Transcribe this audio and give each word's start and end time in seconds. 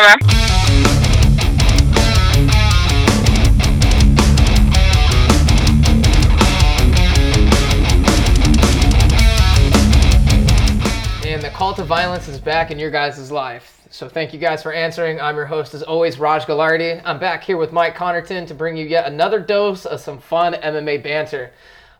Hello. 0.00 0.14
And 11.26 11.42
the 11.42 11.50
call 11.50 11.74
to 11.74 11.82
violence 11.82 12.28
is 12.28 12.38
back 12.38 12.70
in 12.70 12.78
your 12.78 12.92
guys' 12.92 13.32
life. 13.32 13.82
So 13.90 14.08
thank 14.08 14.32
you 14.32 14.38
guys 14.38 14.62
for 14.62 14.72
answering. 14.72 15.20
I'm 15.20 15.34
your 15.34 15.46
host, 15.46 15.74
as 15.74 15.82
always, 15.82 16.20
Raj 16.20 16.44
Galardi. 16.44 17.02
I'm 17.04 17.18
back 17.18 17.42
here 17.42 17.56
with 17.56 17.72
Mike 17.72 17.96
Connerton 17.96 18.46
to 18.46 18.54
bring 18.54 18.76
you 18.76 18.86
yet 18.86 19.08
another 19.08 19.40
dose 19.40 19.84
of 19.84 19.98
some 19.98 20.20
fun 20.20 20.54
MMA 20.54 21.02
banter. 21.02 21.50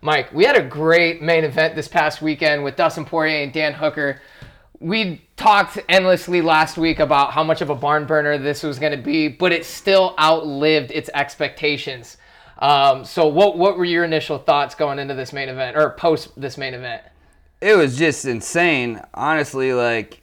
Mike, 0.02 0.32
we 0.32 0.44
had 0.44 0.56
a 0.56 0.62
great 0.62 1.20
main 1.20 1.42
event 1.42 1.74
this 1.74 1.88
past 1.88 2.22
weekend 2.22 2.62
with 2.62 2.76
Dustin 2.76 3.04
Poirier 3.04 3.42
and 3.42 3.52
Dan 3.52 3.72
Hooker. 3.72 4.20
We 4.78 5.27
talked 5.38 5.78
endlessly 5.88 6.42
last 6.42 6.76
week 6.76 6.98
about 6.98 7.32
how 7.32 7.42
much 7.42 7.62
of 7.62 7.70
a 7.70 7.74
barn 7.74 8.04
burner 8.04 8.36
this 8.36 8.62
was 8.62 8.78
going 8.78 8.92
to 8.92 9.02
be, 9.02 9.28
but 9.28 9.52
it 9.52 9.64
still 9.64 10.14
outlived 10.18 10.90
its 10.90 11.08
expectations. 11.14 12.18
Um, 12.58 13.04
so, 13.04 13.26
what 13.26 13.56
what 13.56 13.78
were 13.78 13.84
your 13.84 14.04
initial 14.04 14.36
thoughts 14.36 14.74
going 14.74 14.98
into 14.98 15.14
this 15.14 15.32
main 15.32 15.48
event 15.48 15.76
or 15.76 15.90
post 15.90 16.38
this 16.38 16.58
main 16.58 16.74
event? 16.74 17.02
it 17.60 17.76
was 17.76 17.96
just 17.96 18.24
insane. 18.24 19.00
Honestly, 19.14 19.72
like 19.72 20.22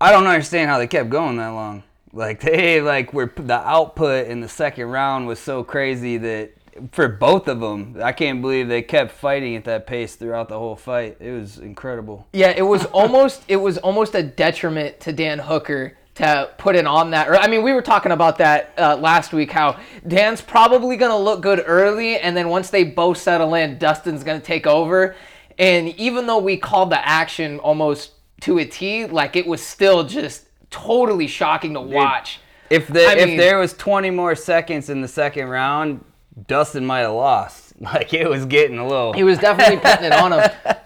I 0.00 0.12
don't 0.12 0.26
understand 0.26 0.70
how 0.70 0.78
they 0.78 0.86
kept 0.86 1.10
going 1.10 1.36
that 1.36 1.48
long. 1.48 1.82
Like 2.12 2.40
they 2.42 2.80
like 2.80 3.12
were 3.12 3.32
the 3.34 3.54
output 3.54 4.26
in 4.26 4.40
the 4.40 4.48
second 4.48 4.86
round 4.86 5.26
was 5.26 5.38
so 5.38 5.64
crazy 5.64 6.18
that 6.18 6.52
for 6.92 7.08
both 7.08 7.48
of 7.48 7.60
them, 7.60 7.96
I 8.02 8.12
can't 8.12 8.40
believe 8.40 8.68
they 8.68 8.82
kept 8.82 9.12
fighting 9.12 9.56
at 9.56 9.64
that 9.64 9.86
pace 9.86 10.14
throughout 10.14 10.48
the 10.48 10.58
whole 10.58 10.76
fight. 10.76 11.16
It 11.20 11.32
was 11.32 11.58
incredible. 11.58 12.26
Yeah, 12.32 12.52
it 12.56 12.62
was 12.62 12.84
almost 12.92 13.42
it 13.48 13.56
was 13.56 13.78
almost 13.78 14.14
a 14.14 14.22
detriment 14.22 15.00
to 15.00 15.12
Dan 15.12 15.38
Hooker 15.38 15.96
to 16.14 16.50
put 16.58 16.76
it 16.76 16.86
on 16.86 17.10
that. 17.12 17.28
I 17.30 17.46
mean, 17.48 17.62
we 17.62 17.72
were 17.72 17.82
talking 17.82 18.12
about 18.12 18.38
that 18.38 18.72
uh, 18.76 18.96
last 18.96 19.32
week. 19.32 19.50
How 19.50 19.78
Dan's 20.06 20.40
probably 20.40 20.96
gonna 20.96 21.18
look 21.18 21.40
good 21.42 21.62
early, 21.66 22.18
and 22.18 22.36
then 22.36 22.48
once 22.48 22.70
they 22.70 22.84
both 22.84 23.18
settle 23.18 23.54
in, 23.54 23.78
Dustin's 23.78 24.24
gonna 24.24 24.40
take 24.40 24.66
over. 24.66 25.14
And 25.58 25.88
even 25.98 26.26
though 26.26 26.38
we 26.38 26.56
called 26.56 26.90
the 26.90 27.06
action 27.06 27.58
almost 27.60 28.12
to 28.40 28.58
a 28.58 28.64
T, 28.64 29.06
like 29.06 29.36
it 29.36 29.46
was 29.46 29.62
still 29.62 30.04
just 30.04 30.46
totally 30.70 31.26
shocking 31.26 31.74
to 31.74 31.80
watch. 31.80 32.40
If 32.70 32.88
the 32.88 33.06
I 33.06 33.12
if 33.14 33.28
mean- 33.28 33.36
there 33.36 33.58
was 33.58 33.74
20 33.74 34.10
more 34.10 34.34
seconds 34.34 34.88
in 34.88 35.02
the 35.02 35.08
second 35.08 35.48
round, 35.48 36.04
Dustin 36.46 36.84
might 36.86 37.00
have 37.00 37.12
lost. 37.12 37.60
Like 37.82 38.14
it 38.14 38.28
was 38.28 38.44
getting 38.46 38.78
a 38.78 38.86
little. 38.86 39.12
He 39.12 39.24
was 39.24 39.38
definitely 39.38 39.78
putting 39.78 40.04
it 40.04 40.12
on 40.12 40.32
him. 40.32 40.50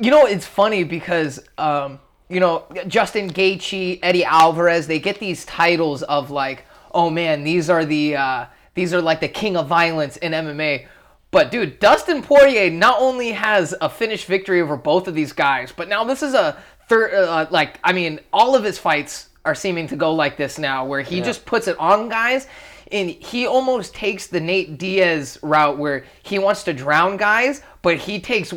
You 0.00 0.10
know, 0.10 0.26
it's 0.26 0.46
funny 0.46 0.82
because 0.82 1.38
um, 1.58 2.00
you 2.28 2.40
know 2.40 2.64
Justin 2.88 3.30
Gaethje, 3.30 4.00
Eddie 4.02 4.24
Alvarez, 4.24 4.86
they 4.86 4.98
get 4.98 5.20
these 5.20 5.44
titles 5.44 6.02
of 6.02 6.30
like, 6.30 6.64
oh 6.92 7.08
man, 7.08 7.44
these 7.44 7.70
are 7.70 7.84
the 7.84 8.16
uh, 8.16 8.46
these 8.74 8.92
are 8.92 9.00
like 9.00 9.20
the 9.20 9.28
king 9.28 9.56
of 9.56 9.68
violence 9.68 10.16
in 10.16 10.32
MMA. 10.32 10.86
But 11.30 11.50
dude, 11.50 11.78
Dustin 11.78 12.22
Poirier 12.22 12.70
not 12.70 13.00
only 13.00 13.32
has 13.32 13.74
a 13.80 13.88
finished 13.88 14.26
victory 14.26 14.60
over 14.60 14.76
both 14.76 15.06
of 15.06 15.14
these 15.14 15.32
guys, 15.32 15.72
but 15.72 15.88
now 15.88 16.02
this 16.02 16.22
is 16.22 16.34
a 16.34 16.60
third. 16.88 17.14
Uh, 17.14 17.46
like, 17.50 17.78
I 17.84 17.92
mean, 17.92 18.20
all 18.32 18.56
of 18.56 18.64
his 18.64 18.78
fights 18.78 19.28
are 19.44 19.54
seeming 19.54 19.86
to 19.88 19.96
go 19.96 20.14
like 20.14 20.36
this 20.36 20.58
now, 20.58 20.84
where 20.84 21.02
he 21.02 21.20
just 21.20 21.46
puts 21.46 21.68
it 21.68 21.78
on 21.78 22.08
guys. 22.08 22.48
And 22.92 23.10
he 23.10 23.46
almost 23.46 23.94
takes 23.94 24.26
the 24.26 24.40
Nate 24.40 24.78
Diaz 24.78 25.38
route 25.42 25.78
where 25.78 26.04
he 26.22 26.38
wants 26.38 26.64
to 26.64 26.72
drown 26.72 27.16
guys, 27.16 27.62
but 27.82 27.96
he 27.96 28.20
takes 28.20 28.52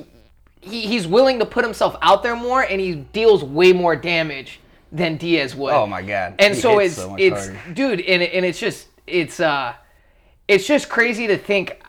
he, 0.61 0.87
he's 0.87 1.05
willing 1.05 1.39
to 1.39 1.45
put 1.45 1.63
himself 1.63 1.95
out 2.01 2.23
there 2.23 2.35
more 2.35 2.61
and 2.61 2.79
he 2.79 2.95
deals 2.95 3.43
way 3.43 3.73
more 3.73 3.95
damage 3.95 4.59
than 4.91 5.17
Diaz 5.17 5.55
would. 5.55 5.73
Oh 5.73 5.85
my 5.85 6.01
God. 6.01 6.35
And 6.39 6.55
He 6.55 6.61
so 6.61 6.79
it's 6.79 6.95
so 6.95 7.15
it's 7.15 7.47
harder. 7.47 7.73
dude, 7.73 8.01
and 8.01 8.23
and 8.23 8.45
it's 8.45 8.59
just 8.59 8.87
it's 9.07 9.39
uh 9.39 9.73
it's 10.47 10.65
just 10.65 10.89
crazy 10.89 11.27
to 11.27 11.37
think 11.37 11.81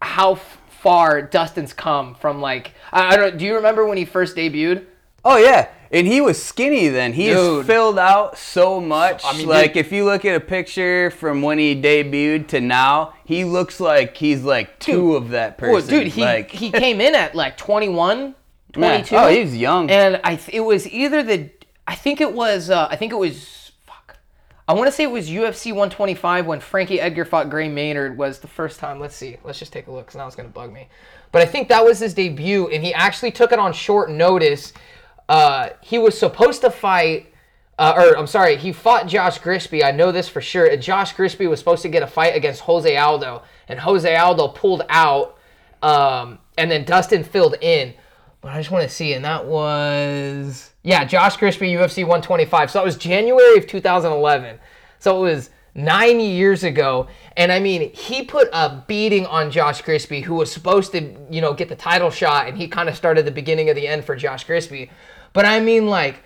how 0.00 0.34
far 0.34 1.22
Dustin's 1.22 1.72
come 1.72 2.14
from 2.16 2.40
like 2.40 2.74
I, 2.92 3.14
I 3.14 3.16
don't 3.16 3.38
do 3.38 3.44
you 3.44 3.54
remember 3.54 3.86
when 3.86 3.96
he 3.96 4.04
first 4.04 4.36
debuted? 4.36 4.86
Oh 5.24 5.36
yeah, 5.36 5.68
and 5.90 6.06
he 6.06 6.20
was 6.20 6.42
skinny 6.42 6.88
then. 6.88 7.12
He 7.12 7.26
Dude. 7.26 7.66
filled 7.66 7.98
out 7.98 8.36
so 8.38 8.80
much. 8.80 9.22
I 9.24 9.36
mean, 9.36 9.46
like 9.46 9.74
dude- 9.74 9.86
if 9.86 9.92
you 9.92 10.04
look 10.04 10.24
at 10.24 10.34
a 10.34 10.40
picture 10.40 11.10
from 11.10 11.42
when 11.42 11.58
he 11.58 11.80
debuted 11.80 12.48
to 12.48 12.60
now, 12.60 13.14
he 13.24 13.44
looks 13.44 13.78
like 13.78 14.16
he's 14.16 14.42
like 14.42 14.78
two 14.78 15.14
of 15.14 15.30
that 15.30 15.58
person. 15.58 15.74
Well, 15.74 15.86
dude, 15.86 16.08
he 16.12 16.22
like, 16.22 16.50
he 16.50 16.70
came 16.72 17.00
in 17.00 17.14
at 17.14 17.34
like 17.34 17.56
21, 17.56 18.34
man, 18.76 19.04
22. 19.04 19.16
Oh, 19.16 19.28
he 19.28 19.40
was 19.42 19.56
young. 19.56 19.90
And 19.90 20.20
I 20.24 20.36
th- 20.36 20.54
it 20.56 20.60
was 20.60 20.88
either 20.88 21.22
the 21.22 21.50
I 21.86 21.94
think 21.94 22.20
it 22.20 22.32
was 22.32 22.70
uh, 22.70 22.88
I 22.90 22.96
think 22.96 23.12
it 23.12 23.16
was 23.18 23.72
fuck. 23.86 24.16
I 24.66 24.72
want 24.74 24.86
to 24.88 24.92
say 24.92 25.04
it 25.04 25.10
was 25.10 25.28
UFC 25.28 25.66
125 25.72 26.46
when 26.46 26.58
Frankie 26.60 27.00
Edgar 27.00 27.24
fought 27.24 27.50
Gray 27.50 27.68
Maynard 27.68 28.16
was 28.18 28.38
the 28.40 28.48
first 28.48 28.80
time. 28.80 28.98
Let's 28.98 29.14
see. 29.14 29.36
Let's 29.44 29.58
just 29.58 29.72
take 29.72 29.86
a 29.86 29.92
look 29.92 30.06
cuz 30.06 30.16
now 30.16 30.26
it's 30.26 30.36
going 30.36 30.48
to 30.48 30.52
bug 30.52 30.72
me. 30.72 30.88
But 31.32 31.42
I 31.42 31.46
think 31.46 31.68
that 31.68 31.84
was 31.84 31.98
his 31.98 32.12
debut 32.14 32.68
and 32.68 32.82
he 32.84 32.92
actually 32.92 33.30
took 33.30 33.52
it 33.52 33.58
on 33.58 33.72
short 33.72 34.10
notice. 34.10 34.72
Uh, 35.32 35.70
he 35.80 35.98
was 35.98 36.18
supposed 36.18 36.60
to 36.60 36.70
fight 36.70 37.32
uh, 37.78 37.94
or 37.96 38.18
I'm 38.18 38.26
sorry, 38.26 38.56
he 38.56 38.70
fought 38.70 39.06
Josh 39.06 39.40
Grispi. 39.40 39.82
I 39.82 39.92
know 39.92 40.12
this 40.12 40.28
for 40.28 40.42
sure. 40.42 40.66
And 40.66 40.82
Josh 40.82 41.14
Grispi 41.14 41.48
was 41.48 41.58
supposed 41.58 41.80
to 41.82 41.88
get 41.88 42.02
a 42.02 42.06
fight 42.06 42.36
against 42.36 42.60
Jose 42.60 42.94
Aldo, 42.94 43.42
and 43.66 43.80
Jose 43.80 44.14
Aldo 44.14 44.48
pulled 44.48 44.82
out, 44.90 45.38
um, 45.82 46.38
and 46.58 46.70
then 46.70 46.84
Dustin 46.84 47.24
filled 47.24 47.56
in. 47.62 47.94
But 48.42 48.52
I 48.52 48.58
just 48.58 48.70
want 48.70 48.86
to 48.86 48.94
see, 48.94 49.14
and 49.14 49.24
that 49.24 49.46
was 49.46 50.72
yeah, 50.82 51.04
Josh 51.04 51.38
Grispi, 51.38 51.72
UFC 51.72 52.02
125. 52.02 52.70
So 52.70 52.78
that 52.78 52.84
was 52.84 52.96
January 52.96 53.56
of 53.56 53.66
2011. 53.66 54.58
So 54.98 55.16
it 55.16 55.30
was 55.30 55.50
nine 55.74 56.20
years 56.20 56.64
ago, 56.64 57.08
and 57.36 57.50
I 57.50 57.58
mean, 57.58 57.92
he 57.94 58.22
put 58.22 58.48
a 58.52 58.84
beating 58.86 59.24
on 59.26 59.50
Josh 59.50 59.82
Grispi, 59.82 60.22
who 60.22 60.34
was 60.34 60.52
supposed 60.52 60.92
to, 60.92 61.16
you 61.30 61.40
know, 61.40 61.54
get 61.54 61.70
the 61.70 61.76
title 61.76 62.10
shot, 62.10 62.48
and 62.48 62.58
he 62.58 62.68
kind 62.68 62.88
of 62.88 62.96
started 62.96 63.24
the 63.24 63.30
beginning 63.30 63.70
of 63.70 63.76
the 63.76 63.88
end 63.88 64.04
for 64.04 64.14
Josh 64.14 64.46
Grispi. 64.46 64.90
But 65.32 65.44
I 65.46 65.60
mean, 65.60 65.86
like 65.86 66.16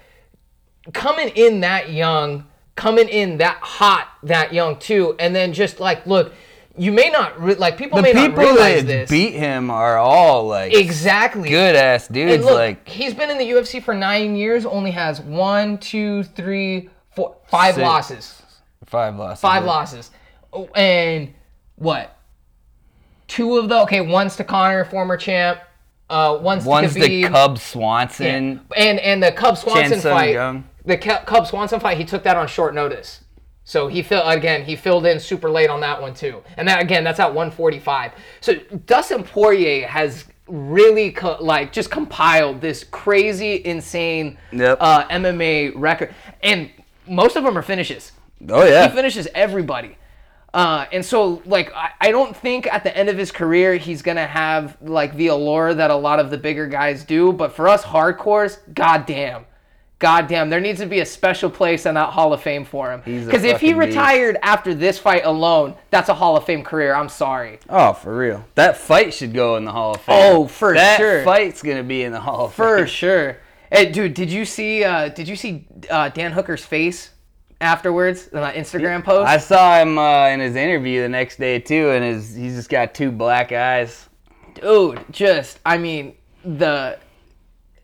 coming 0.93 1.28
in 1.31 1.61
that 1.61 1.91
young, 1.91 2.47
coming 2.75 3.09
in 3.09 3.39
that 3.39 3.59
hot, 3.61 4.09
that 4.25 4.53
young 4.53 4.78
too, 4.78 5.17
and 5.19 5.34
then 5.34 5.53
just 5.53 5.81
like, 5.81 6.06
look, 6.06 6.33
you 6.78 6.93
may 6.93 7.09
not 7.09 7.41
re- 7.41 7.55
like 7.55 7.78
people 7.78 7.97
the 7.97 8.03
may 8.03 8.12
not 8.12 8.31
people 8.31 8.43
realize 8.44 8.83
that 8.83 8.87
this 8.87 9.11
beat 9.11 9.33
him 9.33 9.71
are 9.71 9.97
all 9.97 10.47
like 10.47 10.75
exactly. 10.75 11.49
good 11.49 11.75
ass 11.75 12.06
dudes. 12.09 12.44
Look, 12.44 12.55
like 12.55 12.87
he's 12.89 13.15
been 13.15 13.31
in 13.31 13.39
the 13.39 13.49
UFC 13.50 13.83
for 13.83 13.94
nine 13.94 14.37
years, 14.37 14.67
only 14.67 14.91
has 14.91 15.21
one, 15.21 15.78
two, 15.78 16.23
three, 16.25 16.91
four, 17.15 17.37
five 17.49 17.77
Six. 17.77 17.83
losses. 17.84 18.43
five 18.84 19.17
losses. 19.17 19.41
Five 19.41 19.65
losses, 19.65 20.11
Oh, 20.53 20.67
and 20.75 21.33
what? 21.77 22.12
Two 23.27 23.56
of 23.56 23.69
the 23.69 23.81
okay, 23.83 24.00
one's 24.03 24.37
to 24.37 24.44
Conor, 24.44 24.84
former 24.84 25.17
champ. 25.17 25.61
Uh, 26.09 26.39
one's, 26.41 26.65
One's 26.65 26.94
to 26.94 27.00
the 27.00 27.25
Khabib. 27.25 27.28
Cub 27.33 27.59
Swanson. 27.59 28.61
And 28.77 29.00
and 29.00 29.22
the 29.22 29.33
Cub 29.33 29.56
Swanson 29.59 30.00
fight, 30.00 30.34
Jung. 30.34 30.65
the 30.84 30.97
Cub 30.97 31.47
Swanson 31.47 31.81
fight, 31.81 31.99
he 31.99 32.05
took 32.05 32.22
that 32.25 32.37
on 32.37 32.47
short 32.47 32.75
notice. 32.75 33.22
So 33.65 33.89
he 33.89 34.03
filled 34.03 34.22
again. 34.33 34.65
He 34.65 34.77
filled 34.77 35.05
in 35.06 35.19
super 35.19 35.50
late 35.50 35.69
on 35.69 35.81
that 35.81 36.00
one 36.00 36.15
too. 36.15 36.43
And 36.56 36.69
that 36.69 36.81
again, 36.81 37.03
that's 37.03 37.19
at 37.19 37.34
145. 37.34 38.12
So 38.41 38.55
Dustin 38.87 39.25
Poirier 39.25 39.89
has 39.89 40.25
really 40.47 41.11
co- 41.11 41.39
like 41.41 41.72
just 41.72 41.91
compiled 41.91 42.61
this 42.61 42.84
crazy, 42.84 43.61
insane 43.65 44.38
Yep. 44.53 44.78
uh, 44.81 45.09
MMA 45.09 45.73
record, 45.75 46.15
and 46.44 46.71
most 47.09 47.34
of 47.34 47.43
them 47.43 47.59
are 47.59 47.62
finishes. 47.62 48.12
Oh 48.49 48.65
yeah. 48.65 48.88
He 48.88 48.94
finishes 48.94 49.27
everybody. 49.34 49.99
Uh, 50.56 50.87
and 50.91 51.05
so, 51.05 51.43
like, 51.44 51.71
I, 51.75 51.91
I 52.00 52.11
don't 52.11 52.34
think 52.34 52.67
at 52.67 52.83
the 52.83 52.97
end 52.97 53.11
of 53.11 53.19
his 53.19 53.31
career 53.31 53.76
he's 53.76 54.00
gonna 54.00 54.26
have 54.26 54.79
like 54.81 55.14
the 55.14 55.26
allure 55.26 55.75
that 55.75 55.91
a 55.91 55.94
lot 55.94 56.19
of 56.19 56.31
the 56.31 56.38
bigger 56.38 56.67
guys 56.67 57.05
do. 57.05 57.31
But 57.31 57.53
for 57.53 57.69
us 57.69 57.85
hardcores, 57.85 58.56
goddamn, 58.73 59.44
goddamn, 59.99 60.49
there 60.49 60.61
needs 60.61 60.81
to 60.81 60.87
be 60.87 61.00
a 61.00 61.05
special 61.05 61.50
place 61.50 61.85
in 61.85 61.93
that 61.97 62.08
Hall 62.08 62.32
of 62.32 62.41
Fame 62.43 62.64
for 62.64 62.91
him. 62.91 63.03
Because 63.05 63.44
if 63.44 63.61
he 63.61 63.75
fucking 63.75 63.81
beast. 63.81 63.97
retired 63.99 64.38
after 64.41 64.73
this 64.73 64.99
fight 64.99 65.26
alone, 65.26 65.75
that's 65.91 66.08
a 66.08 66.14
Hall 66.14 66.38
of 66.38 66.44
Fame 66.44 66.64
career. 66.64 66.94
I'm 66.94 67.11
sorry. 67.11 67.59
Oh, 67.69 67.93
for 67.93 68.17
real. 68.17 68.43
That 68.55 68.79
fight 68.79 69.12
should 69.12 69.35
go 69.35 69.56
in 69.56 69.67
the 69.67 69.73
Hall 69.73 69.94
of 69.94 70.00
Fame. 70.00 70.17
Oh, 70.19 70.47
for 70.47 70.73
that 70.73 70.97
sure. 70.97 71.23
fight's 71.23 71.62
gonna 71.62 71.85
be 71.85 72.02
in 72.02 72.12
the 72.12 72.20
Hall 72.20 72.47
of 72.47 72.55
For 72.55 72.79
Fame. 72.79 72.87
sure. 72.87 73.37
Hey, 73.70 73.93
dude, 73.93 74.14
did 74.14 74.32
you 74.32 74.47
see? 74.47 74.85
Uh, 74.85 75.11
did 75.11 75.29
you 75.29 75.37
see 75.37 75.67
uh, 75.91 76.09
Dan 76.09 76.32
Hooker's 76.32 76.64
face 76.64 77.11
afterwards 77.61 78.29
in 78.29 78.41
that 78.41 78.55
Instagram 78.55 79.03
post? 79.05 79.26
I 79.29 79.38
saw 79.38 79.81
him 79.81 79.99
uh, 79.99 80.29
in 80.29 80.41
his 80.41 80.56
interview 80.56 81.03
the 81.03 81.08
next 81.08 81.37
day 81.38 81.58
too, 81.58 81.91
and 81.91 82.05
his 82.05 82.35
he's 82.35 82.55
just 82.56 82.69
got 82.70 82.94
two 82.94 83.11
black 83.11 83.53
eyes. 83.53 84.08
dude 84.55 85.00
just 85.11 85.58
i 85.67 85.76
mean 85.76 86.14
the 86.44 86.99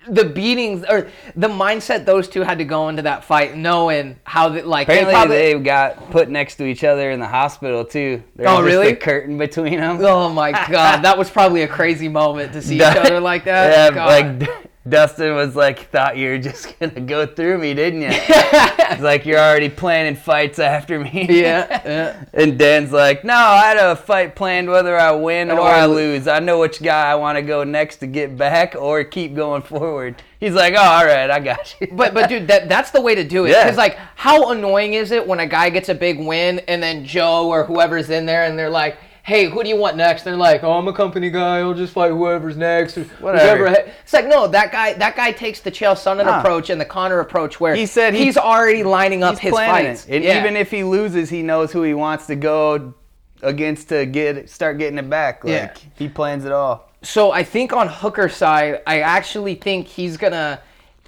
the 0.08 0.24
beatings 0.24 0.84
or 0.88 1.08
the 1.36 1.46
mindset 1.48 2.04
those 2.04 2.28
two 2.28 2.42
had 2.42 2.58
to 2.58 2.64
go 2.64 2.88
into 2.88 3.02
that 3.02 3.22
fight 3.24 3.56
knowing 3.56 4.16
how 4.24 4.48
they, 4.48 4.60
like 4.62 4.88
they 4.88 4.94
Apparently, 5.02 5.12
probably, 5.14 5.36
they 5.36 5.58
got 5.60 6.10
put 6.10 6.28
next 6.28 6.56
to 6.56 6.64
each 6.64 6.82
other 6.82 7.12
in 7.12 7.20
the 7.20 7.26
hospital 7.28 7.84
too. 7.84 8.20
There's 8.34 8.48
Oh, 8.50 8.62
really? 8.62 8.88
A 8.88 8.96
curtain 8.96 9.38
between 9.38 9.78
them. 9.78 9.98
oh 10.00 10.28
my 10.28 10.50
god 10.70 11.02
that 11.02 11.16
was 11.16 11.30
probably 11.30 11.62
a 11.62 11.68
crazy 11.68 12.08
moment 12.08 12.52
to 12.54 12.62
see 12.62 12.76
each 12.76 12.82
other 12.82 13.20
like 13.20 13.44
that 13.44 13.70
Yeah, 13.94 13.94
God. 13.94 14.40
like 14.40 14.71
Dustin 14.88 15.36
was 15.36 15.54
like, 15.54 15.90
"Thought 15.90 16.16
you 16.16 16.30
were 16.30 16.38
just 16.38 16.76
gonna 16.80 17.00
go 17.00 17.24
through 17.24 17.58
me, 17.58 17.72
didn't 17.72 18.02
you?" 18.02 18.08
It's 18.10 19.00
like 19.00 19.24
you're 19.24 19.38
already 19.38 19.68
planning 19.68 20.16
fights 20.16 20.58
after 20.58 20.98
me. 20.98 21.26
yeah, 21.30 21.82
yeah. 21.84 22.24
And 22.32 22.58
Dan's 22.58 22.90
like, 22.90 23.24
"No, 23.24 23.34
I 23.34 23.66
had 23.66 23.76
a 23.76 23.94
fight 23.94 24.34
planned 24.34 24.68
whether 24.68 24.98
I 24.98 25.12
win 25.12 25.50
or 25.50 25.60
or 25.60 25.68
I 25.68 25.86
lose. 25.86 26.26
I 26.26 26.40
know 26.40 26.58
which 26.58 26.82
guy 26.82 27.10
I 27.10 27.14
want 27.14 27.36
to 27.38 27.42
go 27.42 27.62
next 27.62 27.98
to 27.98 28.08
get 28.08 28.36
back 28.36 28.74
or 28.76 29.04
keep 29.04 29.34
going 29.36 29.62
forward." 29.62 30.20
He's 30.40 30.54
like, 30.54 30.74
"Oh, 30.76 30.82
all 30.82 31.06
right, 31.06 31.30
I 31.30 31.38
got 31.38 31.76
you." 31.80 31.86
But 31.92 32.12
but 32.12 32.28
dude, 32.28 32.48
that 32.48 32.68
that's 32.68 32.90
the 32.90 33.00
way 33.00 33.14
to 33.14 33.22
do 33.22 33.44
it. 33.44 33.50
Yeah. 33.50 33.64
Because 33.64 33.76
like, 33.78 33.96
how 34.16 34.50
annoying 34.50 34.94
is 34.94 35.12
it 35.12 35.24
when 35.24 35.38
a 35.38 35.46
guy 35.46 35.70
gets 35.70 35.90
a 35.90 35.94
big 35.94 36.18
win 36.18 36.58
and 36.66 36.82
then 36.82 37.04
Joe 37.04 37.48
or 37.48 37.62
whoever's 37.64 38.10
in 38.10 38.26
there 38.26 38.44
and 38.44 38.58
they're 38.58 38.68
like, 38.68 38.98
"Hey, 39.22 39.46
who 39.46 39.62
do 39.62 39.68
you 39.68 39.76
want 39.76 39.96
next?" 39.96 40.26
And 40.26 40.32
they're 40.32 40.38
like, 40.38 40.62
"Oh, 40.64 40.72
I'm 40.72 40.88
a 40.88 40.92
company 40.92 41.30
guy. 41.30 41.58
I'll 41.58 41.74
just 41.74 41.92
fight 41.92 42.10
whoever's 42.10 42.56
next." 42.56 42.96
Whatever. 43.20 43.64
whichever." 43.64 43.90
It's 44.02 44.12
like 44.12 44.26
no, 44.26 44.46
that 44.48 44.72
guy 44.72 44.92
that 44.94 45.16
guy 45.16 45.32
takes 45.32 45.60
the 45.60 45.70
Chael 45.70 45.94
Sonnen 45.94 46.26
Nah. 46.26 46.40
approach 46.40 46.70
and 46.70 46.80
the 46.80 46.84
Conor 46.84 47.20
approach 47.20 47.60
where 47.60 47.74
He 47.74 47.86
said 47.86 48.14
he- 48.14 48.24
he's 48.24 48.36
already 48.36 48.82
lining 48.82 49.22
up 49.22 49.38
his 49.38 49.52
fights. 49.52 50.06
it. 50.06 50.16
And 50.16 50.24
Yeah. 50.24 50.40
even 50.40 50.56
if 50.56 50.70
he 50.70 50.84
loses, 50.84 51.30
he 51.30 51.42
knows 51.42 51.72
who 51.72 51.82
he 51.82 51.94
wants 51.94 52.26
to 52.26 52.34
go 52.36 52.94
against 53.42 53.88
to 53.88 54.06
get 54.06 54.48
start 54.48 54.78
getting 54.78 54.98
it 54.98 55.08
back. 55.10 55.44
Like 55.44 55.52
Yeah. 55.52 55.70
he 55.96 56.08
plans 56.08 56.44
it 56.44 56.52
all. 56.52 56.88
So 57.02 57.32
I 57.32 57.42
think 57.42 57.72
on 57.72 57.88
Hooker's 57.88 58.34
side, 58.36 58.80
I 58.86 59.00
actually 59.00 59.54
think 59.56 59.88
he's 59.88 60.16
gonna. 60.16 60.60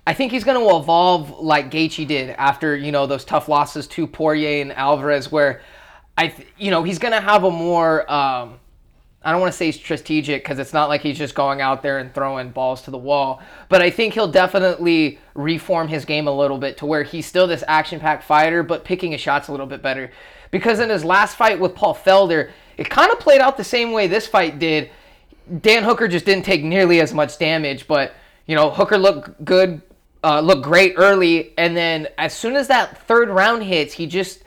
I 0.06 0.12
think 0.12 0.32
he's 0.32 0.44
gonna 0.44 0.60
evolve 0.76 1.40
like 1.40 1.70
Gaethje 1.70 2.06
did 2.06 2.30
after 2.36 2.76
you 2.76 2.92
know 2.92 3.06
those 3.06 3.24
tough 3.24 3.48
losses 3.48 3.86
to 3.88 4.06
Poirier 4.06 4.60
and 4.60 4.72
Alvarez, 4.72 5.32
where 5.32 5.60
I, 6.16 6.28
th- 6.28 6.48
you 6.56 6.70
know, 6.70 6.82
he's 6.82 6.98
gonna 6.98 7.20
have 7.20 7.44
a 7.44 7.50
more. 7.50 8.10
Um, 8.10 8.60
I 9.24 9.32
don't 9.32 9.40
want 9.40 9.52
to 9.52 9.56
say 9.56 9.72
strategic 9.72 10.42
because 10.42 10.58
it's 10.58 10.74
not 10.74 10.90
like 10.90 11.00
he's 11.00 11.16
just 11.16 11.34
going 11.34 11.62
out 11.62 11.82
there 11.82 11.96
and 11.98 12.12
throwing 12.12 12.50
balls 12.50 12.82
to 12.82 12.90
the 12.90 12.98
wall. 12.98 13.42
But 13.70 13.80
I 13.80 13.88
think 13.88 14.12
he'll 14.12 14.30
definitely 14.30 15.18
reform 15.34 15.88
his 15.88 16.04
game 16.04 16.28
a 16.28 16.30
little 16.30 16.58
bit 16.58 16.76
to 16.78 16.86
where 16.86 17.02
he's 17.02 17.24
still 17.24 17.46
this 17.46 17.64
action-packed 17.66 18.22
fighter, 18.22 18.62
but 18.62 18.84
picking 18.84 19.12
his 19.12 19.22
shots 19.22 19.48
a 19.48 19.50
little 19.50 19.66
bit 19.66 19.80
better. 19.80 20.10
Because 20.50 20.78
in 20.78 20.90
his 20.90 21.06
last 21.06 21.36
fight 21.36 21.58
with 21.58 21.74
Paul 21.74 21.94
Felder, 21.94 22.50
it 22.76 22.90
kind 22.90 23.10
of 23.10 23.18
played 23.18 23.40
out 23.40 23.56
the 23.56 23.64
same 23.64 23.92
way 23.92 24.08
this 24.08 24.26
fight 24.26 24.58
did. 24.58 24.90
Dan 25.60 25.84
Hooker 25.84 26.06
just 26.06 26.26
didn't 26.26 26.44
take 26.44 26.62
nearly 26.62 27.00
as 27.00 27.14
much 27.14 27.38
damage, 27.38 27.86
but 27.86 28.12
you 28.44 28.54
know 28.54 28.70
Hooker 28.70 28.98
looked 28.98 29.42
good, 29.42 29.80
uh, 30.22 30.40
looked 30.40 30.62
great 30.62 30.94
early, 30.96 31.54
and 31.56 31.74
then 31.74 32.08
as 32.18 32.34
soon 32.34 32.56
as 32.56 32.68
that 32.68 32.98
third 33.06 33.30
round 33.30 33.62
hits, 33.62 33.94
he 33.94 34.06
just 34.06 34.43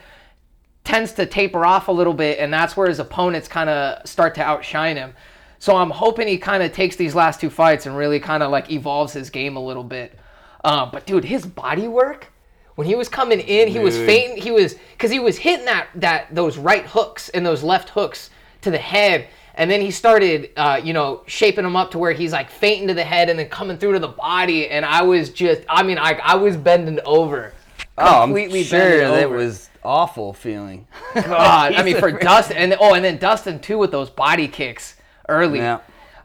tends 0.88 1.12
to 1.12 1.26
taper 1.26 1.66
off 1.66 1.90
a 1.90 1.92
little 1.92 2.14
bit, 2.14 2.40
and 2.40 2.52
that's 2.52 2.78
where 2.78 2.88
his 2.88 3.00
opponents 3.00 3.50
kind 3.50 3.70
of 3.70 4.08
start 4.08 4.34
to 4.36 4.42
outshine 4.42 4.96
him. 4.96 5.14
So 5.60 5.76
I'm 5.76 5.90
hoping 5.90 6.30
he 6.30 6.38
kind 6.38 6.64
of 6.64 6.72
takes 6.72 6.96
these 6.96 7.14
last 7.14 7.42
two 7.42 7.50
fights 7.50 7.86
and 7.86 7.98
really 7.98 8.22
kind 8.22 8.42
of 8.42 8.52
like 8.52 8.72
evolves 8.72 9.12
his 9.12 9.30
game 9.30 9.58
a 9.58 9.60
little 9.60 9.84
bit. 9.84 10.18
Uh, 10.64 10.86
but 10.90 11.06
dude, 11.06 11.26
his 11.26 11.46
body 11.46 11.90
work 11.90 12.28
when 12.76 12.88
he 12.88 12.96
was 12.96 13.10
coming 13.10 13.40
in, 13.40 13.68
he 13.68 13.80
was 13.80 13.98
feinting. 13.98 14.42
He 14.42 14.52
was 14.52 14.76
because 14.94 15.12
he 15.12 15.20
was 15.20 15.36
hitting 15.38 15.66
that 15.66 15.88
that 15.96 16.34
those 16.34 16.58
right 16.58 16.86
hooks 16.86 17.28
and 17.30 17.46
those 17.46 17.64
left 17.64 17.90
hooks 17.90 18.30
to 18.62 18.72
the 18.72 18.78
head. 18.78 19.28
And 19.56 19.70
then 19.70 19.82
he 19.82 19.90
started, 19.90 20.52
uh, 20.56 20.80
you 20.82 20.94
know, 20.94 21.24
shaping 21.26 21.66
him 21.66 21.76
up 21.76 21.92
to 21.92 21.98
where 21.98 22.14
he's 22.14 22.32
like 22.32 22.50
feinting 22.50 22.88
to 22.88 22.94
the 22.94 23.04
head 23.04 23.30
and 23.30 23.38
then 23.40 23.50
coming 23.50 23.78
through 23.78 23.94
to 23.94 24.00
the 24.00 24.08
body. 24.08 24.70
And 24.70 24.86
I 24.86 25.02
was 25.02 25.32
just, 25.32 25.64
I 25.68 25.82
mean, 25.82 25.98
I, 25.98 26.20
I 26.24 26.36
was 26.36 26.56
bending 26.56 27.00
over. 27.04 27.54
Oh, 27.98 28.24
I'm 28.24 28.64
sure 28.64 29.00
that 29.00 29.30
was 29.30 29.70
awful 29.84 30.34
feeling. 30.34 30.88
God, 31.16 31.74
I 31.74 31.84
mean, 31.84 31.98
for. 31.98 32.12
Dustin, 32.12 32.58
and 32.58 32.76
oh, 32.80 32.94
and 32.94 33.04
then 33.04 33.18
Dustin 33.18 33.60
too 33.60 33.78
with 33.78 33.92
those 33.92 34.10
body 34.10 34.48
kicks 34.48 34.96
early. 35.30 35.60
Yeah. 35.60 35.80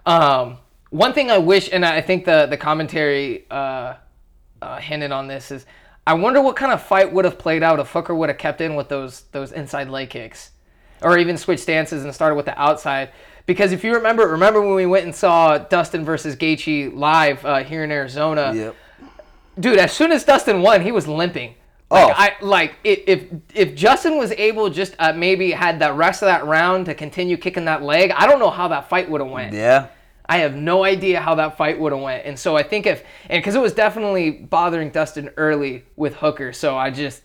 Um, 0.04 0.58
one 0.90 1.14
thing 1.14 1.30
I 1.30 1.38
wish, 1.38 1.70
and 1.72 1.84
I 1.84 2.00
think 2.00 2.24
the 2.24 2.46
the 2.46 2.56
commentary 2.56 3.46
uh, 3.50 3.94
uh, 4.60 4.78
hinted 4.78 5.12
on 5.12 5.28
this 5.28 5.50
is, 5.50 5.64
I 6.06 6.14
wonder 6.14 6.42
what 6.42 6.56
kind 6.56 6.72
of 6.72 6.82
fight 6.82 7.12
would 7.12 7.24
have 7.24 7.38
played 7.38 7.62
out 7.62 7.80
if 7.80 7.88
Hooker 7.90 8.14
would 8.14 8.28
have 8.28 8.38
kept 8.38 8.60
in 8.60 8.74
with 8.74 8.88
those 8.88 9.22
those 9.32 9.52
inside 9.52 9.88
leg 9.88 10.10
kicks, 10.10 10.50
or 11.00 11.16
even 11.16 11.38
switched 11.38 11.62
stances 11.62 12.04
and 12.04 12.14
started 12.14 12.34
with 12.34 12.46
the 12.46 12.60
outside. 12.60 13.10
Because 13.46 13.72
if 13.72 13.82
you 13.82 13.94
remember, 13.94 14.28
remember 14.28 14.60
when 14.60 14.74
we 14.74 14.86
went 14.86 15.04
and 15.04 15.14
saw 15.14 15.58
Dustin 15.58 16.04
versus 16.04 16.36
Gaethje 16.36 16.94
live 16.94 17.44
uh, 17.44 17.64
here 17.64 17.82
in 17.82 17.90
Arizona, 17.90 18.52
Yep. 18.54 18.76
dude, 19.58 19.78
as 19.78 19.92
soon 19.92 20.12
as 20.12 20.22
Dustin 20.24 20.62
won, 20.62 20.82
he 20.82 20.92
was 20.92 21.08
limping. 21.08 21.54
Oh. 21.92 22.06
Like, 22.06 22.16
I 22.16 22.44
like 22.44 22.74
if 22.84 23.26
if 23.54 23.74
Justin 23.74 24.16
was 24.16 24.32
able 24.32 24.70
just 24.70 24.94
uh, 24.98 25.12
maybe 25.12 25.50
had 25.50 25.78
that 25.80 25.94
rest 25.94 26.22
of 26.22 26.26
that 26.26 26.46
round 26.46 26.86
to 26.86 26.94
continue 26.94 27.36
kicking 27.36 27.66
that 27.66 27.82
leg, 27.82 28.10
I 28.12 28.26
don't 28.26 28.38
know 28.38 28.48
how 28.50 28.68
that 28.68 28.88
fight 28.88 29.10
would 29.10 29.20
have 29.20 29.30
went. 29.30 29.52
Yeah. 29.52 29.88
I 30.24 30.38
have 30.38 30.54
no 30.54 30.84
idea 30.84 31.20
how 31.20 31.34
that 31.34 31.58
fight 31.58 31.78
would 31.78 31.92
have 31.92 32.00
went. 32.00 32.24
And 32.24 32.38
so 32.38 32.56
I 32.56 32.62
think 32.62 32.86
if 32.86 33.04
and 33.28 33.40
because 33.40 33.54
it 33.54 33.60
was 33.60 33.74
definitely 33.74 34.30
bothering 34.30 34.90
Dustin 34.90 35.28
early 35.36 35.84
with 35.96 36.14
Hooker, 36.16 36.54
so 36.54 36.78
I 36.78 36.90
just 36.90 37.22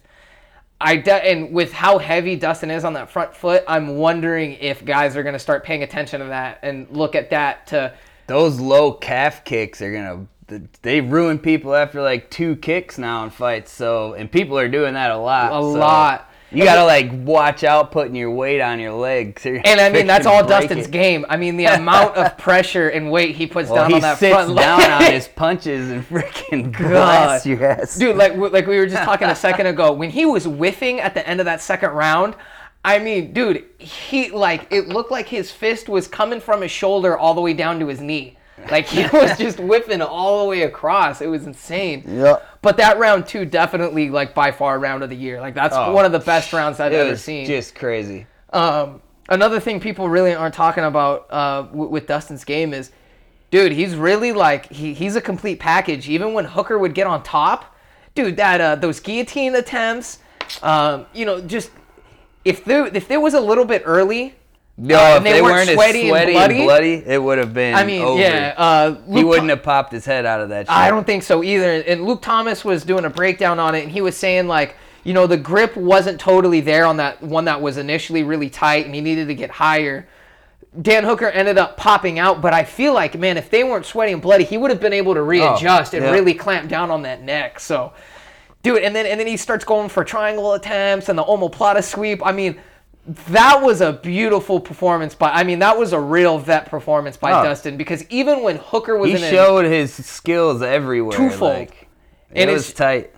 I 0.82 0.98
de- 0.98 1.26
and 1.26 1.54
with 1.54 1.72
how 1.72 1.98
heavy 1.98 2.36
Dustin 2.36 2.70
is 2.70 2.84
on 2.84 2.92
that 2.94 3.10
front 3.10 3.34
foot, 3.34 3.64
I'm 3.70 3.96
wondering 3.96 4.54
if 4.56 4.84
guys 4.84 5.16
are 5.16 5.24
going 5.24 5.34
to 5.34 5.40
start 5.40 5.64
paying 5.64 5.84
attention 5.84 6.20
to 6.20 6.28
that 6.28 6.60
and 6.62 6.90
look 6.92 7.16
at 7.16 7.30
that 7.30 7.68
to 7.68 7.94
Those 8.28 8.60
low 8.60 8.92
calf 8.92 9.46
kicks 9.46 9.82
are 9.82 9.94
gonna 9.94 10.28
they 10.82 11.02
ruin 11.02 11.40
people 11.40 11.76
after 11.76 12.02
like 12.02 12.30
two 12.30 12.56
kicks 12.58 12.98
now 12.98 13.24
in 13.24 13.30
fights. 13.30 13.72
So 13.72 14.14
and 14.14 14.32
people 14.32 14.58
are 14.58 14.68
doing 14.70 14.94
that 14.94 15.12
a 15.12 15.18
lot. 15.18 15.52
a 15.52 15.56
so 15.56 15.62
lot. 15.72 16.30
You 16.50 16.64
gotta 16.64 16.86
like 16.86 17.10
watch 17.26 17.66
out 17.66 17.92
putting 17.92 18.16
your 18.16 18.32
weight 18.32 18.62
on 18.62 18.80
your 18.80 18.94
legs. 18.94 19.46
And 19.46 19.82
I 19.82 19.90
mean 19.90 20.08
that's 20.08 20.26
all 20.26 20.48
Dustin's 20.48 20.88
it. 20.88 20.92
game. 20.92 21.26
I 21.28 21.36
mean 21.36 21.58
the 21.58 21.66
amount 21.76 22.16
of 22.16 22.38
pressure 22.38 22.88
and 22.88 23.12
weight 23.12 23.36
he 23.36 23.48
puts 23.48 23.70
Well, 23.70 23.82
down 23.84 23.90
he 23.90 23.96
on 23.96 24.02
that 24.04 24.18
sits 24.18 24.34
front 24.34 24.56
down 24.58 24.80
leg. 24.80 24.90
on 24.92 25.02
his 25.12 25.28
punches 25.28 25.90
and 25.92 26.08
freaking 26.08 26.78
your 26.80 27.66
ass. 27.66 27.98
Dude, 27.98 28.16
like 28.16 28.38
like 28.38 28.66
we 28.66 28.78
were 28.78 28.88
just 28.88 29.04
talking 29.04 29.28
a 29.28 29.36
second 29.48 29.66
ago, 29.68 29.92
when 29.92 30.10
he 30.10 30.26
was 30.26 30.46
whiffing 30.46 31.02
at 31.02 31.14
the 31.14 31.28
end 31.28 31.42
of 31.42 31.46
that 31.46 31.60
second 31.60 31.90
round, 31.92 32.36
I 32.86 33.00
mean, 33.00 33.34
dude, 33.34 33.66
he 33.78 34.30
like 34.32 34.68
it 34.72 34.88
looked 34.88 35.12
like 35.12 35.28
his 35.28 35.52
fist 35.52 35.90
was 35.90 36.08
coming 36.08 36.40
from 36.40 36.62
his 36.62 36.72
shoulder 36.72 37.18
all 37.18 37.34
the 37.34 37.42
way 37.42 37.54
down 37.54 37.78
to 37.80 37.88
his 37.88 38.00
knee. 38.00 38.37
Like 38.72 38.88
he 38.88 39.06
was 39.16 39.38
just 39.38 39.60
whipping 39.60 40.02
all 40.02 40.44
the 40.44 40.50
way 40.50 40.64
across. 40.64 41.22
It 41.22 41.28
was 41.28 41.46
insane. 41.46 42.04
Yep. 42.08 42.46
But 42.62 42.78
that 42.78 42.98
round 43.00 43.26
two 43.28 43.46
definitely 43.46 44.10
like 44.10 44.34
by 44.34 44.52
far 44.52 44.80
round 44.80 45.04
of 45.04 45.10
the 45.10 45.16
year. 45.16 45.40
Like 45.40 45.54
that's 45.54 45.76
Oh, 45.76 45.94
one 45.94 46.06
of 46.06 46.12
the 46.12 46.20
best 46.20 46.54
rounds 46.54 46.80
I've 46.80 46.94
ever 46.94 47.16
seen. 47.18 47.46
just 47.46 47.76
crazy. 47.76 48.26
Um, 48.54 49.02
another 49.30 49.60
thing 49.60 49.80
people 49.80 50.10
really 50.10 50.34
aren't 50.34 50.54
talking 50.56 50.84
about 50.84 51.28
uh, 51.30 51.64
w- 51.64 51.90
with 51.90 52.08
Dustin's 52.08 52.44
game 52.46 52.74
is, 52.74 52.92
dude, 53.52 53.72
he's 53.74 53.96
really 53.96 54.32
like 54.34 54.70
he, 54.72 54.94
he's 54.94 55.16
a 55.16 55.22
complete 55.22 55.60
package. 55.60 56.08
Even 56.10 56.34
when 56.34 56.46
Hooker 56.46 56.78
would 56.78 56.94
get 56.94 57.08
on 57.08 57.24
top, 57.24 57.76
dude, 58.16 58.38
that 58.38 58.62
uh, 58.62 58.76
those 58.76 59.00
guillotine 59.00 59.56
attempts, 59.56 60.20
um, 60.64 61.06
you 61.14 61.26
know, 61.26 61.42
just 61.42 61.72
if 62.46 62.64
there 62.66 62.88
if 62.88 63.08
there 63.08 63.20
was 63.20 63.34
a 63.34 63.42
little 63.42 63.66
bit 63.66 63.84
early, 63.86 64.36
No, 64.80 64.96
Uh, 64.96 65.18
if 65.18 65.24
they 65.24 65.34
they, 65.34 65.42
weren't 65.42 65.68
weren't 65.68 65.70
sweaty 65.72 66.12
as 66.12 66.22
and 66.22 66.32
bloody? 66.34 66.58
and 66.58 66.66
bloody, 66.66 66.94
it 67.06 67.22
would 67.22 67.40
have 67.40 67.52
been. 67.52 67.74
I 67.74 67.84
mean, 67.84 68.04
over. 68.04 68.22
yeah, 68.22 68.54
uh, 68.56 68.96
he 69.12 69.24
wouldn't 69.24 69.50
have 69.50 69.64
popped 69.64 69.92
his 69.92 70.06
head 70.06 70.26
out 70.26 70.40
of 70.40 70.50
that. 70.50 70.68
Shit. 70.68 70.70
I 70.70 70.90
don't 70.90 71.06
think 71.06 71.24
so 71.24 71.44
either. 71.44 71.82
And 71.82 72.06
Luke 72.06 72.22
Thomas 72.22 72.64
was 72.64 72.84
doing 72.84 73.04
a 73.04 73.10
breakdown 73.10 73.58
on 73.58 73.74
it, 73.74 73.84
and 73.84 73.92
he 73.92 74.02
was 74.02 74.16
saying 74.16 74.48
like, 74.48 74.76
you 75.04 75.14
know, 75.14 75.26
the 75.26 75.38
grip 75.38 75.76
wasn't 75.76 76.20
totally 76.20 76.62
there 76.62 76.86
on 76.86 76.98
that 76.98 77.24
one 77.24 77.46
that 77.46 77.60
was 77.60 77.78
initially 77.78 78.22
really 78.22 78.52
tight, 78.52 78.86
and 78.86 78.94
he 78.94 79.02
needed 79.02 79.28
to 79.30 79.36
get 79.36 79.50
higher. 79.50 80.08
Dan 80.80 81.04
Hooker 81.06 81.30
ended 81.30 81.58
up 81.58 81.76
popping 81.76 82.20
out, 82.20 82.42
but 82.42 82.54
I 82.54 82.64
feel 82.64 82.94
like, 82.94 83.18
man, 83.18 83.38
if 83.38 83.50
they 83.50 83.64
weren't 83.64 83.86
sweaty 83.86 84.12
and 84.12 84.22
bloody, 84.22 84.44
he 84.44 84.60
would 84.60 84.70
have 84.70 84.80
been 84.82 84.94
able 84.94 85.16
to 85.16 85.24
readjust 85.24 85.96
and 85.96 86.04
yeah. 86.04 86.12
really 86.12 86.36
clamp 86.36 86.70
down 86.70 86.92
on 86.92 87.02
that 87.02 87.24
neck. 87.24 87.60
So, 87.60 87.94
dude, 88.62 88.84
and 88.84 88.96
then 88.96 89.08
and 89.08 89.20
then 89.20 89.26
he 89.26 89.38
starts 89.38 89.66
going 89.66 89.90
for 89.90 90.04
triangle 90.04 90.54
attempts 90.54 91.10
and 91.10 91.18
the 91.18 91.24
omoplata 91.24 91.84
sweep. 91.84 92.24
I 92.24 92.32
mean, 92.32 92.60
that 93.08 93.62
was 93.62 93.80
a 93.80 93.94
beautiful 93.94 94.60
performance 94.60 95.16
by. 95.16 95.30
I 95.32 95.44
mean, 95.44 95.60
that 95.60 95.78
was 95.78 95.94
a 95.94 96.00
real 96.00 96.38
vet 96.40 96.70
performance 96.70 97.16
by 97.16 97.32
Oh. 97.32 97.44
Dustin 97.44 97.78
because 97.78 98.06
even 98.10 98.44
when 98.44 98.58
Hooker 98.58 98.98
was 98.98 99.12
He 99.12 99.18
in 99.18 99.24
a, 99.24 99.30
showed 99.30 99.66
his 99.66 99.94
skills 100.06 100.62
everywhere. 100.62 101.18
Twofold. 101.18 101.54
Like, 101.54 101.88
And 102.36 102.50
it 102.50 102.54
was 102.54 102.74
tight. 102.74 103.14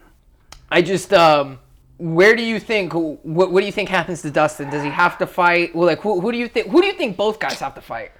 I 0.71 0.83
just 0.83 1.11
um 1.13 1.59
where 1.97 2.35
do 2.35 2.43
you 2.43 2.59
think 2.59 2.93
what, 2.93 3.51
what 3.51 3.59
do 3.59 3.65
you 3.65 3.71
think 3.71 3.89
happens 3.89 4.21
to 4.21 4.29
Dustin? 4.31 4.69
Does 4.69 4.83
he 4.83 4.89
have 4.89 5.17
to 5.17 5.27
fight? 5.27 5.75
Well, 5.75 5.87
like 5.87 6.01
who, 6.01 6.21
who 6.21 6.31
do 6.31 6.37
you 6.37 6.47
think 6.47 6.67
who 6.67 6.81
do 6.81 6.87
you 6.87 6.93
think 6.93 7.17
both 7.17 7.39
guys 7.39 7.59
have 7.59 7.73
to 7.75 7.81
fight? 7.81 8.11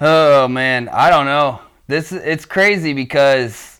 Oh 0.00 0.48
man, 0.48 0.88
I 0.88 1.10
don't 1.10 1.26
know. 1.26 1.60
This 1.88 2.12
it's 2.12 2.44
crazy 2.44 2.92
because 2.92 3.79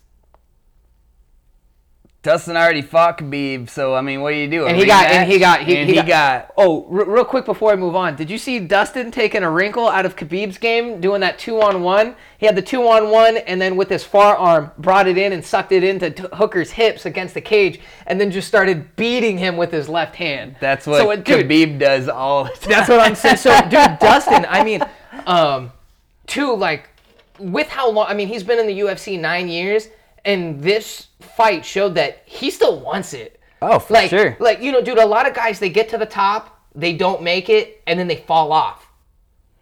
Dustin 2.22 2.54
already 2.54 2.82
fought 2.82 3.16
Khabib, 3.16 3.70
so 3.70 3.94
I 3.94 4.02
mean, 4.02 4.20
what 4.20 4.32
do 4.32 4.36
you 4.36 4.48
do? 4.48 4.66
And 4.66 4.76
he 4.76 4.84
got 4.84 5.06
and 5.06 5.30
he 5.30 5.38
got 5.38 5.62
he, 5.62 5.78
and 5.78 5.88
he 5.88 5.94
he 5.94 6.00
got, 6.02 6.06
got 6.06 6.52
Oh, 6.58 6.86
r- 6.90 7.06
real 7.06 7.24
quick 7.24 7.46
before 7.46 7.72
I 7.72 7.76
move 7.76 7.96
on, 7.96 8.14
did 8.14 8.28
you 8.28 8.36
see 8.36 8.58
Dustin 8.58 9.10
taking 9.10 9.42
a 9.42 9.50
wrinkle 9.50 9.88
out 9.88 10.04
of 10.04 10.16
Khabib's 10.16 10.58
game 10.58 11.00
doing 11.00 11.22
that 11.22 11.38
2 11.38 11.62
on 11.62 11.82
1? 11.82 12.14
He 12.36 12.44
had 12.44 12.56
the 12.56 12.62
2 12.62 12.86
on 12.86 13.10
1 13.10 13.38
and 13.38 13.58
then 13.58 13.74
with 13.74 13.88
his 13.88 14.04
forearm 14.04 14.70
brought 14.76 15.08
it 15.08 15.16
in 15.16 15.32
and 15.32 15.42
sucked 15.42 15.72
it 15.72 15.82
into 15.82 16.10
t- 16.10 16.24
Hooker's 16.34 16.72
hips 16.72 17.06
against 17.06 17.32
the 17.32 17.40
cage 17.40 17.80
and 18.06 18.20
then 18.20 18.30
just 18.30 18.48
started 18.48 18.94
beating 18.96 19.38
him 19.38 19.56
with 19.56 19.72
his 19.72 19.88
left 19.88 20.16
hand. 20.16 20.56
That's 20.60 20.86
what 20.86 20.98
So, 20.98 21.10
uh, 21.10 21.16
dude, 21.16 21.48
Khabib 21.48 21.78
does 21.78 22.06
all 22.10 22.44
the 22.44 22.50
time. 22.50 22.68
That's 22.68 22.88
what 22.90 23.00
I'm 23.00 23.14
saying. 23.14 23.38
So, 23.38 23.58
dude, 23.62 23.98
Dustin, 23.98 24.44
I 24.46 24.62
mean, 24.62 24.82
um, 25.26 25.72
two 26.26 26.54
like 26.54 26.90
with 27.38 27.68
how 27.68 27.90
long, 27.90 28.06
I 28.08 28.14
mean, 28.14 28.28
he's 28.28 28.42
been 28.42 28.58
in 28.58 28.66
the 28.66 28.80
UFC 28.80 29.18
nine 29.18 29.48
years, 29.48 29.88
and 30.24 30.60
this 30.62 31.08
fight 31.20 31.64
showed 31.64 31.94
that 31.96 32.22
he 32.26 32.50
still 32.50 32.80
wants 32.80 33.14
it. 33.14 33.40
Oh, 33.62 33.78
for 33.78 33.92
like, 33.94 34.10
sure. 34.10 34.36
Like, 34.40 34.62
you 34.62 34.72
know, 34.72 34.80
dude, 34.80 34.98
a 34.98 35.06
lot 35.06 35.28
of 35.28 35.34
guys, 35.34 35.58
they 35.58 35.68
get 35.68 35.88
to 35.90 35.98
the 35.98 36.06
top, 36.06 36.60
they 36.74 36.92
don't 36.94 37.22
make 37.22 37.48
it, 37.48 37.82
and 37.86 37.98
then 37.98 38.08
they 38.08 38.16
fall 38.16 38.52
off. 38.52 38.88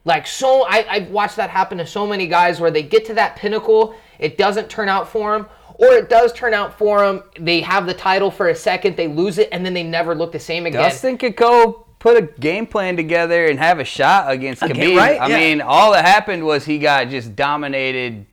Like, 0.05 0.27
so, 0.27 0.65
I, 0.69 0.87
I've 0.89 1.11
watched 1.11 1.37
that 1.37 1.51
happen 1.51 1.79
to 1.79 1.87
so 1.87 2.07
many 2.07 2.27
guys 2.29 2.61
where 2.61 2.71
they 2.71 2.83
get 2.83 3.05
to 3.07 3.15
that 3.15 3.37
pinnacle, 3.37 3.95
it 4.19 4.39
doesn't 4.39 4.71
turn 4.71 4.89
out 4.89 5.09
for 5.09 5.33
them, 5.37 5.47
or 5.75 5.93
it 5.93 6.09
does 6.09 6.33
turn 6.33 6.55
out 6.55 6.79
for 6.79 7.01
them, 7.01 7.23
they 7.39 7.61
have 7.61 7.87
the 7.87 7.95
title 7.95 8.31
for 8.31 8.49
a 8.49 8.55
second, 8.55 8.97
they 8.97 9.09
lose 9.09 9.39
it, 9.39 9.49
and 9.53 9.67
then 9.67 9.75
they 9.75 9.83
never 9.83 10.15
look 10.15 10.33
the 10.33 10.39
same 10.39 10.65
again. 10.67 10.81
Dustin 10.83 11.19
could 11.19 11.37
go 11.37 11.85
put 11.99 12.17
a 12.17 12.23
game 12.41 12.67
plan 12.67 12.97
together 12.97 13.47
and 13.47 13.59
have 13.59 13.81
a 13.81 13.85
shot 13.85 14.31
against 14.31 14.63
Okay, 14.63 14.73
Khabib. 14.73 14.97
right? 14.97 15.21
I 15.21 15.29
Yeah. 15.29 15.37
mean, 15.37 15.61
all 15.61 15.93
that 15.93 16.05
happened 16.05 16.45
was 16.45 16.65
he 16.65 16.79
got 16.79 17.09
just 17.09 17.35
dominated 17.35 18.25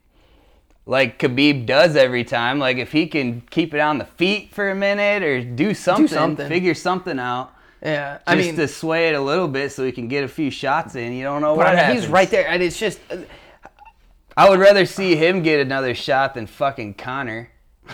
like 0.86 1.18
Khabib 1.20 1.66
does 1.66 1.96
every 1.96 2.24
time. 2.24 2.60
Like 2.60 2.78
if 2.78 2.92
he 2.92 3.08
can 3.08 3.42
keep 3.50 3.74
it 3.74 3.80
on 3.80 3.98
the 3.98 4.06
feet 4.06 4.54
for 4.54 4.70
a 4.70 4.76
minute 4.76 5.24
or 5.24 5.44
do 5.44 5.74
something, 5.74 6.08
something. 6.08 6.48
figure 6.48 6.74
something 6.74 7.18
out. 7.20 7.52
yeah, 7.82 8.14
Just 8.18 8.24
I 8.28 8.36
mean, 8.36 8.56
to 8.58 8.68
sway 8.68 9.10
it 9.10 9.16
a 9.16 9.22
little 9.22 9.48
bit 9.48 9.72
so 9.72 9.84
he 9.86 9.92
can 9.92 10.08
get 10.08 10.24
a 10.24 10.28
few 10.28 10.50
shots 10.52 10.96
in. 10.96 11.14
You 11.14 11.24
don't 11.24 11.42
know 11.42 11.54
what 11.56 11.68
I 11.68 11.72
mean, 11.72 11.78
happens. 11.80 12.02
he's 12.04 12.10
right 12.12 12.30
there, 12.30 12.48
and 12.48 12.62
it's 12.64 12.80
just, 12.80 13.00
uh, 13.12 13.18
I 14.38 14.50
would 14.50 14.60
rather 14.60 14.86
see 14.86 15.16
him 15.16 15.42
get 15.44 15.60
another 15.60 15.96
shot 15.96 16.34
than 16.34 16.46
fucking 16.48 16.96
Conor. 16.96 17.50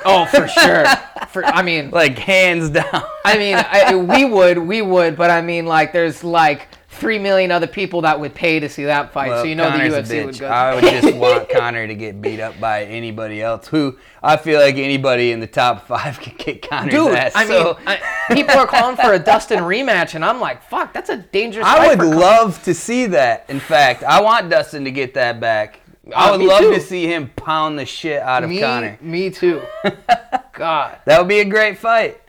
oh, 0.05 0.25
for 0.25 0.48
sure. 0.60 0.86
For, 1.29 1.45
I 1.45 1.62
mean, 1.62 1.91
Like 1.91 2.17
hands 2.17 2.69
down. 2.69 3.03
I 3.25 3.38
mean, 3.38 3.55
I, 3.55 3.95
we 3.95 4.25
would, 4.25 4.57
we 4.57 4.81
would, 4.81 5.15
but 5.17 5.29
I 5.29 5.41
mean, 5.41 5.65
like, 5.65 5.93
there's 5.93 6.24
like 6.24 6.67
three 7.01 7.20
million 7.20 7.51
other 7.51 7.67
people 7.67 8.00
that 8.01 8.17
would 8.17 8.34
pay 8.34 8.60
to 8.62 8.70
see 8.70 8.86
that 8.86 9.12
fight, 9.12 9.29
so 9.41 9.43
you 9.43 9.55
know 9.55 9.70
Conor's 9.70 10.08
the 10.08 10.15
UFC 10.15 10.25
would 10.25 10.39
go. 10.39 10.48
I 10.48 10.74
would 10.75 10.84
just 10.86 11.13
want 11.15 11.50
Conor 11.50 11.86
to 11.88 11.96
get 11.96 12.22
beat 12.22 12.39
up 12.39 12.58
by 12.62 12.86
anybody 12.86 13.41
else. 13.41 13.67
Who 13.67 13.98
I 14.24 14.38
feel 14.38 14.62
like 14.62 14.75
anybody 14.75 15.31
in 15.34 15.41
the 15.41 15.48
top 15.48 15.88
five 15.88 16.20
could 16.22 16.38
kick 16.38 16.62
Conor's 16.70 16.93
Dude, 16.93 17.13
ass. 17.15 17.34
I 17.36 17.46
so 17.46 17.74
mean, 17.79 17.88
I, 17.88 18.00
people 18.34 18.55
are 18.55 18.67
calling 18.67 18.96
for 18.96 19.12
a 19.13 19.20
Dustin 19.20 19.60
rematch, 19.60 20.15
and 20.15 20.24
I'm 20.24 20.39
like, 20.39 20.63
fuck, 20.70 20.93
that's 20.93 21.10
a 21.10 21.17
dangerous. 21.17 21.65
I 21.67 21.77
fight 21.77 21.89
would 21.89 21.98
for 22.00 22.12
Con- 22.12 22.20
love 22.22 22.63
to 22.63 22.74
see 22.74 23.08
that. 23.08 23.46
In 23.50 23.60
fact, 23.60 24.03
I 24.03 24.22
want 24.22 24.50
Dustin 24.50 24.86
to 24.86 24.91
get 24.91 25.13
that 25.15 25.41
back. 25.41 25.79
I 26.15 26.29
Uh, 26.29 26.31
would 26.31 26.39
me 26.39 26.48
love 26.48 26.62
too. 26.62 26.74
to 26.75 26.79
see 26.79 27.05
him 27.08 27.29
pound 27.36 27.77
the 27.77 27.86
shit 27.86 28.22
out 28.22 28.43
of 28.43 28.50
me, 28.50 28.60
Conor. 28.60 28.98
me 29.01 29.29
too. 29.29 29.62
God. 30.53 30.98
That 31.05 31.20
would 31.20 31.27
be 31.27 31.39
a 31.39 31.46
great 31.46 31.77
fight. 31.77 32.22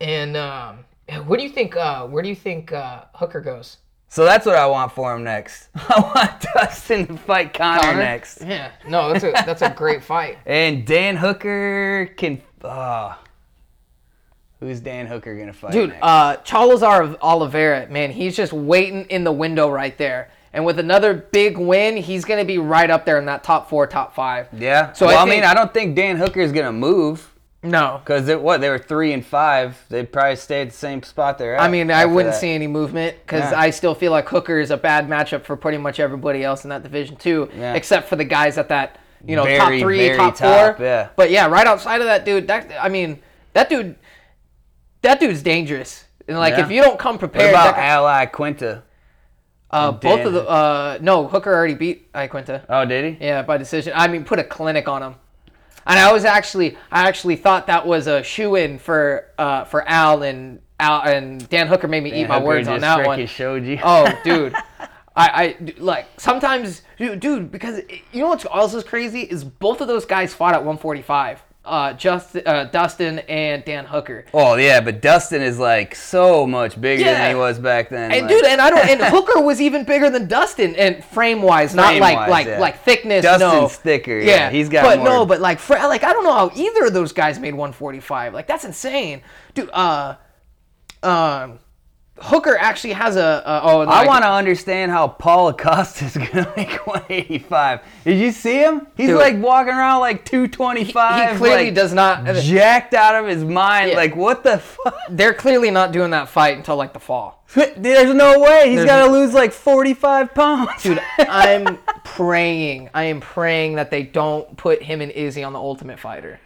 And 0.00 0.36
um, 0.36 0.84
what 1.26 1.38
do 1.38 1.44
you 1.44 1.50
think? 1.50 1.76
Uh, 1.76 2.06
where 2.06 2.22
do 2.22 2.28
you 2.28 2.34
think 2.34 2.72
uh, 2.72 3.04
Hooker 3.14 3.40
goes? 3.40 3.78
So 4.10 4.24
that's 4.24 4.46
what 4.46 4.56
I 4.56 4.66
want 4.66 4.92
for 4.92 5.14
him 5.14 5.22
next. 5.24 5.68
I 5.74 6.00
want 6.00 6.40
Dustin 6.54 7.06
to 7.08 7.16
fight 7.18 7.52
Conor, 7.52 7.80
Conor? 7.82 7.98
next. 7.98 8.40
Yeah, 8.42 8.70
no, 8.88 9.12
that's 9.12 9.24
a 9.24 9.32
that's 9.44 9.62
a 9.62 9.70
great 9.70 10.02
fight. 10.02 10.38
And 10.46 10.86
Dan 10.86 11.16
Hooker 11.16 12.06
can. 12.16 12.40
Uh, 12.62 13.14
who's 14.60 14.80
Dan 14.80 15.06
Hooker 15.06 15.36
gonna 15.38 15.52
fight? 15.52 15.72
Dude, 15.72 15.90
next? 15.90 16.02
uh, 16.02 16.36
Charles 16.36 16.82
Oliveira, 16.82 17.86
man, 17.88 18.10
he's 18.10 18.34
just 18.36 18.52
waiting 18.52 19.04
in 19.06 19.24
the 19.24 19.32
window 19.32 19.68
right 19.70 19.96
there. 19.98 20.30
And 20.54 20.64
with 20.64 20.78
another 20.78 21.12
big 21.14 21.58
win, 21.58 21.96
he's 21.98 22.24
gonna 22.24 22.44
be 22.44 22.56
right 22.58 22.90
up 22.90 23.04
there 23.04 23.18
in 23.18 23.26
that 23.26 23.44
top 23.44 23.68
four, 23.68 23.86
top 23.86 24.14
five. 24.14 24.48
yeah. 24.52 24.92
So 24.92 25.06
well, 25.06 25.18
I 25.18 25.22
I, 25.22 25.26
mean, 25.30 25.44
I 25.44 25.52
don't 25.54 25.72
think 25.72 25.94
Dan 25.94 26.16
Hooker 26.16 26.40
is 26.40 26.52
gonna 26.52 26.72
move 26.72 27.34
No, 27.62 28.00
because 28.04 28.30
what 28.40 28.60
they 28.60 28.68
were 28.68 28.78
three 28.78 29.12
and 29.12 29.24
five. 29.26 29.76
They'd 29.88 30.12
probably 30.12 30.36
stay 30.36 30.62
at 30.62 30.70
the 30.70 30.76
same 30.76 31.02
spot 31.02 31.38
they're 31.38 31.56
at. 31.56 31.60
I 31.60 31.68
mean, 31.68 31.90
I 31.90 32.04
wouldn't 32.04 32.34
that. 32.34 32.40
see 32.40 32.50
any 32.52 32.68
movement 32.68 33.16
because 33.26 33.50
Yeah. 33.50 33.58
I 33.58 33.70
still 33.70 33.94
feel 33.96 34.12
like 34.12 34.28
Hooker 34.28 34.60
is 34.60 34.70
a 34.70 34.76
bad 34.76 35.08
matchup 35.08 35.42
for 35.44 35.56
pretty 35.56 35.78
much 35.78 35.98
everybody 35.98 36.44
else 36.44 36.62
in 36.64 36.70
that 36.70 36.84
division 36.84 37.16
too, 37.16 37.50
Yeah. 37.56 37.74
except 37.74 38.08
for 38.08 38.14
the 38.14 38.24
guys 38.24 38.58
at 38.58 38.68
that 38.68 38.98
you 39.26 39.34
know 39.34 39.44
top 39.44 39.68
three, 39.70 39.98
very 40.06 40.16
top, 40.16 40.36
top, 40.36 40.76
four. 40.76 40.84
yeah. 40.86 41.08
But 41.16 41.32
yeah, 41.32 41.46
right 41.48 41.66
outside 41.66 42.00
of 42.00 42.06
that 42.06 42.24
dude, 42.24 42.46
that 42.46 42.70
I 42.80 42.88
mean, 42.88 43.18
that 43.54 43.68
dude, 43.68 43.96
that 45.02 45.18
dude's 45.18 45.42
dangerous. 45.42 46.04
And 46.28 46.38
like, 46.38 46.54
Yeah. 46.56 46.64
if 46.64 46.70
you 46.70 46.80
don't 46.82 46.98
come 46.98 47.14
What 47.14 47.20
prepared, 47.20 47.50
about 47.50 47.74
that 47.74 47.76
guy- 47.76 47.86
Al 47.86 48.04
Iaquinta? 48.04 48.82
uh, 49.72 49.90
both 49.92 50.24
of 50.24 50.32
the 50.32 50.48
uh, 50.48 50.98
no, 51.00 51.26
Hooker 51.26 51.52
already 51.52 51.74
beat 51.74 52.12
Iaquinta. 52.12 52.62
Oh, 52.68 52.84
did 52.84 53.16
he? 53.18 53.26
Yeah, 53.26 53.42
by 53.42 53.56
decision. 53.58 53.92
I 53.96 54.06
mean, 54.06 54.22
put 54.24 54.38
a 54.38 54.44
clinic 54.44 54.86
on 54.86 55.02
him. 55.02 55.14
And 55.88 55.98
I 55.98 56.12
was 56.12 56.24
actually, 56.24 56.76
I 56.92 57.08
actually 57.08 57.36
thought 57.36 57.66
that 57.66 57.86
was 57.86 58.06
a 58.06 58.22
shoe 58.22 58.56
in 58.56 58.78
for 58.78 59.24
uh, 59.38 59.64
for 59.64 59.88
Al 59.88 60.22
and 60.22 60.60
Al 60.78 61.02
and 61.02 61.48
Dan 61.48 61.66
Hooker 61.66 61.88
made 61.88 62.02
me 62.02 62.12
eat 62.12 62.28
my 62.28 62.34
Hooker 62.34 62.46
words 62.46 62.68
on 62.68 62.80
that 62.82 63.06
one. 63.06 63.26
showed 63.26 63.64
you. 63.64 63.80
Oh, 63.82 64.06
dude. 64.24 64.54
I, 65.16 65.56
I 65.58 65.72
like 65.78 66.06
sometimes, 66.16 66.82
dude, 66.96 67.18
dude, 67.18 67.50
because 67.50 67.80
you 68.12 68.20
know 68.20 68.28
what's 68.28 68.44
also 68.44 68.80
crazy 68.82 69.22
is 69.22 69.42
both 69.42 69.80
of 69.80 69.88
those 69.88 70.04
guys 70.04 70.32
fought 70.32 70.54
at 70.54 70.60
145. 70.60 71.42
Uh, 71.68 71.92
just 71.92 72.34
uh, 72.36 72.64
Dustin 72.64 73.18
and 73.20 73.64
Dan 73.64 73.84
Hooker. 73.84 74.24
Oh 74.32 74.56
yeah, 74.56 74.80
but 74.80 75.02
Dustin 75.02 75.42
is 75.42 75.58
like 75.58 75.94
so 75.94 76.46
much 76.46 76.80
bigger 76.80 77.02
Yeah. 77.04 77.12
than 77.14 77.30
he 77.30 77.34
was 77.38 77.58
back 77.58 77.90
then. 77.90 78.10
And 78.10 78.22
like- 78.22 78.30
dude, 78.30 78.44
and 78.46 78.60
I 78.60 78.70
don't. 78.70 78.88
And 78.88 79.00
Hooker 79.02 79.40
was 79.42 79.60
even 79.60 79.84
bigger 79.84 80.08
than 80.10 80.26
Dustin, 80.28 80.74
and 80.76 81.04
frame 81.04 81.42
wise, 81.42 81.74
not 81.74 81.96
like 81.96 82.28
like 82.28 82.46
yeah. 82.46 82.58
like 82.58 82.82
thickness. 82.84 83.22
Dustin's 83.22 83.52
no. 83.52 83.68
thicker, 83.68 84.18
yeah, 84.18 84.50
he's 84.50 84.68
got 84.68 84.84
But 84.84 84.98
more- 85.00 85.08
no, 85.08 85.26
but 85.26 85.40
like 85.40 85.58
fra- 85.58 85.86
like 85.86 86.04
I 86.04 86.12
don't 86.12 86.24
know 86.24 86.32
how 86.32 86.50
either 86.54 86.86
of 86.86 86.94
those 86.94 87.12
guys 87.12 87.38
made 87.38 87.52
145. 87.54 88.32
Like 88.34 88.46
that's 88.46 88.64
insane, 88.64 89.22
dude. 89.54 89.68
Uh, 89.72 90.16
um, 91.02 91.58
Hooker 92.20 92.56
actually 92.56 92.92
has 92.94 93.16
a. 93.16 93.42
a 93.44 93.60
oh, 93.62 93.80
I 93.80 94.02
get- 94.02 94.08
want 94.08 94.24
to 94.24 94.30
understand 94.30 94.90
how 94.90 95.08
Paulo 95.08 95.52
Costa 95.52 96.04
is 96.04 96.16
gonna 96.32 96.52
make 96.56 96.86
185. 96.86 97.80
Did 98.04 98.18
you 98.18 98.32
see 98.32 98.58
him? 98.58 98.86
He's 98.96 99.08
Dude. 99.08 99.18
like 99.18 99.36
walking 99.38 99.72
around 99.72 100.00
like 100.00 100.24
225. 100.24 101.32
He 101.32 101.36
clearly 101.36 101.64
like, 101.66 101.74
does 101.74 101.92
not. 101.92 102.24
jacked 102.36 102.94
out 102.94 103.14
of 103.14 103.28
his 103.28 103.44
mind. 103.44 103.90
Yeah. 103.90 103.96
Like 103.96 104.16
what 104.16 104.42
the 104.42 104.58
fuck? 104.58 104.96
They're 105.10 105.34
clearly 105.34 105.70
not 105.70 105.92
doing 105.92 106.10
that 106.10 106.28
fight 106.28 106.56
until 106.56 106.76
like 106.76 106.92
the 106.92 107.00
fall. 107.00 107.44
There's 107.76 108.14
no 108.14 108.40
way 108.40 108.70
he's 108.70 108.84
got 108.84 109.06
to 109.06 109.10
lose 109.10 109.32
like 109.32 109.52
45 109.52 110.34
pounds. 110.34 110.82
Dude, 110.82 111.00
I'm 111.18 111.78
praying. 112.04 112.90
I 112.92 113.04
am 113.04 113.20
praying 113.20 113.76
that 113.76 113.90
they 113.90 114.02
don't 114.02 114.56
put 114.56 114.82
him 114.82 115.00
and 115.00 115.10
Izzy 115.10 115.42
on 115.42 115.52
the 115.52 115.58
Ultimate 115.58 115.98
Fighter. 115.98 116.40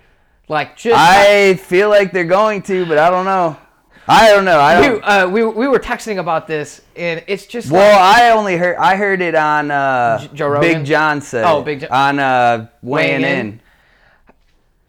Like 0.49 0.77
just 0.77 0.99
I 0.99 1.55
feel 1.55 1.89
like 1.89 2.13
they're 2.13 2.25
going 2.25 2.63
to, 2.63 2.85
but 2.87 2.99
I 2.99 3.11
don't 3.11 3.25
know. 3.25 3.57
I 4.09 4.31
don't 4.31 4.45
know. 4.45 4.59
I 4.59 4.81
we, 4.81 4.87
don't. 4.87 5.03
uh, 5.05 5.29
we, 5.31 5.45
we 5.45 5.69
were 5.69 5.79
texting 5.79 6.19
about 6.19 6.47
this, 6.47 6.83
and 6.97 7.23
it's 7.29 7.47
just 7.47 7.71
Well, 7.71 7.81
like, 7.93 8.21
I 8.23 8.31
only 8.31 8.57
heard 8.57 8.77
I 8.77 8.97
heard 8.97 9.21
it 9.21 9.35
on 9.35 9.71
uh, 9.71 10.27
Joe 10.35 10.49
Rogan? 10.49 10.79
Big 10.79 10.85
John 10.85 11.21
said. 11.21 11.45
Oh, 11.45 11.63
Big 11.63 11.81
John- 11.81 11.91
on 11.93 12.19
uh, 12.19 12.69
weighing 12.83 13.23
Weighing 13.23 13.39
in. 13.39 13.47
in? 13.47 13.61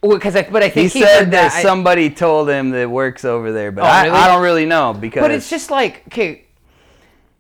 because 0.02 0.36
I, 0.36 0.44
but 0.50 0.64
I 0.64 0.70
think 0.70 0.92
he, 0.92 1.02
said 1.02 1.20
heard 1.26 1.32
that 1.32 1.54
I- 1.54 1.62
somebody 1.62 2.10
told 2.10 2.50
him 2.50 2.72
that 2.72 2.90
works 2.90 3.24
over 3.24 3.52
there, 3.52 3.72
but 3.72 3.84
Oh, 3.84 3.88
I, 3.88 4.06
really? 4.06 4.18
I 4.18 4.28
don't 4.28 4.42
really 4.44 4.66
know 4.66 4.94
because 4.94 5.22
but 5.22 5.32
it's 5.32 5.50
just 5.50 5.72
like, 5.72 6.04
okay, 6.08 6.46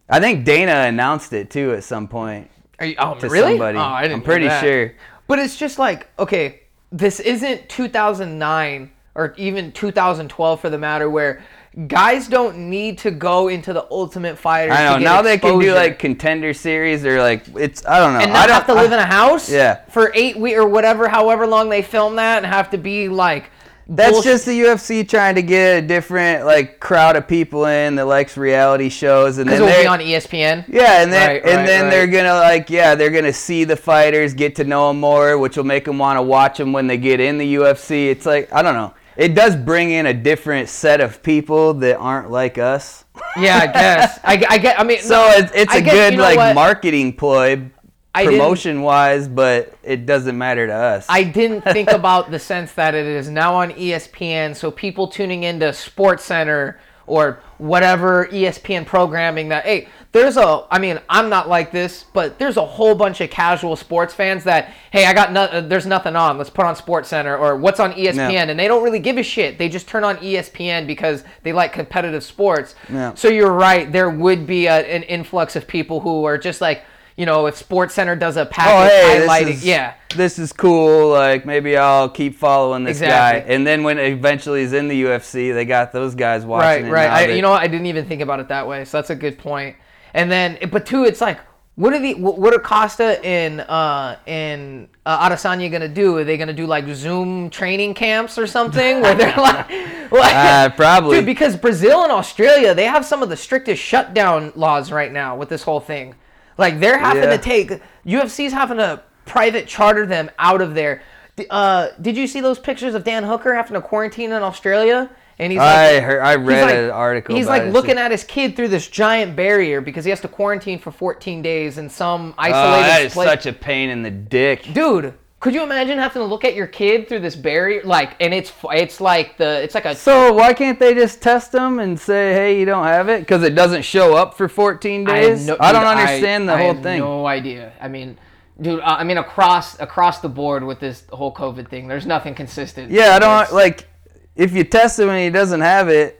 I 0.09 0.19
think 0.19 0.45
Dana 0.45 0.85
announced 0.87 1.33
it 1.33 1.49
too 1.49 1.73
at 1.73 1.83
some 1.83 2.07
point 2.07 2.49
are 2.79 2.85
you, 2.85 2.95
oh, 2.99 3.15
to 3.15 3.29
really? 3.29 3.53
somebody. 3.53 3.77
Oh, 3.77 3.81
I 3.81 4.03
didn't 4.03 4.17
I'm 4.17 4.21
pretty 4.23 4.47
that. 4.47 4.61
sure. 4.63 4.93
But 5.27 5.39
it's 5.39 5.57
just 5.57 5.79
like, 5.79 6.09
okay, 6.19 6.61
this 6.91 7.19
isn't 7.19 7.67
2009 7.69 8.91
or 9.15 9.33
even 9.37 9.71
2012 9.71 10.59
for 10.61 10.69
the 10.69 10.77
matter, 10.77 11.09
where 11.09 11.43
guys 11.87 12.27
don't 12.27 12.69
need 12.69 12.99
to 12.99 13.11
go 13.11 13.47
into 13.47 13.73
the 13.73 13.85
Ultimate 13.89 14.37
Fighter. 14.37 14.71
I 14.71 14.85
know 14.85 14.97
now 14.99 15.21
they 15.21 15.37
can 15.37 15.59
do 15.59 15.73
like 15.73 15.97
contender 15.99 16.53
series 16.53 17.05
or 17.05 17.19
like 17.19 17.43
it's 17.55 17.85
I 17.85 17.99
don't 17.99 18.13
know. 18.13 18.19
and 18.19 18.31
I 18.31 18.33
not 18.33 18.45
don't 18.47 18.55
have 18.55 18.67
to 18.67 18.73
live 18.75 18.91
in 18.91 18.99
a 18.99 19.05
house 19.05 19.49
Yeah. 19.51 19.79
for 19.89 20.11
eight 20.13 20.37
weeks 20.37 20.57
or 20.57 20.67
whatever, 20.67 21.07
however 21.07 21.47
long 21.47 21.69
they 21.69 21.81
film 21.81 22.15
that, 22.17 22.37
and 22.43 22.45
have 22.45 22.69
to 22.71 22.77
be 22.77 23.09
like. 23.09 23.49
That's 23.85 24.13
bullshit- 24.13 24.31
just 24.31 24.45
the 24.45 24.57
UFC 24.61 25.03
trying 25.07 25.35
to 25.35 25.41
get 25.41 25.83
a 25.83 25.85
different 25.85 26.45
like 26.45 26.79
crowd 26.79 27.17
of 27.17 27.27
people 27.27 27.65
in 27.65 27.95
that 27.95 28.05
likes 28.05 28.37
reality 28.37 28.87
shows, 28.87 29.39
and 29.39 29.49
then 29.49 29.55
it'll 29.55 29.67
be 29.67 29.73
they're 29.73 29.89
on 29.89 29.99
ESPN. 29.99 30.63
yeah, 30.69 31.01
and 31.03 31.11
then 31.11 31.27
Right, 31.27 31.43
and 31.43 31.57
right, 31.57 31.65
then 31.67 31.83
right. 31.83 31.89
they're 31.89 32.07
gonna 32.07 32.33
like 32.35 32.69
yeah, 32.69 32.95
they're 32.95 33.09
gonna 33.09 33.33
see 33.33 33.65
the 33.65 33.75
fighters, 33.75 34.33
get 34.33 34.55
to 34.55 34.63
know 34.63 34.87
them 34.87 35.01
more, 35.01 35.37
which 35.37 35.57
will 35.57 35.65
make 35.65 35.83
them 35.83 35.97
want 35.97 36.17
to 36.17 36.21
watch 36.21 36.59
them 36.59 36.71
when 36.71 36.87
they 36.87 36.95
get 36.95 37.19
in 37.19 37.37
the 37.37 37.55
UFC. 37.55 38.07
It's 38.09 38.25
like 38.25 38.47
I 38.53 38.61
don't 38.61 38.75
know. 38.75 38.93
It 39.15 39.35
does 39.35 39.55
bring 39.55 39.91
in 39.91 40.05
a 40.05 40.13
different 40.13 40.69
set 40.69 40.99
of 41.01 41.21
people 41.21 41.73
that 41.75 41.97
aren't 41.97 42.31
like 42.31 42.57
us. 42.57 43.05
Yeah, 43.37 43.59
I 43.59 43.67
guess. 43.67 44.19
I, 44.23 44.45
I 44.49 44.57
get. 44.57 44.79
I 44.79 44.83
mean, 44.83 44.99
So 44.99 45.23
it's, 45.29 45.51
it's 45.53 45.73
I 45.73 45.77
a 45.77 45.81
guess- 45.81 45.93
good 45.93 46.13
you 46.13 46.17
know 46.17 46.23
like 46.23 46.37
what? 46.37 46.55
marketing 46.55 47.15
ploy, 47.15 47.69
I 48.15 48.25
promotion 48.25 48.81
wise, 48.81 49.27
but 49.27 49.73
it 49.83 50.05
doesn't 50.05 50.37
matter 50.37 50.67
to 50.67 50.73
us. 50.73 51.05
I 51.09 51.23
didn't 51.23 51.61
think 51.61 51.89
about 51.91 52.31
the 52.31 52.39
sense 52.39 52.73
that 52.73 52.95
it 52.95 53.05
is 53.05 53.29
now 53.29 53.55
on 53.55 53.71
ESPN, 53.71 54.55
so 54.55 54.71
people 54.71 55.07
tuning 55.07 55.43
into 55.43 55.71
Sports 55.73 56.23
Center 56.23 56.79
or 57.05 57.41
whatever 57.57 58.27
ESPN 58.27 58.85
programming 58.85 59.49
that 59.49 59.65
hey, 59.65 59.87
there's 60.13 60.37
a 60.37 60.65
I 60.71 60.79
mean, 60.79 60.99
I'm 61.09 61.27
not 61.27 61.49
like 61.49 61.71
this, 61.71 62.05
but 62.13 62.37
there's 62.37 62.55
a 62.57 62.65
whole 62.65 62.93
bunch 62.93 63.19
of 63.19 63.29
casual 63.31 63.75
sports 63.75 64.13
fans 64.13 64.43
that 64.45 64.71
hey, 64.91 65.05
I 65.05 65.13
got 65.13 65.33
no, 65.33 65.41
uh, 65.41 65.61
there's 65.61 65.87
nothing 65.87 66.15
on. 66.15 66.37
Let's 66.37 66.51
put 66.51 66.65
on 66.65 66.75
Sports 66.75 67.09
Center 67.09 67.35
or 67.35 67.57
what's 67.57 67.79
on 67.79 67.93
ESPN 67.93 68.49
and 68.49 68.59
they 68.59 68.67
don't 68.67 68.83
really 68.83 68.99
give 68.99 69.17
a 69.17 69.23
shit. 69.23 69.57
They 69.57 69.67
just 69.69 69.87
turn 69.87 70.03
on 70.03 70.17
ESPN 70.17 70.85
because 70.85 71.23
they 71.41 71.51
like 71.51 71.73
competitive 71.73 72.23
sports. 72.23 72.75
Yeah. 72.89 73.15
So 73.15 73.27
you're 73.27 73.51
right, 73.51 73.91
there 73.91 74.11
would 74.11 74.45
be 74.45 74.67
a, 74.67 74.85
an 74.85 75.01
influx 75.03 75.55
of 75.55 75.67
people 75.67 75.99
who 75.99 76.23
are 76.25 76.37
just 76.37 76.61
like 76.61 76.83
you 77.15 77.27
know, 77.27 77.45
if 77.45 77.55
Sports 77.55 77.93
Center 77.93 78.15
does 78.15 78.37
a 78.37 78.45
package 78.45 78.91
oh 78.91 79.07
hey, 79.07 79.27
highlighting, 79.27 79.45
this 79.45 79.57
is, 79.57 79.65
yeah, 79.65 79.93
this 80.15 80.39
is 80.39 80.51
cool. 80.51 81.09
Like 81.09 81.45
maybe 81.45 81.77
I'll 81.77 82.09
keep 82.09 82.35
following 82.35 82.83
this 82.83 82.97
Exactly. 82.97 83.41
guy. 83.41 83.53
And 83.53 83.67
then 83.67 83.83
when 83.83 83.99
eventually 83.99 84.61
he's 84.61 84.73
in 84.73 84.87
the 84.87 85.03
UFC, 85.03 85.53
they 85.53 85.65
got 85.65 85.91
those 85.91 86.15
guys 86.15 86.45
watching. 86.45 86.83
right, 86.83 86.85
it 86.85 86.91
right. 86.91 87.29
I, 87.29 87.33
you 87.33 87.41
know, 87.41 87.51
what? 87.51 87.61
I 87.61 87.67
didn't 87.67 87.85
even 87.85 88.05
think 88.05 88.21
about 88.21 88.39
it 88.39 88.47
that 88.47 88.67
way. 88.67 88.85
So 88.85 88.97
that's 88.97 89.11
a 89.11 89.15
good 89.15 89.37
point. 89.37 89.75
And 90.13 90.31
then, 90.31 90.57
but 90.71 90.85
two, 90.85 91.03
it's 91.05 91.21
like, 91.21 91.39
what 91.75 91.91
are 91.91 91.99
the 91.99 92.13
what 92.13 92.53
are 92.53 92.59
Costa 92.59 93.19
and 93.25 93.61
uh 93.61 94.15
and 94.27 94.87
uh, 95.07 95.27
Adesanya 95.29 95.71
gonna 95.71 95.87
do? 95.87 96.17
Are 96.17 96.23
they 96.23 96.37
gonna 96.37 96.53
do 96.53 96.67
like 96.67 96.85
Zoom 96.89 97.49
training 97.49 97.95
camps 97.95 98.37
or 98.37 98.45
something 98.45 99.01
where 99.01 99.15
they're 99.15 99.35
like, 99.37 99.69
like 100.11 100.35
Uh, 100.35 100.69
probably. 100.75 101.17
dude? 101.17 101.25
Because 101.25 101.55
Brazil 101.55 102.03
and 102.03 102.11
Australia, 102.11 102.75
they 102.75 102.85
have 102.85 103.03
some 103.03 103.23
of 103.23 103.29
the 103.29 103.35
strictest 103.37 103.81
shutdown 103.81 104.51
laws 104.55 104.91
right 104.91 105.11
now 105.11 105.35
with 105.35 105.49
this 105.49 105.63
whole 105.63 105.79
thing. 105.79 106.13
Like 106.59 106.79
they're 106.79 106.99
having 106.99 107.23
Yeah. 107.23 107.37
to 107.37 107.41
take 107.41 107.81
UFC's 108.05 108.53
having 108.53 108.77
to 108.77 109.01
private 109.25 109.65
charter 109.65 110.05
them 110.05 110.29
out 110.37 110.61
of 110.61 110.75
there. 110.75 111.01
Uh, 111.49 111.87
did 111.99 112.15
you 112.15 112.27
see 112.27 112.39
those 112.39 112.59
pictures 112.59 112.93
of 112.93 113.03
Dan 113.03 113.23
Hooker 113.23 113.55
having 113.55 113.73
to 113.73 113.81
quarantine 113.81 114.31
in 114.31 114.43
Australia? 114.43 115.09
And 115.39 115.51
he's 115.51 115.59
I 115.61 115.95
like, 115.95 116.03
heard- 116.03 116.21
I 116.21 116.35
read 116.35 116.61
like- 116.63 116.75
an 116.75 116.89
article 116.91 117.35
He's 117.35 117.47
like 117.47 117.71
looking 117.73 117.97
at 117.97 118.11
his 118.11 118.23
kid 118.23 118.55
through 118.55 118.67
this 118.69 118.87
giant 118.87 119.35
barrier 119.35 119.81
because 119.81 120.05
he 120.05 120.09
has 120.11 120.21
to 120.21 120.27
quarantine 120.27 120.77
for 120.79 120.91
14 120.91 121.41
days 121.41 121.77
in 121.77 121.89
some 121.89 122.33
Oh, 122.37 122.41
isolated 122.41 122.83
that 122.87 123.01
is 123.03 123.13
place. 123.13 123.27
such 123.29 123.45
a 123.47 123.53
pain 123.53 123.89
in 123.89 124.03
the 124.03 124.11
dick. 124.11 124.71
Dude, 124.73 125.13
could 125.39 125.53
you 125.53 125.63
imagine 125.63 125.97
having 125.97 126.21
to 126.21 126.25
look 126.25 126.45
at 126.45 126.53
your 126.55 126.67
kid 126.67 127.09
through 127.09 127.19
this 127.19 127.35
barrier? 127.35 127.81
Like, 127.83 128.11
and 128.21 128.33
it's 128.33 128.53
it's 128.71 129.01
like 129.01 129.37
the 129.37 129.61
it's 129.63 129.75
like 129.75 129.85
a 129.85 129.95
So 129.95 130.31
why 130.33 130.53
can't 130.53 130.79
they 130.79 130.93
just 130.93 131.21
test 131.21 131.51
them 131.51 131.79
and 131.79 131.99
say, 131.99 132.33
"Hey, 132.33 132.59
you 132.59 132.65
don't 132.65 132.85
have 132.85 133.09
it," 133.09 133.19
because 133.21 133.43
it 133.43 133.53
doesn't 133.55 133.81
show 133.81 134.15
up 134.15 134.35
for 134.37 134.47
14 134.47 135.09
I 135.09 135.15
have 135.17 135.23
days? 135.37 135.49
I, 135.49 135.51
no- 135.51 135.57
don't 135.57 135.81
dude, 135.81 135.99
understand 135.99 136.47
the 136.47 136.53
I 136.53 136.57
whole 136.61 136.73
have 136.75 136.83
thing. 136.83 136.99
No 137.01 137.25
idea. 137.25 137.73
I 137.81 137.87
mean, 137.89 138.17
dude, 138.61 138.79
uh, 138.79 138.83
I 138.99 139.03
mean 139.03 139.17
across 139.17 139.77
across 139.81 140.19
the 140.19 140.29
board 140.29 140.63
with 140.63 140.79
this 140.79 141.03
whole 141.11 141.33
COVID 141.33 141.67
thing, 141.67 141.87
there's 141.89 142.05
nothing 142.05 142.35
consistent. 142.35 142.89
Yeah, 142.91 143.15
I 143.15 143.19
don't 143.19 143.31
It's- 143.41 143.51
like 143.51 143.89
if 144.35 144.53
you 144.53 144.63
test 144.63 144.99
him 144.99 145.09
and 145.09 145.19
he 145.23 145.29
doesn't 145.29 145.61
have 145.61 145.89
it. 145.89 146.19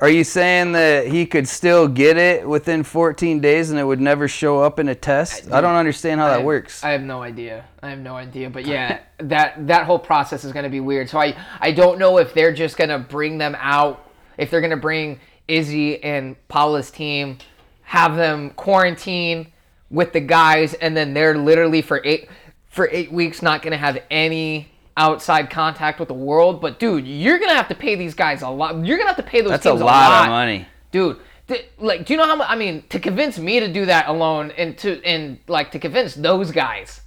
Are 0.00 0.08
you 0.08 0.24
saying 0.24 0.72
that 0.72 1.06
he 1.06 1.26
could 1.26 1.46
still 1.46 1.86
get 1.86 2.16
it 2.16 2.48
within 2.48 2.82
14 2.82 3.40
days 3.40 3.70
and 3.70 3.78
it 3.78 3.84
would 3.84 4.00
never 4.00 4.26
show 4.26 4.60
up 4.60 4.80
in 4.80 4.88
a 4.88 4.96
test? 4.96 5.52
I 5.52 5.60
don't 5.60 5.76
understand 5.76 6.18
how 6.18 6.26
I 6.26 6.30
that 6.30 6.36
have- 6.38 6.44
works. 6.44 6.82
I 6.82 6.90
have 6.90 7.02
no 7.02 7.22
idea. 7.22 7.66
I 7.84 7.90
have 7.90 8.00
no 8.00 8.16
idea. 8.16 8.50
But 8.50 8.66
yeah, 8.66 8.98
that 9.18 9.64
that 9.68 9.86
whole 9.86 10.00
process 10.00 10.42
is 10.44 10.50
going 10.52 10.64
to 10.64 10.70
be 10.70 10.80
weird. 10.80 11.08
So 11.08 11.20
I 11.20 11.36
I 11.60 11.70
don't 11.70 12.00
know 12.00 12.18
if 12.18 12.34
they're 12.34 12.52
just 12.52 12.76
going 12.76 12.90
to 12.90 12.98
bring 12.98 13.38
them 13.38 13.54
out, 13.60 14.10
if 14.38 14.50
they're 14.50 14.60
going 14.60 14.70
to 14.72 14.76
bring 14.76 15.20
Izzy 15.46 16.02
and 16.02 16.34
Paulo's 16.48 16.90
team, 16.90 17.38
have 17.82 18.16
them 18.16 18.50
quarantine 18.50 19.52
with 19.88 20.12
the 20.12 20.20
guys, 20.20 20.74
and 20.74 20.96
then 20.96 21.14
they're 21.14 21.38
literally 21.38 21.80
for 21.80 22.00
eight 22.04 22.28
for 22.66 22.88
eight 22.90 23.12
weeks 23.12 23.40
not 23.40 23.62
going 23.62 23.70
to 23.70 23.76
have 23.78 24.02
any 24.10 24.71
outside 24.96 25.50
contact 25.50 25.98
with 25.98 26.08
the 26.08 26.14
world. 26.14 26.60
But 26.60 26.78
dude, 26.78 27.06
you're 27.06 27.38
to 27.50 27.56
have 27.56 27.68
to 27.68 27.74
pay 27.74 27.94
these 27.94 28.14
guys 28.14 28.42
a 28.42 28.48
lot. 28.48 28.84
You're 28.84 28.98
to 28.98 29.14
have 29.14 29.24
to 29.24 29.30
pay 29.30 29.40
those 29.40 29.50
That's 29.50 29.66
a 29.66 29.70
teams 29.70 29.82
lot 29.82 30.22
of 30.24 30.28
money. 30.28 30.66
dude 30.90 31.18
th- 31.48 31.66
like 31.78 32.04
do 32.06 32.12
you 32.12 32.16
know 32.18 32.26
how 32.26 32.36
much 32.36 32.46
i 32.50 32.54
mean 32.56 32.82
to 32.90 33.00
convince 33.00 33.38
me 33.38 33.58
to 33.60 33.72
do 33.72 33.86
that 33.86 34.08
alone 34.08 34.50
and 34.56 34.76
to 34.78 35.02
and 35.04 35.38
like 35.48 35.70
to 35.72 35.78
convince 35.78 36.14
those 36.14 36.50
guys 36.52 37.00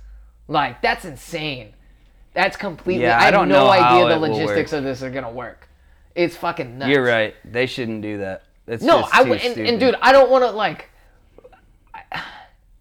like 0.48 0.82
that's 0.82 1.06
insane 1.06 1.74
that's 2.34 2.58
completely 2.58 3.04
Yeah, 3.04 3.18
i, 3.18 3.22
I 3.22 3.24
have 3.26 3.34
don't 3.34 3.48
no 3.50 3.66
know 3.66 3.72
how 3.72 3.96
idea 3.96 4.10
the 4.10 4.20
logistics 4.20 4.74
of 4.74 4.84
this 4.84 5.02
are 5.04 5.10
gonna 5.10 5.32
work 5.32 5.70
it's 6.16 6.36
fucking 6.36 6.78
nuts 6.78 6.90
You're 6.90 7.04
right. 7.04 7.36
They 7.44 7.66
shouldn't 7.66 8.02
do 8.02 8.20
that. 8.20 8.44
That's 8.66 8.82
no 8.84 9.08
i 9.12 9.22
would 9.22 9.42
and, 9.42 9.58
and 9.60 9.80
dude 9.80 9.96
i 10.02 10.12
don't 10.12 10.30
want 10.32 10.44
to 10.44 10.52
like 10.52 10.90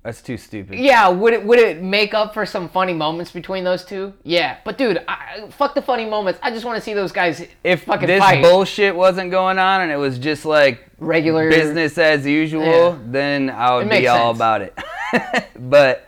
That's 0.05 0.21
too 0.23 0.37
stupid. 0.37 0.79
yeah 0.79 1.09
would 1.09 1.33
it 1.33 1.43
would 1.45 1.59
it 1.59 1.83
make 1.83 2.13
up 2.15 2.35
for 2.35 2.45
some 2.47 2.69
funny 2.69 2.93
moments 2.93 3.31
between 3.33 3.65
those 3.65 3.85
two 3.87 4.13
yeah 4.23 4.59
but 4.65 4.77
dude 4.79 5.03
I, 5.09 5.49
fuck 5.51 5.75
the 5.75 5.81
funny 5.83 6.05
moments 6.05 6.39
i 6.43 6.51
just 6.51 6.65
want 6.67 6.77
to 6.77 6.83
see 6.83 6.93
those 6.93 7.11
guys 7.11 7.47
If 7.65 7.85
fucking 7.85 8.07
this 8.07 8.21
fight 8.21 8.43
bullshit 8.43 8.95
wasn't 8.95 9.31
going 9.31 9.59
on 9.59 9.81
and 9.81 9.91
it 9.91 9.97
was 9.97 10.19
just 10.19 10.45
like 10.45 10.87
regular 10.99 11.49
business 11.49 11.97
as 11.99 12.25
usual, 12.27 12.63
Yeah. 12.65 12.99
then 13.07 13.51
I 13.51 13.75
would 13.77 13.85
be 13.85 13.89
makes 13.91 14.09
all 14.09 14.31
about 14.31 14.63
it. 14.63 14.79
but 15.59 16.07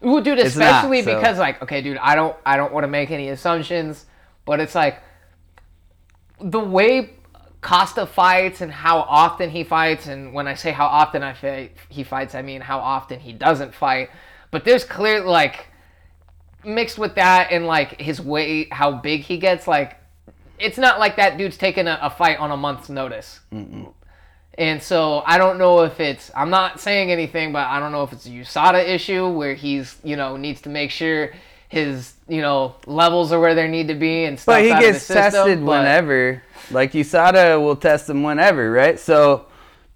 Well, 0.00 0.20
dude, 0.22 0.38
not, 0.38 0.46
especially 0.46 1.02
so- 1.02 1.14
because 1.16 1.38
like, 1.38 1.62
okay, 1.62 1.80
dude, 1.82 1.96
I 1.98 2.14
don't, 2.14 2.36
I 2.44 2.56
don't 2.56 2.72
want 2.72 2.84
to 2.84 2.88
make 2.88 3.10
any 3.10 3.28
assumptions, 3.28 4.06
but 4.44 4.58
it's 4.60 4.74
like 4.74 5.00
the 6.40 6.60
way 6.60 7.10
Costa 7.60 8.06
fights 8.06 8.60
and 8.60 8.70
how 8.70 8.98
often 9.00 9.50
he 9.50 9.64
fights, 9.64 10.06
and 10.06 10.32
when 10.32 10.46
I 10.46 10.54
say 10.54 10.70
how 10.70 10.86
often 10.86 11.22
I 11.22 11.32
fight, 11.34 11.72
he 11.88 12.04
fights, 12.04 12.34
I 12.34 12.42
mean 12.42 12.60
how 12.60 12.78
often 12.78 13.18
he 13.20 13.32
doesn't 13.32 13.74
fight. 13.74 14.10
But 14.50 14.64
there's 14.64 14.84
clear 14.84 15.20
like 15.24 15.66
mixed 16.64 16.98
with 16.98 17.14
that 17.16 17.50
and 17.50 17.66
like 17.66 18.00
his 18.00 18.20
weight, 18.20 18.72
how 18.72 18.92
big 18.92 19.22
he 19.22 19.38
gets, 19.38 19.66
like 19.66 19.96
it's 20.58 20.78
not 20.78 20.98
like 20.98 21.16
that 21.16 21.36
dude's 21.38 21.56
taking 21.56 21.86
a, 21.88 21.98
a 22.02 22.10
fight 22.10 22.38
on 22.38 22.50
a 22.50 22.56
month's 22.56 22.88
notice. 22.88 23.40
And 24.56 24.82
so 24.82 25.22
I 25.24 25.38
don't 25.38 25.58
know 25.58 25.82
if 25.84 26.00
it's 26.00 26.30
I'm 26.36 26.50
not 26.50 26.80
saying 26.80 27.10
anything, 27.12 27.52
but 27.52 27.66
I 27.66 27.78
don't 27.78 27.92
know 27.92 28.02
if 28.02 28.12
it's 28.12 28.26
a 28.26 28.30
USADA 28.30 28.88
issue 28.88 29.28
where 29.28 29.54
he's 29.54 29.96
you 30.02 30.16
know 30.16 30.36
needs 30.36 30.60
to 30.62 30.68
make 30.68 30.90
sure 30.90 31.30
his 31.68 32.14
you 32.28 32.40
know 32.40 32.74
levels 32.86 33.30
are 33.30 33.38
where 33.38 33.54
they 33.54 33.68
need 33.68 33.88
to 33.88 33.94
be 33.94 34.24
and 34.24 34.38
stuff. 34.38 34.56
but 34.56 34.64
he 34.64 34.70
out 34.72 34.82
of 34.82 34.92
gets 34.92 35.06
the 35.06 35.14
system, 35.14 35.32
tested 35.32 35.58
but- 35.66 35.78
whenever. 35.78 36.42
Like 36.70 36.92
USADA 36.92 37.60
will 37.60 37.76
test 37.76 38.08
him 38.10 38.22
whenever, 38.22 38.70
right? 38.70 38.98
So, 38.98 39.46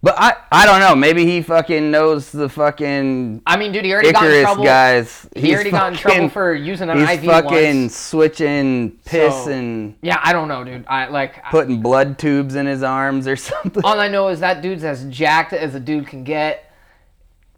but 0.03 0.15
I 0.19 0.35
I 0.51 0.67
don't 0.67 0.81
know. 0.81 0.97
Maybe 0.97 1.25
he 1.25 1.43
fucking 1.43 1.91
knows 1.91 2.33
the 2.33 2.49
fucking 2.49 3.43
I 3.47 3.57
mean, 3.57 3.73
dude, 3.73 3.85
he 3.85 3.93
already 3.93 4.11
got 4.13 4.25
in 4.25 4.43
trouble. 4.43 4.65
guys. 4.65 5.29
He 5.35 5.43
He's 5.43 5.55
already 5.55 5.71
got 5.71 5.93
in 5.93 5.99
trouble 5.99 6.29
for 6.29 6.55
using 6.55 6.89
an 6.91 6.99
He's 6.99 7.19
IV 7.19 7.25
fucking 7.25 7.81
once. 7.83 7.97
switching 7.97 8.93
piss 9.05 9.45
So- 9.45 9.51
and 9.53 9.95
Yeah, 10.03 10.19
I 10.23 10.33
don't 10.33 10.49
know, 10.49 10.65
dude. 10.65 10.85
I 10.89 11.07
like 11.09 11.45
putting 11.51 11.83
blood 11.83 12.19
tubes 12.19 12.55
in 12.57 12.67
his 12.67 12.83
arms 12.83 13.29
or 13.29 13.37
something. 13.51 13.85
all 13.85 14.01
I 14.01 14.09
know 14.09 14.29
is 14.29 14.41
that 14.41 14.61
dude's 14.63 14.83
as 14.85 15.05
jacked 15.05 15.53
as 15.53 15.75
a 15.75 15.81
dude 15.81 16.07
can 16.09 16.25
get. 16.25 16.69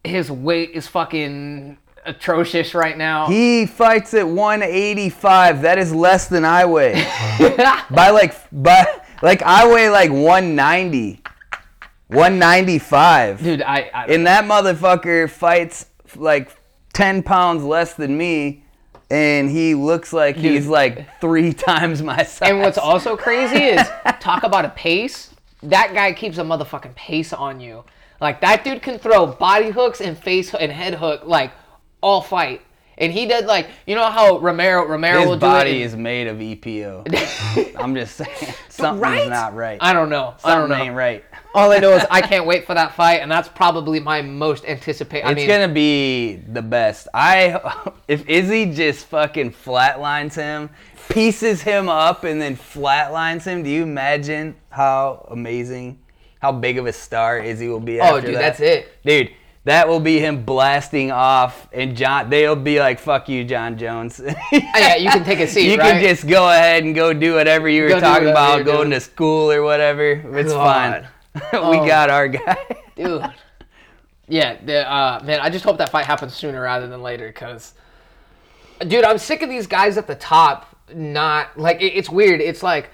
His 0.03 0.31
weight 0.31 0.73
is 0.75 0.87
fucking 0.87 1.79
atrocious 2.05 2.75
right 2.75 2.99
now. 2.99 3.27
He 3.29 3.65
fights 3.65 4.13
at 4.13 4.29
185. 4.29 5.63
That 5.63 5.79
is 5.79 5.95
less 5.95 6.29
than 6.29 6.45
I 6.45 6.67
weigh. 6.67 7.03
by 7.91 8.11
like 8.11 8.35
by 8.53 8.85
like 9.25 9.43
I 9.43 9.67
weigh 9.67 9.89
like 9.89 10.11
190. 10.11 11.23
195. 12.09 13.43
dude, 13.43 13.63
I, 13.63 13.91
I 13.93 14.05
And 14.07 14.27
that 14.27 14.45
motherfucker 14.45 15.29
fights 15.29 15.87
like 16.15 16.55
10 16.93 17.23
pounds 17.23 17.65
less 17.65 17.95
than 17.95 18.17
me 18.17 18.63
and 19.11 19.51
he 19.51 19.75
looks 19.75 20.13
like 20.13 20.37
he's 20.37 20.67
like 20.67 21.21
3 21.21 21.53
times 21.55 22.03
my 22.03 22.23
size. 22.23 22.51
And 22.51 22.61
what's 22.61 22.79
also 22.79 23.17
crazy 23.17 23.65
is 23.65 23.89
talk 24.21 24.43
about 24.43 24.65
a 24.67 24.71
pace. 24.71 25.35
That 25.63 25.95
guy 25.95 26.13
keeps 26.13 26.37
a 26.39 26.43
motherfucking 26.43 26.95
pace 26.95 27.33
on 27.33 27.61
you. 27.61 27.85
Like 28.21 28.41
that 28.43 28.63
dude 28.63 28.83
can 28.83 28.99
throw 28.99 29.27
body 29.27 29.71
hooks 29.71 30.01
and 30.01 30.17
face 30.19 30.55
and 30.55 30.71
head 30.71 30.95
hook 30.95 31.23
like 31.25 31.53
all 32.03 32.21
fight. 32.21 32.61
And 32.99 33.13
he 33.13 33.27
did 33.27 33.47
like 33.47 33.69
you 33.87 33.95
know 33.95 34.11
how 34.11 34.39
Romero 34.39 34.87
Romero 34.87 35.21
will 35.25 35.33
his 35.33 35.37
do 35.37 35.41
body 35.41 35.83
it. 35.83 35.87
is 35.87 35.97
made 35.97 36.27
of 36.29 36.39
EPO. 36.39 37.77
I'm 37.79 37.95
just 37.95 38.17
saying 38.17 38.55
something's 38.69 39.03
right? 39.03 39.29
not 39.29 39.55
right. 39.55 39.79
I 39.81 39.93
don't 39.93 40.09
know. 40.11 40.35
I 40.45 40.55
don't 40.55 40.69
Something 40.69 40.79
know. 40.79 40.85
ain't 40.85 40.95
right. 40.97 41.25
All 41.55 41.71
I 41.73 41.79
know 41.79 41.93
is 41.93 42.05
I 42.11 42.21
can't 42.31 42.47
wait 42.47 42.67
for 42.67 42.75
that 42.75 42.95
fight, 42.95 43.21
and 43.21 43.31
that's 43.31 43.49
probably 43.49 44.01
my 44.01 44.23
most 44.23 44.65
anticipated. 44.65 45.27
I 45.27 45.31
It's 45.31 45.37
mean, 45.37 45.49
gonna 45.49 45.69
be 45.69 46.37
the 46.49 46.63
best. 46.63 47.09
I 47.15 47.91
if 48.09 48.29
Izzy 48.29 48.67
just 48.73 49.07
fucking 49.07 49.53
flatlines 49.53 50.35
him, 50.35 50.71
pieces 51.09 51.63
him 51.63 51.89
up, 51.89 52.25
and 52.25 52.41
then 52.41 52.57
flatlines 52.57 53.45
him. 53.45 53.63
Do 53.63 53.71
you 53.71 53.83
imagine 53.85 54.57
how 54.71 55.27
amazing, 55.31 55.99
how 56.41 56.53
big 56.53 56.79
of 56.79 56.87
a 56.87 56.93
star 56.93 57.39
Izzy 57.39 57.69
will 57.69 57.81
be? 57.81 58.01
oh, 58.01 58.21
dude, 58.21 58.35
that? 58.35 58.59
that's 58.59 58.61
it. 58.61 58.89
dude. 59.05 59.31
That 59.65 59.89
will 59.89 60.01
be 60.01 60.19
him 60.21 60.45
blasting 60.45 61.11
off, 61.11 61.69
and 61.73 61.97
John. 61.97 62.29
They'll 62.29 62.55
be 62.55 62.81
like, 62.81 62.99
"Fuck 62.99 63.31
you, 63.31 63.45
Jon 63.45 63.79
Jones." 63.79 64.21
yeah, 64.53 64.97
you 64.97 65.09
can 65.09 65.25
take 65.25 65.41
a 65.41 65.47
seat, 65.49 65.71
You 65.73 65.79
right? 65.79 65.93
can 65.93 66.03
just 66.03 66.27
go 66.27 66.49
ahead 66.51 66.85
and 66.85 66.95
go 66.95 67.15
do 67.15 67.35
whatever 67.35 67.67
you 67.69 67.85
were 67.85 67.89
Go 67.89 68.01
talking 68.01 68.29
about, 68.29 68.65
going 68.67 68.77
doing. 68.79 68.91
to 68.91 69.01
school 69.01 69.51
or 69.51 69.63
whatever. 69.63 70.11
It's 70.39 70.53
God. 70.53 71.09
fine. 71.33 71.43
we 71.73 71.79
Oh. 71.79 71.87
got 71.87 72.11
our 72.11 72.29
guy. 72.29 72.57
dude. 72.97 73.25
Yeah, 74.29 74.57
the, 74.65 74.91
uh, 74.91 75.21
man, 75.25 75.41
I 75.41 75.51
just 75.51 75.65
hope 75.65 75.79
that 75.79 75.91
fight 75.91 76.07
happens 76.07 76.35
sooner 76.35 76.61
rather 76.63 76.87
than 76.87 77.03
later, 77.03 77.31
cause, 77.33 77.75
dude, 78.87 79.05
I'm 79.05 79.19
sick 79.19 79.43
of 79.43 79.49
these 79.51 79.67
guys 79.67 79.99
at 79.99 80.07
the 80.07 80.15
top. 80.15 80.67
Not 80.95 81.59
like 81.59 81.81
it, 81.83 81.93
it's 81.95 82.09
weird. 82.11 82.41
It's 82.43 82.63
like 82.63 82.91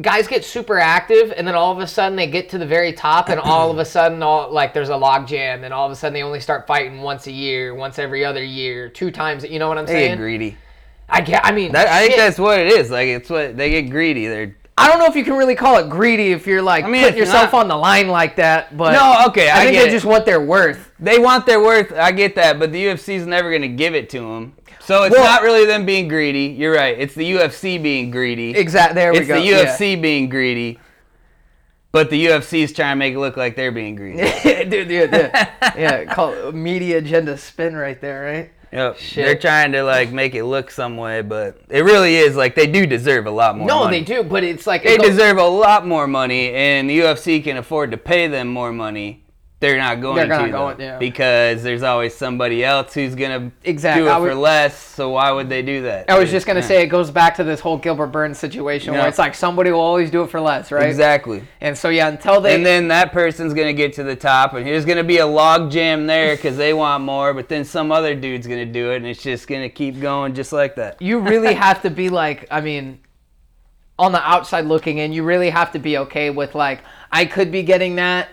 guys 0.00 0.26
get 0.28 0.44
super 0.44 0.78
active, 0.78 1.32
and 1.36 1.46
then 1.46 1.54
all 1.54 1.72
of 1.72 1.78
a 1.78 1.86
sudden 1.86 2.16
they 2.16 2.26
get 2.26 2.48
to 2.50 2.58
the 2.58 2.66
very 2.66 2.92
top, 2.92 3.28
and 3.28 3.38
all 3.40 3.70
of 3.70 3.78
a 3.78 3.84
sudden, 3.96 4.22
all 4.22 4.50
like 4.52 4.72
there's 4.74 4.88
a 4.88 4.96
log 4.96 5.26
jam, 5.26 5.64
and 5.64 5.72
all 5.74 5.86
of 5.86 5.92
a 5.92 5.96
sudden 5.96 6.14
they 6.14 6.22
only 6.22 6.40
start 6.40 6.66
fighting 6.66 7.00
once 7.02 7.26
a 7.26 7.32
year, 7.32 7.74
once 7.74 7.98
every 7.98 8.24
other 8.24 8.42
year, 8.44 8.88
two 8.88 9.10
times. 9.10 9.44
You 9.44 9.58
know 9.58 9.68
what 9.68 9.78
I'm 9.78 9.86
They 9.86 9.92
saying? 9.92 10.10
get 10.12 10.18
greedy. 10.18 10.56
I 11.08 11.20
get. 11.22 11.44
I 11.44 11.52
mean, 11.52 11.72
That, 11.72 11.88
I 11.88 12.06
think 12.06 12.16
that's 12.16 12.38
what 12.38 12.60
it 12.60 12.68
is. 12.68 12.90
Like 12.90 13.08
it's 13.08 13.28
what 13.28 13.56
they 13.56 13.70
get 13.70 13.90
greedy. 13.90 14.26
They're 14.28 14.54
I 14.80 14.88
don't 14.88 14.98
know 14.98 15.06
if 15.06 15.14
you 15.16 15.24
can 15.24 15.34
really 15.34 15.54
call 15.54 15.76
it 15.78 15.88
greedy 15.88 16.32
if 16.32 16.46
you're 16.46 16.62
like 16.62 16.84
I 16.84 16.88
mean, 16.88 17.02
putting 17.04 17.18
yourself 17.18 17.52
not- 17.52 17.60
on 17.62 17.68
the 17.68 17.76
line 17.76 18.08
like 18.08 18.36
that. 18.36 18.76
But 18.76 18.92
No, 18.92 19.24
okay, 19.28 19.50
I 19.50 19.60
think 19.64 19.72
get 19.72 19.82
they 19.82 19.88
it. 19.88 19.92
just 19.92 20.06
want 20.06 20.24
their 20.24 20.40
worth. 20.40 20.90
They 20.98 21.18
want 21.18 21.46
their 21.46 21.60
worth. 21.60 21.92
I 21.92 22.12
get 22.12 22.34
that, 22.36 22.58
but 22.58 22.72
the 22.72 22.86
UFC's 22.86 23.26
never 23.26 23.50
going 23.50 23.62
to 23.62 23.68
give 23.68 23.94
it 23.94 24.08
to 24.10 24.20
them. 24.20 24.54
So 24.80 25.04
it's 25.04 25.14
Well- 25.14 25.24
not 25.24 25.42
really 25.42 25.66
them 25.66 25.84
being 25.86 26.08
greedy. 26.08 26.46
You're 26.58 26.74
right. 26.74 26.96
It's 26.98 27.14
the 27.14 27.30
UFC 27.32 27.76
being 27.80 28.10
greedy. 28.10 28.50
Exactly. 28.56 28.94
There 28.94 29.12
we 29.12 29.18
it's 29.18 29.28
go. 29.28 29.40
the 29.40 29.46
UFC 29.46 29.94
being 30.00 30.28
greedy. 30.28 30.78
But 31.92 32.08
the 32.08 32.26
UFC's 32.26 32.72
trying 32.72 32.92
to 32.92 32.96
make 32.98 33.14
it 33.14 33.18
look 33.18 33.36
like 33.36 33.56
they're 33.56 33.72
being 33.72 33.96
greedy. 33.96 34.18
Yeah. 34.18 34.62
Dude, 34.64 34.88
yeah, 34.90 35.06
yeah, 35.12 35.74
yeah. 35.76 36.04
Call 36.04 36.52
media 36.52 36.98
agenda 36.98 37.36
spin 37.36 37.74
right 37.74 38.00
there, 38.00 38.22
right? 38.22 38.50
Yep. 38.72 38.98
Shit. 38.98 39.24
They're 39.24 39.38
trying 39.38 39.72
to 39.72 39.82
like 39.82 40.12
make 40.12 40.34
it 40.34 40.44
look 40.44 40.70
some 40.70 40.96
way, 40.96 41.22
but 41.22 41.60
it 41.68 41.80
really 41.80 42.16
is 42.16 42.36
like 42.36 42.54
they 42.54 42.66
do 42.68 42.86
deserve 42.86 43.26
a 43.26 43.30
lot 43.30 43.56
more 43.58 43.66
No, 43.66 43.80
money. 43.84 43.98
they 43.98 44.04
do, 44.04 44.22
but 44.22 44.44
it's 44.44 44.66
like 44.66 44.84
They 44.84 44.94
it 44.94 45.02
deserve 45.02 45.38
a 45.38 45.44
lot 45.46 45.86
more 45.86 46.06
money, 46.06 46.52
and 46.52 46.88
the 46.88 47.00
UFC 47.00 47.42
can 47.42 47.56
afford 47.56 47.90
to 47.90 47.96
pay 47.96 48.28
them 48.28 48.46
more 48.48 48.72
money. 48.72 49.24
They're 49.60 49.76
not 49.76 50.00
going 50.00 50.16
They're 50.16 50.26
not 50.26 50.46
to 50.46 50.50
going- 50.50 50.80
yeah. 50.80 50.96
because 50.96 51.62
there's 51.62 51.82
always 51.82 52.14
somebody 52.14 52.64
else 52.64 52.94
who's 52.94 53.14
gonna 53.14 53.52
Exactly. 53.62 54.04
do 54.04 54.08
it 54.08 54.12
I 54.12 54.18
for 54.18 54.34
less. 54.34 54.74
So 54.78 55.10
why 55.10 55.30
would 55.30 55.50
they 55.50 55.60
do 55.60 55.82
that? 55.82 56.08
I 56.08 56.18
was 56.18 56.30
just 56.30 56.46
gonna 56.46 56.60
Yeah. 56.60 56.66
say 56.66 56.82
it 56.82 56.86
goes 56.86 57.10
back 57.10 57.34
to 57.36 57.44
this 57.44 57.60
whole 57.60 57.76
Gilbert 57.76 58.06
Burns 58.06 58.38
situation 58.38 58.94
where 58.94 59.06
it's 59.06 59.18
like 59.18 59.34
somebody 59.34 59.70
will 59.70 59.80
always 59.80 60.10
do 60.10 60.22
it 60.22 60.30
for 60.30 60.40
less, 60.40 60.72
right? 60.72 60.86
exactly. 60.88 61.42
And 61.60 61.76
so 61.76 61.90
yeah, 61.90 62.08
until 62.08 62.40
they 62.40 62.54
And 62.54 62.64
then 62.64 62.88
that 62.88 63.12
person's 63.12 63.52
gonna 63.52 63.74
get 63.74 63.92
to 63.94 64.02
the 64.02 64.16
top, 64.16 64.54
and 64.54 64.66
there's 64.66 64.86
gonna 64.86 65.04
be 65.04 65.18
a 65.18 65.26
log 65.26 65.70
jam 65.70 66.06
there 66.06 66.36
because 66.36 66.56
they 66.56 66.72
want 66.72 67.04
more. 67.04 67.34
But 67.34 67.50
then 67.50 67.64
some 67.66 67.92
other 67.92 68.14
dude's 68.14 68.46
gonna 68.46 68.64
do 68.64 68.92
it, 68.92 68.96
and 68.96 69.06
it's 69.06 69.22
just 69.22 69.46
gonna 69.46 69.68
keep 69.68 70.00
going 70.00 70.32
just 70.34 70.54
like 70.54 70.74
that. 70.76 70.96
you 71.02 71.18
really 71.18 71.52
have 71.52 71.82
to 71.82 71.90
be 71.90 72.08
like, 72.08 72.46
I 72.50 72.62
mean, 72.62 72.98
on 73.98 74.12
the 74.12 74.26
outside 74.26 74.64
looking 74.64 74.96
in, 74.96 75.12
you 75.12 75.22
really 75.22 75.50
have 75.50 75.70
to 75.72 75.78
be 75.78 75.98
okay 75.98 76.30
with 76.30 76.54
like, 76.54 76.80
I 77.12 77.26
could 77.26 77.52
be 77.52 77.62
getting 77.62 77.96
that. 77.96 78.28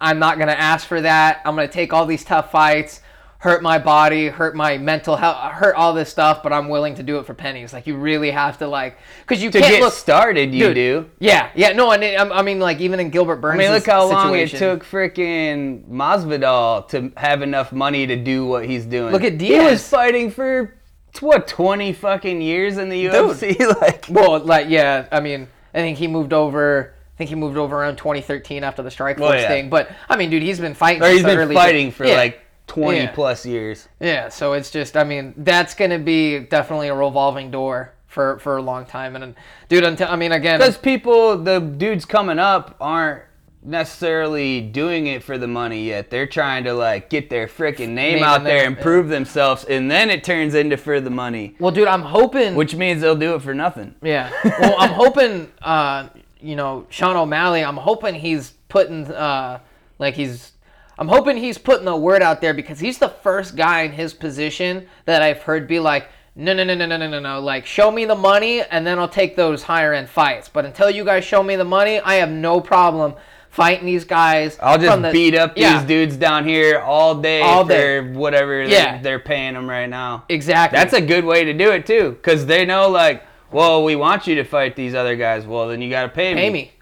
I'm 0.00 0.18
not 0.18 0.38
gonna 0.38 0.52
ask 0.52 0.86
for 0.86 1.00
that. 1.00 1.40
I'm 1.44 1.54
gonna 1.56 1.68
take 1.68 1.92
all 1.92 2.06
these 2.06 2.24
tough 2.24 2.50
fights, 2.52 3.00
hurt 3.38 3.62
my 3.62 3.78
body, 3.78 4.28
hurt 4.28 4.54
my 4.56 4.78
mental 4.78 5.16
health, 5.16 5.52
hurt 5.52 5.74
all 5.76 5.92
this 5.94 6.08
stuff, 6.08 6.42
but 6.42 6.52
I'm 6.52 6.68
willing 6.68 6.94
to 6.96 7.02
do 7.02 7.18
it 7.18 7.26
for 7.26 7.34
pennies. 7.34 7.72
Like 7.72 7.86
you 7.86 7.96
really 7.96 8.30
have 8.30 8.58
to 8.58 8.66
like, 8.68 8.98
because 9.26 9.42
you 9.42 9.50
To 9.50 9.60
can't 9.60 9.72
get 9.74 9.82
look. 9.82 9.92
started, 9.92 10.52
you 10.52 10.66
Dude, 10.66 10.74
do. 10.74 11.10
Yeah, 11.20 11.50
yeah, 11.54 11.72
no, 11.72 11.90
and 11.92 12.02
it, 12.04 12.18
I 12.18 12.42
mean, 12.42 12.58
like 12.60 12.80
even 12.80 13.00
in 13.00 13.10
Gilbert 13.10 13.36
Burns' 13.36 13.54
I 13.54 13.58
mean, 13.58 13.72
look 13.72 13.86
how 13.86 14.08
long 14.08 14.34
it 14.36 14.50
took 14.50 14.84
freaking 14.84 15.84
Masvidal 15.88 16.88
to 16.88 17.12
have 17.16 17.42
enough 17.42 17.72
money 17.72 18.06
to 18.06 18.16
do 18.16 18.46
what 18.46 18.66
he's 18.66 18.84
doing. 18.86 19.12
Look 19.12 19.24
at 19.24 19.38
Diaz. 19.38 19.62
He 19.62 19.70
was 19.70 19.88
fighting 19.88 20.30
for 20.30 20.74
what 21.20 21.48
twenty 21.48 21.92
fucking 21.92 22.40
years 22.40 22.76
in 22.76 22.88
the 22.88 23.06
UFC. 23.06 23.58
like, 23.80 24.06
Well, 24.08 24.38
like 24.40 24.68
yeah, 24.68 25.06
I 25.10 25.20
mean, 25.20 25.48
I 25.74 25.78
think 25.78 25.98
he 25.98 26.06
moved 26.06 26.32
over. 26.32 26.94
I 27.18 27.22
think 27.26 27.30
he 27.30 27.34
moved 27.34 27.56
over 27.56 27.74
around 27.76 27.96
2013 27.96 28.62
after 28.62 28.80
the 28.80 28.92
Strike 28.92 29.18
Well, 29.18 29.30
Force 29.30 29.42
yeah. 29.42 29.48
thing. 29.48 29.68
But 29.70 29.90
I 30.08 30.16
mean, 30.16 30.30
dude, 30.30 30.40
he's 30.44 30.60
been 30.60 30.74
fighting. 30.74 31.02
or 31.02 31.08
he's 31.10 31.24
been 31.24 31.52
fighting 31.52 31.90
for 31.90 32.06
Yeah. 32.06 32.14
like 32.14 32.40
twenty 32.68 32.98
Yeah. 33.00 33.10
plus 33.12 33.44
years. 33.44 33.88
Yeah, 33.98 34.28
so 34.28 34.52
it's 34.52 34.70
just, 34.70 34.96
I 34.96 35.02
mean, 35.02 35.34
that's 35.38 35.74
gonna 35.74 35.98
be 35.98 36.38
definitely 36.38 36.86
a 36.88 36.94
revolving 36.94 37.50
door 37.50 37.92
for 38.06 38.38
for 38.38 38.56
a 38.56 38.62
long 38.62 38.86
time. 38.86 39.16
And 39.16 39.34
dude, 39.68 39.82
until 39.82 40.06
I 40.08 40.14
mean, 40.14 40.30
again, 40.30 40.60
Because 40.60 40.78
people, 40.78 41.36
the 41.38 41.58
dudes 41.58 42.04
coming 42.04 42.38
up 42.38 42.76
aren't 42.80 43.22
necessarily 43.64 44.60
doing 44.60 45.08
it 45.08 45.22
for 45.22 45.38
the 45.38 45.46
money 45.48 45.82
yet. 45.84 46.10
They're 46.10 46.26
trying 46.26 46.64
to 46.64 46.72
like 46.74 47.10
get 47.10 47.30
their 47.30 47.46
freaking 47.48 47.88
name 47.90 48.14
Name 48.16 48.22
out 48.22 48.44
there 48.44 48.64
and 48.66 48.76
yeah. 48.76 48.82
prove 48.82 49.08
themselves, 49.08 49.64
and 49.64 49.90
then 49.90 50.10
it 50.10 50.22
turns 50.24 50.54
into 50.54 50.76
for 50.76 51.00
the 51.00 51.10
money, 51.10 51.54
well, 51.58 51.70
dude, 51.72 51.88
I'm 51.88 52.02
hoping. 52.02 52.54
which 52.54 52.74
means 52.76 53.00
they'll 53.00 53.16
do 53.16 53.34
it 53.34 53.42
for 53.42 53.54
nothing. 53.54 53.94
Yeah. 54.02 54.30
Well, 54.60 54.74
I'm 54.78 54.90
hoping, 54.92 55.48
uh, 55.62 56.08
you 56.40 56.56
know, 56.56 56.86
Sean 56.90 57.16
O'Malley. 57.16 57.64
I'm 57.64 57.76
hoping 57.76 58.14
he's 58.14 58.52
putting, 58.68 59.06
uh, 59.06 59.60
like 59.98 60.14
he's. 60.14 60.52
I'm 61.00 61.06
hoping 61.08 61.36
he's 61.36 61.58
putting 61.58 61.84
the 61.84 61.94
word 61.96 62.22
out 62.22 62.40
there 62.40 62.52
because 62.52 62.80
he's 62.80 62.98
the 62.98 63.08
first 63.08 63.54
guy 63.54 63.82
in 63.82 63.92
his 63.92 64.12
position 64.12 64.88
that 65.04 65.22
I've 65.22 65.42
heard 65.42 65.68
be 65.68 65.78
like, 65.78 66.08
no, 66.34 66.52
no, 66.52 66.64
no, 66.64 66.74
no, 66.74 66.86
no, 66.86 66.96
no, 66.96 67.08
no, 67.08 67.20
no. 67.20 67.40
Like, 67.40 67.66
show 67.66 67.90
me 67.92 68.04
the 68.04 68.16
money 68.16 68.62
and 68.62 68.84
then 68.84 68.98
I'll 68.98 69.08
take 69.08 69.36
those 69.36 69.62
higher 69.62 69.92
end 69.94 70.08
fights. 70.08 70.48
But 70.48 70.64
until 70.64 70.90
you 70.90 71.04
guys 71.04 71.24
show 71.24 71.40
me 71.42 71.54
the 71.54 71.64
money, 71.64 72.00
I 72.00 72.14
have 72.14 72.30
no 72.30 72.60
problem 72.60 73.14
fighting 73.48 73.86
these 73.86 74.04
guys. 74.04 74.58
I'll 74.60 74.76
just 74.78 75.00
the- 75.02 75.12
beat 75.12 75.36
up 75.36 75.52
Yeah, 75.56 75.78
these 75.78 75.86
dudes 75.86 76.16
down 76.16 76.44
here 76.44 76.80
all 76.80 77.14
day 77.14 77.42
All 77.42 77.62
for 77.64 77.68
day. 77.68 78.00
whatever 78.00 78.62
Yeah. 78.62 78.94
they're, 78.94 79.02
they're 79.02 79.18
paying 79.20 79.54
them 79.54 79.70
right 79.70 79.88
now. 79.88 80.24
Exactly. 80.28 80.78
That's 80.80 80.94
a 80.94 81.00
good 81.00 81.24
way 81.24 81.44
to 81.44 81.52
do 81.52 81.70
it 81.70 81.86
too, 81.86 82.10
because 82.10 82.44
they 82.46 82.64
know 82.66 82.88
like, 82.88 83.22
well, 83.50 83.84
we 83.84 83.96
want 83.96 84.26
you 84.26 84.34
to 84.36 84.44
fight 84.44 84.76
these 84.76 84.94
other 84.94 85.16
guys. 85.16 85.46
Well, 85.46 85.68
then 85.68 85.80
you 85.82 85.90
got 85.90 86.02
to 86.02 86.08
pay 86.08 86.34
me. 86.34 86.40
pay 86.40 86.50
me. 86.50 86.72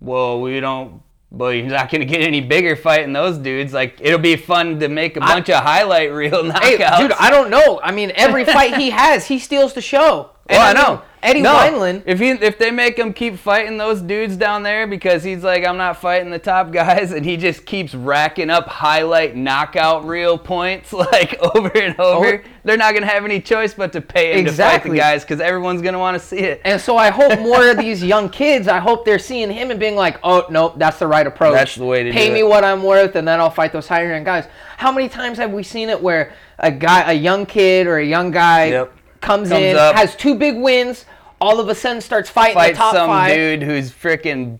Well, 0.00 0.40
we 0.40 0.60
don't. 0.60 1.02
Well, 1.30 1.52
you're 1.52 1.66
not 1.66 1.90
gonna 1.90 2.04
get 2.04 2.20
any 2.20 2.40
bigger 2.40 2.76
fighting 2.76 3.12
those 3.12 3.38
dudes. 3.38 3.72
Like 3.72 4.00
it'll 4.00 4.20
be 4.20 4.36
fun 4.36 4.78
to 4.78 4.88
make 4.88 5.16
a 5.16 5.20
bunch 5.20 5.48
of 5.48 5.64
highlight 5.64 6.12
reel 6.12 6.44
knockouts. 6.44 6.60
Hey, 6.62 6.76
dude, 6.76 7.12
I 7.12 7.28
don't 7.30 7.50
know. 7.50 7.80
I 7.82 7.90
mean, 7.90 8.12
every 8.14 8.44
fight 8.56 8.76
he 8.76 8.90
has, 8.90 9.26
he 9.26 9.40
steals 9.40 9.72
the 9.72 9.80
show. 9.80 10.30
Well, 10.48 10.60
I 10.60 10.74
mean, 10.74 10.82
know. 10.82 11.02
Eddie 11.24 11.40
no, 11.40 11.54
Wineland. 11.54 12.02
If 12.04 12.20
he 12.20 12.30
if 12.32 12.58
they 12.58 12.70
make 12.70 12.98
him 12.98 13.14
keep 13.14 13.38
fighting 13.38 13.78
those 13.78 14.02
dudes 14.02 14.36
down 14.36 14.62
there 14.62 14.86
because 14.86 15.24
he's 15.24 15.42
like 15.42 15.64
I'm 15.66 15.78
not 15.78 15.98
fighting 16.00 16.30
the 16.30 16.38
top 16.38 16.70
guys 16.70 17.12
and 17.16 17.24
he 17.24 17.38
just 17.38 17.64
keeps 17.64 17.94
racking 17.94 18.50
up 18.50 18.68
highlight 18.68 19.34
knockout 19.34 20.04
reel 20.04 20.36
points 20.36 20.92
like 20.92 21.38
over 21.56 21.70
and 21.76 21.98
over, 21.98 22.42
Oh. 22.44 22.48
they're 22.62 22.76
not 22.76 22.92
gonna 22.92 23.06
have 23.06 23.24
any 23.24 23.40
choice 23.40 23.72
but 23.72 23.90
to 23.94 24.02
pay 24.02 24.38
him 24.38 24.44
to 24.44 24.52
fight 24.52 24.82
the 24.82 24.90
guys 24.90 25.22
because 25.24 25.40
everyone's 25.40 25.80
gonna 25.80 25.98
want 25.98 26.20
to 26.20 26.24
see 26.24 26.40
it. 26.40 26.60
And 26.64 26.78
so 26.80 26.96
I 26.98 27.08
hope 27.08 27.40
more 27.40 27.70
of 27.70 27.78
these 27.84 28.04
young 28.04 28.28
kids, 28.28 28.68
I 28.68 28.78
hope 28.78 29.06
they're 29.06 29.18
seeing 29.18 29.50
him 29.50 29.70
and 29.70 29.80
being 29.80 29.96
like, 29.96 30.18
oh, 30.22 30.44
nope, 30.50 30.74
that's 30.76 30.98
the 30.98 31.06
right 31.06 31.26
approach. 31.26 31.54
That's 31.54 31.74
the 31.76 31.86
way 31.86 32.02
to 32.02 32.12
do 32.12 32.18
it. 32.18 32.20
Pay 32.20 32.30
me 32.34 32.40
it. 32.40 32.46
what 32.48 32.64
I'm 32.64 32.82
worth, 32.82 33.16
and 33.16 33.26
then 33.26 33.40
I'll 33.40 33.48
fight 33.50 33.72
those 33.72 33.88
higher 33.88 34.12
end 34.12 34.26
guys. 34.26 34.44
How 34.76 34.92
many 34.92 35.08
times 35.08 35.38
have 35.38 35.52
we 35.52 35.62
seen 35.62 35.88
it 35.88 36.00
where 36.02 36.34
a 36.58 36.70
guy, 36.70 37.10
a 37.10 37.14
young 37.14 37.46
kid 37.46 37.86
or 37.86 37.96
a 37.96 38.04
young 38.04 38.30
guy 38.30 38.66
Yep. 38.66 38.92
comes, 39.22 39.48
Comes 39.48 39.62
in, 39.62 39.76
up. 39.76 39.94
has 39.96 40.14
two 40.16 40.34
big 40.34 40.56
wins, 40.58 41.06
all 41.40 41.60
of 41.60 41.68
a 41.68 41.74
sudden 41.74 42.00
starts 42.00 42.30
fighting 42.30 42.54
Fight 42.54 42.72
the 42.72 42.78
top 42.78 42.94
some 42.94 43.08
five. 43.08 43.34
dude 43.34 43.62
who's 43.62 43.90
freaking 43.90 44.58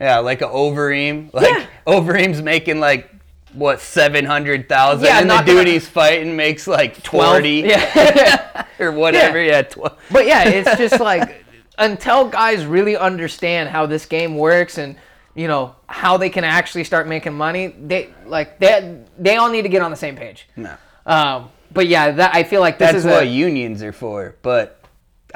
yeah, 0.00 0.18
like 0.18 0.42
a 0.42 0.46
Overeem. 0.46 1.32
Like 1.32 1.48
Yeah. 1.48 1.66
Overeem's 1.86 2.42
making 2.42 2.80
like 2.80 3.10
what 3.52 3.80
seven 3.80 4.24
hundred 4.26 4.68
thousand, 4.68 5.06
Yeah, 5.06 5.20
and 5.20 5.30
the 5.30 5.40
dude 5.42 5.66
he's 5.66 5.88
fighting 5.88 6.36
makes 6.36 6.66
like 6.66 7.02
12. 7.02 7.32
forty 7.32 7.50
Yeah. 7.66 8.66
or 8.78 8.92
whatever. 8.92 9.42
Yeah, 9.42 9.62
twelve. 9.62 9.98
But 10.10 10.26
yeah, 10.26 10.48
it's 10.48 10.76
just 10.76 11.00
like 11.00 11.44
until 11.78 12.28
guys 12.28 12.64
really 12.66 12.96
understand 12.96 13.68
how 13.70 13.86
this 13.86 14.04
game 14.06 14.36
works 14.36 14.78
and 14.78 14.96
you 15.34 15.48
know 15.48 15.74
how 15.86 16.16
they 16.16 16.30
can 16.30 16.44
actually 16.44 16.84
start 16.84 17.06
making 17.06 17.32
money, 17.34 17.68
they 17.68 18.10
like 18.26 18.58
they 18.58 19.00
they 19.18 19.36
all 19.36 19.48
need 19.50 19.62
to 19.62 19.68
get 19.68 19.82
on 19.82 19.90
the 19.90 19.96
same 19.96 20.16
page. 20.16 20.46
No. 20.56 20.74
Um, 21.06 21.50
but 21.72 21.86
yeah, 21.86 22.10
that 22.12 22.34
I 22.34 22.42
feel 22.44 22.60
like 22.60 22.78
this 22.78 22.92
That's 22.92 23.04
is 23.04 23.04
what 23.04 23.22
a, 23.22 23.26
unions 23.26 23.82
are 23.82 23.92
for. 23.92 24.34
But 24.42 24.75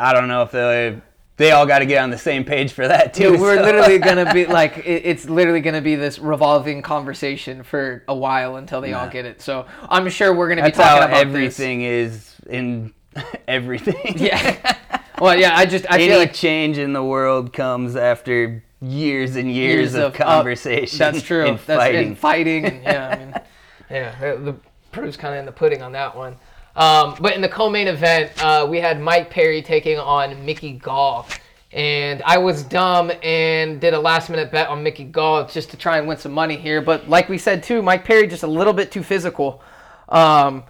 I 0.01 0.13
don't 0.13 0.29
know 0.29 0.43
if 0.43 0.51
they 0.51 1.01
they 1.37 1.53
all 1.53 1.65
got 1.67 1.79
to 1.79 1.87
get 1.87 2.03
on 2.03 2.11
the 2.11 2.19
same 2.19 2.45
page 2.45 2.73
for 2.73 2.87
that 2.87 3.15
too. 3.15 3.31
Dude, 3.33 3.41
we're 3.41 3.57
so- 3.57 3.63
literally 3.63 3.99
gonna 3.99 4.33
be 4.33 4.47
like 4.61 4.79
it, 4.79 5.03
it's 5.07 5.29
literally 5.29 5.61
gonna 5.61 5.81
be 5.81 5.95
this 5.97 6.19
revolving 6.19 6.83
conversation 6.83 7.63
for 7.63 8.03
a 8.09 8.15
while 8.15 8.57
until 8.57 8.81
they 8.81 8.93
all 8.93 9.09
get 9.09 9.25
it. 9.25 9.41
So 9.41 9.67
I'm 9.89 10.09
sure 10.11 10.35
we're 10.35 10.49
gonna 10.49 10.63
That's 10.63 10.77
be 10.77 10.83
talking 10.83 11.03
how 11.03 11.09
about 11.09 11.17
everything 11.27 11.83
is 11.83 12.35
in 12.49 12.93
everything. 13.49 14.19
Yeah. 14.19 14.77
well, 15.21 15.37
yeah. 15.39 15.57
I 15.57 15.67
just 15.67 15.87
I 15.91 15.95
Any 15.97 16.09
feel 16.09 16.19
like 16.19 16.35
change 16.35 16.79
in 16.79 16.93
the 16.93 17.03
world 17.05 17.53
comes 17.53 17.97
after 17.97 18.63
years 18.83 19.37
and 19.37 19.51
years, 19.53 19.95
of, 19.95 20.15
up- 20.15 20.21
uh, 20.21 20.25
conversation. 20.25 20.99
that's 20.99 21.23
true. 21.23 21.47
And 21.47 21.59
that's 21.59 21.79
fighting. 21.79 22.07
and 22.09 22.19
fighting. 22.19 22.65
And, 22.67 22.83
yeah, 22.83 23.09
I 23.09 23.19
mean, 23.19 23.35
yeah, 23.91 24.35
the 24.37 24.55
proof's 24.93 25.17
kind 25.17 25.35
of 25.35 25.41
in 25.41 25.47
the 25.47 25.53
pudding 25.53 25.83
on 25.83 25.93
that 25.93 26.17
one. 26.17 26.37
Um, 26.77 27.17
but 27.21 27.35
in 27.35 27.41
the 27.41 27.49
co-main 27.49 27.89
event, 27.89 28.31
uh, 28.43 28.67
we 28.69 28.79
had 28.81 29.01
Mike 29.01 29.31
Perry 29.31 29.61
taking 29.63 29.99
on 29.99 30.45
Mickey 30.47 30.73
Gall, 30.73 31.27
and 31.73 32.23
I 32.25 32.39
was 32.39 32.63
dumb 32.63 33.11
and 33.23 33.81
did 33.81 33.93
a 33.95 33.99
last-minute 34.01 34.51
bet 34.53 34.69
on 34.69 34.83
Mickey 34.83 35.05
Gall 35.05 35.47
just 35.47 35.71
to 35.71 35.77
try 35.77 35.99
and 35.99 36.07
win 36.09 36.17
some 36.17 36.33
money 36.33 36.57
here. 36.57 36.81
But 36.81 37.09
like 37.09 37.29
we 37.29 37.39
said 37.39 37.63
too, 37.63 37.83
Mike 37.83 38.05
Perry 38.05 38.27
just 38.27 38.43
a 38.45 38.47
little 38.49 38.73
bit 38.73 38.91
too 38.93 39.03
physical. 39.03 39.63
Um, 40.09 40.65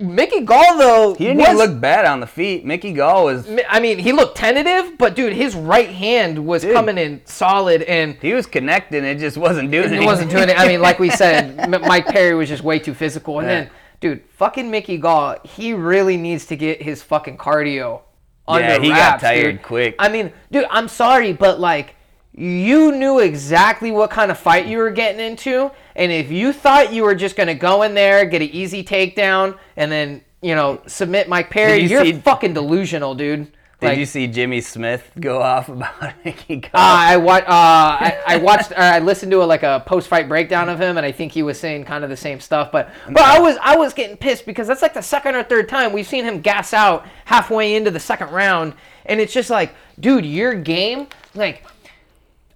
Mickey 0.00 0.40
Gall 0.40 0.78
though, 0.78 1.14
He 1.14 1.24
didn't 1.26 1.38
was- 1.38 1.48
even 1.48 1.58
look 1.58 1.80
bad 1.80 2.04
on 2.06 2.20
the 2.20 2.26
feet. 2.26 2.64
Mickey 2.64 2.92
Gall 2.92 3.24
was 3.26 3.48
I 3.68 3.78
mean, 3.78 3.98
he 3.98 4.10
looked 4.12 4.36
tentative, 4.36 4.96
but 4.98 5.14
dude, 5.14 5.32
his 5.34 5.54
right 5.54 5.88
hand 5.90 6.44
was 6.46 6.64
coming 6.64 6.98
in 6.98 7.20
solid 7.24 7.82
and. 7.82 8.14
he 8.20 8.32
was 8.32 8.46
connecting. 8.46 9.04
It 9.04 9.16
just 9.18 9.36
wasn't 9.36 9.70
doing 9.70 9.84
He 9.84 9.88
anything. 9.90 10.06
wasn't 10.06 10.30
doing 10.30 10.48
it. 10.48 10.58
I 10.58 10.66
mean, 10.66 10.80
like 10.80 10.98
we 10.98 11.10
said, 11.10 11.68
Mike 11.86 12.06
Perry 12.06 12.34
was 12.34 12.48
just 12.48 12.64
way 12.64 12.78
too 12.80 12.94
physical. 12.94 13.38
And 13.40 13.48
Yeah. 13.48 13.54
then, 13.60 13.70
dude, 14.02 14.22
fucking 14.36 14.70
Mickey 14.70 14.98
Gall, 14.98 15.36
he 15.44 15.72
really 15.72 16.18
needs 16.18 16.44
to 16.46 16.56
get 16.56 16.82
his 16.82 17.02
fucking 17.02 17.38
cardio 17.38 18.02
under 18.46 18.68
Yeah, 18.68 18.78
he 18.80 18.88
got 18.90 19.20
tired 19.20 19.52
dude. 19.52 19.62
quick. 19.62 19.94
I 19.98 20.10
mean, 20.10 20.32
dude, 20.50 20.66
I'm 20.70 20.88
sorry, 20.88 21.32
but 21.32 21.58
like, 21.60 21.94
you 22.34 22.92
knew 22.92 23.20
exactly 23.20 23.90
what 23.90 24.10
kind 24.10 24.30
of 24.30 24.38
fight 24.38 24.66
you 24.66 24.78
were 24.78 24.90
getting 24.90 25.20
into, 25.24 25.70
and 25.96 26.10
if 26.10 26.30
you 26.30 26.52
thought 26.52 26.92
you 26.92 27.04
were 27.04 27.14
just 27.14 27.36
gonna 27.36 27.54
go 27.54 27.82
in 27.82 27.94
there, 27.94 28.24
get 28.24 28.42
an 28.42 28.48
easy 28.48 28.82
takedown, 28.82 29.56
and 29.76 29.90
then 29.92 30.22
you 30.40 30.54
know 30.54 30.80
submit 30.86 31.28
Mike 31.28 31.50
Perry, 31.50 31.78
you 31.82 31.88
you're 31.88 32.04
see- 32.04 32.12
fucking 32.14 32.54
delusional, 32.54 33.14
dude. 33.14 33.52
Did 33.82 33.88
Like- 33.88 33.98
you 33.98 34.06
see 34.06 34.28
Jimmy 34.28 34.60
Smith 34.60 35.10
go 35.18 35.42
off 35.52 35.68
about 35.68 36.14
Mickey 36.24 36.56
Gall? 36.56 36.70
Uh, 36.72 36.78
I 36.78 37.16
wa- 37.16 37.34
uh, 37.34 37.42
I, 37.48 38.18
I 38.26 38.36
watched 38.36 38.70
or 38.70 38.78
I 38.78 39.00
listened 39.00 39.32
to 39.32 39.42
a, 39.42 39.44
like 39.44 39.64
a 39.64 39.82
post 39.84 40.06
fight 40.06 40.28
breakdown 40.28 40.68
of 40.68 40.80
him, 40.80 40.96
and 40.96 41.04
I 41.04 41.10
think 41.10 41.32
he 41.32 41.42
was 41.42 41.58
saying 41.58 41.84
kind 41.84 42.04
of 42.04 42.10
the 42.10 42.16
same 42.16 42.38
stuff. 42.38 42.70
But 42.70 42.90
but 43.10 43.22
I 43.22 43.40
was 43.40 43.56
I 43.60 43.76
was 43.76 43.92
getting 43.92 44.16
pissed 44.16 44.46
because 44.46 44.68
that's 44.68 44.82
like 44.82 44.94
the 44.94 45.02
second 45.02 45.34
or 45.34 45.42
third 45.42 45.68
time 45.68 45.92
we've 45.92 46.06
seen 46.06 46.24
him 46.24 46.40
gas 46.40 46.72
out 46.72 47.04
halfway 47.24 47.74
into 47.74 47.90
the 47.90 47.98
second 48.00 48.30
round, 48.30 48.74
and 49.04 49.20
it's 49.20 49.32
just 49.32 49.50
like, 49.50 49.74
dude, 49.98 50.24
your 50.24 50.54
game, 50.54 51.08
like, 51.34 51.66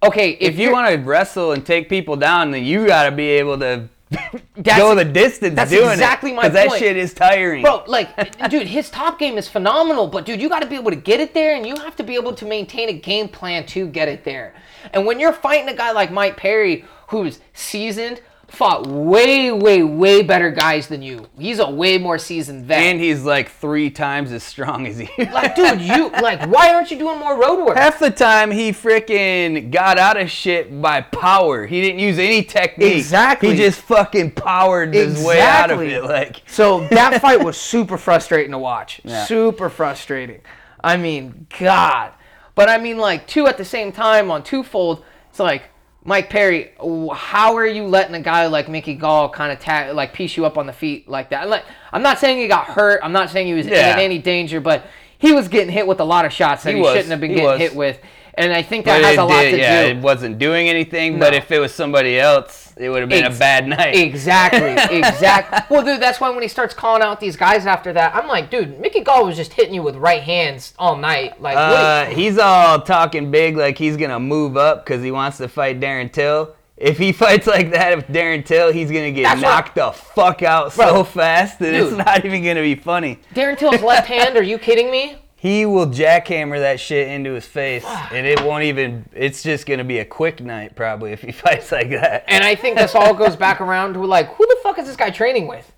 okay, 0.01 0.31
if, 0.31 0.53
if 0.53 0.59
you 0.59 0.71
want 0.71 0.89
to 0.89 0.97
wrestle 1.01 1.51
and 1.51 1.65
take 1.65 1.89
people 1.89 2.15
down, 2.15 2.51
then 2.51 2.63
you 2.63 2.87
got 2.87 3.09
to 3.09 3.11
be 3.11 3.27
able 3.27 3.59
to 3.59 3.89
That's- 4.55 4.77
go 4.77 4.95
the 4.95 5.05
distance 5.05 5.55
that's 5.55 5.69
doing 5.69 5.89
exactly 5.91 6.31
it. 6.31 6.35
my 6.35 6.47
that 6.47 6.71
shit 6.73 6.95
is 6.95 7.13
tiring. 7.13 7.61
Bro, 7.63 7.83
like, 7.87 8.09
dude, 8.49 8.67
his 8.67 8.89
top 8.89 9.19
game 9.19 9.37
is 9.37 9.47
phenomenal, 9.47 10.07
but 10.07 10.25
dude, 10.25 10.41
you 10.41 10.49
got 10.49 10.61
to 10.61 10.67
be 10.67 10.75
able 10.75 10.91
to 10.91 10.97
get 10.97 11.19
it 11.19 11.33
there, 11.33 11.55
and 11.55 11.65
you 11.65 11.75
have 11.75 11.95
to 11.97 12.03
be 12.03 12.15
able 12.15 12.33
to 12.33 12.45
maintain 12.45 12.89
a 12.89 12.93
game 12.93 13.27
plan 13.27 13.65
to 13.67 13.87
get 13.87 14.07
it 14.07 14.23
there. 14.23 14.55
And 14.93 15.05
when 15.05 15.19
you're 15.19 15.33
fighting 15.33 15.67
a 15.69 15.75
guy 15.75 15.91
like 15.91 16.11
Mike 16.11 16.37
Perry, 16.37 16.85
who's 17.09 17.39
seasoned, 17.53 18.21
fought 18.47 18.87
way, 18.87 19.51
way, 19.51 19.83
way 19.83 20.23
better 20.23 20.49
guys 20.49 20.87
than 20.87 21.01
you. 21.01 21.27
He's 21.37 21.59
a 21.59 21.69
way 21.69 21.97
more 21.97 22.17
seasoned 22.17 22.65
vet. 22.65 22.79
and 22.79 22.99
he's 22.99 23.23
like 23.23 23.51
three 23.51 23.89
times 23.89 24.31
as 24.31 24.41
strong 24.41 24.87
as 24.87 24.99
you. 25.01 25.07
like, 25.17 25.55
dude, 25.55 25.81
you 25.81 26.09
like, 26.09 26.47
why 26.49 26.73
aren't 26.73 26.89
you 26.89 26.97
doing 26.97 27.19
more 27.19 27.39
road 27.39 27.65
work? 27.65 27.77
Half 27.77 27.99
the 27.99 28.09
time 28.09 28.49
he 28.49 28.71
freaking 28.71 29.69
got 29.69 29.97
out 29.97 30.19
of 30.19 30.31
shit 30.31 30.81
by 30.81 31.01
power. 31.01 31.67
He 31.67 31.81
didn't 31.81 31.99
use 31.99 32.17
any 32.19 32.41
technique. 32.41 32.95
Exactly. 32.95 33.49
He 33.49 33.57
just 33.57 33.81
fucking 33.81 34.31
powered 34.31 34.93
his 34.93 35.23
way 35.23 35.41
out 35.41 35.69
of 35.69 35.81
it. 35.81 36.03
Like 36.03 36.41
So 36.47 36.87
that 36.87 37.21
fight 37.21 37.43
was 37.43 37.57
super 37.57 37.97
frustrating 37.97 38.51
to 38.51 38.57
watch. 38.57 39.01
Yeah. 39.03 39.25
Super 39.25 39.69
frustrating. 39.69 40.41
I 40.81 40.95
mean, 40.95 41.47
God. 41.59 42.13
But 42.55 42.69
I 42.69 42.77
mean, 42.77 42.97
like, 42.97 43.27
two 43.27 43.45
at 43.45 43.57
the 43.57 43.65
same 43.65 43.91
time 43.91 44.31
on 44.31 44.41
twofold. 44.41 45.03
It's 45.29 45.39
like, 45.39 45.63
Mike 46.07 46.29
Perry, 46.29 46.71
how 47.13 47.57
are 47.57 47.67
you 47.67 47.83
letting 47.83 48.15
a 48.15 48.21
guy 48.21 48.47
like 48.47 48.69
Mickey 48.69 48.93
Gall 48.95 49.27
kind 49.27 49.51
of 49.51 49.59
ta- 49.59 49.91
like 49.93 50.13
piece 50.13 50.37
you 50.37 50.45
up 50.45 50.57
on 50.57 50.65
the 50.65 50.71
feet 50.71 51.09
like 51.09 51.31
that? 51.31 51.49
Like, 51.49 51.65
I'm 51.91 52.01
not 52.01 52.17
saying 52.17 52.39
he 52.39 52.47
got 52.47 52.65
hurt. 52.67 53.01
I'm 53.03 53.11
not 53.11 53.29
saying 53.29 53.47
he 53.47 53.53
was 53.53 53.67
Yeah. 53.67 53.93
in 53.93 53.99
any 53.99 54.17
danger, 54.17 54.61
but 54.61 54.85
he 55.17 55.33
was 55.33 55.49
getting 55.49 55.69
hit 55.69 55.85
with 55.85 55.99
a 55.99 56.05
lot 56.05 56.23
of 56.23 56.31
shots 56.31 56.63
that 56.63 56.69
He 56.71 56.77
he, 56.77 56.81
was. 56.81 56.93
shouldn't 56.93 57.11
have 57.11 57.19
been 57.19 57.35
getting 57.35 57.59
hit 57.59 57.75
with. 57.75 57.99
And 58.35 58.53
I 58.53 58.61
think 58.61 58.85
that 58.85 59.01
but 59.01 59.05
has 59.05 59.17
a 59.17 59.25
lot 59.25 59.41
to 59.41 59.49
yeah, 59.49 59.51
do. 59.51 59.57
Yeah, 59.57 59.81
it 59.81 59.97
wasn't 59.97 60.37
doing 60.39 60.69
anything. 60.69 61.19
But 61.19 61.33
if 61.33 61.51
it 61.51 61.59
was 61.59 61.73
somebody 61.73 62.17
else, 62.17 62.66
it 62.79 62.89
would 62.89 63.01
have 63.01 63.09
been 63.09 63.23
Ex- 63.23 63.35
a 63.35 63.39
bad 63.39 63.67
night. 63.67 63.95
Exactly, 63.95 64.59
exactly. 64.97 65.59
well, 65.69 65.83
dude, 65.83 66.01
that's 66.01 66.19
why 66.21 66.29
when 66.29 66.41
he 66.41 66.47
starts 66.47 66.73
calling 66.73 67.01
out 67.01 67.19
these 67.19 67.35
guys 67.35 67.65
after 67.65 67.91
that, 67.93 68.15
I'm 68.15 68.27
like, 68.27 68.49
dude, 68.49 68.79
Mickey 68.79 69.01
Gall 69.01 69.25
was 69.25 69.35
just 69.35 69.53
hitting 69.53 69.73
you 69.73 69.81
with 69.83 69.95
right 69.95 70.21
hands 70.21 70.73
all 70.77 70.95
night. 70.95 71.41
Like, 71.41 71.57
Uh, 71.57 72.05
what? 72.07 72.15
he's 72.17 72.37
all 72.37 72.81
talking 72.81 73.31
big 73.31 73.57
like 73.57 73.77
he's 73.77 73.97
gonna 73.97 74.19
move 74.19 74.57
up 74.57 74.85
because 74.85 75.03
he 75.03 75.11
wants 75.11 75.37
to 75.37 75.47
fight 75.47 75.79
Darren 75.79 76.11
Till. 76.11 76.55
If 76.77 76.99
he 76.99 77.11
fights 77.23 77.47
like 77.47 77.71
that 77.71 77.95
with 77.95 78.07
Darren 78.07 78.45
Till, 78.45 78.71
he's 78.71 78.91
gonna 78.91 79.11
get 79.11 79.23
That's 79.23 79.41
what- 79.41 79.49
knocked 79.49 79.75
the 79.75 79.91
fuck 79.91 80.43
out 80.43 80.75
Bro, 80.75 80.87
so 80.87 81.03
fast 81.03 81.57
that 81.59 81.73
it's 81.73 81.91
not 81.95 82.23
even 82.25 82.43
gonna 82.43 82.61
be 82.61 82.75
funny. 82.75 83.19
Darren 83.33 83.57
Till's 83.57 83.81
left 83.81 84.07
hand? 84.07 84.37
Are 84.37 84.43
you 84.43 84.59
kidding 84.59 84.91
me? 84.91 85.17
He 85.39 85.67
will 85.67 85.85
jackhammer 85.85 86.57
that 86.59 86.79
shit 86.79 87.09
into 87.09 87.33
his 87.33 87.45
face, 87.45 87.85
and 87.85 88.25
it 88.25 88.43
won't 88.43 88.63
even. 88.63 89.07
It's 89.13 89.43
just 89.43 89.67
gonna 89.67 89.83
be 89.83 89.99
a 89.99 90.05
quick 90.05 90.41
night 90.41 90.75
probably 90.75 91.11
if 91.11 91.21
he 91.21 91.31
fights 91.43 91.71
like 91.71 91.91
that. 91.91 92.23
And 92.27 92.43
I 92.43 92.55
think 92.55 92.75
this 92.77 92.95
all 92.95 93.13
goes 93.13 93.35
back 93.35 93.61
around 93.61 93.93
to 93.93 94.03
like, 94.03 94.33
who 94.33 94.45
the 94.47 94.57
fuck 94.63 94.79
is 94.79 94.87
this 94.87 94.95
guy 94.95 95.11
training 95.11 95.45
with? 95.47 95.71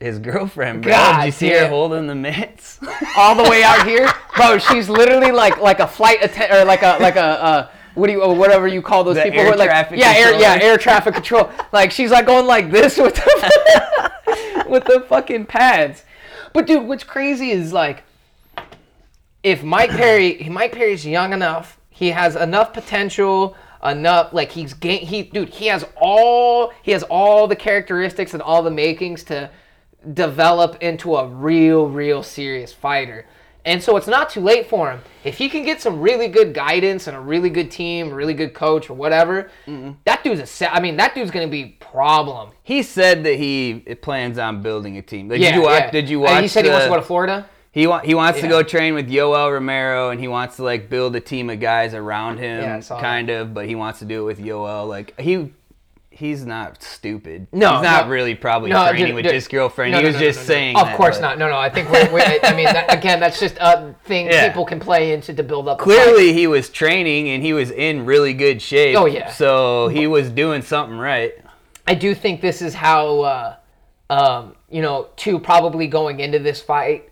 His 0.00 0.18
girlfriend, 0.18 0.82
bro. 0.82 0.90
God 0.92 1.18
Did 1.20 1.26
you 1.26 1.32
see 1.32 1.48
her 1.50 1.60
damn. 1.60 1.68
holding 1.70 2.06
the 2.06 2.14
mitts? 2.14 2.80
All 3.16 3.34
the 3.36 3.48
way 3.48 3.62
out 3.62 3.86
here, 3.86 4.10
bro. 4.36 4.56
She's 4.58 4.88
literally 4.88 5.32
like 5.32 5.58
like 5.60 5.78
a 5.78 5.86
flight 5.86 6.18
attendant 6.24 6.60
or 6.60 6.64
like 6.64 6.82
a 6.82 6.96
like 6.98 7.16
a. 7.16 7.20
Uh, 7.20 7.70
what 7.94 8.06
do 8.06 8.14
you, 8.14 8.22
or 8.22 8.34
whatever 8.34 8.66
you 8.66 8.80
call 8.80 9.04
those 9.04 9.16
The 9.16 9.24
people? 9.24 9.40
air 9.40 9.46
who 9.48 9.52
are 9.52 9.56
like, 9.56 9.68
traffic 9.68 9.98
yeah, 10.00 10.14
air, 10.16 10.32
yeah, 10.40 10.52
controller. 10.54 10.72
air 10.72 10.78
traffic 10.78 11.12
control. 11.14 11.50
Like 11.72 11.90
she's 11.90 12.10
like 12.10 12.24
going 12.24 12.46
like 12.46 12.70
this 12.70 12.96
with 12.96 13.16
the 13.16 14.64
with 14.66 14.84
the 14.86 15.04
fucking 15.10 15.44
pads. 15.44 16.04
But 16.54 16.66
dude, 16.66 16.86
what's 16.88 17.04
crazy 17.04 17.50
is 17.50 17.70
like, 17.74 18.02
if 19.42 19.62
Mike 19.62 19.90
Perry, 19.90 20.46
Mike 20.50 20.72
Perry's 20.72 21.04
young 21.06 21.32
enough, 21.32 21.78
he 21.90 22.10
has 22.10 22.36
enough 22.36 22.72
potential, 22.72 23.56
enough 23.84 24.32
like 24.32 24.52
he's 24.52 24.74
he 24.82 25.22
dude, 25.24 25.48
he 25.48 25.66
has 25.66 25.84
all 25.96 26.72
he 26.82 26.92
has 26.92 27.02
all 27.04 27.46
the 27.46 27.56
characteristics 27.56 28.34
and 28.34 28.42
all 28.42 28.62
the 28.62 28.70
makings 28.70 29.24
to 29.24 29.50
develop 30.14 30.82
into 30.82 31.16
a 31.16 31.26
real, 31.26 31.88
real 31.88 32.22
serious 32.22 32.72
fighter. 32.72 33.26
And 33.64 33.80
so 33.80 33.96
it's 33.96 34.08
not 34.08 34.28
too 34.28 34.40
late 34.40 34.68
for 34.68 34.90
him. 34.90 35.00
If 35.22 35.38
he 35.38 35.48
can 35.48 35.64
get 35.64 35.80
some 35.80 36.00
really 36.00 36.26
good 36.26 36.52
guidance 36.52 37.06
and 37.06 37.16
a 37.16 37.20
really 37.20 37.48
good 37.48 37.70
team, 37.70 38.10
really 38.12 38.34
good 38.34 38.54
coach 38.54 38.90
or 38.90 38.94
whatever, 38.94 39.50
mm-hmm. 39.68 39.92
that 40.04 40.24
dude's 40.24 40.60
a. 40.60 40.74
I 40.74 40.80
mean, 40.80 40.96
that 40.96 41.14
dude's 41.14 41.30
gonna 41.30 41.46
be 41.46 41.76
problem. 41.78 42.50
he 42.64 42.82
said 42.82 43.22
that 43.22 43.34
he 43.34 43.84
plans 44.02 44.36
on 44.38 44.62
building 44.62 44.96
a 44.98 45.02
team. 45.02 45.28
Like, 45.28 45.40
Yeah, 45.40 45.50
did 45.50 45.56
you 45.56 45.62
watch? 45.62 45.82
yeah. 45.84 45.90
Did 45.92 46.08
you 46.08 46.18
And 46.24 46.34
watch? 46.34 46.42
he 46.42 46.48
said 46.48 46.64
he 46.64 46.70
wants 46.72 46.86
to 46.86 46.90
go 46.90 46.96
to 46.96 47.02
Florida. 47.02 47.48
He 47.72 47.86
want 47.86 48.04
he 48.04 48.14
wants 48.14 48.40
to 48.40 48.48
go 48.48 48.62
train 48.62 48.92
with 48.92 49.08
Yoel 49.08 49.50
Romero, 49.50 50.10
and 50.10 50.20
he 50.20 50.28
wants 50.28 50.56
to 50.56 50.62
like 50.62 50.90
build 50.90 51.16
a 51.16 51.20
team 51.20 51.48
of 51.48 51.58
guys 51.58 51.94
around 51.94 52.36
him, 52.38 52.60
Yeah, 52.60 52.80
kind 53.00 53.30
of. 53.30 53.54
But 53.54 53.66
he 53.66 53.74
wants 53.74 54.00
to 54.00 54.04
do 54.04 54.20
it 54.20 54.24
with 54.24 54.38
Yoel. 54.38 54.86
Like 54.86 55.18
he, 55.18 55.54
he's 56.10 56.44
not 56.44 56.82
stupid. 56.82 57.46
No, 57.50 57.76
he's 57.76 57.82
not 57.82 58.06
no. 58.06 58.12
really 58.12 58.34
probably 58.34 58.68
No, 58.68 58.90
training 58.90 59.06
dude, 59.06 59.14
with 59.14 59.24
dude. 59.24 59.32
his 59.32 59.48
girlfriend. 59.48 59.92
No, 59.92 60.00
he 60.00 60.04
was 60.04 60.16
just 60.16 60.46
saying. 60.46 60.76
Of 60.76 60.84
that, 60.84 60.96
course 60.98 61.16
but 61.16 61.22
not. 61.22 61.38
No, 61.38 61.48
no. 61.48 61.56
I 61.56 61.70
think 61.70 61.90
we're, 61.90 62.12
we're 62.12 62.38
I 62.42 62.54
mean, 62.54 62.66
that, 62.66 62.92
again, 62.92 63.20
that's 63.20 63.40
just 63.40 63.56
a 63.58 63.94
thing 64.04 64.26
Yeah. 64.26 64.48
people 64.48 64.66
can 64.66 64.78
play 64.78 65.14
into 65.14 65.32
to 65.32 65.42
build 65.42 65.66
up. 65.66 65.78
Clearly, 65.78 66.34
he 66.34 66.46
was 66.46 66.68
training 66.68 67.30
and 67.30 67.42
he 67.42 67.54
was 67.54 67.70
in 67.70 68.04
really 68.04 68.34
good 68.34 68.60
shape. 68.60 68.98
Oh, 68.98 69.06
yeah. 69.06 69.30
So 69.30 69.88
he 69.88 70.06
was 70.06 70.28
doing 70.28 70.60
something 70.60 70.98
right. 70.98 71.32
I 71.86 71.94
do 71.94 72.14
think 72.14 72.42
this 72.42 72.60
is 72.60 72.74
how, 72.74 73.20
uh, 73.20 73.56
um, 74.10 74.56
you 74.68 74.82
know, 74.82 75.08
two 75.16 75.38
probably 75.38 75.86
going 75.86 76.20
into 76.20 76.38
this 76.38 76.60
fight. 76.60 77.08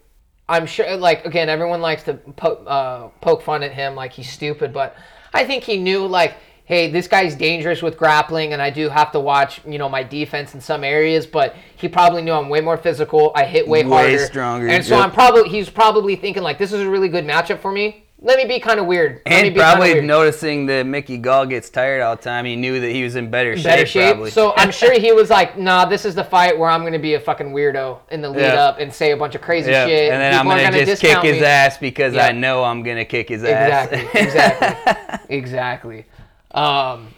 I'm 0.50 0.66
sure, 0.66 0.96
like, 0.96 1.24
again, 1.24 1.48
everyone 1.48 1.80
likes 1.80 2.02
to 2.02 2.14
po- 2.14 2.64
uh, 2.66 3.08
poke 3.20 3.40
fun 3.42 3.62
at 3.62 3.72
him 3.72 3.94
like 3.94 4.12
he's 4.12 4.28
stupid, 4.30 4.72
but 4.72 4.96
I 5.32 5.44
think 5.44 5.62
he 5.64 5.78
knew, 5.78 6.06
like, 6.06 6.34
hey, 6.64 6.90
this 6.90 7.08
guy's 7.08 7.34
dangerous 7.34 7.82
with 7.82 7.96
grappling, 7.96 8.52
and 8.52 8.60
I 8.60 8.70
do 8.70 8.88
have 8.88 9.10
to 9.12 9.20
watch, 9.20 9.60
you 9.66 9.78
know, 9.78 9.88
my 9.88 10.02
defense 10.02 10.54
in 10.54 10.60
some 10.60 10.84
areas, 10.84 11.26
but 11.26 11.56
he 11.76 11.88
probably 11.88 12.22
knew 12.22 12.32
I'm 12.32 12.48
way 12.48 12.60
more 12.60 12.76
physical. 12.76 13.32
I 13.34 13.44
hit 13.44 13.66
way, 13.66 13.84
Way 13.84 13.90
harder. 13.90 14.26
stronger, 14.26 14.68
And 14.68 14.84
so 14.84 14.96
yep. 14.96 15.04
I'm 15.06 15.12
probably, 15.12 15.48
he's 15.48 15.70
probably 15.70 16.16
thinking, 16.16 16.42
like, 16.42 16.58
this 16.58 16.72
is 16.72 16.80
a 16.80 16.90
really 16.90 17.08
good 17.08 17.24
matchup 17.24 17.60
for 17.60 17.72
me. 17.72 18.04
Let 18.22 18.36
me 18.36 18.44
be 18.44 18.60
kind 18.60 18.78
of 18.78 18.84
weird. 18.84 19.22
Let 19.24 19.32
And 19.46 19.54
be 19.54 19.58
probably 19.58 20.00
noticing 20.02 20.66
that 20.66 20.84
Mickey 20.84 21.16
Gall 21.16 21.46
gets 21.46 21.70
tired 21.70 22.02
all 22.02 22.16
the 22.16 22.22
time. 22.22 22.44
He 22.44 22.54
knew 22.54 22.78
that 22.78 22.90
he 22.90 23.02
was 23.02 23.16
in 23.16 23.30
better 23.30 23.56
shape. 23.56 23.64
better 23.64 23.86
shape. 23.86 24.12
Probably. 24.12 24.30
So 24.30 24.52
I'm 24.58 24.70
sure 24.70 24.92
he 25.00 25.12
was 25.12 25.30
like, 25.30 25.56
"Nah, 25.56 25.86
this 25.86 26.04
is 26.04 26.14
the 26.14 26.24
fight 26.24 26.58
where 26.58 26.68
I'm 26.68 26.82
going 26.82 26.92
to 26.92 26.98
be 26.98 27.14
a 27.14 27.20
fucking 27.20 27.50
weirdo 27.50 27.98
in 28.10 28.20
the 28.20 28.28
lead 28.28 28.40
Yeah. 28.42 28.64
up 28.64 28.78
and 28.78 28.92
say 28.92 29.12
a 29.12 29.16
bunch 29.16 29.34
of 29.36 29.40
crazy 29.40 29.70
Yeah, 29.70 29.86
shit." 29.86 30.12
and 30.12 30.20
then 30.20 30.32
People 30.34 30.52
I'm 30.52 30.58
gonna, 30.58 30.70
gonna 30.70 30.84
just 30.84 31.00
kick 31.00 31.10
discount 31.12 31.26
his 31.28 31.40
me." 31.40 31.46
ass 31.46 31.78
because 31.78 32.14
Yeah. 32.14 32.26
I 32.26 32.32
know 32.32 32.62
I'm 32.62 32.82
gonna 32.82 33.06
kick 33.06 33.30
his 33.30 33.42
ass. 33.42 33.88
Exactly, 33.90 34.20
exactly, 34.20 35.18
exactly. 35.36 36.04
Um, 36.50 37.08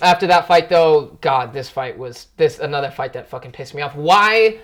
after 0.00 0.28
that 0.28 0.46
fight, 0.46 0.68
though, 0.68 1.16
God, 1.20 1.52
this 1.52 1.70
fight 1.70 1.98
was 1.98 2.28
this 2.36 2.60
another 2.60 2.90
fight 2.92 3.12
that 3.14 3.28
fucking 3.28 3.50
pissed 3.50 3.74
me 3.74 3.82
off. 3.82 3.96
Why? 3.96 4.58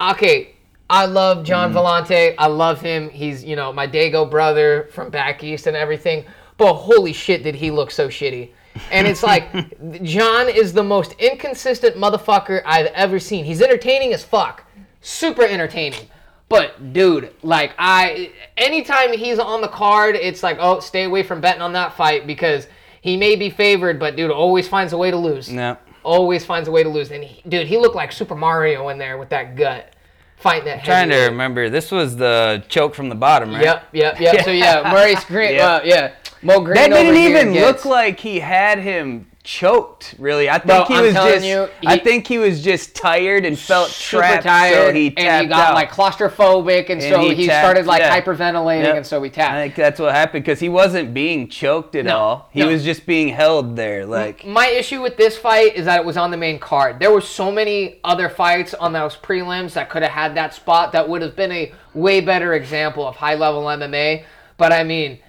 Okay, 0.00 0.56
I 0.90 1.06
love 1.06 1.44
John 1.44 1.72
mm. 1.72 1.76
Vellante. 1.76 2.34
I 2.38 2.46
love 2.46 2.80
him. 2.80 3.08
He's 3.10 3.44
you 3.44 3.56
know 3.56 3.72
my 3.72 3.86
Dago 3.86 4.28
brother 4.28 4.88
from 4.92 5.10
back 5.10 5.42
east 5.44 5.66
and 5.66 5.76
everything. 5.76 6.24
But 6.56 6.74
holy 6.74 7.12
shit, 7.12 7.42
did 7.42 7.54
he 7.54 7.70
look 7.70 7.90
so 7.90 8.08
shitty? 8.08 8.50
And 8.90 9.06
it's 9.06 9.22
like 9.22 9.50
Gian 10.02 10.48
is 10.48 10.72
the 10.72 10.82
most 10.82 11.12
inconsistent 11.18 11.96
motherfucker 11.96 12.62
I've 12.64 12.86
ever 12.86 13.18
seen. 13.18 13.44
He's 13.44 13.62
entertaining 13.62 14.12
as 14.12 14.24
fuck, 14.24 14.64
super 15.00 15.44
entertaining. 15.44 16.08
But 16.48 16.92
dude, 16.92 17.34
like 17.42 17.74
I, 17.78 18.32
anytime 18.56 19.12
he's 19.12 19.38
on 19.38 19.60
the 19.60 19.68
card, 19.68 20.16
it's 20.16 20.42
like, 20.42 20.56
oh, 20.60 20.80
stay 20.80 21.04
away 21.04 21.22
from 21.22 21.40
betting 21.40 21.60
on 21.60 21.72
that 21.74 21.92
fight 21.94 22.26
because 22.26 22.66
he 23.02 23.16
may 23.16 23.36
be 23.36 23.50
favored, 23.50 23.98
but 23.98 24.16
dude 24.16 24.30
always 24.30 24.66
finds 24.66 24.92
a 24.92 24.98
way 24.98 25.10
to 25.10 25.16
lose. 25.16 25.50
No. 25.50 25.76
Always 26.02 26.46
finds 26.46 26.68
a 26.68 26.72
way 26.72 26.82
to 26.82 26.88
lose. 26.88 27.10
And 27.10 27.22
he, 27.22 27.42
dude, 27.48 27.66
he 27.66 27.76
looked 27.76 27.96
like 27.96 28.12
Super 28.12 28.34
Mario 28.34 28.88
in 28.88 28.98
there 28.98 29.18
with 29.18 29.28
that 29.28 29.56
gut, 29.56 29.94
fighting 30.40 30.64
that. 30.66 30.84
Trying 30.84 31.08
to 31.08 31.14
heavyweight. 31.14 31.30
remember, 31.32 31.70
this 31.70 31.90
was 31.90 32.16
the 32.16 32.62
choke 32.68 32.94
from 32.94 33.08
the 33.08 33.14
bottom, 33.14 33.52
right? 33.52 33.62
Yep, 33.62 33.88
yep, 33.92 34.20
yep. 34.20 34.44
So 34.44 34.50
yeah, 34.50 34.82
Maurice 34.92 35.24
Greene. 35.24 35.54
Yeah. 35.54 35.66
Uh, 35.66 35.80
yeah, 35.84 36.12
Mo 36.42 36.60
Greene. 36.60 36.74
That 36.74 36.90
didn't 36.90 37.16
even 37.16 37.52
gets- 37.52 37.84
look 37.84 37.84
like 37.84 38.20
he 38.20 38.40
had 38.40 38.78
him 38.78 39.26
choked. 39.48 40.14
Really, 40.18 40.50
I 40.50 40.58
think 40.58 40.66
Bro, 40.66 40.84
he 40.84 40.94
I'm 40.94 41.04
was 41.04 41.14
just. 41.14 41.46
you, 41.46 41.68
I 41.86 41.96
think 41.96 42.26
he 42.26 42.36
was 42.36 42.62
just 42.62 42.94
tired 42.94 43.46
and 43.46 43.58
felt 43.58 43.88
super 43.88 44.20
trapped, 44.20 44.42
tired, 44.44 44.88
so 44.88 44.92
he 44.92 45.10
tapped 45.10 45.20
and 45.26 45.42
he 45.44 45.48
got 45.48 45.68
out. 45.70 45.74
like 45.74 45.90
claustrophobic, 45.90 46.90
and, 46.90 47.00
And 47.00 47.02
so 47.02 47.20
he 47.20 47.34
he, 47.34 47.46
tapped, 47.46 47.64
started 47.64 47.86
like 47.86 48.00
yeah. 48.02 48.20
hyperventilating, 48.20 48.82
Yep. 48.82 48.96
and 48.96 49.06
so 49.06 49.22
he 49.22 49.30
tapped. 49.30 49.54
I 49.54 49.62
think 49.62 49.74
that's 49.74 49.98
what 49.98 50.14
happened 50.14 50.44
because 50.44 50.60
he 50.60 50.68
wasn't 50.68 51.14
being 51.14 51.48
choked 51.48 51.94
at 51.94 52.04
No, 52.04 52.18
all. 52.18 52.48
He 52.52 52.60
no. 52.60 52.68
was 52.68 52.84
just 52.84 53.06
being 53.06 53.28
held 53.28 53.74
there, 53.74 54.04
like. 54.04 54.44
My 54.44 54.66
issue 54.68 55.00
with 55.00 55.16
this 55.16 55.38
fight 55.38 55.76
is 55.76 55.86
that 55.86 55.98
it 56.00 56.04
was 56.04 56.18
on 56.18 56.30
the 56.30 56.36
main 56.36 56.58
card. 56.58 56.98
There 57.00 57.10
were 57.10 57.22
so 57.22 57.50
many 57.50 58.00
other 58.04 58.28
fights 58.28 58.74
on 58.74 58.92
those 58.92 59.16
prelims 59.16 59.72
that 59.72 59.88
could 59.88 60.02
have 60.02 60.12
had 60.12 60.34
that 60.36 60.52
spot 60.52 60.92
that 60.92 61.08
would 61.08 61.22
have 61.22 61.34
been 61.36 61.52
a 61.52 61.72
way 61.94 62.20
better 62.20 62.52
example 62.52 63.06
of 63.08 63.16
high 63.16 63.34
level 63.34 63.62
MMA. 63.64 64.24
But 64.58 64.72
I 64.74 64.84
mean, 64.84 65.20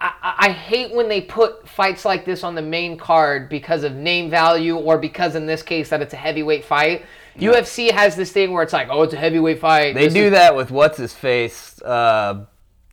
I, 0.00 0.12
I 0.22 0.34
I 0.48 0.52
hate 0.52 0.94
when 0.94 1.08
they 1.08 1.20
put 1.20 1.68
fights 1.68 2.04
like 2.04 2.24
this 2.24 2.42
on 2.44 2.54
the 2.54 2.62
main 2.62 2.96
card 2.96 3.48
because 3.48 3.84
of 3.84 3.94
name 3.94 4.30
value 4.30 4.76
or 4.76 4.96
because 4.98 5.34
in 5.34 5.46
this 5.46 5.62
case 5.62 5.90
that 5.90 6.00
it's 6.00 6.14
a 6.14 6.16
heavyweight 6.16 6.64
fight. 6.64 7.04
UFC 7.38 7.90
has 7.90 8.16
this 8.16 8.32
thing 8.32 8.52
where 8.52 8.62
it's 8.62 8.72
like, 8.72 8.88
oh, 8.90 9.02
it's 9.02 9.14
a 9.14 9.16
heavyweight 9.16 9.60
fight. 9.60 9.94
They 9.94 10.06
This 10.06 10.14
do 10.14 10.24
is- 10.24 10.30
that 10.32 10.54
with 10.56 10.70
what's 10.70 10.98
his 10.98 11.12
face, 11.14 11.80
uh, 11.82 12.44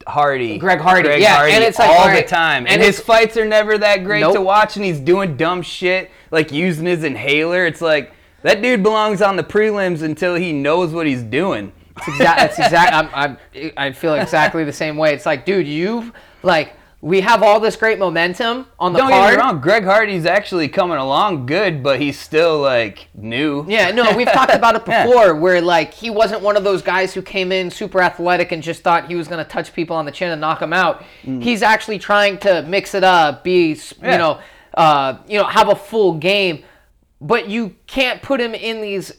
Hardy, 0.06 0.58
Greg 0.58 0.80
Hardy, 0.80 1.10
yeah, 1.20 1.36
Hardy 1.38 1.52
and 1.54 1.64
it's 1.64 1.80
like, 1.80 1.90
all 1.90 1.98
alright, 2.04 2.26
the 2.26 2.30
time, 2.30 2.64
and, 2.66 2.76
and 2.76 2.82
his 2.82 2.98
fights 3.00 3.36
are 3.36 3.46
never 3.46 3.78
that 3.78 4.06
great 4.06 4.22
to 4.22 4.34
Nope. 4.36 4.46
watch, 4.46 4.78
and 4.78 4.86
he's 4.86 5.02
doing 5.02 5.36
dumb 5.36 5.62
shit 5.62 6.12
like 6.32 6.52
using 6.54 6.86
his 6.86 7.04
inhaler. 7.04 7.66
It's 7.66 7.82
like 7.82 8.14
that 8.44 8.62
dude 8.62 8.84
belongs 8.84 9.22
on 9.22 9.36
the 9.36 9.44
prelims 9.44 10.04
until 10.04 10.36
he 10.36 10.54
knows 10.54 10.94
what 10.94 11.08
he's 11.08 11.24
doing. 11.24 11.74
It's 11.98 12.08
exactly. 12.08 12.46
It's 12.46 12.60
exact. 12.60 12.94
I'm, 12.94 13.10
I'm, 13.14 13.72
I 13.76 13.92
feel 13.92 14.14
exactly 14.14 14.64
the 14.64 14.72
same 14.72 14.96
way. 14.96 15.14
It's 15.14 15.26
like, 15.26 15.46
dude, 15.46 15.68
you 15.68 16.14
like 16.42 16.74
we 17.00 17.22
have 17.22 17.44
all 17.44 17.60
this 17.60 17.76
great 17.76 18.00
momentum 18.00 18.66
on 18.80 18.92
the 18.92 18.98
Don't 19.00 19.10
get 19.10 19.20
card. 19.20 19.36
me 19.38 19.42
wrong, 19.44 19.62
Greg 19.62 19.84
Hardy's 19.84 20.26
actually 20.26 20.68
coming 20.68 20.98
along 20.98 21.46
good, 21.46 21.84
but 21.84 22.02
he's 22.02 22.18
still 22.20 22.60
like 22.60 23.08
new. 23.14 23.64
Yeah, 23.68 23.92
no, 23.92 24.16
we've 24.18 24.32
talked 24.32 24.54
about 24.54 24.76
it 24.76 24.82
Yeah. 24.88 25.06
before 25.06 25.36
where 25.36 25.62
like 25.62 25.94
he 25.94 26.10
wasn't 26.10 26.42
one 26.42 26.58
of 26.58 26.64
those 26.64 26.82
guys 26.82 27.14
who 27.14 27.22
came 27.22 27.52
in 27.52 27.70
super 27.70 28.02
athletic 28.02 28.52
and 28.52 28.64
just 28.64 28.82
thought 28.82 29.08
he 29.08 29.16
was 29.16 29.28
going 29.28 29.44
to 29.44 29.50
touch 29.50 29.74
people 29.74 29.96
on 29.96 30.06
the 30.06 30.12
chin 30.12 30.32
and 30.32 30.42
knock 30.42 30.60
them 30.60 30.74
out. 30.74 31.04
He's 31.22 31.62
actually 31.62 32.00
trying 32.00 32.40
to 32.40 32.64
mix 32.64 32.96
it 32.96 33.04
up, 33.04 33.44
be, 33.44 33.74
Mm. 33.76 33.94
Yeah. 34.02 34.12
you 34.14 34.18
know, 34.18 34.40
uh, 34.74 35.18
you 35.28 35.38
know, 35.40 35.46
have 35.46 35.70
a 35.70 35.76
full 35.76 36.14
game, 36.16 36.64
but 37.22 37.48
you 37.48 37.76
can't 37.86 38.22
put 38.24 38.42
him 38.42 38.56
in 38.56 38.82
these 38.82 39.12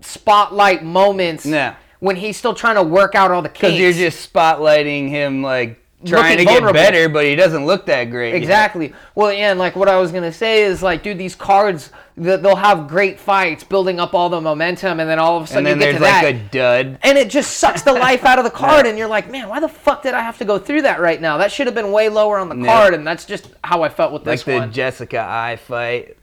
spotlight 0.00 0.82
moments 0.84 1.46
Yeah. 1.46 1.74
when 2.00 2.16
he's 2.16 2.36
still 2.36 2.54
trying 2.54 2.76
to 2.76 2.82
work 2.82 3.14
out 3.14 3.30
all 3.30 3.42
the 3.42 3.48
Because 3.48 3.78
you're 3.78 3.92
just 3.92 4.32
spotlighting 4.32 5.08
him 5.10 5.42
like 5.42 5.79
trying 6.06 6.38
to 6.38 6.44
get 6.44 6.62
better, 6.72 7.08
but 7.08 7.24
he 7.24 7.34
doesn't 7.36 7.66
look 7.66 7.86
that 7.86 8.04
great. 8.10 8.30
yet. 8.30 8.36
Exactly. 8.36 8.92
Well, 9.14 9.32
yeah, 9.32 9.50
and 9.50 9.58
like 9.58 9.76
what 9.76 9.88
I 9.88 9.98
was 9.98 10.12
gonna 10.12 10.32
say 10.32 10.62
is 10.62 10.82
like, 10.82 11.02
dude, 11.02 11.18
these 11.18 11.34
cards 11.34 11.90
th- 12.16 12.40
they'll 12.40 12.56
have 12.56 12.88
great 12.88 13.18
fights, 13.20 13.64
building 13.64 14.00
up 14.00 14.14
all 14.14 14.28
the 14.28 14.40
momentum, 14.40 15.00
and 15.00 15.08
then 15.08 15.18
all 15.18 15.36
of 15.36 15.44
a 15.44 15.46
sudden 15.46 15.66
And 15.66 15.80
then 15.80 15.88
you 15.88 15.92
get 15.94 16.00
there's 16.00 16.12
to 16.22 16.28
like 16.28 16.50
that, 16.52 16.56
a 16.56 16.84
dud. 16.84 16.98
and 17.02 17.18
it 17.18 17.28
just 17.30 17.58
sucks 17.58 17.82
the 17.82 17.92
life 17.92 18.24
out 18.24 18.38
of 18.38 18.44
the 18.44 18.50
card, 18.64 18.86
and 18.86 18.96
you're 18.98 19.08
like, 19.08 19.30
man, 19.30 19.48
why 19.48 19.60
the 19.60 19.68
fuck 19.68 20.02
did 20.02 20.14
I 20.14 20.20
have 20.20 20.38
to 20.38 20.44
go 20.44 20.58
through 20.58 20.82
that 20.82 21.00
right 21.00 21.20
now? 21.20 21.36
That 21.38 21.52
should 21.52 21.66
have 21.66 21.74
been 21.74 21.92
way 21.92 22.08
lower 22.08 22.38
on 22.38 22.48
the 22.48 22.56
Yeah. 22.56 22.66
card, 22.66 22.94
and 22.94 23.06
that's 23.06 23.24
just 23.24 23.48
how 23.62 23.82
I 23.82 23.88
felt 23.88 24.12
with 24.12 24.26
Like 24.26 24.42
this 24.42 24.44
the. 24.44 24.66
Jessica 24.66 25.18
Eye 25.20 25.56
fight. 25.56 26.16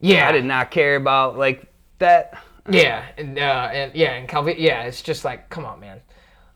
yeah, 0.00 0.28
I 0.28 0.32
did 0.32 0.44
not 0.44 0.70
care 0.70 0.96
about 0.96 1.38
like 1.38 1.66
that. 1.98 2.42
Yeah, 2.68 3.04
and 3.18 3.38
uh, 3.38 3.70
and 3.72 3.94
yeah, 3.94 4.12
and 4.12 4.28
Calvi, 4.28 4.54
yeah, 4.58 4.82
it's 4.84 5.02
just 5.02 5.24
like, 5.24 5.48
come 5.50 5.64
on, 5.64 5.80
man. 5.80 6.00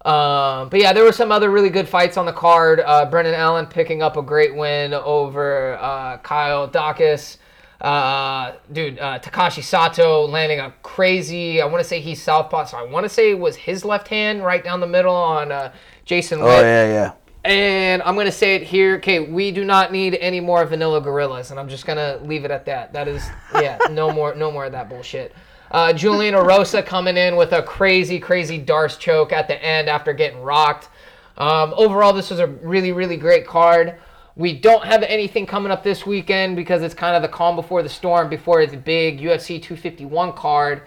Um, 0.07 0.69
but 0.69 0.81
yeah, 0.81 0.93
there 0.93 1.03
were 1.03 1.11
some 1.11 1.33
other 1.33 1.51
really 1.51 1.69
good 1.69 1.89
fights 1.89 2.17
on 2.17 2.27
the 2.27 2.33
card. 2.33 2.79
Uh, 2.79 3.07
Brendan 3.07 3.35
Allen 3.35 3.67
picking 3.67 4.03
up 4.03 4.17
a 4.17 4.23
great 4.23 4.55
win 4.55 4.95
over 4.95 5.77
uh, 5.79 6.19
Kyle 6.19 6.69
Daukaus. 6.69 7.39
Uh, 7.81 8.55
dude, 8.73 9.01
uh, 9.01 9.19
Takashi 9.19 9.65
Sato 9.65 10.25
landing 10.27 10.61
a 10.61 10.73
crazy. 10.85 11.61
I 11.61 11.67
want 11.67 11.83
to 11.83 11.89
say 11.89 12.01
he's 12.01 12.23
southpaw, 12.23 12.67
so 12.67 12.79
I 12.79 12.85
want 12.85 13.03
to 13.05 13.09
say 13.09 13.33
it 13.33 13.39
was 13.39 13.57
his 13.57 13.85
left 13.85 14.07
hand 14.07 14.45
right 14.45 14.63
down 14.63 14.79
the 14.79 14.87
middle 14.87 15.15
on 15.15 15.51
uh, 15.51 15.73
Jason. 16.05 16.41
Witt. 16.41 16.63
yeah. 16.63 16.87
Yeah. 16.87 17.13
And 17.45 18.01
I'm 18.03 18.17
gonna 18.17 18.33
say 18.33 18.55
it 18.55 18.63
here. 18.63 18.97
Okay, 18.97 19.21
we 19.21 19.51
do 19.51 19.65
not 19.65 19.93
need 19.93 20.15
any 20.17 20.41
more 20.41 20.65
vanilla 20.65 21.01
gorillas, 21.01 21.51
and 21.51 21.61
I'm 21.61 21.69
just 21.69 21.85
gonna 21.85 22.19
leave 22.23 22.45
it 22.45 22.51
at 22.53 22.65
that. 22.67 22.93
That 22.93 23.09
is, 23.09 23.25
yeah, 23.55 23.79
no 23.91 24.11
more, 24.13 24.35
no 24.35 24.51
more 24.51 24.67
of 24.67 24.73
that 24.73 24.89
bullshit. 24.89 25.33
Uh, 25.71 25.93
Julian 25.93 26.35
Erosa 26.35 26.85
coming 26.85 27.17
in 27.17 27.37
with 27.37 27.53
a 27.53 27.63
crazy, 27.63 28.19
crazy 28.19 28.59
Darce 28.63 28.99
choke 28.99 29.33
at 29.33 29.49
the 29.49 29.63
end 29.63 29.89
after 29.89 30.13
getting 30.13 30.41
rocked. 30.41 30.89
Um, 31.37 31.75
overall, 31.77 32.13
this 32.13 32.31
was 32.31 32.39
a 32.39 32.47
really, 32.47 32.93
really 32.93 33.17
great 33.17 33.47
card. 33.47 33.97
We 34.37 34.53
don't 34.53 34.85
have 34.85 35.03
anything 35.03 35.47
coming 35.47 35.73
up 35.73 35.83
this 35.83 36.07
weekend 36.07 36.57
because 36.57 36.83
it's 36.83 36.95
kind 36.95 37.17
of 37.17 37.23
the 37.23 37.29
calm 37.29 37.57
before 37.57 37.83
the 37.83 37.89
storm 37.89 38.29
before 38.29 38.65
the 38.67 38.77
big 38.77 39.21
UFC 39.21 39.61
251 39.61 40.35
card. 40.35 40.83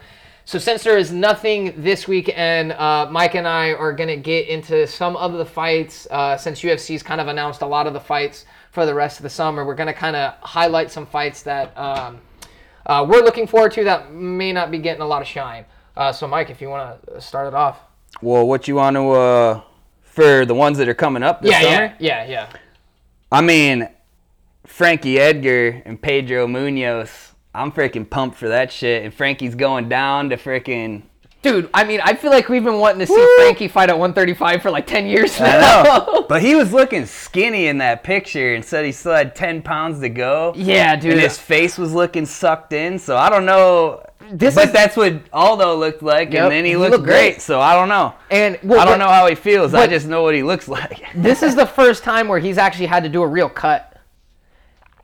So 0.45 0.57
since 0.57 0.81
there 0.81 0.97
is 0.97 1.11
nothing 1.11 1.73
this 1.77 2.07
weekend, 2.07 2.71
uh, 2.71 3.07
Mike 3.11 3.35
and 3.35 3.47
I 3.47 3.73
are 3.73 3.93
gonna 3.93 4.17
get 4.17 4.47
into 4.47 4.87
some 4.87 5.15
of 5.15 5.33
the 5.33 5.45
fights. 5.45 6.07
Uh, 6.09 6.37
since 6.37 6.61
UFC's 6.61 7.03
kind 7.03 7.21
of 7.21 7.27
announced 7.27 7.61
a 7.61 7.67
lot 7.67 7.85
of 7.85 7.93
the 7.93 7.99
fights 7.99 8.45
for 8.71 8.85
the 8.85 8.93
rest 8.93 9.19
of 9.19 9.23
the 9.23 9.29
summer, 9.29 9.65
we're 9.65 9.75
gonna 9.75 9.93
kind 9.93 10.15
of 10.15 10.33
highlight 10.41 10.89
some 10.89 11.05
fights 11.05 11.43
that 11.43 11.77
um, 11.77 12.19
uh, 12.89 13.05
we're 13.07 13.21
looking 13.21 13.47
forward 13.47 13.71
to 13.73 13.83
that 13.85 14.11
may 14.11 14.51
not 14.51 14.71
be 14.71 14.79
getting 14.79 15.01
a 15.01 15.07
lot 15.07 15.21
of 15.21 15.27
shine. 15.27 15.63
Uh, 15.95 16.11
so 16.11 16.27
Mike, 16.27 16.49
if 16.49 16.59
you 16.59 16.69
want 16.69 17.05
to 17.05 17.21
start 17.21 17.47
it 17.47 17.53
off. 17.53 17.79
Well, 18.21 18.45
what 18.47 18.67
you 18.67 18.75
want 18.75 18.95
to 18.95 19.11
uh 19.11 19.61
for 20.01 20.43
the 20.45 20.55
ones 20.55 20.77
that 20.79 20.89
are 20.89 20.93
coming 20.95 21.23
up 21.23 21.41
this 21.41 21.51
Yeah, 21.51 21.61
summer? 21.61 21.95
yeah, 21.99 22.25
yeah, 22.25 22.25
yeah. 22.25 22.49
I 23.31 23.41
mean, 23.41 23.87
Frankie 24.65 25.19
Edgar 25.19 25.81
and 25.85 26.01
Pedro 26.01 26.47
Munhoz. 26.47 27.31
I'm 27.53 27.71
freaking 27.71 28.09
pumped 28.09 28.37
for 28.37 28.47
that 28.49 28.71
shit. 28.71 29.03
And 29.03 29.13
Frankie's 29.13 29.55
going 29.55 29.87
down 29.87 30.29
to 30.31 30.37
freaking. 30.37 31.03
Dude, 31.41 31.69
I 31.73 31.85
mean, 31.85 32.01
I 32.03 32.15
feel 32.15 32.31
like 32.31 32.49
we've 32.49 32.63
been 32.63 32.79
wanting 32.79 32.99
to 32.99 33.07
see 33.07 33.13
Woo! 33.15 33.35
Frankie 33.37 33.69
fight 33.69 33.89
at 33.89 33.97
135 33.97 34.61
for 34.61 34.69
like 34.71 34.85
10 34.85 35.07
years 35.07 35.39
now. 35.39 36.21
but 36.27 36.41
he 36.41 36.53
was 36.55 36.73
looking 36.73 37.05
skinny 37.05 37.67
in 37.67 37.77
that 37.77 38.03
picture 38.03 38.53
and 38.55 38.65
said 38.65 38.83
he 38.85 38.91
still 38.91 39.13
had 39.13 39.35
10 39.35 39.61
pounds 39.61 40.01
to 40.01 40.09
go. 40.09 40.53
yeah, 40.57 40.97
dude. 40.97 41.13
And 41.13 41.21
his 41.21 41.37
face 41.37 41.77
was 41.77 41.93
looking 41.93 42.25
sucked 42.25 42.73
in, 42.73 42.99
so 42.99 43.15
I 43.15 43.29
don't 43.29 43.45
know. 43.45 44.03
This 44.31 44.55
but 44.55 44.65
is- 44.67 44.73
that's 44.73 44.97
what 44.97 45.13
Aldo 45.31 45.75
looked 45.77 46.03
like, 46.03 46.33
Yep, 46.33 46.43
and 46.43 46.51
then 46.51 46.65
he, 46.65 46.71
he 46.71 46.77
looked, 46.77 46.91
looked 46.91 47.05
great, 47.05 47.31
great. 47.35 47.41
So 47.41 47.61
I 47.61 47.73
don't 47.73 47.87
know. 47.89 48.13
and 48.29 48.59
well, 48.61 48.79
I 48.81 48.83
don't 48.85 48.99
but- 48.99 49.05
know 49.05 49.11
how 49.11 49.25
he 49.27 49.33
feels. 49.35 49.73
I 49.73 49.87
just 49.87 50.07
know 50.07 50.21
what 50.23 50.35
he 50.35 50.43
looks 50.43 50.67
like. 50.67 51.01
this 51.15 51.41
is 51.41 51.55
the 51.55 51.65
first 51.65 52.03
time 52.03 52.27
where 52.27 52.39
he's 52.39 52.57
actually 52.57 52.87
had 52.87 53.03
to 53.03 53.09
do 53.09 53.23
a 53.23 53.27
real 53.27 53.49
cut. 53.49 53.88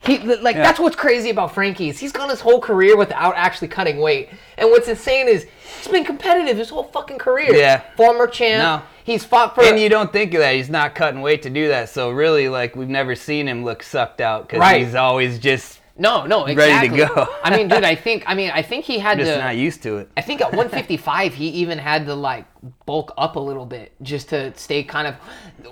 He 0.06 0.18
like 0.20 0.56
Yeah. 0.56 0.64
that's 0.64 0.80
what's 0.80 0.96
crazy 0.96 1.30
about 1.30 1.54
Frankie 1.54 1.90
is 1.90 2.00
he's 2.00 2.12
gone 2.12 2.30
his 2.30 2.42
whole 2.42 2.60
career 2.60 2.96
without 2.98 3.34
actually 3.36 3.68
cutting 3.70 3.98
weight. 4.00 4.30
And 4.58 4.70
what's 4.70 4.88
insane 4.88 5.28
is 5.28 5.46
he's 5.78 5.88
been 5.88 6.04
competitive 6.06 6.58
his 6.58 6.70
whole 6.70 6.84
fucking 6.84 7.18
career. 7.18 7.54
Yeah. 7.56 7.82
Former 7.98 8.28
champ. 8.28 8.64
No. 8.64 8.88
He's 9.04 9.24
fought 9.24 9.54
for 9.56 9.64
and 9.64 9.80
you 9.80 9.88
don't 9.90 10.12
think 10.12 10.34
of 10.34 10.40
that. 10.40 10.56
He's 10.56 10.70
not 10.70 10.96
cutting 10.96 11.22
weight 11.22 11.42
to 11.44 11.50
do 11.50 11.68
that. 11.70 11.90
So 11.90 12.10
really, 12.12 12.50
like 12.50 12.76
we've 12.76 12.90
never 12.90 13.16
seen 13.16 13.48
him 13.48 13.64
look 13.64 13.84
sucked 13.84 14.22
out 14.22 14.48
because 14.48 14.60
Right. 14.60 14.84
he's 14.84 14.96
always 14.96 15.38
just 15.40 15.80
No, 15.98 16.26
no, 16.26 16.42
Ready 16.44 16.52
exactly. 16.54 17.00
to 17.00 17.06
go. 17.08 17.28
I 17.42 17.56
mean, 17.56 17.70
dude, 17.70 17.86
I 17.86 17.96
think 18.06 18.24
I 18.28 18.36
mean 18.36 18.52
I 18.54 18.62
think 18.62 18.84
he 18.84 19.00
had 19.00 19.18
to. 19.18 19.24
just 19.24 19.38
to 19.38 19.44
not 19.44 19.56
used 19.56 19.82
to 19.84 19.98
it. 19.98 20.10
I 20.18 20.22
think 20.22 20.42
at 20.42 20.48
155 20.52 21.34
he 21.34 21.48
even 21.50 21.78
had 21.78 22.06
to 22.08 22.16
like 22.16 22.46
bulk 22.86 23.14
up 23.18 23.38
a 23.38 23.40
little 23.40 23.66
bit 23.66 23.94
just 24.02 24.30
to 24.30 24.54
stay 24.58 24.84
kind 24.84 25.08
of 25.08 25.16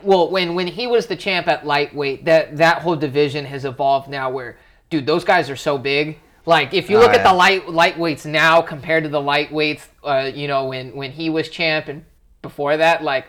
well 0.02 0.30
when 0.32 0.56
when 0.56 0.68
he 0.68 0.88
was 0.88 1.08
the 1.08 1.16
champ 1.18 1.48
at 1.50 1.66
lightweight 1.66 2.24
that 2.26 2.56
that 2.58 2.82
whole 2.84 2.96
division 2.96 3.44
has 3.46 3.66
evolved 3.66 4.08
now 4.10 4.30
where 4.30 4.58
dude 4.90 5.06
those 5.06 5.24
guys 5.26 5.50
are 5.50 5.56
so 5.58 5.78
big 5.78 6.20
like 6.46 6.74
if 6.74 6.90
you 6.90 6.98
Oh, 6.98 7.02
look 7.02 7.14
at 7.14 7.24
the 7.24 7.34
light 7.34 7.66
lightweights 7.68 8.26
now 8.26 8.62
compared 8.62 9.04
to 9.04 9.10
the 9.10 9.20
lightweights 9.22 9.88
uh, 10.06 10.32
you 10.34 10.48
know 10.48 10.66
when 10.66 10.96
when 10.96 11.12
he 11.12 11.30
was 11.30 11.50
champ 11.50 11.88
and 11.90 12.06
before 12.42 12.78
that 12.78 13.04
like 13.04 13.26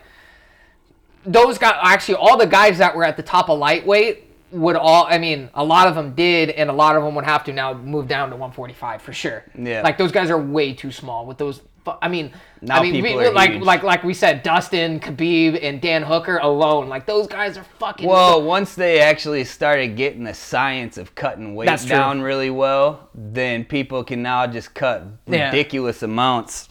those 1.25 1.57
guys 1.57 1.75
actually 1.81 2.15
all 2.15 2.37
the 2.37 2.45
guys 2.47 2.77
that 2.77 2.95
were 2.95 3.03
at 3.03 3.17
the 3.17 3.23
top 3.23 3.49
of 3.49 3.57
lightweight 3.59 4.24
would 4.55 4.75
all 4.75 5.05
I 5.09 5.17
mean 5.17 5.49
a 5.53 5.63
lot 5.63 5.87
of 5.87 5.95
them 5.95 6.13
did 6.15 6.49
and 6.49 6.69
a 6.69 6.73
lot 6.73 6.95
of 6.95 7.03
them 7.03 7.13
would 7.15 7.25
have 7.25 7.43
to 7.45 7.53
now 7.53 7.73
move 7.73 8.07
down 8.07 8.29
to 8.29 8.35
145 8.35 9.01
for 9.01 9.13
sure. 9.13 9.43
Yeah. 9.57 9.81
Like 9.81 9.97
those 9.97 10.11
guys 10.11 10.29
are 10.29 10.39
way 10.41 10.73
too 10.73 10.91
small 10.91 11.25
with 11.25 11.37
those 11.37 11.61
I 12.01 12.07
mean 12.07 12.31
Now 12.61 12.77
I 12.79 12.81
mean 12.81 12.93
people 13.03 13.17
we, 13.17 13.25
are 13.25 13.31
like 13.31 13.51
huge. 13.51 13.63
like 13.63 13.83
like 13.83 14.03
we 14.03 14.13
said 14.15 14.41
Dustin, 14.43 14.99
Khabib 14.99 15.59
and 15.61 15.79
Dan 15.81 16.01
Hooker 16.03 16.37
alone 16.37 16.89
like 16.89 17.05
those 17.05 17.27
guys 17.27 17.57
are 17.57 17.65
fucking 17.79 18.07
Well, 18.07 18.41
once 18.41 18.73
they 18.75 18.99
actually 19.01 19.43
started 19.43 19.95
getting 19.95 20.23
the 20.23 20.33
science 20.33 20.97
of 20.97 21.13
cutting 21.13 21.53
weight 21.53 21.67
That's 21.67 21.83
true. 21.85 21.95
down 21.95 22.21
really 22.21 22.49
well, 22.49 23.09
then 23.13 23.65
people 23.65 24.03
can 24.03 24.23
now 24.23 24.47
just 24.47 24.73
cut 24.73 25.03
Yeah. 25.27 25.47
ridiculous 25.51 26.01
amounts. 26.01 26.69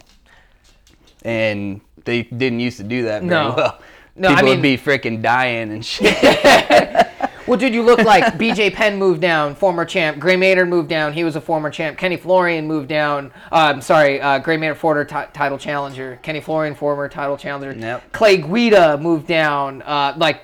And 1.25 1.81
they 2.05 2.23
didn't 2.25 2.61
used 2.61 2.77
to 2.79 2.85
do 2.85 3.05
that 3.05 3.23
very 3.23 3.31
No. 3.31 3.55
well. 3.57 3.79
No, 4.17 4.29
people 4.29 4.39
I 4.39 4.43
mean- 4.43 4.51
would 4.57 4.63
be 4.63 4.77
freaking 4.79 5.23
dying 5.23 5.71
and 5.73 5.85
shit. 5.93 6.15
Well, 7.47 7.59
dude, 7.59 7.75
you 7.75 7.83
look 7.83 7.99
like 8.01 8.25
BJ 8.39 8.73
Penn 8.73 8.99
moved 8.99 9.21
down, 9.21 9.55
former 9.55 9.85
champ. 9.85 10.19
Gray 10.19 10.37
Maynard 10.37 10.69
moved 10.69 10.89
down. 10.89 11.13
He 11.13 11.25
was 11.25 11.37
a 11.37 11.41
former 11.41 11.71
champ. 11.71 11.99
Kenny 11.99 12.17
Florian 12.17 12.67
moved 12.67 12.89
down. 12.89 13.33
Uh, 13.53 13.73
I'm 13.75 13.81
sorry, 13.81 14.21
uh, 14.21 14.39
Gray 14.39 14.57
Maynard, 14.57 14.79
former 14.79 15.05
ti- 15.05 15.31
title 15.33 15.59
challenger. 15.59 16.19
Kenny 16.23 16.41
Florian, 16.41 16.75
former 16.75 17.09
title 17.09 17.37
challenger. 17.37 17.79
Yep. 17.79 18.13
Clay 18.13 18.39
Guida 18.39 18.99
moved 18.99 19.27
down. 19.27 19.83
Uh, 19.83 20.15
like 20.17 20.43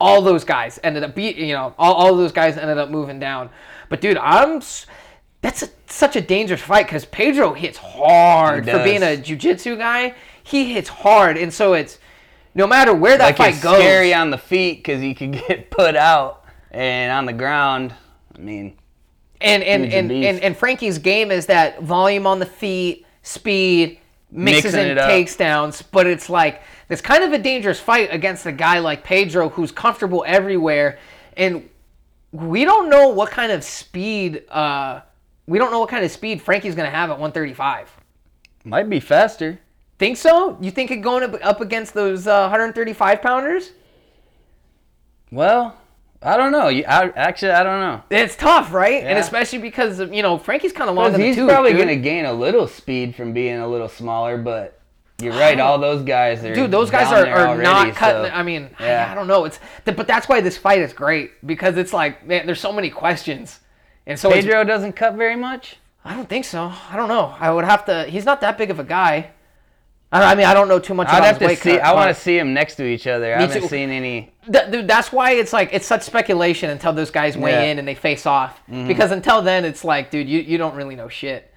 all 0.00 0.22
those 0.22 0.44
guys 0.44 0.78
ended 0.84 1.02
up 1.02 1.14
beat. 1.14 1.36
You 1.36 1.54
know, 1.54 1.74
all, 1.78 1.94
all 1.94 2.16
those 2.16 2.32
guys 2.32 2.56
ended 2.56 2.78
up 2.78 2.90
moving 2.90 3.18
down. 3.18 3.50
But 3.88 4.00
dude, 4.00 4.16
I'm. 4.18 4.56
s- 4.58 4.86
That's 5.40 5.62
a, 5.62 5.68
such 5.86 6.14
a 6.16 6.20
dangerous 6.20 6.60
fight 6.60 6.86
because 6.86 7.04
Pedro 7.06 7.54
hits 7.54 7.78
hard 7.78 8.64
for 8.66 8.84
being 8.84 9.02
a 9.02 9.16
jiu-jitsu 9.16 9.76
guy. 9.76 10.14
He 10.42 10.72
hits 10.74 10.88
hard, 10.88 11.36
and 11.38 11.52
so 11.52 11.74
it's 11.74 11.98
no 12.58 12.66
matter 12.66 12.92
where 12.92 13.16
that 13.16 13.24
like 13.24 13.36
fight 13.36 13.54
it's 13.54 13.62
goes. 13.62 13.78
scary 13.78 14.12
on 14.12 14.30
the 14.30 14.36
feet 14.36 14.78
because 14.80 15.00
you 15.00 15.14
could 15.14 15.32
get 15.48 15.70
put 15.70 15.96
out, 15.96 16.44
and 16.70 17.10
on 17.12 17.24
the 17.24 17.32
ground, 17.32 17.94
I 18.36 18.40
mean, 18.40 18.76
And 19.40 19.62
and 19.62 19.84
and, 19.84 20.12
and 20.12 20.40
and 20.40 20.56
Frankie's 20.56 20.98
game 20.98 21.30
is 21.30 21.46
that 21.46 21.80
volume 21.82 22.26
on 22.26 22.40
the 22.40 22.46
feet, 22.46 23.06
speed, 23.22 24.00
mixes 24.30 24.74
Mixing 24.74 24.90
and 24.90 24.98
takes 24.98 25.36
downs, 25.36 25.80
but 25.80 26.06
it's 26.06 26.28
like 26.28 26.62
it's 26.90 27.00
kind 27.00 27.22
of 27.22 27.32
a 27.32 27.38
dangerous 27.38 27.78
fight 27.78 28.12
against 28.12 28.44
a 28.44 28.52
guy 28.52 28.80
like 28.80 29.04
Pedro 29.04 29.48
who's 29.48 29.70
comfortable 29.70 30.24
everywhere, 30.26 30.98
and 31.36 31.68
we 32.32 32.64
don't 32.64 32.90
know 32.90 33.08
what 33.08 33.30
kind 33.30 33.52
of 33.52 33.62
speed. 33.62 34.42
Uh, 34.50 35.00
we 35.46 35.58
don't 35.58 35.70
know 35.70 35.78
what 35.78 35.88
kind 35.88 36.04
of 36.04 36.10
speed 36.10 36.42
Frankie's 36.42 36.74
gonna 36.74 36.90
have 36.90 37.08
at 37.08 37.20
135. 37.20 37.88
Might 38.64 38.90
be 38.90 38.98
faster. 38.98 39.60
Think 39.98 40.16
so? 40.16 40.56
You 40.60 40.70
think 40.70 40.90
it 40.90 40.98
going 40.98 41.24
up, 41.24 41.36
up 41.42 41.60
against 41.60 41.92
those 41.94 42.26
uh, 42.26 42.42
135 42.42 43.20
pounders? 43.20 43.72
Well, 45.32 45.76
I 46.22 46.36
don't 46.36 46.52
know. 46.52 46.68
You, 46.68 46.84
I, 46.84 47.08
actually, 47.10 47.52
I 47.52 47.62
don't 47.62 47.80
know. 47.80 48.02
It's 48.10 48.36
tough, 48.36 48.72
right? 48.72 49.04
And 49.04 49.18
especially 49.18 49.58
because 49.58 50.00
you 50.00 50.22
know 50.22 50.38
Frankie's 50.38 50.72
kind 50.72 50.88
of 50.90 50.96
long 50.96 51.18
He's 51.18 51.36
tooth, 51.36 51.48
probably 51.48 51.74
gonna 51.74 51.96
gain 51.96 52.24
a 52.24 52.32
little 52.32 52.66
speed 52.66 53.14
from 53.14 53.32
being 53.32 53.58
a 53.58 53.68
little 53.68 53.88
smaller, 53.88 54.38
but 54.38 54.80
you're 55.20 55.34
right. 55.34 55.58
All 55.60 55.78
those 55.78 56.02
guys 56.02 56.44
are 56.44 56.54
Dude, 56.54 56.70
those 56.70 56.90
guys 56.90 57.12
are, 57.12 57.26
are 57.26 57.48
already, 57.48 57.62
not 57.62 57.94
cutting. 57.94 58.30
so- 58.30 58.36
I 58.36 58.42
mean, 58.42 58.70
yeah. 58.80 59.08
I 59.10 59.14
don't 59.14 59.26
know. 59.26 59.44
It's 59.44 59.60
but 59.84 60.06
that's 60.06 60.28
why 60.28 60.40
this 60.40 60.56
fight 60.56 60.80
is 60.80 60.92
great 60.92 61.44
because 61.46 61.76
it's 61.76 61.92
like 61.92 62.26
man, 62.26 62.46
there's 62.46 62.60
so 62.60 62.72
many 62.72 62.90
questions, 62.90 63.60
and 64.06 64.18
so 64.18 64.30
Pedro 64.30 64.64
doesn't 64.64 64.94
cut 64.94 65.14
very 65.14 65.36
much. 65.36 65.76
I 66.04 66.14
don't 66.14 66.28
think 66.28 66.44
so. 66.46 66.72
I 66.90 66.96
don't 66.96 67.08
know. 67.08 67.34
I 67.38 67.50
would 67.52 67.64
have 67.64 67.84
to. 67.86 68.04
He's 68.04 68.24
not 68.24 68.40
that 68.40 68.56
big 68.58 68.70
of 68.70 68.78
a 68.80 68.84
guy. 68.84 69.30
I, 70.10 70.32
I 70.32 70.34
mean, 70.34 70.46
I 70.46 70.54
don't 70.54 70.68
know 70.68 70.78
too 70.78 70.94
much. 70.94 71.08
I'd 71.08 71.18
about 71.18 71.24
have 71.26 71.36
his 71.36 71.38
to 71.40 71.46
weight 71.46 71.58
see. 71.58 71.70
cut, 71.78 71.82
I 71.86 71.92
want 71.92 72.14
to 72.16 72.20
see 72.20 72.36
them 72.38 72.54
next 72.54 72.76
to 72.76 72.84
each 72.86 73.06
other. 73.06 73.34
I 73.34 73.40
haven't 73.42 73.60
too. 73.62 73.68
seen 73.68 73.90
any. 73.90 74.32
Th- 74.52 74.70
dude, 74.70 74.88
that's 74.88 75.12
why 75.12 75.32
it's 75.32 75.52
like 75.52 75.68
it's 75.72 75.86
such 75.86 76.02
speculation 76.02 76.70
until 76.70 76.92
those 76.94 77.10
guys 77.10 77.36
weigh 77.36 77.50
Yeah. 77.52 77.60
Mm-hmm. 77.60 77.70
in 77.70 77.78
and 77.80 77.88
they 77.88 77.94
face 77.94 78.24
off. 78.24 78.58
Because 78.68 79.10
until 79.12 79.42
then, 79.42 79.64
it's 79.66 79.84
like, 79.84 80.10
dude, 80.10 80.28
you, 80.28 80.40
you 80.40 80.56
don't 80.56 80.74
really 80.74 80.96
know 80.96 81.08
shit. 81.08 81.52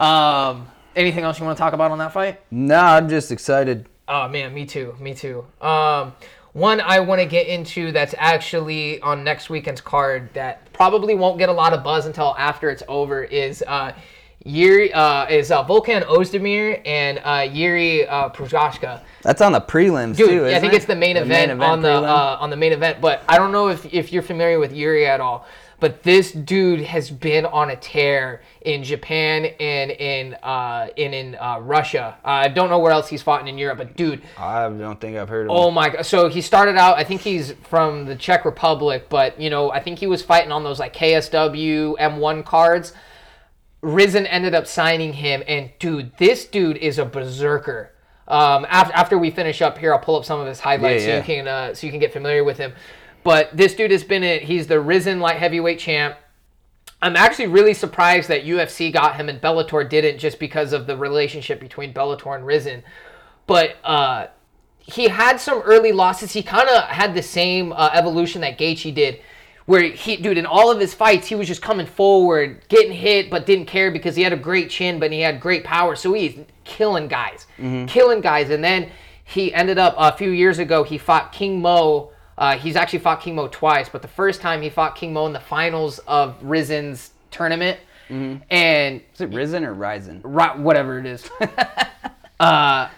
Um, 0.00 0.66
anything 0.96 1.24
else 1.24 1.38
you 1.38 1.44
want 1.44 1.56
to 1.58 1.60
talk 1.62 1.72
about 1.74 1.90
on 1.90 1.98
that 1.98 2.12
fight? 2.12 2.40
No, 2.50 2.76
I'm 2.78 3.08
just 3.08 3.30
excited. 3.30 3.86
Oh 4.08 4.28
man, 4.28 4.52
me 4.54 4.66
too, 4.66 4.94
me 5.00 5.14
too. 5.14 5.44
Um, 5.60 6.14
one 6.52 6.80
I 6.80 7.00
want 7.00 7.20
to 7.20 7.26
get 7.26 7.46
into 7.48 7.90
that's 7.92 8.14
actually 8.18 9.00
on 9.00 9.24
next 9.24 9.50
weekend's 9.50 9.80
card 9.80 10.32
that 10.34 10.72
probably 10.72 11.14
won't 11.14 11.38
get 11.38 11.48
a 11.48 11.52
lot 11.52 11.72
of 11.72 11.82
buzz 11.82 12.06
until 12.06 12.34
after 12.38 12.70
it's 12.70 12.82
over 12.88 13.24
is 13.24 13.62
uh, 13.66 13.92
Yuri 14.44 14.92
uh, 14.92 15.26
is 15.26 15.50
uh, 15.50 15.64
Volkan 15.64 16.04
Ozdemir 16.04 16.82
and 16.84 17.18
uh, 17.24 17.48
Yuri 17.50 18.06
uh. 18.06 18.28
That's 19.22 19.40
on 19.40 19.52
the 19.52 19.60
prelims 19.60 20.16
Dude, 20.16 20.28
too. 20.28 20.46
I 20.46 20.60
think 20.60 20.74
it? 20.74 20.76
it's 20.76 20.84
the 20.84 20.94
main 20.94 21.16
event, 21.16 21.50
on 21.62 21.80
the 21.80 21.88
prelim? 21.88 22.04
uh, 22.04 22.36
on 22.40 22.50
the 22.50 22.56
main 22.56 22.72
event. 22.72 23.00
But 23.00 23.22
I 23.26 23.38
don't 23.38 23.52
know 23.52 23.68
if 23.68 23.92
if 23.92 24.12
you're 24.12 24.22
familiar 24.22 24.58
with 24.58 24.72
Yuri 24.72 25.06
at 25.06 25.20
all. 25.20 25.46
But 25.80 26.02
this 26.02 26.32
dude 26.32 26.80
has 26.80 27.10
been 27.10 27.44
on 27.44 27.70
a 27.70 27.76
tear 27.76 28.42
in 28.62 28.84
Japan 28.84 29.46
and 29.60 29.90
in 29.90 30.34
uh, 30.34 30.88
and 30.96 31.14
in 31.14 31.34
uh, 31.34 31.58
Russia. 31.60 32.16
Uh, 32.24 32.28
I 32.28 32.48
don't 32.48 32.70
know 32.70 32.78
where 32.78 32.92
else 32.92 33.08
he's 33.08 33.22
fought 33.22 33.46
in 33.46 33.58
Europe, 33.58 33.78
but 33.78 33.96
dude, 33.96 34.22
I 34.38 34.68
don't 34.68 35.00
think 35.00 35.16
I've 35.16 35.28
heard 35.28 35.46
of. 35.46 35.50
Oh 35.50 35.68
him. 35.68 35.74
my 35.74 35.88
god! 35.90 36.06
So 36.06 36.28
he 36.28 36.40
started 36.40 36.76
out. 36.76 36.96
I 36.96 37.04
think 37.04 37.22
he's 37.22 37.52
from 37.64 38.06
the 38.06 38.14
Czech 38.14 38.44
Republic, 38.44 39.08
but 39.08 39.38
you 39.40 39.50
know, 39.50 39.72
I 39.72 39.80
think 39.80 39.98
he 39.98 40.06
was 40.06 40.22
fighting 40.22 40.52
on 40.52 40.64
those 40.64 40.78
like 40.78 40.94
KSW 40.94 41.96
M1 41.98 42.44
cards. 42.44 42.92
Rizin 43.84 44.26
ended 44.26 44.54
up 44.54 44.66
signing 44.66 45.12
him, 45.12 45.42
and 45.46 45.70
dude, 45.78 46.16
this 46.16 46.46
dude 46.46 46.78
is 46.78 46.98
a 46.98 47.04
berserker. 47.04 47.92
Um, 48.26 48.64
after, 48.68 48.94
after 48.94 49.18
we 49.18 49.30
finish 49.30 49.60
up 49.60 49.76
here, 49.76 49.92
I'll 49.92 50.00
pull 50.00 50.16
up 50.16 50.24
some 50.24 50.40
of 50.40 50.46
his 50.46 50.60
highlights 50.60 51.04
Yeah, 51.04 51.08
yeah. 51.08 51.14
so 51.14 51.18
you 51.18 51.36
can 51.36 51.48
uh, 51.48 51.74
so 51.74 51.86
you 51.86 51.90
can 51.90 52.00
get 52.00 52.12
familiar 52.12 52.42
with 52.42 52.56
him. 52.56 52.72
But 53.22 53.54
this 53.54 53.74
dude 53.74 53.90
has 53.90 54.02
been 54.02 54.24
in. 54.24 54.40
He's 54.40 54.66
the 54.66 54.80
Rizin 54.80 55.20
light 55.20 55.36
heavyweight 55.36 55.78
champ. 55.78 56.16
I'm 57.02 57.16
actually 57.16 57.48
really 57.48 57.74
surprised 57.74 58.28
that 58.30 58.44
UFC 58.44 58.90
got 58.90 59.16
him 59.16 59.28
and 59.28 59.40
Bellator 59.40 59.86
didn't, 59.88 60.18
just 60.18 60.38
because 60.38 60.72
of 60.72 60.86
the 60.86 60.96
relationship 60.96 61.60
between 61.60 61.92
Bellator 61.92 62.34
and 62.34 62.46
Rizin. 62.46 62.82
But 63.46 63.76
uh, 63.84 64.28
he 64.78 65.08
had 65.08 65.38
some 65.38 65.60
early 65.60 65.92
losses. 65.92 66.32
He 66.32 66.42
kind 66.42 66.68
of 66.68 66.84
had 66.84 67.14
the 67.14 67.22
same 67.22 67.72
uh, 67.74 67.90
evolution 67.92 68.40
that 68.40 68.58
Gaethje 68.58 68.94
did, 68.94 69.20
where 69.66 69.82
he, 69.82 70.16
dude, 70.16 70.36
in 70.36 70.46
all 70.46 70.70
of 70.70 70.78
his 70.78 70.92
fights, 70.92 71.26
he 71.28 71.34
was 71.34 71.48
just 71.48 71.62
coming 71.62 71.86
forward, 71.86 72.60
getting 72.68 72.92
hit, 72.92 73.30
but 73.30 73.46
didn't 73.46 73.66
care 73.66 73.90
because 73.90 74.14
he 74.14 74.22
had 74.22 74.32
a 74.32 74.36
great 74.36 74.68
chin, 74.70 74.98
but 74.98 75.10
he 75.10 75.20
had 75.20 75.40
great 75.40 75.64
power. 75.64 75.96
So 75.96 76.12
he's 76.12 76.38
killing 76.64 77.08
guys, 77.08 77.46
killing 77.86 78.20
guys. 78.20 78.50
And 78.50 78.62
then 78.62 78.90
he 79.24 79.54
ended 79.54 79.78
up 79.78 79.94
a 79.96 80.14
few 80.16 80.30
years 80.30 80.58
ago. 80.58 80.82
He 80.84 80.98
fought 80.98 81.32
King 81.32 81.62
Mo. 81.62 82.10
Uh, 82.36 82.58
he's 82.58 82.76
actually 82.76 82.98
fought 82.98 83.20
King 83.22 83.36
Mo 83.36 83.48
twice, 83.48 83.88
but 83.88 84.02
the 84.02 84.08
first 84.08 84.40
time 84.40 84.60
he 84.60 84.68
fought 84.68 84.96
King 84.96 85.12
Mo 85.12 85.24
in 85.26 85.32
the 85.32 85.40
finals 85.40 85.98
of 86.00 86.36
Rizin's 86.42 87.12
tournament, 87.30 87.78
and 88.50 89.00
Is 89.14 89.20
it 89.20 89.30
Rizin 89.30 89.64
or 89.64 89.72
right, 90.28 90.58
whatever 90.58 90.98
it 90.98 91.06
is. 91.06 91.30
uh, 92.40 92.88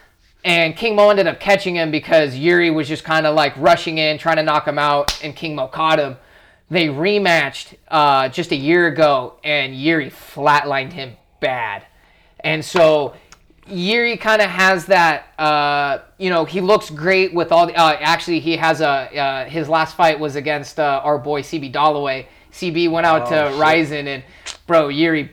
and 0.45 0.77
King 0.77 0.97
Mo 0.97 1.11
ended 1.11 1.27
up 1.27 1.39
catching 1.39 1.75
him 1.77 1.91
because 1.91 2.35
Yuri 2.37 2.71
was 2.71 2.89
just 2.89 3.05
kind 3.05 3.27
of 3.27 3.35
like 3.35 3.57
rushing 3.57 3.99
in, 3.99 4.19
trying 4.19 4.37
to 4.37 4.43
knock 4.43 4.67
him 4.67 4.79
out, 4.79 5.23
and 5.23 5.37
King 5.37 5.55
Mo 5.55 5.69
caught 5.69 5.99
him. 5.99 6.17
They 6.69 6.89
rematched 6.89 7.77
uh, 7.89 8.29
just 8.29 8.51
a 8.51 8.57
year 8.57 8.89
ago, 8.89 9.39
and 9.45 9.75
Yuri 9.75 10.11
flatlined 10.11 10.93
him 10.93 11.17
bad. 11.41 11.85
And 12.41 12.65
so 12.65 13.15
Yuri 13.69 14.17
kind 14.17 14.43
of 14.43 14.51
has 14.51 14.87
that, 14.87 15.33
uh, 15.39 15.99
you 16.19 16.29
know, 16.31 16.45
he 16.45 16.61
looks 16.61 16.91
great 16.91 17.33
with 17.33 17.53
all 17.53 17.67
the. 17.67 17.75
Uh, 17.75 17.97
actually, 18.01 18.41
he 18.41 18.57
has 18.57 18.81
a. 18.81 18.87
Uh, 19.17 19.45
his 19.45 19.69
last 19.69 19.97
fight 19.97 20.19
was 20.19 20.35
against 20.37 20.81
uh, 20.81 21.01
our 21.05 21.19
boy 21.19 21.43
CB 21.43 21.73
Dollaway. 21.73 22.27
CB 22.53 22.91
went 22.91 23.07
out 23.07 23.29
to 23.29 23.47
Oh, 23.47 23.51
shit. 23.51 23.61
Rizin, 23.61 24.09
and 24.09 24.25
bro, 24.67 24.89
Yuri 24.89 25.31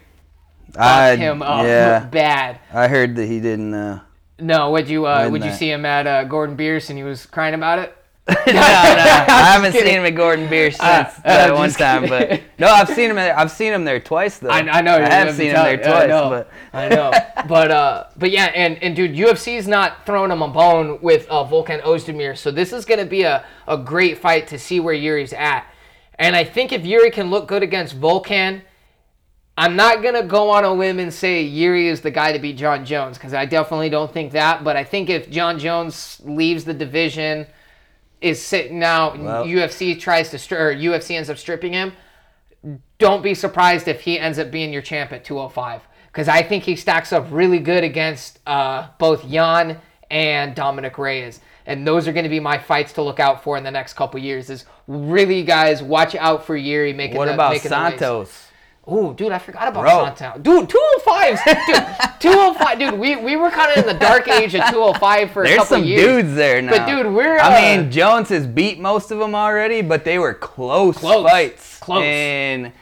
I, 0.78 1.16
him 1.16 1.42
up 1.42 1.66
yeah, 1.66 2.06
bad. 2.12 2.60
I 2.72 2.88
heard 2.88 3.16
that 3.16 3.26
he 3.28 3.40
didn't. 3.40 3.74
Uh, 3.74 4.02
No, 4.40 4.72
would 4.72 4.90
you 4.90 5.06
uh, 5.08 5.30
would 5.30 5.44
you 5.44 5.52
see 5.52 5.70
him 5.72 5.86
at 5.86 6.06
uh, 6.08 6.24
Gordon 6.26 6.58
Biersch 6.58 6.90
and 6.90 6.98
he 6.98 7.04
was 7.04 7.26
crying 7.26 7.54
about 7.54 7.80
it? 7.80 7.96
no, 8.30 8.36
no, 8.36 8.44
I 8.54 9.52
haven't 9.52 9.74
kidding. 9.74 9.88
seen 9.88 10.00
him 10.00 10.06
at 10.06 10.16
Gordon 10.16 10.48
Biersch 10.48 10.78
since 10.78 10.80
Uh, 10.80 11.12
that 11.26 11.50
uh, 11.50 11.56
one 11.56 11.68
just 11.68 11.78
time, 11.78 12.08
but 12.08 12.42
no, 12.58 12.68
I've 12.68 12.88
seen 12.88 13.10
him. 13.10 13.18
I've 13.18 13.52
seen 13.52 13.74
him 13.74 13.84
there 13.84 14.00
twice 14.00 14.38
though. 14.40 14.48
I, 14.50 14.60
I 14.60 14.82
know. 14.82 14.96
I 14.96 15.10
have 15.10 15.36
seen 15.36 15.48
him 15.48 15.56
there 15.56 15.80
yeah, 15.80 15.90
I 15.90 15.92
twice, 15.92 16.08
know, 16.08 16.30
but 16.30 16.50
I 16.72 16.88
know. 16.90 17.12
But 17.50 17.72
uh, 17.72 18.06
but 18.16 18.32
yeah, 18.32 18.46
and 18.56 18.82
and 18.82 18.96
dude, 18.96 19.12
UFC's 19.14 19.68
not 19.68 20.06
throwing 20.06 20.32
him 20.32 20.42
a 20.42 20.48
bone 20.48 21.00
with 21.02 21.28
uh, 21.30 21.44
Volkan 21.46 21.82
Ozdemir, 21.82 22.38
so 22.38 22.50
this 22.52 22.72
is 22.72 22.86
gonna 22.86 23.06
be 23.06 23.24
a 23.24 23.44
a 23.68 23.78
great 23.78 24.18
fight 24.20 24.48
to 24.48 24.58
see 24.58 24.80
where 24.80 24.94
Yuri's 24.94 25.34
at. 25.34 25.66
And 26.18 26.34
I 26.34 26.46
think 26.46 26.72
if 26.72 26.86
Yuri 26.86 27.12
can 27.12 27.30
look 27.30 27.50
good 27.50 27.64
against 27.64 28.00
Volkan, 28.00 28.62
I'm 29.58 29.76
not 29.76 30.02
gonna 30.02 30.24
go 30.24 30.50
on 30.50 30.64
a 30.64 30.74
whim 30.74 31.00
and 31.00 31.14
say 31.14 31.42
Yuri 31.42 31.90
is 31.90 32.00
the 32.00 32.12
guy 32.12 32.32
to 32.32 32.40
beat 32.40 32.56
Jon 32.56 32.86
Jones 32.86 33.18
because 33.18 33.34
I 33.34 33.46
definitely 33.46 33.90
don't 33.90 34.14
think 34.14 34.32
that. 34.32 34.64
But 34.64 34.78
I 34.78 34.86
think 34.86 35.10
if 35.10 35.30
Jon 35.30 35.60
Jones 35.60 36.22
leaves 36.24 36.64
the 36.64 36.74
division, 36.74 37.46
is 38.24 38.42
sitting 38.42 38.82
out, 38.84 39.20
Well- 39.20 39.46
UFC 39.46 40.00
tries 40.00 40.30
to 40.32 40.38
stri- 40.38 40.60
or 40.60 40.74
UFC 40.74 41.16
ends 41.16 41.30
up 41.30 41.38
stripping 41.38 41.74
him. 41.74 41.94
Don't 42.98 43.22
be 43.22 43.34
surprised 43.34 43.90
if 43.90 44.02
he 44.02 44.18
ends 44.18 44.40
up 44.40 44.50
being 44.50 44.72
your 44.72 44.82
champ 44.82 45.12
at 45.12 45.26
205 45.26 45.82
because 46.08 46.30
I 46.30 46.42
think 46.42 46.64
he 46.64 46.78
stacks 46.78 47.12
up 47.12 47.28
really 47.30 47.60
good 47.60 47.84
against 47.84 48.40
uh, 48.48 48.88
both 48.98 49.28
Jan 49.30 49.80
and 50.10 50.56
Dominic 50.56 50.98
Reyes. 50.98 51.42
And 51.66 51.86
those 51.86 52.08
are 52.08 52.14
going 52.14 52.24
to 52.24 52.30
be 52.30 52.40
my 52.40 52.58
fights 52.58 52.94
to 52.94 53.02
lolook 53.02 53.20
out 53.20 53.44
for 53.44 53.58
in 53.58 53.64
the 53.64 53.72
next 53.72 53.94
couple 53.94 54.20
years. 54.20 54.50
Is 54.50 54.66
really, 54.88 55.44
guys, 55.44 55.84
watch 55.84 56.16
out 56.16 56.46
for 56.46 56.56
Yuri 56.56 56.94
making. 56.94 57.18
what 57.18 57.26
the, 57.26 57.34
about 57.34 57.52
making. 57.52 57.70
Santos? 57.70 58.48
Oh, 58.86 59.14
dude, 59.14 59.32
I 59.32 59.40
forgot 59.40 59.70
about 59.70 59.82
Bro. 59.82 60.14
Santos. 60.18 60.42
Dude, 60.44 60.70
205s. 60.70 61.46
dude, 61.46 62.22
205. 62.22 62.80
Dude, 62.80 63.00
we, 63.00 63.16
we 63.16 63.38
were 63.38 63.50
kind 63.50 63.72
of 63.72 63.78
in 63.78 63.88
the 63.88 63.98
dark 63.98 64.28
age 64.28 64.54
of 64.56 64.62
205 64.70 65.32
for 65.32 65.44
a 65.44 65.46
There's 65.48 65.58
couple 65.60 65.78
some 65.78 65.86
years. 65.86 66.02
dudes 66.24 66.36
there 66.36 66.62
now. 66.62 66.72
But, 66.72 66.88
dude, 66.88 67.14
we're. 67.14 67.40
I 67.40 67.76
uh, 67.76 67.78
mean, 67.82 67.92
Jones 67.92 68.28
has 68.30 68.46
beat 68.46 68.80
most 68.80 69.10
of 69.12 69.20
them 69.20 69.36
already, 69.36 69.82
but 69.82 70.04
they 70.04 70.20
were 70.20 70.34
close, 70.34 70.98
Close. 70.98 71.30
fights. 71.30 71.80
Close. 71.80 72.04
And 72.04 72.74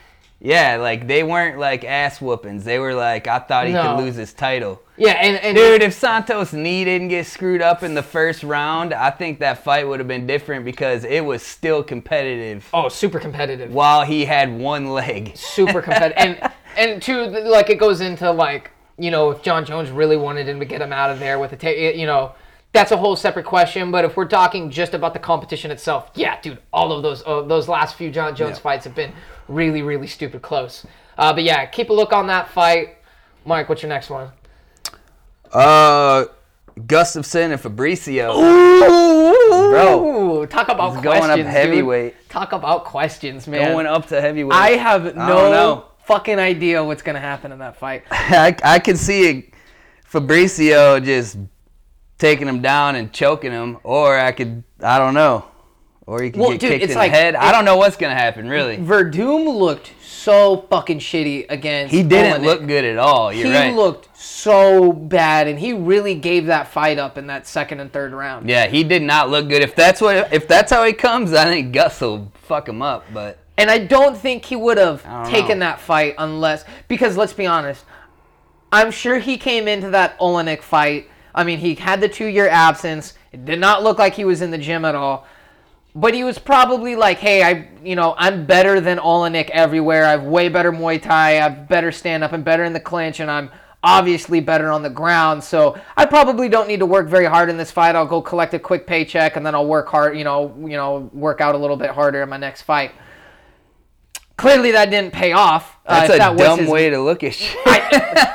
yeah, 0.42 0.78
like 0.78 1.08
they 1.08 1.22
weren't 1.24 1.60
like 1.60 1.84
ass 1.86 2.20
whoopings. 2.20 2.64
They 2.64 2.80
were 2.80 2.94
like, 2.96 3.28
I 3.28 3.39
thought 3.39 3.68
he 3.68 3.74
No. 3.74 3.96
could 3.96 4.04
lose 4.04 4.16
his 4.16 4.34
title. 4.34 4.82
yeah, 4.98 5.12
and, 5.12 5.38
and 5.38 5.56
Dude, 5.56 5.82
if 5.84 5.94
Santos 5.94 6.52
knee 6.52 6.84
didn't 6.84 7.10
get 7.10 7.28
screwed 7.28 7.62
up 7.62 7.84
in 7.84 7.94
the 7.94 8.04
first 8.04 8.44
round, 8.44 8.94
I 8.94 9.12
think 9.12 9.39
that 9.39 9.64
fight 9.64 9.88
would 9.88 10.00
have 10.00 10.08
been 10.08 10.26
different 10.28 10.66
because 10.66 11.04
it 11.04 11.22
was 11.24 11.42
still 11.44 11.84
competitive 11.84 12.68
Oh, 12.74 12.89
super 12.89 13.20
competitive. 13.20 13.72
while 13.74 14.04
he 14.04 14.26
had 14.26 14.52
one 14.58 14.88
leg. 14.92 15.36
Super 15.38 15.82
competitive. 15.88 16.18
and 16.18 16.52
and 16.78 17.02
two, 17.02 17.26
like 17.26 17.70
it 17.70 17.78
goes 17.80 18.02
into 18.02 18.30
like 18.32 18.72
you 18.98 19.12
know 19.12 19.32
if 19.32 19.42
Jon 19.44 19.64
Jones 19.66 19.89
really 19.92 20.18
wanted 20.18 20.48
him 20.48 20.60
to 20.60 20.66
get 20.66 20.82
him 20.82 20.92
out 20.94 21.10
of 21.12 21.20
there 21.20 21.38
with 21.39 21.54
a 21.54 21.58
ta- 21.58 21.70
you 21.70 22.06
know 22.06 22.34
that's 22.74 22.92
a 22.94 22.98
whole 22.98 23.16
separate 23.18 23.46
question. 23.46 23.92
But 23.92 24.06
if 24.06 24.16
we're 24.16 24.26
talking 24.28 24.70
just 24.72 24.94
about 24.94 25.14
the 25.14 25.20
competition 25.20 25.72
itself, 25.72 26.10
yeah, 26.16 26.39
dude, 26.42 26.60
all 26.72 26.92
of 26.94 27.04
those 27.04 27.22
uh, 27.26 27.42
those 27.42 27.68
last 27.68 27.96
few 27.96 28.10
Jon 28.10 28.36
Jones 28.36 28.58
Yeah. 28.58 28.62
fights 28.64 28.86
have 28.86 28.96
been 28.96 29.12
really 29.52 29.82
really 29.82 30.08
stupid 30.08 30.41
close. 30.41 30.86
Uh, 31.18 31.34
but 31.34 31.43
yeah, 31.43 31.66
keep 31.66 31.89
a 31.89 31.93
look 31.93 32.14
on 32.14 32.28
that 32.28 32.49
fight. 32.49 32.97
Mike, 33.45 33.70
what's 33.70 33.82
your 33.82 33.89
next 33.89 34.10
one? 34.10 34.32
Uh, 35.52 36.26
Gustafsson 36.78 37.52
and 37.52 37.62
Fabricio. 37.62 38.34
Bro, 39.49 40.45
talk 40.47 40.70
about 40.70 40.93
questions, 40.93 41.04
going 41.04 41.30
up 41.30 41.38
dude. 41.38 41.45
heavyweight. 41.45 42.30
Talk 42.30 42.54
about 42.54 42.86
questions, 42.86 43.47
man. 43.47 43.72
Going 43.72 43.86
up 43.86 44.08
to 44.08 44.22
heavyweight. 44.22 44.54
I 44.58 44.72
have 44.72 45.16
no 45.16 45.52
know. 45.52 45.86
fucking 46.06 46.39
idea 46.39 46.84
what's 46.84 47.02
gonna 47.02 47.20
happen 47.20 47.52
in 47.52 47.60
that 47.60 47.78
fight. 47.78 48.04
I, 48.12 48.56
I 48.64 48.80
can 48.80 48.97
see 48.97 49.30
it. 49.30 49.54
Fabricio 50.10 51.04
just 51.04 51.38
taking 52.18 52.47
him 52.47 52.62
down 52.62 52.95
and 52.95 53.12
choking 53.12 53.52
him, 53.52 53.80
or 53.84 54.18
I 54.18 54.32
could, 54.32 54.64
I 54.82 54.97
don't 54.99 55.14
know, 55.14 55.45
or 56.12 56.22
he 56.22 56.30
could 56.30 56.41
Well, 56.41 56.51
get 56.51 56.59
dude, 56.59 56.70
kicked 56.72 56.84
it's 56.84 56.93
in 56.93 56.99
like- 56.99 57.12
the 57.12 57.18
head. 57.18 57.36
I 57.36 57.51
don't 57.53 57.64
know 57.64 57.78
what's 57.78 57.95
gonna 57.95 58.14
happen, 58.16 58.49
really. 58.49 58.76
Werdum 58.78 59.45
looked 59.57 59.91
so 60.03 60.66
fucking 60.70 60.99
shitty 60.99 61.45
against. 61.49 61.93
He 61.93 62.03
didn't 62.03 62.41
Oleinik. 62.41 62.45
look 62.45 62.68
good 62.68 62.84
at 62.84 62.97
all. 62.97 63.32
You're 63.32 63.47
He 63.47 63.53
right. 63.53 63.74
looked 63.74 64.09
so 64.18 64.91
bad, 64.91 65.47
and 65.47 65.57
he 65.57 65.72
really 65.72 66.14
gave 66.16 66.47
that 66.47 66.68
fight 66.68 66.99
up 66.99 67.18
in 67.18 67.28
that 67.28 67.47
second 67.47 67.80
and 67.80 67.91
third 67.93 68.12
round. 68.12 68.49
yeah, 68.49 68.68
he 68.68 68.84
did 68.84 69.01
not 69.01 69.30
look 69.30 69.47
good. 69.47 69.62
If 69.62 69.74
that's 69.76 70.01
what, 70.01 70.32
if 70.34 70.47
that's 70.49 70.72
how 70.72 70.84
he 70.84 70.91
comes, 70.93 71.34
I 71.34 71.45
think 71.45 71.72
Gus 71.72 72.01
will 72.01 72.30
fuck 72.43 72.68
him 72.68 72.82
up. 72.82 73.05
But 73.14 73.38
And 73.57 73.72
I 73.72 73.78
don't 73.78 74.18
think 74.18 74.43
he 74.45 74.55
would 74.57 74.78
have 74.78 75.03
taken 75.30 75.59
know. 75.59 75.66
that 75.68 75.80
fight 75.80 76.16
unless 76.18 76.66
because 76.89 77.16
let's 77.16 77.34
be 77.34 77.47
honest, 77.47 77.86
I'm 78.72 78.91
sure 78.91 79.20
he 79.20 79.38
came 79.38 79.68
into 79.68 79.89
that 79.91 80.20
Oleinik 80.20 80.62
fight. 80.62 81.07
I 81.34 81.43
mean, 81.45 81.59
he 81.59 81.76
had 81.76 82.01
the 82.01 82.09
two 82.09 82.26
year 82.26 82.47
absence. 82.49 83.14
It 83.32 83.45
did 83.45 83.59
not 83.59 83.82
look 83.84 83.97
like 83.97 84.16
he 84.16 84.26
was 84.26 84.41
in 84.41 84.51
the 84.51 84.57
gym 84.57 84.84
at 84.84 84.93
all. 84.95 85.26
But 85.94 86.14
he 86.14 86.24
was 86.24 86.39
probably 86.39 86.96
like, 86.96 87.18
"Hey, 87.18 87.44
I, 87.44 87.68
you 87.84 87.96
know, 87.96 88.16
I'm 88.18 88.46
better 88.46 88.80
than 88.80 88.98
Oleinik 88.98 89.50
everywhere. 89.50 90.06
I've 90.06 90.24
way 90.24 90.48
better 90.48 90.72
Muay 90.72 91.02
Thai. 91.02 91.42
I've 91.46 91.68
better 91.68 91.92
stand 91.92 92.24
up 92.24 92.32
and 92.32 92.46
better 92.46 92.64
in 92.64 92.72
the 92.72 92.80
clinch, 92.80 93.20
and 93.20 93.30
I'm 93.30 93.52
obviously 93.84 94.39
better 94.39 94.72
on 94.72 94.84
the 94.84 94.89
ground. 94.89 95.44
So 95.44 95.78
I 95.98 96.06
probably 96.06 96.48
don't 96.48 96.68
need 96.70 96.80
to 96.80 96.86
work 96.86 97.10
very 97.10 97.26
hard 97.26 97.50
in 97.50 97.58
this 97.58 97.72
fight. 97.72 97.96
I'll 97.96 98.06
go 98.06 98.22
collect 98.22 98.54
a 98.54 98.60
quick 98.60 98.88
paycheck, 98.88 99.36
and 99.36 99.46
then 99.46 99.54
I'll 99.54 99.68
work 99.68 99.89
hard. 99.89 100.18
You 100.18 100.24
know, 100.24 100.56
you 100.62 100.78
know, 100.78 101.10
work 101.14 101.42
out 101.42 101.56
a 101.56 101.58
little 101.58 101.78
bit 101.78 101.89
harder 101.89 102.22
in 102.22 102.30
my 102.30 102.38
next 102.38 102.62
fight." 102.62 102.92
Clearly, 104.38 104.72
that 104.72 104.89
didn't 104.89 105.12
pay 105.14 105.34
off. 105.34 105.78
uh, 105.86 106.00
that's 106.00 106.10
if 106.10 106.16
a 106.16 106.18
that 106.20 106.38
dumb 106.38 106.60
his- 106.60 106.70
way 106.70 106.89
to 106.89 107.00
look 107.00 107.24
at 107.24 107.36
shit. 107.36 107.60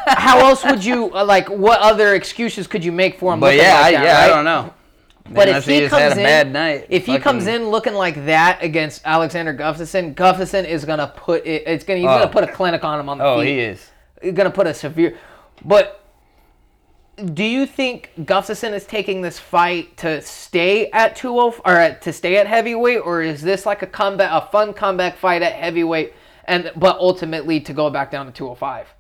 How 0.07 0.39
else 0.41 0.65
would 0.65 0.85
you 0.85 1.13
uh, 1.15 1.25
like? 1.25 1.49
What 1.49 1.81
other 1.81 2.15
excuses 2.15 2.67
could 2.67 2.85
you 2.85 2.93
make 2.93 3.19
for 3.19 3.33
him? 3.33 3.41
but 3.41 3.57
yeah, 3.57 3.75
like 3.81 3.87
I, 3.87 3.93
that, 3.93 4.05
yeah, 4.05 4.19
I 4.19 4.29
don't 4.29 4.45
know. 4.45 4.73
But 5.31 5.49
if 5.49 5.65
he, 5.65 5.89
comes 5.89 5.93
had 5.93 6.13
a 6.13 6.21
in, 6.21 6.25
bad 6.25 6.53
night, 6.53 6.87
if 6.89 7.07
he 7.07 7.19
comes 7.19 7.47
in 7.47 7.69
looking 7.69 7.95
like 7.95 8.27
that 8.27 8.63
against 8.63 9.03
Alexander 9.05 9.55
Gustafsson, 9.55 10.15
Gustafsson 10.15 10.65
is 10.67 10.85
gonna 10.85 11.13
put 11.17 11.47
it. 11.47 11.65
It's 11.67 11.85
gonna 11.85 11.99
he's 11.99 12.07
Oh. 12.07 12.19
gonna 12.19 12.29
put 12.31 12.45
a 12.45 12.49
clinic 12.49 12.85
on 12.85 13.01
him 13.01 13.09
on 13.09 13.19
the 13.19 13.25
oh, 13.25 13.41
feet. 13.41 13.47
he 13.49 13.61
is. 13.61 13.91
He's 14.23 14.33
gonna 14.33 14.51
put 14.51 14.67
a 14.67 14.75
severe. 14.75 15.17
But 15.65 16.01
do 17.33 17.45
you 17.45 17.67
think 17.67 18.13
Gustafsson 18.21 18.73
is 18.73 18.85
taking 18.85 19.23
this 19.23 19.39
fight 19.39 19.97
to 19.99 20.21
stay 20.21 20.91
at 20.91 21.17
20 21.17 21.61
or 21.65 21.73
at, 21.73 22.03
to 22.03 22.13
stay 22.13 22.37
at 22.37 22.47
heavyweight, 22.47 23.01
or 23.05 23.23
is 23.23 23.41
this 23.43 23.65
like 23.65 23.83
a 23.83 23.87
comeback, 23.87 24.31
a 24.31 24.47
fun 24.51 24.75
comeback 24.75 25.17
fight 25.17 25.43
at 25.43 25.55
heavyweight, 25.55 26.13
and 26.45 26.71
but 26.77 26.99
ultimately 26.99 27.59
to 27.61 27.73
go 27.73 27.89
back 27.91 28.11
down 28.11 28.27
to 28.27 28.33
205? 28.33 28.96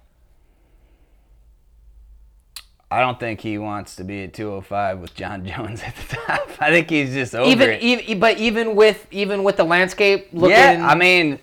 I 2.90 3.00
don't 3.00 3.18
think 3.18 3.40
he 3.40 3.58
wants 3.58 3.96
to 3.96 4.04
be 4.04 4.22
at 4.24 4.32
205 4.34 5.00
with 5.00 5.14
Jon 5.14 5.44
Jones 5.46 5.82
at 5.82 5.94
the 5.96 6.16
top. 6.16 6.48
I 6.60 6.70
think 6.70 6.88
he's 6.90 7.12
just 7.12 7.34
over 7.34 7.50
Even, 7.50 7.70
it. 7.70 7.82
even 7.82 8.20
but 8.20 8.38
even 8.38 8.76
with 8.76 9.06
even 9.10 9.42
with 9.42 9.56
the 9.56 9.64
landscape 9.64 10.28
looking, 10.32 10.50
yeah, 10.56 10.86
I 10.88 10.94
mean, 10.94 11.40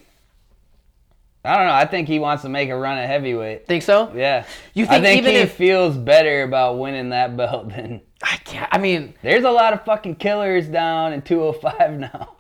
I 1.46 1.58
don't 1.58 1.68
know. 1.68 1.74
I 1.74 1.86
think 1.86 2.08
he 2.08 2.20
wants 2.20 2.44
to 2.44 2.50
make 2.50 2.70
a 2.70 2.78
run 2.78 2.98
at 2.98 3.08
heavyweight. 3.08 3.68
think 3.68 3.84
so. 3.84 4.12
Yeah, 4.16 4.46
You 4.74 4.86
I 4.86 4.88
think 4.88 5.04
think 5.04 5.18
even 5.24 5.32
he 5.34 5.38
if- 5.40 5.54
feels 5.54 5.98
better 5.98 6.44
about 6.44 6.78
winning 6.80 7.10
that 7.10 7.36
belt 7.38 7.70
than. 7.70 8.02
I 8.22 8.38
can't. 8.38 8.70
I 8.72 8.78
mean, 8.78 9.14
There's 9.22 9.44
a 9.44 9.52
lot 9.52 9.74
of 9.74 9.84
fucking 9.84 10.16
killers 10.16 10.68
down 10.68 11.12
in 11.12 11.22
205 11.22 12.00
now. 12.00 12.36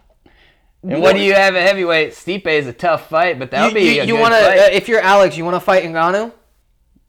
And 0.82 1.02
what 1.02 1.16
do 1.16 1.22
you 1.22 1.34
have 1.34 1.56
at 1.56 1.68
heavyweight? 1.68 2.12
Stipe 2.12 2.48
is 2.48 2.68
a 2.68 2.74
tough 2.74 3.10
fight, 3.10 3.38
but 3.40 3.52
that'll 3.52 3.70
you, 3.70 3.74
be 3.76 3.96
you, 3.96 4.02
a 4.02 4.06
you 4.06 4.14
good 4.16 4.22
want 4.22 4.34
to 4.34 4.40
fight. 4.40 4.60
uh, 4.60 4.70
if 4.72 4.88
you're 4.88 5.02
Alex, 5.02 5.36
you 5.36 5.44
want 5.44 5.56
to 5.56 5.60
fight 5.62 5.84
Ngannou? 5.84 6.32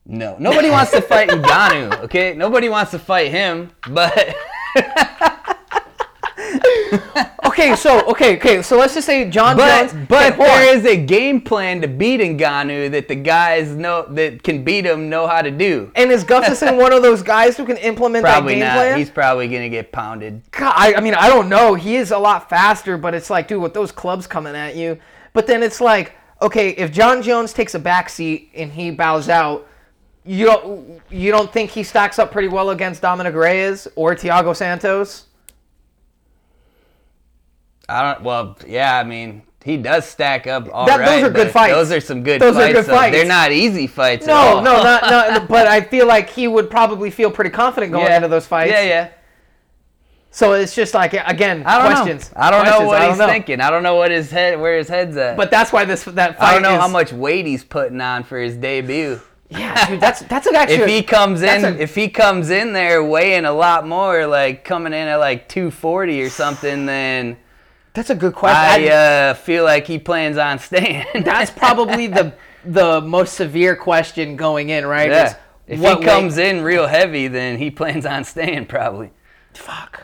No, 0.07 0.37
nobody 0.39 0.71
wants 0.71 0.91
to 0.93 1.01
fight 1.01 1.31
Ngannou. 1.31 2.01
Okay, 2.05 2.35
nobody 2.35 2.69
wants 2.69 2.91
to 2.91 2.99
fight 2.99 3.31
him. 3.31 3.71
But 3.89 4.37
Okay, 7.47 7.77
so 7.77 8.05
okay, 8.09 8.37
okay, 8.37 8.63
so 8.63 8.77
let's 8.77 8.95
just 8.95 9.07
say 9.07 9.31
Jon 9.31 9.57
but 9.57 9.91
Jones. 9.93 10.07
but 10.09 10.37
there 10.37 10.77
is 10.77 10.85
a 10.85 10.97
game 10.97 11.41
plan 11.41 11.81
to 11.83 11.89
beat 11.89 12.21
Ngannou 12.21 12.91
that 12.91 13.07
the 13.07 13.15
guys 13.15 13.71
know 13.77 14.05
that 14.11 14.43
can 14.43 14.65
beat 14.65 14.85
him 14.85 15.09
know 15.09 15.29
how 15.29 15.41
to 15.41 15.53
do. 15.53 15.91
And 15.95 16.11
is 16.11 16.25
Gustafsson 16.25 16.77
one 16.77 16.93
of 16.93 17.03
those 17.03 17.23
guys 17.23 17.57
who 17.57 17.65
can 17.65 17.77
implement 17.77 18.25
Probably 18.25 18.55
that 18.55 18.59
game 18.59 18.67
not. 18.67 18.75
plan? 18.75 18.99
He's 18.99 19.09
probably 19.11 19.47
gonna 19.47 19.69
get 19.69 19.93
pounded. 19.93 20.43
God, 20.51 20.75
I, 20.77 20.95
I 20.95 21.01
mean, 21.01 21.15
I 21.15 21.29
don't 21.29 21.49
know. 21.49 21.75
He 21.75 21.95
is 21.97 22.11
a 22.11 22.19
lot 22.19 22.51
faster, 22.51 22.99
but 22.99 23.15
it's 23.15 23.31
like, 23.31 23.47
dude, 23.47 23.63
with 23.63 23.73
those 23.73 23.93
clubs 23.93 24.27
coming 24.27 24.57
at 24.57 24.75
you. 24.75 24.99
But 25.33 25.47
then 25.47 25.63
it's 25.63 25.81
like, 25.81 26.17
okay, 26.43 26.71
if 26.71 26.91
Jon 26.93 27.23
Jones 27.23 27.53
takes 27.53 27.75
a 27.75 27.79
back 27.79 28.09
seat 28.09 28.51
and 28.55 28.73
he 28.73 28.91
bows 28.91 29.29
out, 29.29 29.67
you 30.25 30.47
don't 30.47 31.01
you 31.11 31.31
don't 31.31 31.53
think 31.53 31.71
he 31.71 31.83
stacks 31.83 32.19
up 32.19 32.33
pretty 32.33 32.49
well 32.49 32.71
against 32.71 33.03
Dominic 33.03 33.35
Reyes 33.35 33.87
or 33.97 34.15
Thiago 34.15 34.55
Santos? 34.57 35.27
I 37.89 38.15
don't. 38.15 38.25
Well, 38.25 38.57
yeah. 38.67 38.99
I 38.99 39.05
mean, 39.05 39.43
he 39.63 39.77
does 39.77 40.07
stack 40.07 40.47
up 40.47 40.69
all 40.73 40.87
That- 40.87 41.05
those 41.05 41.23
are 41.25 41.31
good 41.31 41.51
fights. 41.51 41.75
Those 41.75 41.93
are 41.93 42.01
some 42.01 42.23
good. 42.23 42.41
Those 42.41 42.57
are 42.57 42.61
fights, 42.61 42.75
good 42.75 42.85
though. 42.87 42.95
fights. 42.97 43.17
They're 43.17 43.27
not 43.27 43.53
easy 43.53 43.87
fights. 43.87 44.27
at 44.27 44.29
No, 44.29 44.35
all. 44.37 44.63
no, 44.63 44.83
not, 44.83 45.03
not. 45.03 45.49
But 45.49 45.67
I 45.67 45.83
feel 45.83 46.07
like 46.07 46.31
he 46.31 46.49
would 46.49 46.71
probably 46.71 47.11
feel 47.11 47.31
pretty 47.31 47.51
confident 47.51 47.93
going 47.93 48.07
yeah. 48.07 48.17
into 48.17 48.29
those 48.29 48.47
fights. 48.47 48.73
Yeah, 48.73 48.83
yeah. 48.83 49.09
So 50.31 50.55
it's 50.55 50.75
just 50.75 50.95
like 50.95 51.13
again, 51.13 51.63
I 51.65 51.79
don't 51.79 51.93
questions. 51.95 52.33
know. 52.35 52.41
I 52.41 52.51
don't 52.51 52.61
Questions, 52.63 52.81
know 52.81 52.87
what 52.89 52.99
don't 52.99 53.09
he's 53.11 53.19
know. 53.19 53.27
thinking. 53.29 53.61
I 53.61 53.71
don't 53.71 53.83
know 53.85 53.95
what 53.95 54.11
his 54.11 54.31
head, 54.33 54.59
where 54.59 54.77
his 54.79 54.89
head's 54.89 55.17
at. 55.17 55.37
But 55.37 55.51
that's 55.53 55.73
why 55.73 55.85
this 55.85 56.03
that 56.05 56.39
fight. 56.39 56.49
I 56.49 56.53
don't 56.55 56.63
know 56.63 56.75
is, 56.75 56.81
how 56.81 56.89
much 56.89 57.13
weight 57.13 57.47
he's 57.47 57.63
putting 57.63 58.01
on 58.01 58.25
for 58.25 58.39
his 58.41 58.57
debut. 58.57 59.21
Yeah, 59.59 59.89
dude, 59.89 60.01
that's 60.01 60.21
that's 60.23 60.47
actually. 60.47 60.77
if 60.83 60.89
he 60.89 61.03
comes 61.03 61.43
in, 61.43 61.65
a- 61.65 61.69
if 61.79 61.95
he 61.95 62.09
comes 62.09 62.51
in 62.51 62.73
there 62.73 63.03
weighing 63.05 63.45
a 63.45 63.53
lot 63.53 63.87
more, 63.87 64.27
like 64.27 64.65
coming 64.65 64.93
in 64.93 65.09
at 65.09 65.17
like 65.17 65.49
240 65.49 66.23
or 66.23 66.31
something, 66.31 66.87
then 66.87 67.37
that's 67.93 68.11
a 68.11 68.15
good 68.15 68.35
question. 68.35 68.89
I 68.89 68.89
uh, 69.31 69.35
feel 69.35 69.65
like 69.65 69.87
he 69.87 69.99
plans 69.99 70.37
on 70.37 70.59
staying. 70.59 71.07
that's 71.25 71.51
probably 71.51 72.07
the 72.09 72.35
the 72.65 73.01
most 73.01 73.35
severe 73.35 73.77
question 73.77 74.37
going 74.37 74.71
in, 74.71 74.87
right? 74.87 75.11
yeah. 75.11 75.37
If 75.67 75.81
he 75.81 76.05
comes 76.05 76.37
weight- 76.37 76.57
in 76.57 76.63
real 76.63 76.87
heavy, 76.87 77.29
then 77.29 77.59
he 77.59 77.71
plans 77.71 78.05
on 78.07 78.25
staying 78.25 78.67
probably. 78.67 79.11
fuck. 79.55 80.03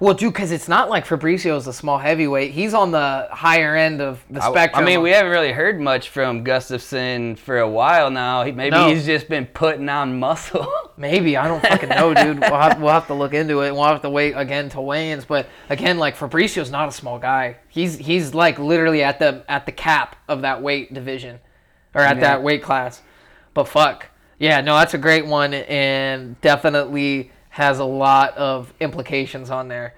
Well, 0.00 0.14
dude, 0.14 0.32
because 0.32 0.52
it's 0.52 0.68
not 0.68 0.88
like 0.88 1.04
Fabricio 1.04 1.56
is 1.56 1.66
a 1.66 1.72
small 1.72 1.98
heavyweight. 1.98 2.52
He's 2.52 2.72
on 2.72 2.92
the 2.92 3.26
higher 3.32 3.74
end 3.74 4.00
of 4.00 4.24
the 4.30 4.40
I- 4.40 4.50
spectrum. 4.50 4.84
I 4.84 4.86
mean, 4.86 5.02
we 5.02 5.10
haven't 5.10 5.32
really 5.32 5.50
heard 5.50 5.80
much 5.80 6.10
from 6.10 6.44
Gustafsson 6.44 7.36
for 7.36 7.58
a 7.58 7.68
while 7.68 8.08
now. 8.08 8.44
He, 8.44 8.52
maybe 8.52 8.76
No. 8.76 8.88
he's 8.88 9.04
just 9.04 9.28
been 9.28 9.46
putting 9.46 9.88
on 9.88 10.18
muscle. 10.20 10.72
Maybe 10.96 11.36
I 11.36 11.46
don't 11.46 11.60
fucking 11.62 11.90
know, 11.90 12.12
dude. 12.12 12.40
We'll 12.40 12.58
have, 12.60 12.80
we'll 12.80 12.92
have 12.92 13.06
to 13.06 13.14
look 13.14 13.32
into 13.32 13.60
it. 13.62 13.70
We'll 13.72 13.84
have 13.84 14.02
to 14.02 14.10
wait 14.10 14.32
again 14.32 14.68
to 14.70 14.80
weigh-ins. 14.80 15.24
But 15.24 15.46
again, 15.68 15.96
like 15.96 16.16
Fabricio's 16.16 16.72
not 16.72 16.88
a 16.88 16.92
small 16.92 17.20
guy. 17.20 17.58
He's 17.68 17.96
he's 17.98 18.34
like 18.34 18.58
literally 18.58 19.04
at 19.04 19.20
the 19.20 19.44
at 19.48 19.64
the 19.64 19.70
cap 19.70 20.16
of 20.26 20.42
that 20.42 20.60
weight 20.60 20.92
division, 20.92 21.38
or 21.94 22.00
at 22.00 22.16
Yeah. 22.16 22.22
that 22.22 22.42
weight 22.42 22.64
class. 22.64 23.00
But 23.54 23.68
fuck, 23.68 24.06
yeah, 24.40 24.60
no, 24.60 24.74
that's 24.76 24.94
a 24.94 24.98
great 24.98 25.24
one, 25.26 25.54
and 25.54 26.40
definitely 26.40 27.30
has 27.58 27.80
a 27.80 27.84
lot 27.84 28.36
of 28.36 28.72
implications 28.78 29.50
on 29.50 29.66
there. 29.66 29.92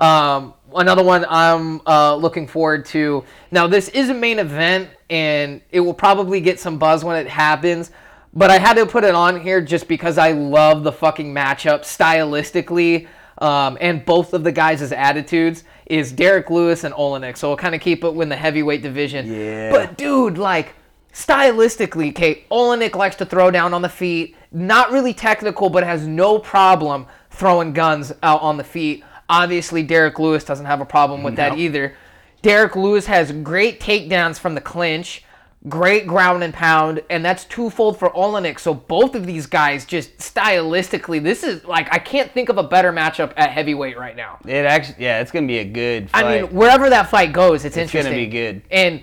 Um, 0.00 0.54
another 0.74 1.04
one 1.04 1.24
I'm 1.28 1.80
uh, 1.86 2.16
looking 2.16 2.48
forward 2.48 2.84
to. 2.86 3.22
Now, 3.52 3.68
this 3.68 3.88
is 3.90 4.10
a 4.10 4.14
main 4.14 4.40
event, 4.40 4.90
and 5.08 5.60
it 5.70 5.78
will 5.78 5.94
probably 5.94 6.40
get 6.40 6.58
some 6.58 6.76
buzz 6.76 7.04
when 7.04 7.16
it 7.24 7.28
happens. 7.28 7.92
But 8.32 8.50
I 8.50 8.58
had 8.58 8.74
to 8.78 8.84
put 8.84 9.04
it 9.04 9.14
on 9.14 9.40
here 9.40 9.60
just 9.60 9.86
because 9.86 10.18
I 10.18 10.32
love 10.32 10.82
the 10.82 10.90
fucking 10.90 11.32
matchup 11.32 11.82
stylistically, 11.82 13.06
um, 13.38 13.78
and 13.80 14.04
both 14.04 14.34
of 14.34 14.42
the 14.42 14.50
guys' 14.50 14.90
attitudes 14.90 15.62
is 15.86 16.10
Derrick 16.10 16.50
Lewis 16.50 16.82
and 16.82 16.92
Oleinik. 16.96 17.36
So 17.36 17.50
we'll 17.50 17.56
kind 17.56 17.76
of 17.76 17.80
keep 17.80 18.02
it 18.02 18.08
in 18.08 18.28
the 18.28 18.34
heavyweight 18.34 18.82
division. 18.82 19.32
Yeah. 19.32 19.70
But 19.70 19.96
dude, 19.96 20.36
like 20.36 20.74
stylistically, 21.14 22.14
Kate 22.14 22.48
Oleinik 22.50 22.94
likes 22.94 23.16
to 23.16 23.24
throw 23.24 23.50
down 23.50 23.72
on 23.72 23.80
the 23.80 23.88
feet. 23.88 24.36
Not 24.52 24.90
really 24.92 25.14
technical, 25.14 25.70
but 25.70 25.84
has 25.84 26.06
no 26.06 26.38
problem 26.38 27.06
throwing 27.30 27.72
guns 27.72 28.12
out 28.22 28.42
on 28.42 28.56
the 28.56 28.64
feet. 28.64 29.02
Obviously, 29.28 29.82
Derrick 29.82 30.18
Lewis 30.18 30.44
doesn't 30.44 30.66
have 30.66 30.80
a 30.80 30.84
problem 30.84 31.22
with 31.22 31.36
that 31.36 31.56
either. 31.56 31.96
Derrick 32.42 32.76
Lewis 32.76 33.06
has 33.06 33.32
great 33.32 33.80
takedowns 33.80 34.38
from 34.38 34.54
the 34.54 34.60
clinch, 34.60 35.24
great 35.66 36.06
ground 36.06 36.44
and 36.44 36.52
pound, 36.52 37.02
and 37.08 37.24
that's 37.24 37.46
twofold 37.46 37.98
for 37.98 38.10
Oleinik. 38.10 38.58
So 38.60 38.74
both 38.74 39.14
of 39.14 39.24
these 39.24 39.46
guys, 39.46 39.86
just 39.86 40.18
stylistically, 40.18 41.22
this 41.22 41.42
is 41.42 41.64
like 41.64 41.92
I 41.92 41.98
can't 41.98 42.30
think 42.32 42.50
of 42.50 42.58
a 42.58 42.62
better 42.62 42.92
matchup 42.92 43.32
at 43.38 43.50
heavyweight 43.50 43.98
right 43.98 44.14
now. 44.14 44.38
It 44.44 44.66
actually, 44.66 45.02
yeah, 45.02 45.20
it's 45.20 45.30
gonna 45.30 45.46
be 45.46 45.58
a 45.58 45.64
good 45.64 46.10
fight. 46.10 46.24
I 46.24 46.42
mean, 46.42 46.54
wherever 46.54 46.90
that 46.90 47.08
fight 47.08 47.32
goes, 47.32 47.64
it's, 47.64 47.78
interesting. 47.78 48.00
It's 48.00 48.08
gonna 48.08 48.16
be 48.16 48.26
good. 48.26 48.62
And 48.70 49.02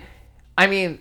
I 0.56 0.68
mean, 0.68 1.00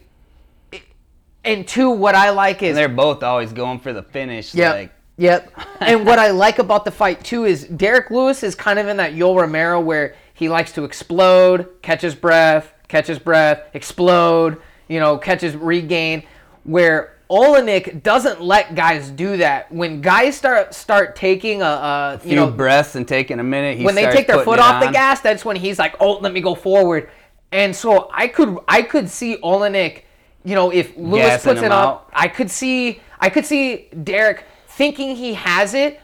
and 1.44 1.68
two, 1.68 1.90
what 1.90 2.16
I 2.16 2.30
like 2.32 2.62
is 2.64 2.70
And 2.70 2.78
they're 2.78 2.90
both 2.90 3.24
always 3.24 3.54
going 3.54 3.80
for 3.80 3.94
the 3.94 4.04
finish. 4.04 4.54
Yeah. 4.54 4.74
Like, 4.74 4.92
Yep. 5.18 5.52
and 5.82 6.06
what 6.06 6.18
I 6.18 6.32
like 6.32 6.60
about 6.60 6.84
the 6.86 6.92
fight 6.92 7.24
too 7.24 7.46
is 7.46 7.66
Derrick 7.66 8.10
Lewis 8.10 8.44
is 8.44 8.56
kind 8.56 8.80
of 8.80 8.88
in 8.88 8.98
that 8.98 9.14
Yoel 9.14 9.40
Romero 9.40 9.80
where 9.80 10.16
he 10.34 10.50
likes 10.50 10.72
to 10.74 10.84
explode, 10.84 11.70
catch 11.82 12.02
his 12.02 12.16
breath, 12.16 12.74
catch 12.88 13.08
his 13.08 13.20
breath, 13.20 13.62
explode, 13.74 14.60
you 14.88 15.00
know, 15.00 15.18
catches 15.18 15.56
regain. 15.56 16.24
Where 16.64 17.18
Oleinik 17.30 18.04
doesn't 18.04 18.42
let 18.42 18.76
guys 18.76 19.10
do 19.10 19.38
that. 19.38 19.72
When 19.72 20.02
guys 20.02 20.36
start 20.36 20.74
start 20.74 21.16
taking 21.16 21.62
a, 21.62 21.66
a 21.66 22.14
you 22.24 22.30
few 22.30 22.36
know 22.36 22.52
breaths 22.52 22.96
and 22.96 23.08
taking 23.08 23.40
a 23.40 23.44
minute. 23.44 23.78
He 23.78 23.86
when 23.86 23.96
they 23.96 24.12
take 24.12 24.28
their 24.28 24.44
foot 24.44 24.60
off 24.60 24.84
the 24.84 24.92
gas, 24.92 25.22
that's 25.22 25.46
when 25.46 25.56
he's 25.56 25.80
like, 25.80 25.96
"Oh, 26.00 26.18
let 26.18 26.34
me 26.34 26.42
go 26.42 26.56
forward." 26.56 27.10
And 27.52 27.76
so 27.76 28.10
I 28.14 28.28
could 28.28 28.58
I 28.68 28.82
could 28.82 29.10
see 29.10 29.38
Oleinik, 29.38 30.02
you 30.44 30.56
know, 30.56 30.72
if 30.72 30.96
Lewis 30.98 31.26
Gassing 31.26 31.54
puts 31.54 31.64
it 31.64 31.72
up, 31.72 31.88
out. 31.88 32.10
I 32.14 32.28
could 32.28 32.50
see 32.50 33.02
I 33.20 33.30
could 33.30 33.46
see 33.46 33.88
Derrick 34.04 34.46
thinking 34.68 35.16
he 35.16 35.34
has 35.36 35.74
it, 35.74 36.00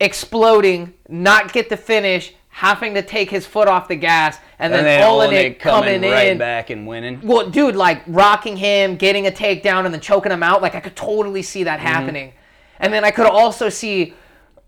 exploding, 0.00 0.94
not 1.08 1.52
get 1.52 1.68
the 1.68 1.76
finish, 1.76 2.34
having 2.48 2.94
to 2.94 3.02
take 3.02 3.30
his 3.30 3.44
foot 3.46 3.68
off 3.68 3.88
the 3.88 3.96
gas, 3.96 4.38
and, 4.58 4.72
and 4.72 4.86
then, 4.86 5.00
then 5.00 5.08
Oleinik 5.10 5.56
Oleinik 5.56 5.58
coming, 5.58 5.94
coming 5.94 6.10
right 6.10 6.28
in. 6.28 6.38
back 6.38 6.70
and 6.70 6.86
winning. 6.86 7.20
Well, 7.22 7.50
dude, 7.50 7.76
like 7.76 8.02
rocking 8.06 8.56
him, 8.56 8.96
getting 8.96 9.26
a 9.26 9.30
takedown, 9.30 9.84
and 9.84 9.92
then 9.92 10.00
choking 10.00 10.32
him 10.32 10.42
out. 10.42 10.62
Like 10.62 10.74
I 10.74 10.80
could 10.80 10.96
totally 10.96 11.42
see 11.42 11.64
that 11.64 11.78
Mm-hmm. 11.78 11.86
happening. 11.88 12.32
And 12.78 12.92
then 12.92 13.04
I 13.04 13.10
could 13.10 13.26
also 13.26 13.68
see 13.68 14.14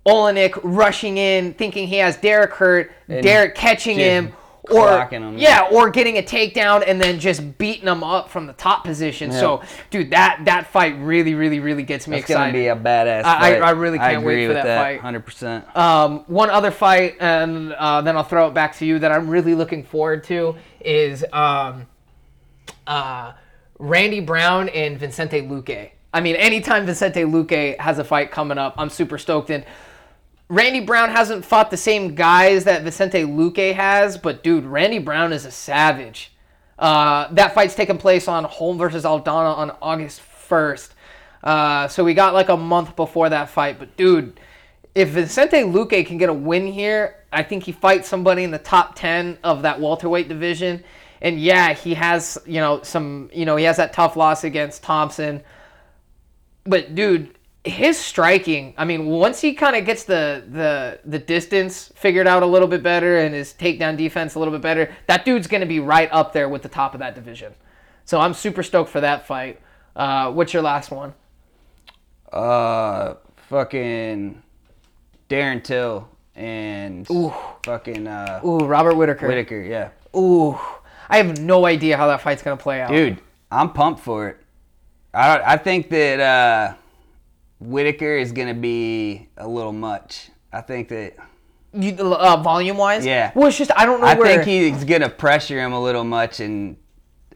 Oleinik 0.04 0.58
rushing 0.62 1.16
in, 1.18 1.54
thinking 1.54 1.88
he 1.88 1.96
has 1.96 2.16
Derrick 2.16 2.52
hurt, 2.52 2.92
Derrick 3.08 3.54
catching 3.54 3.96
him, 3.96 4.32
or 4.70 5.06
him. 5.06 5.38
yeah, 5.38 5.68
or 5.72 5.90
getting 5.90 6.18
a 6.18 6.22
takedown 6.22 6.82
and 6.86 7.00
then 7.00 7.18
just 7.20 7.56
beating 7.58 7.84
them 7.84 8.02
up 8.02 8.28
from 8.28 8.46
the 8.46 8.52
top 8.54 8.84
position. 8.84 9.30
So, 9.32 9.62
dude, 9.90 10.10
that 10.10 10.40
that 10.44 10.66
fight 10.68 10.96
really, 10.98 11.34
really, 11.34 11.60
really 11.60 11.82
gets 11.82 12.06
me 12.08 12.18
It's 12.18 12.26
gonna 12.28 12.46
excited. 12.46 12.58
be 12.58 12.66
a 12.68 12.76
badass. 12.76 13.24
I- 13.24 13.56
I- 13.56 13.58
I 13.60 13.70
really 13.70 13.98
can't 13.98 14.22
wait 14.24 14.32
agree 14.34 14.46
for 14.46 14.54
with 14.54 14.64
that 14.64 14.82
fight. 14.82 15.00
Hundred 15.00 15.24
percent. 15.24 15.76
Um, 15.76 16.24
one 16.26 16.50
other 16.50 16.70
fight, 16.70 17.16
and 17.20 17.72
uh, 17.72 18.00
then 18.02 18.16
I'll 18.16 18.22
throw 18.24 18.48
it 18.48 18.54
back 18.54 18.76
to 18.78 18.86
you 18.86 18.98
that 19.00 19.12
I'm 19.12 19.28
really 19.28 19.54
looking 19.54 19.82
forward 19.84 20.24
to 20.24 20.56
is 20.80 21.24
um, 21.32 21.86
uh, 22.86 23.32
Randy 23.78 24.20
Brown 24.20 24.68
and 24.70 24.98
Vicente 24.98 25.42
Luque. 25.42 25.90
I 26.14 26.20
mean, 26.20 26.36
anytime 26.36 26.86
Vicente 26.86 27.22
Luque 27.24 27.78
has 27.78 27.98
a 27.98 28.04
fight 28.04 28.30
coming 28.30 28.56
up, 28.58 28.74
I'm 28.78 28.88
super 28.88 29.18
stoked. 29.18 29.50
And 29.50 29.64
Randy 30.48 30.80
Brown 30.80 31.10
hasn't 31.10 31.44
fought 31.44 31.70
the 31.70 31.76
same 31.76 32.14
guys 32.14 32.64
that 32.64 32.82
Vicente 32.82 33.22
Luque 33.22 33.74
has, 33.74 34.16
but 34.16 34.44
dude, 34.44 34.64
Randy 34.64 35.00
Brown 35.00 35.32
is 35.32 35.44
a 35.44 35.50
savage. 35.50 36.32
Uh, 36.78 37.32
that 37.32 37.54
fight's 37.54 37.74
taking 37.74 37.98
place 37.98 38.28
on 38.28 38.44
Holm 38.44 38.78
versus 38.78 39.04
Aldana 39.04 39.56
on 39.56 39.76
August 39.82 40.22
1st. 40.48 40.90
Uh, 41.42 41.88
so 41.88 42.04
we 42.04 42.14
got 42.14 42.34
like 42.34 42.48
a 42.48 42.56
month 42.56 42.94
before 42.94 43.28
that 43.28 43.50
fight. 43.50 43.78
But 43.78 43.96
dude, 43.96 44.38
if 44.94 45.08
Vicente 45.08 45.62
Luque 45.62 46.06
can 46.06 46.16
get 46.16 46.28
a 46.28 46.34
win 46.34 46.66
here, 46.66 47.16
I 47.32 47.42
think 47.42 47.64
he 47.64 47.72
fights 47.72 48.08
somebody 48.08 48.44
in 48.44 48.50
the 48.50 48.58
top 48.58 48.94
10 48.94 49.38
of 49.42 49.62
that 49.62 49.80
welterweight 49.80 50.28
division. 50.28 50.84
And 51.20 51.40
yeah, 51.40 51.72
he 51.72 51.94
has, 51.94 52.38
you 52.46 52.60
know, 52.60 52.82
some, 52.82 53.30
you 53.32 53.46
know, 53.46 53.56
he 53.56 53.64
has 53.64 53.78
that 53.78 53.92
tough 53.92 54.16
loss 54.16 54.44
against 54.44 54.82
Thompson 54.82 55.42
but 56.66 56.94
dude, 56.94 57.35
his 57.66 57.98
striking. 57.98 58.74
I 58.78 58.84
mean, 58.84 59.06
once 59.06 59.40
he 59.40 59.52
kind 59.54 59.76
of 59.76 59.84
gets 59.84 60.04
the 60.04 60.44
the 60.50 61.00
the 61.04 61.18
distance 61.18 61.92
figured 61.96 62.26
out 62.26 62.42
a 62.42 62.46
little 62.46 62.68
bit 62.68 62.82
better 62.82 63.18
and 63.18 63.34
his 63.34 63.52
takedown 63.52 63.96
defense 63.96 64.34
a 64.34 64.38
little 64.38 64.52
bit 64.52 64.62
better, 64.62 64.94
that 65.06 65.24
dude's 65.24 65.46
gonna 65.46 65.66
be 65.66 65.80
right 65.80 66.08
up 66.12 66.32
there 66.32 66.48
with 66.48 66.62
the 66.62 66.68
top 66.68 66.94
of 66.94 67.00
that 67.00 67.14
division. 67.14 67.54
So 68.04 68.20
I'm 68.20 68.34
super 68.34 68.62
stoked 68.62 68.90
for 68.90 69.00
that 69.00 69.26
fight. 69.26 69.60
Uh, 69.94 70.30
what's 70.32 70.52
your 70.52 70.62
last 70.62 70.90
one? 70.90 71.14
Uh, 72.32 73.14
fucking 73.48 74.42
Darren 75.28 75.62
Till 75.62 76.08
and 76.34 77.08
Ooh. 77.10 77.32
fucking 77.64 78.06
uh, 78.06 78.40
Ooh, 78.44 78.58
Robert 78.58 78.94
Whitaker. 78.94 79.26
Whitaker. 79.26 79.60
Yeah, 79.60 79.90
Ooh, 80.16 80.58
I 81.08 81.16
have 81.16 81.40
no 81.40 81.66
idea 81.66 81.96
how 81.96 82.06
that 82.08 82.20
fight's 82.20 82.42
gonna 82.42 82.56
play 82.56 82.80
out. 82.80 82.90
dude, 82.90 83.20
I'm 83.50 83.72
pumped 83.72 84.00
for 84.00 84.28
it. 84.28 84.36
I 85.14 85.36
don't, 85.36 85.46
I 85.48 85.56
think 85.56 85.88
that 85.90 86.20
uh, 86.20 86.74
Whitaker 87.58 88.16
is 88.16 88.32
gonna 88.32 88.54
be 88.54 89.28
a 89.36 89.48
little 89.48 89.72
much. 89.72 90.30
I 90.52 90.60
think 90.60 90.88
that 90.88 91.14
you, 91.72 91.92
uh, 91.92 92.36
volume 92.42 92.76
wise. 92.76 93.04
Yeah. 93.04 93.32
Well, 93.34 93.48
it's 93.48 93.58
just 93.58 93.70
I 93.76 93.86
don't 93.86 94.00
know 94.00 94.06
I 94.06 94.14
where. 94.14 94.26
think 94.26 94.44
he's 94.44 94.84
gonna 94.84 95.08
pressure 95.08 95.58
him 95.58 95.72
a 95.72 95.80
little 95.82 96.04
much, 96.04 96.40
and 96.40 96.76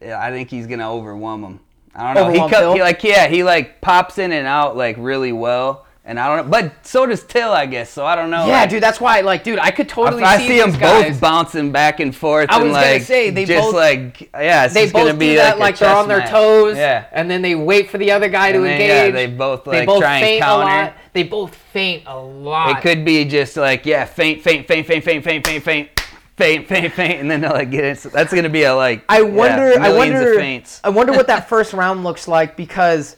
I 0.01 0.31
think 0.31 0.49
he's 0.49 0.67
gonna 0.67 0.91
overwhelm 0.91 1.43
him. 1.43 1.59
I 1.95 2.13
don't 2.13 2.15
know. 2.15 2.29
Overwhelm 2.29 2.49
he, 2.49 2.55
co- 2.55 2.73
he 2.73 2.81
like 2.81 3.03
yeah, 3.03 3.27
he 3.27 3.43
like 3.43 3.81
pops 3.81 4.17
in 4.17 4.31
and 4.31 4.47
out 4.47 4.77
like 4.77 4.95
really 4.99 5.31
well, 5.31 5.85
and 6.11 6.19
I 6.19 6.27
don't 6.27 6.45
know. 6.45 6.51
But 6.51 6.85
so 6.85 7.05
does 7.05 7.23
Till, 7.23 7.51
I 7.51 7.65
guess. 7.65 7.89
So 7.89 8.05
I 8.05 8.15
don't 8.17 8.29
know. 8.29 8.45
yeah, 8.45 8.59
like, 8.61 8.69
dude, 8.69 8.83
that's 8.83 8.99
why. 8.99 9.21
Like, 9.21 9.45
dude, 9.45 9.59
I 9.59 9.71
could 9.71 9.87
totally. 9.87 10.23
I 10.23 10.37
see, 10.37 10.47
see 10.49 10.59
them 10.59 10.71
these 10.71 10.79
both 10.79 11.21
bouncing 11.21 11.71
back 11.71 12.01
and 12.01 12.13
forth. 12.13 12.51
I 12.51 12.57
and 12.57 12.65
was 12.65 12.73
gonna 12.73 12.85
like, 12.85 13.01
say, 13.03 13.29
they 13.29 13.45
just 13.45 13.67
both- 13.67 13.73
like 13.73 14.29
yeah, 14.33 14.65
it's 14.65 14.73
they 14.73 14.89
gonna 14.91 15.11
both 15.11 15.19
be 15.19 15.29
do 15.29 15.35
that 15.35 15.57
like, 15.57 15.71
like 15.71 15.79
they're 15.79 15.95
on 15.95 16.09
their 16.09 16.27
toes, 16.27 16.75
Yeah, 16.75 17.05
and 17.13 17.31
then 17.31 17.41
they 17.41 17.55
wait 17.55 17.89
for 17.89 17.97
the 17.97 18.11
other 18.11 18.27
guy 18.27 18.51
to 18.51 18.59
then, 18.59 18.73
engage. 18.73 18.89
yeah, 18.89 19.11
they 19.11 19.27
both, 19.27 19.63
they 19.63 19.71
like, 19.79 19.87
both 19.87 20.01
try 20.01 20.17
and 20.17 20.43
counter. 20.43 20.93
They 21.13 21.23
both 21.23 21.55
feint 21.55 22.03
a 22.05 22.19
lot. 22.19 22.77
it 22.77 22.81
could 22.81 23.05
be 23.05 23.23
just 23.23 23.55
like 23.55 23.85
yeah, 23.85 24.03
feint, 24.03 24.41
feint, 24.41 24.67
feint, 24.67 24.85
feint, 24.85 25.03
feint, 25.03 25.23
feint, 25.23 25.45
feint, 25.47 25.63
feint. 25.63 25.89
Feint, 26.37 26.67
feint, 26.67 26.93
feint, 26.93 27.19
and 27.19 27.29
then 27.29 27.41
they'll 27.41 27.51
like 27.51 27.69
get 27.69 27.83
it. 27.83 27.99
So 27.99 28.09
that's 28.09 28.33
gonna 28.33 28.49
be 28.49 28.63
a 28.63 28.73
like. 28.73 29.03
I 29.07 29.19
yeah, 29.21 29.27
wonder. 29.29 29.79
I 29.79 29.93
wonder. 29.93 30.41
I 30.83 30.89
wonder 30.89 31.11
what 31.13 31.27
that 31.27 31.47
first 31.47 31.73
round 31.73 32.03
looks 32.03 32.27
like 32.27 32.57
because, 32.57 33.15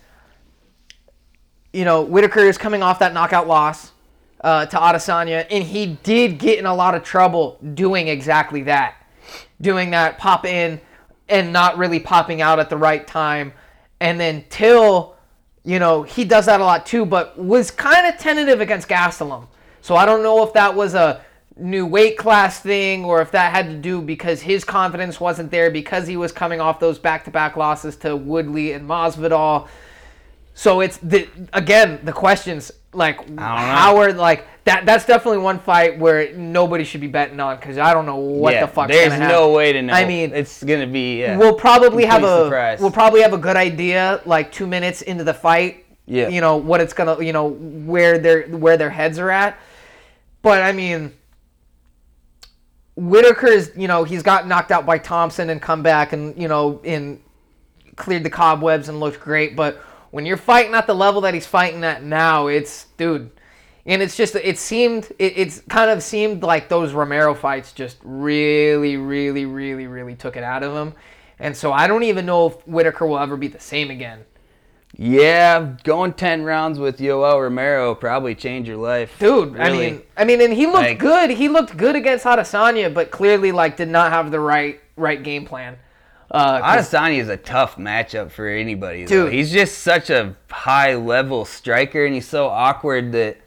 you 1.74 1.86
know, 1.86 2.04
Whitaker 2.04 2.42
is 2.42 2.58
coming 2.58 2.84
off 2.84 3.00
that 3.00 3.14
knockout 3.14 3.48
loss 3.48 3.92
uh, 4.42 4.66
to 4.68 4.78
Adesanya, 4.78 5.46
and 5.50 5.64
he 5.64 5.98
did 6.04 6.38
get 6.38 6.60
in 6.60 6.66
a 6.66 6.74
lot 6.74 6.96
of 6.96 7.04
trouble 7.04 7.58
doing 7.74 8.08
exactly 8.08 8.64
that, 8.64 8.96
doing 9.60 9.90
that 9.92 10.18
pop 10.18 10.46
in 10.46 10.80
and 11.28 11.52
not 11.52 11.78
really 11.78 12.00
popping 12.00 12.42
out 12.42 12.60
at 12.60 12.70
the 12.70 12.78
right 12.78 13.08
time, 13.08 13.54
and 14.00 14.20
then 14.20 14.44
Till, 14.50 15.16
you 15.64 15.80
know, 15.80 16.04
he 16.04 16.26
does 16.26 16.46
that 16.46 16.62
a 16.62 16.64
lot 16.64 16.86
too, 16.86 17.06
but 17.06 17.38
was 17.40 17.72
kind 17.72 18.06
of 18.06 18.20
tentative 18.20 18.62
against 18.62 18.88
Gastelum. 18.88 19.48
So 19.82 19.96
I 19.96 20.06
don't 20.06 20.22
know 20.22 20.46
if 20.46 20.54
that 20.54 20.76
was 20.76 20.94
a 20.94 21.22
new 21.58 21.86
weight 21.86 22.18
class 22.18 22.60
thing 22.60 23.06
or 23.06 23.22
if 23.22 23.32
that 23.32 23.54
had 23.54 23.68
to 23.68 23.78
do 23.78 24.02
because 24.02 24.42
his 24.42 24.64
confidence 24.64 25.20
wasn't 25.20 25.52
there 25.52 25.70
because 25.72 26.08
he 26.08 26.18
was 26.18 26.32
coming 26.32 26.60
off 26.60 26.80
those 26.80 27.00
back-to-back 27.00 27.56
losses 27.56 27.96
to 27.98 28.16
Woodley 28.16 28.74
and 28.74 28.88
Masvidal. 28.88 29.68
So 30.54 30.82
it's 30.82 30.98
the 30.98 31.28
again 31.52 32.00
the 32.04 32.14
questions 32.14 32.72
like 32.94 33.38
how 33.40 33.98
are 33.98 34.14
like 34.14 34.48
that 34.66 34.86
that's 34.86 35.06
definitely 35.06 35.40
one 35.40 35.60
fight 35.60 35.98
where 35.98 36.32
nobody 36.34 36.84
should 36.84 37.02
be 37.02 37.08
betting 37.08 37.40
on 37.40 37.58
because 37.58 37.78
I 37.78 37.94
don't 37.94 38.06
know 38.06 38.18
what 38.18 38.54
yeah, 38.54 38.66
the 38.66 38.72
fuck. 38.72 38.90
Is. 38.90 38.96
There's 38.96 39.20
no 39.20 39.52
way 39.52 39.74
to 39.74 39.82
know. 39.82 39.94
I 39.94 40.06
mean, 40.06 40.32
it's 40.34 40.64
gonna 40.64 40.88
be. 40.88 41.22
Yeah. 41.22 41.38
We'll 41.38 41.56
probably 41.56 42.06
have 42.06 42.24
a 42.24 42.46
surprise. 42.46 42.80
we'll 42.80 42.92
probably 42.92 43.22
have 43.22 43.34
a 43.34 43.38
good 43.38 43.58
idea 43.58 44.22
like 44.26 44.52
two 44.52 44.68
minutes 44.68 45.02
into 45.02 45.24
the 45.24 45.34
fight. 45.34 45.86
Yeah. 46.06 46.30
You 46.30 46.42
know 46.42 46.58
what 46.58 46.82
it's 46.82 46.94
gonna 46.94 47.22
you 47.24 47.34
know 47.34 47.50
where 47.50 48.20
their 48.20 48.44
where 48.44 48.78
their 48.78 48.90
heads 48.90 49.20
are 49.20 49.30
at, 49.30 49.58
but 50.42 50.62
I 50.62 50.72
mean. 50.72 51.14
Whitaker's, 52.96 53.76
you 53.76 53.88
know, 53.88 54.04
he's 54.04 54.22
got 54.22 54.48
knocked 54.48 54.72
out 54.72 54.86
by 54.86 55.00
Thompson 55.00 55.50
and 55.50 55.60
come 55.60 55.82
back 55.82 56.14
and, 56.14 56.40
you 56.40 56.48
know, 56.48 56.80
in 56.84 57.20
cleared 57.96 58.24
the 58.24 58.30
cobwebs 58.30 58.88
and 58.88 59.00
looked 59.00 59.20
great. 59.20 59.56
But 59.56 59.84
when 60.14 60.28
you're 60.28 60.38
fighting 60.38 60.76
at 60.76 60.86
the 60.86 60.94
level 60.94 61.22
that 61.22 61.34
he's 61.34 61.48
fighting 61.48 61.84
at 61.84 62.04
now, 62.04 62.46
it's 62.46 62.86
dude. 62.98 63.32
And 63.88 64.00
it's 64.00 64.16
just 64.16 64.36
it 64.36 64.60
seemed 64.60 65.12
it, 65.18 65.34
it's 65.36 65.62
kind 65.62 65.90
of 65.90 66.04
seemed 66.04 66.44
like 66.44 66.70
those 66.70 66.94
Romero 66.94 67.34
fights 67.34 67.74
just 67.74 67.98
really, 68.04 68.96
really, 68.96 69.46
really, 69.46 69.88
really 69.88 70.14
took 70.16 70.38
it 70.38 70.44
out 70.44 70.62
of 70.62 70.72
him. 70.76 70.94
And 71.40 71.58
so 71.58 71.74
I 71.74 71.88
don't 71.88 72.04
even 72.04 72.28
know 72.28 72.46
if 72.46 72.54
Whitaker 72.68 73.08
will 73.08 73.18
ever 73.18 73.36
be 73.36 73.48
the 73.48 73.60
same 73.60 73.90
again. 73.90 74.20
yeah, 74.96 75.74
going 75.84 76.14
ten 76.14 76.44
rounds 76.44 76.78
with 76.78 77.00
Yoel 77.00 77.42
Romero 77.42 77.96
probably 77.96 78.36
change 78.36 78.68
your 78.68 78.78
life, 78.78 79.18
Dude, 79.18 79.60
I 79.60 79.66
Really. 79.70 79.78
mean, 79.92 80.02
I 80.16 80.26
mean, 80.26 80.42
and 80.42 80.54
he 80.54 80.68
looked 80.68 80.78
Like- 80.78 81.00
good. 81.00 81.32
He 81.32 81.50
looked 81.50 81.76
good 81.76 81.96
against 81.96 82.24
Adesanya, 82.26 82.94
but 82.94 83.10
clearly, 83.10 83.52
like, 83.52 83.78
did 83.78 83.90
not 83.90 84.12
have 84.12 84.30
the 84.30 84.40
right 84.40 84.80
right 84.96 85.24
game 85.24 85.44
plan. 85.46 85.78
Uh, 86.34 86.60
Adesanya 86.62 87.20
is 87.20 87.30
a 87.30 87.38
tough 87.38 87.78
matchup 87.78 88.32
for 88.32 88.48
anybody. 88.48 89.06
Though. 89.06 89.26
Dude. 89.26 89.34
He's 89.34 89.52
just 89.52 89.80
such 89.80 90.10
a 90.10 90.36
high 90.50 90.96
level 90.96 91.46
striker, 91.46 92.06
and 92.06 92.14
he's 92.16 92.28
so 92.28 92.48
awkward 92.48 93.12
that 93.12 93.38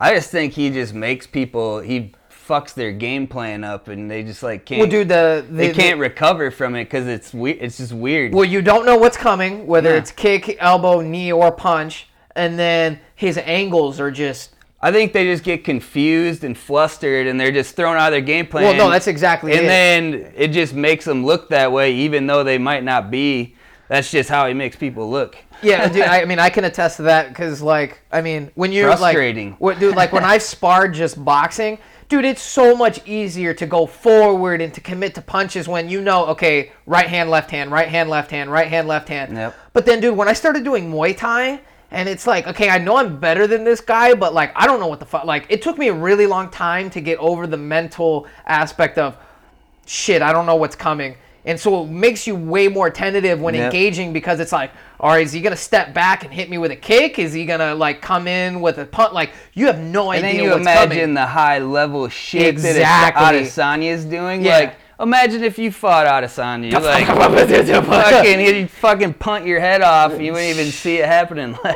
I 0.00 0.14
just 0.14 0.30
think 0.30 0.54
he 0.54 0.68
just 0.70 0.92
makes 0.92 1.26
people. 1.26 1.78
He 1.80 2.14
fucks 2.30 2.74
their 2.74 2.90
game 2.90 3.28
plan 3.28 3.62
up, 3.62 3.86
and 3.86 4.10
they 4.10 4.24
just 4.24 4.42
like 4.42 4.64
can't. 4.66 4.80
well, 4.80 4.90
dude, 4.90 5.08
the, 5.08 5.46
the 5.48 5.54
they 5.56 5.72
can't 5.72 6.00
recover 6.00 6.50
from 6.50 6.74
it 6.74 6.84
because 6.86 7.06
it's 7.06 7.32
we- 7.32 7.52
It's 7.52 7.76
just 7.76 7.92
weird. 7.92 8.34
Well, 8.34 8.44
you 8.44 8.60
don't 8.60 8.84
know 8.84 8.96
what's 8.96 9.16
coming, 9.16 9.64
whether 9.68 9.90
Yeah. 9.90 9.98
it's 9.98 10.10
kick, 10.10 10.56
elbow, 10.58 11.00
knee, 11.00 11.30
or 11.32 11.52
punch, 11.52 12.08
and 12.34 12.58
then 12.58 12.98
his 13.14 13.38
angles 13.38 14.00
are 14.00 14.10
just. 14.10 14.50
I 14.84 14.90
think 14.90 15.12
they 15.12 15.24
just 15.24 15.44
get 15.44 15.62
confused 15.62 16.42
and 16.42 16.58
flustered, 16.58 17.28
and 17.28 17.38
they're 17.40 17.52
just 17.52 17.76
thrown 17.76 17.96
out 17.96 18.08
of 18.08 18.12
their 18.12 18.20
game 18.20 18.46
plan. 18.46 18.64
Well, 18.64 18.74
no, 18.74 18.90
that's 18.90 19.06
exactly 19.06 19.52
it. 19.52 19.58
And 19.58 19.64
it. 19.64 19.68
then 19.68 20.32
it 20.34 20.48
just 20.48 20.74
makes 20.74 21.04
them 21.04 21.24
look 21.24 21.50
that 21.50 21.70
way, 21.70 21.94
even 21.94 22.26
though 22.26 22.42
they 22.42 22.58
might 22.58 22.82
not 22.82 23.10
be. 23.10 23.54
that's 23.88 24.10
just 24.10 24.28
how 24.28 24.48
he 24.48 24.54
makes 24.54 24.74
people 24.74 25.08
look. 25.08 25.36
Yeah, 25.62 25.88
dude. 25.88 26.02
I, 26.02 26.22
I 26.22 26.24
mean, 26.30 26.40
I 26.40 26.50
can 26.50 26.64
attest 26.64 26.96
to 26.96 27.02
that 27.02 27.28
because, 27.28 27.62
like, 27.62 28.00
I 28.10 28.22
mean, 28.22 28.50
when 28.54 28.72
you're 28.72 28.88
Frustrating. 28.96 29.50
like, 29.52 29.60
what, 29.60 29.78
dude, 29.78 29.94
like 29.94 30.12
when 30.12 30.24
I've 30.24 30.42
sparred 30.54 30.94
just 30.94 31.24
boxing, 31.24 31.78
dude, 32.08 32.24
it's 32.24 32.42
so 32.42 32.74
much 32.74 33.06
easier 33.06 33.54
to 33.54 33.66
go 33.66 33.86
forward 33.86 34.60
and 34.60 34.74
to 34.74 34.80
commit 34.80 35.14
to 35.14 35.22
punches 35.22 35.68
when 35.68 35.88
you 35.88 36.00
know, 36.00 36.26
okay, 36.26 36.72
right 36.86 37.06
hand, 37.06 37.30
left 37.30 37.50
hand, 37.52 37.70
right 37.70 37.88
hand, 37.88 38.10
left 38.10 38.30
hand, 38.32 38.50
right 38.50 38.66
hand, 38.66 38.88
left 38.88 39.08
hand. 39.08 39.36
Yep. 39.36 39.56
But 39.74 39.86
then, 39.86 40.00
dude, 40.00 40.16
when 40.16 40.26
I 40.26 40.32
started 40.32 40.64
doing 40.64 40.90
Muay 40.90 41.16
Thai. 41.16 41.60
And 41.92 42.08
it's 42.08 42.26
like, 42.26 42.46
okay, 42.46 42.70
I 42.70 42.78
know 42.78 42.96
I'm 42.96 43.18
better 43.20 43.46
than 43.46 43.64
this 43.64 43.80
guy, 43.80 44.14
but 44.14 44.32
like, 44.34 44.50
I 44.56 44.66
don't 44.66 44.80
know 44.80 44.86
what 44.88 44.98
the 44.98 45.06
fuck. 45.06 45.24
Like, 45.24 45.46
it 45.50 45.60
took 45.62 45.76
me 45.78 45.88
a 45.88 45.92
really 45.94 46.26
long 46.26 46.50
time 46.50 46.88
to 46.90 47.00
get 47.00 47.18
over 47.18 47.46
the 47.46 47.58
mental 47.58 48.26
aspect 48.46 48.96
of, 48.98 49.16
shit, 49.86 50.22
I 50.22 50.32
don't 50.32 50.46
know 50.46 50.56
what's 50.56 50.74
coming. 50.74 51.16
And 51.44 51.58
so 51.58 51.82
it 51.82 51.88
makes 51.88 52.26
you 52.26 52.36
way 52.36 52.68
more 52.68 52.88
tentative 52.88 53.40
when 53.40 53.54
Yep. 53.54 53.64
engaging 53.64 54.12
because 54.12 54.38
it's 54.40 54.52
like, 54.52 54.70
all 55.00 55.10
right, 55.10 55.24
is 55.26 55.32
he 55.32 55.40
gonna 55.40 55.56
step 55.56 55.92
back 55.92 56.22
and 56.24 56.32
hit 56.32 56.48
me 56.48 56.56
with 56.56 56.70
a 56.70 56.76
kick? 56.76 57.18
Is 57.18 57.32
he 57.32 57.44
gonna 57.44 57.74
like 57.74 58.00
come 58.00 58.28
in 58.28 58.60
with 58.60 58.78
a 58.78 58.84
punt? 58.86 59.12
Like 59.12 59.30
you 59.52 59.66
have 59.66 59.80
no 59.80 60.12
And 60.12 60.24
idea 60.24 60.36
then 60.38 60.44
you 60.44 60.50
what's 60.50 60.60
imagine 60.62 60.90
coming. 60.98 61.14
the 61.14 61.26
high 61.26 61.58
level 61.58 62.08
shit 62.08 62.46
Exactly. 62.46 62.80
that 62.80 63.14
Adesanya's 63.34 64.04
doing. 64.04 64.44
Yeah. 64.44 64.56
Like, 64.58 64.74
imagine 65.02 65.42
if 65.42 65.58
you 65.58 65.70
fought 65.72 66.06
Adesanya. 66.06 66.72
Like, 66.80 67.06
fucking, 67.86 68.38
he'd 68.38 68.70
fucking 68.70 69.14
punt 69.14 69.46
your 69.46 69.60
head 69.60 69.82
off. 69.82 70.20
You 70.20 70.32
wouldn't 70.32 70.50
even 70.50 70.72
see 70.72 70.96
it 70.96 71.06
happening. 71.06 71.58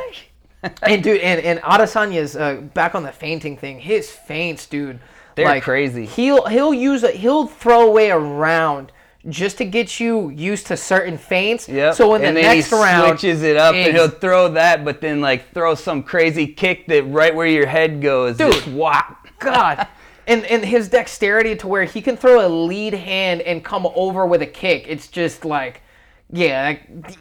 Like, 0.63 0.81
and 0.83 1.03
dude, 1.03 1.21
and 1.21 1.41
and 1.43 1.61
Adesanya's 1.61 2.35
uh, 2.35 2.57
back 2.57 2.97
on 2.97 3.05
the 3.05 3.13
feinting 3.13 3.57
thing. 3.57 3.79
His 3.79 4.11
feints, 4.11 4.67
dude, 4.67 4.99
They're 5.37 5.45
like, 5.45 5.63
crazy. 5.63 6.07
He'll 6.07 6.47
he'll 6.47 6.75
use 6.75 7.05
a 7.05 7.13
he'll 7.13 7.47
throw 7.47 7.87
away 7.87 8.11
a 8.11 8.19
round 8.19 8.91
just 9.29 9.59
to 9.59 9.65
get 9.65 10.01
you 10.01 10.31
used 10.31 10.67
to 10.69 10.77
certain 10.77 11.19
feints. 11.19 11.69
Yep. 11.69 11.95
So 11.95 12.15
in 12.15 12.25
and 12.25 12.37
the 12.37 12.43
then 12.43 12.57
next 12.57 12.71
he 12.71 12.77
round, 12.77 13.19
switches 13.19 13.43
it 13.43 13.57
up, 13.57 13.75
and 13.75 13.95
he'll 13.95 14.09
throw 14.09 14.49
that, 14.53 14.85
but 14.85 15.01
then 15.01 15.21
like 15.21 15.53
throw 15.53 15.77
some 15.77 16.03
crazy 16.03 16.49
kick 16.49 16.87
that 16.89 17.05
right 17.05 17.35
where 17.35 17.47
your 17.47 17.67
head 17.67 18.03
goes, 18.03 18.37
Dude. 18.37 18.53
just 18.53 18.67
whop. 18.67 19.29
God. 19.39 19.87
And, 20.27 20.45
and 20.47 20.65
his 20.65 20.89
dexterity 20.89 21.55
to 21.57 21.69
where 21.69 21.85
he 21.85 22.03
can 22.03 22.17
throw 22.17 22.45
a 22.45 22.49
lead 22.49 22.95
hand 22.95 23.43
and 23.43 23.65
come 23.65 23.87
over 23.95 24.27
with 24.27 24.43
a 24.43 24.47
kick. 24.47 24.87
It's 24.89 25.07
just 25.07 25.45
like, 25.45 25.83
yeah, 26.33 26.65
like, 26.65 27.17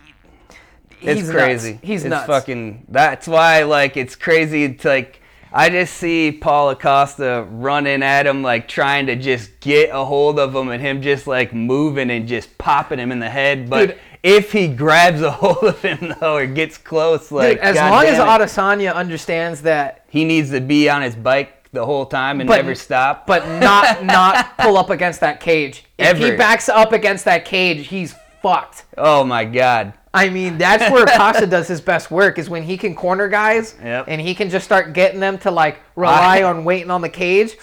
It's 1.01 1.21
he's 1.21 1.29
crazy. 1.29 1.73
Nuts. 1.73 1.83
He's 1.83 2.03
it's 2.03 2.09
nuts. 2.09 2.27
fucking. 2.27 2.85
That's 2.89 3.27
why 3.27 3.63
like 3.63 3.97
it's 3.97 4.15
crazy. 4.15 4.73
To, 4.73 4.87
like 4.87 5.21
I 5.51 5.69
just 5.69 5.93
see 5.95 6.31
Paulo 6.31 6.75
Costa 6.75 7.47
running 7.49 8.03
at 8.03 8.27
him, 8.27 8.41
like 8.41 8.67
trying 8.67 9.05
to 9.05 9.15
just 9.15 9.59
get 9.59 9.89
a 9.89 10.03
hold 10.03 10.39
of 10.39 10.53
him, 10.55 10.69
and 10.69 10.81
him 10.81 11.01
just 11.01 11.27
like 11.27 11.53
moving 11.53 12.09
and 12.11 12.27
just 12.27 12.57
popping 12.57 12.99
him 12.99 13.11
in 13.11 13.19
the 13.19 13.29
head. 13.29 13.69
But 13.69 13.87
Dude. 13.87 13.99
if 14.23 14.51
he 14.51 14.67
grabs 14.67 15.21
a 15.21 15.31
hold 15.41 15.63
of 15.63 15.81
him 15.81 16.13
though, 16.19 16.35
or 16.35 16.45
gets 16.47 16.77
close, 16.77 17.31
like 17.31 17.57
Dude, 17.57 17.59
as 17.59 17.75
God 17.75 17.89
long 17.91 18.05
as 18.05 18.17
Adesanya 18.19 18.93
understands 18.93 19.61
that, 19.61 20.05
he 20.09 20.25
needs 20.25 20.49
to 20.51 20.59
be 20.59 20.89
on 20.89 21.03
his 21.03 21.15
bike 21.15 21.54
the 21.75 21.85
whole 21.85 22.05
time 22.07 22.41
and 22.41 22.47
But- 22.47 22.57
never 22.57 22.73
stop. 22.75 23.27
but 23.27 23.47
not 23.59 24.03
not 24.17 24.57
pull 24.57 24.77
up 24.77 24.89
against 24.89 25.19
that 25.19 25.39
cage. 25.39 25.83
If 25.99 26.17
he 26.17 26.31
backs 26.35 26.67
up 26.69 26.91
against 26.91 27.25
that 27.25 27.45
cage, 27.45 27.87
he's 27.87 28.15
fucked. 28.41 28.85
oh 28.97 29.23
my 29.23 29.45
God. 29.45 29.93
I 30.13 30.29
mean, 30.29 30.57
that's 30.57 30.89
where 30.91 31.03
Acosta 31.13 31.45
does 31.45 31.67
his 31.67 31.81
best 31.81 32.09
work 32.09 32.37
is 32.39 32.49
when 32.49 32.63
he 32.63 32.77
can 32.77 32.95
corner 32.95 33.27
guys 33.27 33.75
Yep. 33.83 34.05
and 34.07 34.21
he 34.21 34.33
can 34.33 34.49
just 34.49 34.63
start 34.65 34.93
getting 34.93 35.19
them 35.19 35.37
to 35.39 35.51
like 35.51 35.79
rely 35.95 36.41
on 36.43 36.63
waiting 36.63 36.89
on 36.89 37.01
the 37.01 37.09
cage. 37.09 37.57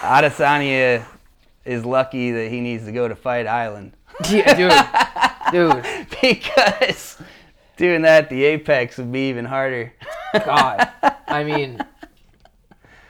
Adesanya 0.00 1.04
is 1.64 1.84
lucky 1.84 2.32
that 2.32 2.50
he 2.50 2.60
needs 2.60 2.84
to 2.86 2.92
go 2.92 3.08
to 3.08 3.14
Fight 3.14 3.46
Island. 3.46 3.92
Yeah, 4.30 4.54
dude, 5.52 5.82
dude. 5.82 6.06
because 6.20 7.18
doing 7.76 8.02
that 8.02 8.24
at 8.24 8.30
the 8.30 8.44
apex 8.44 8.96
would 8.98 9.10
be 9.12 9.28
even 9.28 9.44
harder. 9.44 9.92
God, 10.32 10.88
I 11.28 11.44
mean, 11.44 11.80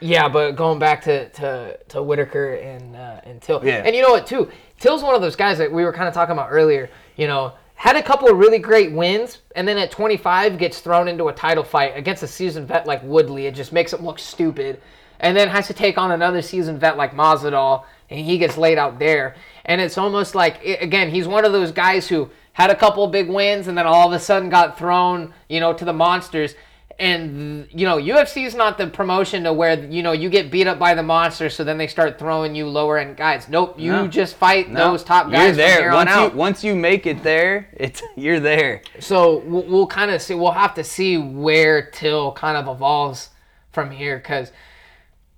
yeah, 0.05 0.29
but 0.29 0.53
going 0.53 0.79
back 0.79 1.03
to 1.03 1.29
to, 1.31 1.79
to 1.89 2.03
Whitaker 2.03 2.55
and 2.57 2.95
uh, 2.95 3.21
and 3.25 3.41
Till, 3.41 3.65
Yeah. 3.65 3.83
and 3.85 3.97
you 3.97 4.03
know 4.03 4.11
what 4.11 4.27
too, 4.27 4.51
Till's 4.79 5.03
one 5.03 5.15
of 5.15 5.23
those 5.23 5.35
guys 5.37 5.57
that 5.59 5.73
we 5.73 5.83
were 5.83 5.93
kind 5.93 6.07
of 6.09 6.13
talking 6.15 6.33
about 6.33 6.49
earlier. 6.51 6.91
You 7.17 7.27
know, 7.27 7.53
had 7.75 7.97
a 7.97 8.03
couple 8.03 8.29
of 8.29 8.37
really 8.37 8.59
great 8.59 8.93
wins, 8.93 9.39
and 9.57 9.67
then 9.67 9.79
at 9.79 9.91
25 9.91 10.59
gets 10.59 10.81
thrown 10.81 11.09
into 11.09 11.29
a 11.29 11.33
title 11.33 11.65
fight 11.65 11.97
against 11.97 12.23
a 12.23 12.27
seasoned 12.27 12.69
vet 12.69 12.87
like 12.87 13.03
Woodley. 13.03 13.47
It 13.47 13.55
just 13.55 13.73
makes 13.73 13.93
him 13.95 14.05
look 14.05 14.19
stupid, 14.19 14.81
and 15.21 15.35
then 15.35 15.49
has 15.49 15.67
to 15.69 15.75
take 15.75 15.97
on 15.97 16.11
another 16.13 16.43
seasoned 16.43 16.81
vet 16.81 16.99
like 16.99 17.13
Masvidal, 17.15 17.85
and 18.11 18.21
he 18.21 18.37
gets 18.37 18.59
laid 18.59 18.77
out 18.77 18.99
there. 18.99 19.37
And 19.65 19.81
it's 19.81 19.97
almost 19.97 20.35
like 20.35 20.63
again, 20.65 21.09
he's 21.11 21.27
one 21.27 21.47
of 21.47 21.53
those 21.53 21.73
guys 21.73 22.07
who 22.09 22.29
had 22.53 22.71
a 22.71 22.77
couple 22.77 23.05
of 23.05 23.11
big 23.11 23.29
wins, 23.31 23.69
and 23.69 23.77
then 23.79 23.87
all 23.87 24.07
of 24.07 24.13
a 24.13 24.19
sudden 24.19 24.51
got 24.51 24.77
thrown, 24.77 25.33
you 25.49 25.61
know, 25.61 25.73
to 25.73 25.85
the 25.87 25.93
monsters 25.95 26.55
and 26.99 27.69
you 27.73 27.87
know 27.87 27.97
UFC 27.99 28.47
is 28.47 28.55
not 28.55 28.79
the 28.79 28.87
promotion 28.87 29.45
to 29.45 29.53
where 29.53 29.83
you 29.85 30.03
know 30.03 30.13
you 30.13 30.29
get 30.31 30.51
beat 30.51 30.67
up 30.67 30.79
by 30.79 30.95
the 30.95 31.03
monster, 31.03 31.51
so 31.51 31.65
then 31.65 31.79
they 31.79 31.87
start 31.87 32.19
throwing 32.19 32.55
you 32.55 32.69
lower 32.69 32.99
end 32.99 33.17
guys. 33.17 33.49
Nope, 33.49 33.79
you 33.79 33.93
No. 33.93 34.07
just 34.09 34.37
fight 34.37 34.71
No, 34.71 34.91
those 34.93 35.03
top 35.05 35.27
You're 35.27 35.33
guys 35.35 35.49
from 35.51 35.57
there 35.59 35.81
here 35.83 35.93
once 35.93 36.11
on 36.11 36.19
you 36.19 36.25
out. 36.27 36.35
once 36.35 36.65
you 36.65 36.75
make 36.77 37.07
it 37.07 37.23
there. 37.23 37.69
It's 37.75 38.03
you're 38.17 38.41
there. 38.41 38.83
So 39.01 39.39
we'll, 39.39 39.63
we'll 39.65 39.87
kind 39.87 40.11
of 40.11 40.21
see. 40.23 40.35
We'll 40.35 40.53
have 40.53 40.75
to 40.75 40.85
see 40.85 41.19
where 41.19 41.83
Till 41.91 42.33
kind 42.33 42.57
of 42.57 42.69
evolves 42.75 43.31
from 43.73 43.91
here, 43.91 44.17
because 44.19 44.53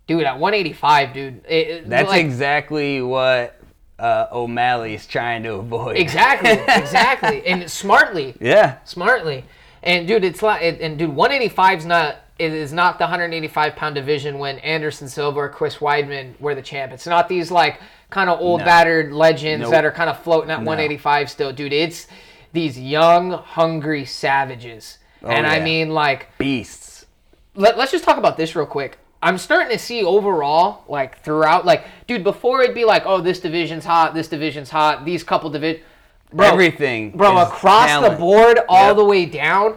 dude, 0.06 0.22
at 0.24 0.38
185, 0.38 1.12
dude, 1.14 1.44
it- 1.48 1.88
That's 1.88 2.08
like, 2.08 2.24
exactly 2.24 3.00
what 3.02 3.58
uh, 3.98 4.26
O'Malley's 4.30 5.06
trying 5.06 5.42
to 5.44 5.54
avoid. 5.54 5.96
exactly, 5.96 6.50
exactly, 6.74 7.46
and 7.46 7.68
smartly. 7.70 8.34
Yeah. 8.40 8.76
smartly. 8.84 9.44
And 9.86 10.06
dude, 10.06 10.24
it's 10.24 10.42
like, 10.42 10.62
and 10.82 10.98
dude, 10.98 11.10
185's 11.10 11.86
not 11.86 12.16
it 12.38 12.52
is 12.52 12.70
not 12.70 12.98
the 12.98 13.04
185 13.04 13.76
pound 13.76 13.94
division 13.94 14.38
when 14.38 14.58
Anderson 14.58 15.08
Silva 15.08 15.38
or 15.40 15.48
Chris 15.48 15.76
Weidman 15.76 16.38
were 16.38 16.54
the 16.54 16.60
champ. 16.60 16.92
It's 16.92 17.06
not 17.06 17.30
these 17.30 17.50
like 17.50 17.80
kind 18.10 18.28
of 18.28 18.40
old 18.40 18.60
No. 18.60 18.66
battered 18.66 19.12
legends 19.12 19.62
Nope. 19.62 19.70
that 19.70 19.84
are 19.86 19.90
kind 19.92 20.10
of 20.10 20.18
floating 20.22 20.50
at 20.50 20.58
185 20.58 21.30
still, 21.30 21.52
dude. 21.52 21.72
It's 21.72 22.06
these 22.52 22.78
young, 22.78 23.30
hungry 23.30 24.04
savages. 24.04 24.98
Oh, 25.22 25.28
and 25.28 25.46
I 25.46 25.60
Oh, 25.60 25.62
mean, 25.64 25.90
like, 25.90 26.28
Beasts. 26.36 27.06
let, 27.54 27.78
let's 27.78 27.90
just 27.90 28.04
talk 28.04 28.18
about 28.18 28.36
this 28.36 28.54
real 28.54 28.66
quick. 28.66 28.98
I'm 29.22 29.38
starting 29.38 29.70
to 29.72 29.78
see 29.78 30.04
overall, 30.04 30.84
like 30.88 31.22
throughout, 31.22 31.64
like, 31.64 31.84
dude, 32.06 32.22
before 32.22 32.62
it'd 32.62 32.74
be 32.74 32.84
like, 32.84 33.04
oh, 33.06 33.20
this 33.22 33.40
division's 33.40 33.84
hot, 33.86 34.14
this 34.14 34.28
division's 34.28 34.68
hot, 34.70 35.04
these 35.06 35.24
couple 35.24 35.48
division, 35.50 35.82
bro, 36.36 36.46
Everything. 36.46 37.10
bro, 37.12 37.38
is 37.40 37.48
across 37.48 38.02
the 38.08 38.16
board, 38.16 38.60
all 38.68 38.88
Yep. 38.88 38.96
the 38.96 39.04
way 39.04 39.26
down. 39.26 39.76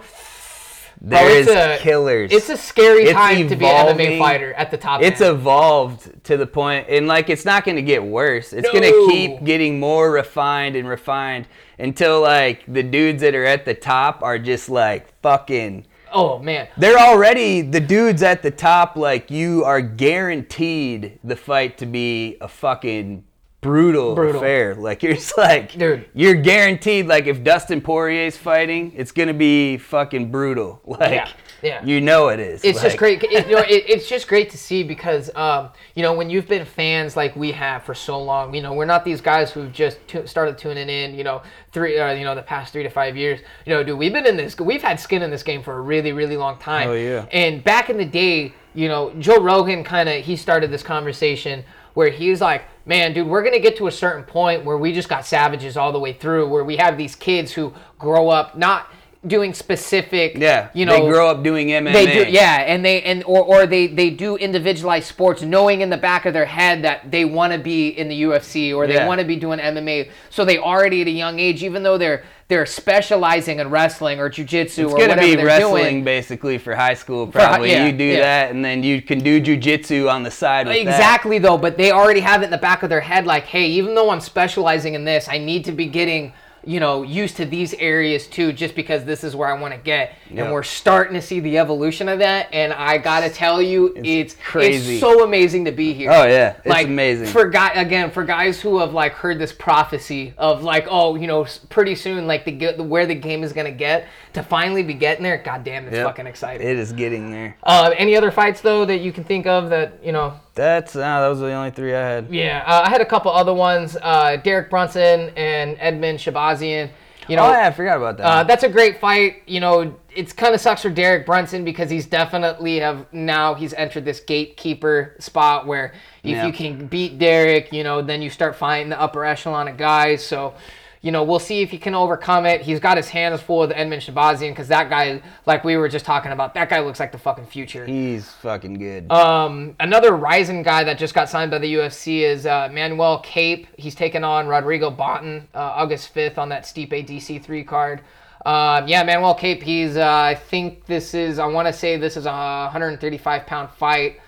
There's 1.02 1.48
it's 1.48 1.56
a- 1.56 1.78
killers. 1.82 2.30
It's 2.34 2.50
a 2.50 2.58
scary 2.58 3.04
It's 3.04 3.14
time 3.14 3.48
to 3.48 3.56
be 3.56 3.66
an 3.66 3.96
MMA 3.98 4.20
fighter 4.20 4.54
at 4.56 4.70
the 4.70 4.76
top. 4.78 5.02
It's 5.02 5.22
end. 5.22 5.38
evolved 5.38 6.26
to 6.26 6.36
the 6.36 6.46
point, 6.46 6.88
and 6.90 7.08
like 7.08 7.30
it's 7.30 7.46
not 7.46 7.64
going 7.64 7.78
to 7.78 7.82
get 7.82 8.04
worse. 8.04 8.52
It's 8.52 8.70
going 8.70 8.84
to 8.84 9.08
keep 9.10 9.44
getting 9.46 9.80
more 9.80 10.12
refined 10.12 10.76
and 10.76 10.90
refined 10.90 11.48
until 11.78 12.20
like 12.22 12.64
the 12.68 12.84
dudes 12.84 13.22
that 13.22 13.34
are 13.34 13.46
at 13.46 13.64
the 13.64 13.74
top 13.76 14.22
are 14.24 14.38
just 14.38 14.68
like 14.70 15.08
fucking. 15.22 15.86
oh 16.12 16.40
man, 16.40 16.68
They're 16.76 16.98
already 17.00 17.62
the 17.62 17.80
dudes 17.80 18.22
at 18.22 18.42
the 18.44 18.52
top. 18.52 18.98
Like 18.98 19.32
you 19.32 19.64
are 19.64 19.80
guaranteed 19.80 21.20
the 21.24 21.38
fight 21.38 21.78
to 21.78 21.86
be 21.86 22.36
a 22.42 22.50
fucking 22.50 23.24
brutal, 23.62 24.16
Brutal. 24.16 24.38
affair. 24.42 24.76
Like 24.76 25.04
you're 25.04 25.14
just 25.14 25.38
like, 25.38 25.74
Dude. 25.74 26.06
you're 26.14 26.36
guaranteed. 26.36 27.08
Like 27.08 27.28
if 27.28 27.44
Dustin 27.44 27.82
Poirier's 27.82 28.38
fighting, 28.38 28.94
it's 28.96 29.12
gonna 29.12 29.34
be 29.34 29.78
fucking 29.78 30.32
brutal. 30.32 30.82
Like 30.90 31.12
Yeah, 31.12 31.30
yeah. 31.62 31.84
you 31.86 32.02
know 32.02 32.30
it 32.30 32.40
is. 32.40 32.64
it's 32.64 32.82
just 32.82 32.98
great. 32.98 33.22
It, 33.24 33.48
you 33.48 33.56
know, 33.56 33.62
it, 33.68 33.84
it's 33.88 34.08
just 34.08 34.28
great 34.28 34.50
to 34.52 34.58
see 34.58 34.84
because, 34.84 35.30
um, 35.36 35.70
you 35.96 36.02
know, 36.04 36.14
when 36.14 36.30
you've 36.30 36.48
been 36.48 36.66
fans 36.66 37.16
like 37.18 37.36
we 37.36 37.52
have 37.52 37.84
for 37.84 37.94
so 37.94 38.22
long, 38.22 38.54
you 38.56 38.62
know, 38.62 38.74
we're 38.74 38.86
not 38.86 39.04
these 39.04 39.22
guys 39.22 39.52
who've 39.52 39.72
just 39.72 40.00
tu- 40.08 40.26
started 40.26 40.58
tuning 40.58 40.90
in, 40.90 41.14
you 41.16 41.24
know, 41.24 41.42
three, 41.72 42.00
uh, 42.00 42.14
you 42.14 42.24
know, 42.24 42.34
the 42.36 42.42
past 42.42 42.72
three 42.74 42.84
to 42.84 42.90
five 42.90 43.16
years. 43.18 43.40
You 43.66 43.74
know, 43.74 43.84
dude, 43.84 43.98
we've 44.00 44.14
been 44.14 44.26
in 44.26 44.38
this, 44.38 44.58
we've 44.60 44.82
had 44.82 45.00
skin 45.00 45.22
in 45.22 45.30
this 45.30 45.44
game 45.44 45.62
for 45.62 45.78
a 45.78 45.82
really, 45.82 46.12
really 46.14 46.38
long 46.38 46.58
time. 46.60 46.90
Oh, 46.90 46.94
yeah. 46.94 47.26
And 47.32 47.64
back 47.64 47.90
in 47.90 47.98
the 47.98 48.06
day, 48.06 48.54
you 48.74 48.88
know, 48.88 49.12
Joe 49.20 49.42
Rogan 49.42 49.84
kind 49.84 50.08
of 50.08 50.24
he 50.24 50.36
started 50.36 50.72
this 50.72 50.84
conversation 50.84 51.64
where 51.94 52.10
he's 52.10 52.42
like, 52.42 52.64
"Man, 52.86 53.14
dude, 53.14 53.28
we're 53.28 53.44
gonna 53.44 53.60
get 53.60 53.78
to 53.78 53.88
a 53.88 53.92
certain 53.92 54.24
point 54.24 54.66
where 54.66 54.78
we 54.78 54.94
just 54.94 55.10
got 55.10 55.26
savages 55.26 55.78
all 55.78 55.92
the 55.92 56.00
way 56.00 56.14
through, 56.14 56.48
where 56.48 56.64
we 56.64 56.78
have 56.78 56.98
these 56.98 57.16
kids 57.16 57.52
who 57.54 57.74
grow 57.98 58.30
up 58.30 58.58
not." 58.58 58.88
doing 59.28 59.54
specific 59.54 60.38
Yeah, 60.38 60.70
you 60.74 60.86
know 60.86 60.94
they 60.94 61.10
grow 61.12 61.30
up 61.30 61.44
doing 61.44 61.68
MMA. 61.68 61.92
they 61.92 62.24
do, 62.24 62.32
yeah, 62.32 62.62
and 62.66 62.86
they 62.86 63.02
and 63.02 63.22
or, 63.26 63.44
or 63.44 63.66
they 63.68 63.88
they 63.88 64.10
do 64.12 64.38
individualized 64.38 65.08
sports, 65.08 65.42
knowing 65.42 65.82
in 65.82 65.90
the 65.90 65.98
back 65.98 66.26
of 66.26 66.34
their 66.34 66.46
head 66.46 66.84
that 66.84 67.12
they 67.12 67.26
want 67.26 67.52
to 67.52 67.60
be 67.60 67.90
in 67.90 68.08
the 68.08 68.22
UFC 68.24 68.74
or 68.74 68.88
they 68.88 68.94
Yeah. 68.94 69.08
want 69.08 69.20
to 69.20 69.26
be 69.28 69.36
doing 69.36 69.60
MMA. 69.60 70.08
So 70.30 70.46
they 70.46 70.58
already 70.58 71.02
at 71.02 71.08
a 71.08 71.12
young 71.12 71.38
age, 71.38 71.64
even 71.66 71.84
though 71.84 71.98
they're 71.98 72.24
they're 72.50 72.66
specializing 72.66 73.60
in 73.60 73.70
wrestling 73.70 74.20
or 74.20 74.28
jujitsu 74.28 74.64
It's 74.64 74.80
or 74.80 74.88
whatever 74.96 75.22
be 75.22 75.36
they're 75.36 75.46
wrestling 75.46 75.84
doing. 75.84 76.04
basically 76.04 76.58
for 76.58 76.76
high 76.76 76.96
school. 76.96 77.28
Probably 77.28 77.70
yeah, 77.72 77.86
you 77.86 77.92
do 77.92 78.04
yeah. 78.04 78.18
that, 78.18 78.52
and 78.52 78.66
then 78.66 78.82
you 78.82 79.04
can 79.04 79.20
do 79.20 79.40
jujitsu 79.40 80.12
on 80.12 80.24
the 80.24 80.32
side. 80.32 80.66
With 80.66 80.76
that. 80.76 80.82
Exactly 80.82 81.38
though, 81.38 81.60
but 81.60 81.78
they 81.78 81.92
already 81.92 82.22
have 82.22 82.42
it 82.42 82.46
in 82.46 82.52
the 82.52 82.58
back 82.58 82.82
of 82.82 82.90
their 82.90 83.02
head, 83.02 83.28
like, 83.28 83.44
hey, 83.44 83.68
even 83.68 83.94
though 83.94 84.10
I'm 84.10 84.20
specializing 84.20 84.96
in 84.96 85.06
this, 85.06 85.30
I 85.30 85.38
need 85.38 85.64
to 85.66 85.72
be 85.72 85.86
getting 85.86 86.34
you 86.66 86.80
know, 86.80 87.04
used 87.04 87.38
to 87.38 87.46
these 87.46 87.74
areas 87.76 88.28
too, 88.28 88.52
just 88.54 88.76
because 88.76 89.04
this 89.06 89.24
is 89.24 89.36
where 89.36 89.48
I 89.48 89.60
want 89.60 89.74
to 89.74 89.80
get. 89.80 90.14
Yeah. 90.30 90.44
And 90.44 90.54
we're 90.54 90.64
starting 90.64 91.14
to 91.16 91.22
see 91.22 91.40
the 91.40 91.58
evolution 91.58 92.10
of 92.10 92.20
that. 92.20 92.48
And 92.54 92.74
I 92.74 92.98
gotta 92.98 93.30
tell 93.30 93.62
you, 93.62 93.94
it's 93.96 94.36
crazy. 94.36 94.94
It's 94.94 95.02
so 95.02 95.24
amazing 95.24 95.66
to 95.66 95.72
be 95.72 95.94
here. 95.94 96.12
Oh, 96.12 96.26
yeah. 96.26 96.56
It's 96.58 96.68
like, 96.68 96.88
amazing. 96.88 97.28
For 97.28 97.50
guy 97.50 97.70
again, 97.74 98.12
for 98.12 98.24
guys 98.24 98.60
who 98.62 98.80
have 98.80 98.94
like 98.94 99.14
heard 99.14 99.40
this 99.40 99.54
prophecy 99.54 100.34
of 100.38 100.64
like, 100.64 100.86
oh, 100.90 101.16
you 101.16 101.28
know, 101.28 101.46
pretty 101.70 101.96
soon, 101.96 102.28
like 102.28 102.46
the 102.46 102.52
ge- 102.52 102.78
where 102.78 103.06
the 103.06 103.16
game 103.16 103.44
is 103.44 103.54
gonna 103.54 103.72
get 103.72 104.08
to 104.34 104.44
finally 104.44 104.84
be 104.84 104.94
getting 104.94 105.24
there. 105.24 105.38
God 105.38 105.64
damn, 105.64 105.86
it's 105.88 105.96
Yep. 105.96 106.06
fucking 106.06 106.28
exciting. 106.28 106.68
It 106.68 106.78
is 106.78 106.92
getting 106.94 107.32
there. 107.32 107.58
uh, 107.64 107.92
any 107.98 108.16
other 108.16 108.32
fights 108.32 108.62
though 108.62 108.86
that 108.86 109.00
you 109.00 109.12
can 109.12 109.24
think 109.24 109.48
of 109.48 109.70
that 109.70 109.94
you 110.04 110.12
know 110.12 110.34
That's 110.60 110.96
uh, 110.96 111.00
that 111.00 111.28
was 111.28 111.40
the 111.40 111.52
only 111.52 111.72
three 111.72 111.96
I 111.96 112.02
had. 112.02 112.34
yeah, 112.34 112.64
uh, 112.68 112.84
I 112.86 112.90
had 112.90 113.02
a 113.02 113.06
couple 113.06 113.32
other 113.32 113.54
ones. 113.54 113.96
Uh, 114.02 114.36
Derek 114.38 114.70
Brunson 114.70 115.32
and 115.38 115.78
Edmen 115.78 116.16
Shahbazyan. 116.16 116.90
You 117.28 117.36
know, 117.36 117.46
oh 117.46 117.52
yeah, 117.52 117.68
I 117.68 117.72
forgot 117.72 117.98
about 117.98 118.18
that. 118.18 118.24
uh, 118.26 118.44
that's 118.44 118.64
a 118.64 118.70
great 118.70 119.00
fight. 119.00 119.44
You 119.46 119.60
know, 119.60 119.96
it's 120.16 120.34
kind 120.34 120.54
of 120.56 120.60
sucks 120.60 120.82
for 120.82 120.90
Derek 120.90 121.26
Brunson 121.28 121.64
because 121.64 121.90
he's 121.90 122.08
definitely 122.08 122.80
have 122.80 123.06
now 123.14 123.54
he's 123.54 123.74
entered 123.76 124.04
this 124.04 124.20
gatekeeper 124.20 125.16
spot 125.20 125.68
where 125.68 125.94
if 126.24 126.32
Yeah. 126.32 126.46
you 126.48 126.52
can 126.54 126.88
beat 126.88 127.20
Derek, 127.20 127.72
you 127.72 127.84
know, 127.84 128.02
then 128.02 128.22
you 128.24 128.30
start 128.32 128.56
fighting 128.56 128.90
the 128.90 129.00
upper 129.00 129.24
echelon 129.26 129.68
of 129.68 129.78
guys. 129.78 130.26
So. 130.26 130.56
You 131.02 131.14
know, 131.14 131.24
we'll 131.24 131.40
see 131.40 131.62
if 131.62 131.72
he 131.72 131.78
can 131.78 131.96
overcome 131.96 132.46
it. 132.46 132.62
He's 132.62 132.82
got 132.82 132.98
his 132.98 133.08
hands 133.08 133.40
full 133.42 133.60
with 133.60 133.72
Edmen 133.72 134.00
Shahbazyan 134.00 134.50
because 134.50 134.68
that 134.68 134.90
guy, 134.90 135.22
like 135.46 135.64
we 135.64 135.78
were 135.78 135.88
just 135.88 136.04
talking 136.04 136.34
about, 136.34 136.54
that 136.56 136.70
guy 136.70 136.82
looks 136.82 137.00
like 137.00 137.14
the 137.14 137.18
fucking 137.18 137.46
future. 137.46 137.86
He's 137.86 138.30
fucking 138.34 138.74
good. 138.74 139.10
Um, 139.10 139.76
another 139.80 140.14
rising 140.16 140.62
guy 140.62 140.84
that 140.84 140.98
just 140.98 141.14
got 141.14 141.30
signed 141.30 141.52
by 141.52 141.60
the 141.60 141.74
UFC 141.74 142.22
is 142.22 142.46
uh, 142.46 142.68
Manel 142.68 143.24
Kape. 143.24 143.68
He's 143.78 143.96
taking 143.96 144.26
on 144.26 144.48
Rodrigo 144.48 144.90
Bonton 144.90 145.48
uh, 145.56 145.60
August 145.60 146.14
5th 146.14 146.38
on 146.38 146.50
that 146.50 146.64
Stipe 146.64 147.08
DC3 147.08 147.66
card. 147.66 148.02
Um, 148.46 148.88
yeah, 148.88 149.06
Manel 149.06 149.38
Kape, 149.38 149.64
he's, 149.64 149.96
uh, 149.96 150.06
I 150.06 150.36
think 150.36 150.86
this 150.86 151.14
is, 151.14 151.40
I 151.40 151.46
want 151.46 151.68
to 151.68 151.74
say 151.74 151.96
this 151.96 152.18
is 152.18 152.26
a 152.26 152.68
135 152.72 153.46
pound 153.46 153.70
fight. 153.72 154.20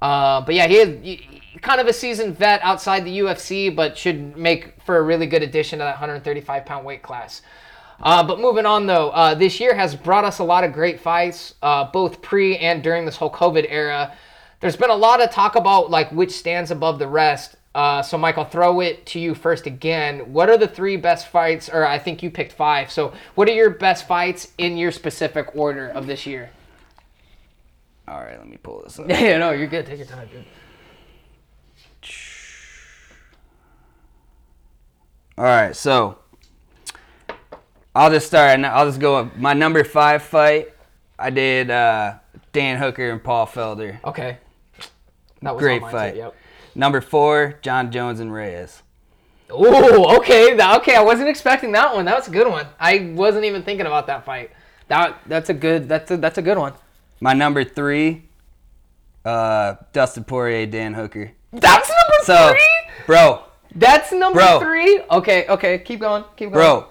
Uh, 0.00 0.40
but 0.40 0.54
yeah, 0.54 0.66
he 0.66 0.76
is 0.76 1.20
kind 1.60 1.80
of 1.80 1.86
a 1.86 1.92
seasoned 1.92 2.36
vet 2.36 2.60
outside 2.62 3.04
the 3.04 3.18
UFC, 3.18 3.74
but 3.74 3.96
should 3.96 4.36
make 4.36 4.79
for 4.90 4.98
a 4.98 5.02
really 5.02 5.26
good 5.28 5.44
addition 5.44 5.78
to 5.78 5.84
that 5.84 5.92
135 5.92 6.66
pound 6.66 6.84
weight 6.84 7.00
class. 7.00 7.42
Uh, 8.02 8.24
but 8.24 8.40
moving 8.40 8.66
on 8.66 8.88
though, 8.88 9.10
uh, 9.10 9.36
this 9.36 9.60
year 9.60 9.72
has 9.72 9.94
brought 9.94 10.24
us 10.24 10.40
a 10.40 10.44
lot 10.44 10.64
of 10.64 10.72
great 10.72 10.98
fights, 10.98 11.54
uh, 11.62 11.84
both 11.84 12.20
pre 12.20 12.56
and 12.56 12.82
during 12.82 13.04
this 13.04 13.14
whole 13.14 13.30
COVID 13.30 13.66
era. 13.68 14.12
There's 14.58 14.74
been 14.74 14.90
a 14.90 14.96
lot 14.96 15.22
of 15.22 15.30
talk 15.30 15.54
about 15.54 15.92
like 15.92 16.10
which 16.10 16.32
stands 16.32 16.72
above 16.72 16.98
the 16.98 17.06
rest. 17.06 17.54
Uh, 17.72 18.02
so 18.02 18.18
Mike, 18.18 18.36
I'll 18.36 18.44
throw 18.44 18.80
it 18.80 19.06
to 19.06 19.20
you 19.20 19.32
first 19.32 19.66
again. 19.66 20.32
What 20.32 20.50
are 20.50 20.58
the 20.58 20.66
three 20.66 20.96
best 20.96 21.28
fights? 21.28 21.68
Or 21.68 21.86
I 21.86 22.00
think 22.00 22.20
you 22.20 22.32
picked 22.32 22.50
five. 22.50 22.90
So 22.90 23.12
what 23.36 23.48
are 23.48 23.54
your 23.54 23.70
best 23.70 24.08
fights 24.08 24.48
in 24.58 24.76
your 24.76 24.90
specific 24.90 25.54
order 25.54 25.86
of 25.86 26.08
this 26.08 26.26
year? 26.26 26.50
All 28.08 28.18
right, 28.18 28.36
let 28.36 28.48
me 28.48 28.56
pull 28.60 28.82
this 28.82 28.98
up. 28.98 29.08
Yeah, 29.08 29.38
no, 29.38 29.52
you're 29.52 29.68
good. 29.68 29.86
Take 29.86 29.98
your 29.98 30.08
time, 30.08 30.26
dude. 30.32 30.44
All 35.40 35.46
right, 35.46 35.74
so 35.74 36.18
I'll 37.94 38.10
just 38.10 38.26
start. 38.26 38.50
and 38.50 38.66
I'll 38.66 38.84
just 38.84 39.00
go. 39.00 39.22
with 39.22 39.36
My 39.38 39.54
number 39.54 39.82
five 39.84 40.22
fight, 40.22 40.74
I 41.18 41.30
did 41.30 41.70
uh, 41.70 42.16
Dan 42.52 42.76
Hooker 42.76 43.08
and 43.10 43.24
Paul 43.24 43.46
Felder. 43.46 44.04
Okay. 44.04 44.36
That 45.40 45.54
was 45.54 45.62
Great 45.62 45.80
mine, 45.80 45.90
too, 45.92 45.96
fight. 45.96 46.16
Yep. 46.16 46.34
Number 46.74 47.00
four, 47.00 47.58
Jon 47.62 47.90
Jones 47.90 48.20
and 48.20 48.30
Reyes. 48.30 48.82
Oh, 49.48 50.18
okay. 50.18 50.52
Okay, 50.52 50.94
I 50.94 51.00
wasn't 51.02 51.30
expecting 51.30 51.72
that 51.72 51.94
one. 51.94 52.04
That 52.04 52.16
was 52.18 52.28
a 52.28 52.30
good 52.30 52.46
one. 52.46 52.66
I 52.78 53.10
wasn't 53.14 53.46
even 53.46 53.62
thinking 53.62 53.86
about 53.86 54.08
that 54.08 54.26
fight. 54.26 54.50
That 54.88 55.22
that's 55.26 55.48
a 55.48 55.54
good 55.54 55.88
that's 55.88 56.10
a 56.10 56.18
that's 56.18 56.36
a 56.36 56.42
good 56.42 56.58
one. 56.58 56.74
My 57.18 57.32
number 57.32 57.64
three, 57.64 58.24
uh, 59.24 59.76
Dustin 59.94 60.24
Poirier, 60.24 60.66
Dan 60.66 60.92
Hooker. 60.92 61.32
That's 61.50 61.88
number 61.88 62.24
So, 62.24 62.50
three. 62.50 62.92
bro, 63.06 63.42
That's 63.74 64.12
number 64.12 64.38
Bro. 64.40 64.60
three. 64.60 65.00
Okay, 65.10 65.46
okay. 65.48 65.78
Keep 65.78 66.00
going. 66.00 66.24
Keep 66.36 66.50
going. 66.52 66.52
bro. 66.52 66.86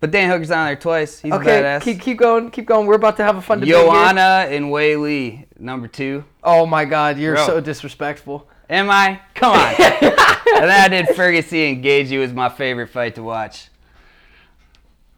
But 0.00 0.10
Dan 0.10 0.28
Hooker's 0.30 0.50
on 0.50 0.66
there 0.66 0.76
twice. 0.76 1.20
He's 1.20 1.32
Okay, 1.32 1.62
badass. 1.62 1.82
keep 1.82 2.00
keep 2.00 2.18
going. 2.18 2.50
Keep 2.50 2.66
going. 2.66 2.86
We're 2.86 2.94
about 2.96 3.16
to 3.16 3.24
have 3.24 3.36
a 3.36 3.40
fun 3.40 3.60
debate 3.60 3.74
here. 3.74 3.84
Joanna 3.84 4.46
and 4.50 4.66
Weili, 4.66 5.46
number 5.58 5.88
two. 5.88 6.24
Oh 6.42 6.66
my 6.66 6.84
God, 6.84 7.16
you're 7.18 7.36
Bro. 7.36 7.46
so 7.46 7.60
disrespectful. 7.60 8.46
Am 8.68 8.90
I? 8.90 9.20
Come 9.34 9.52
on. 9.52 9.74
and 9.78 10.64
then 10.64 10.70
I 10.70 10.88
did 10.88 11.08
Ferguson 11.10 11.58
and 11.58 11.84
Gaethje 11.84 12.18
was 12.18 12.32
my 12.34 12.48
favorite 12.50 12.88
fight 12.88 13.14
to 13.14 13.22
watch. 13.22 13.68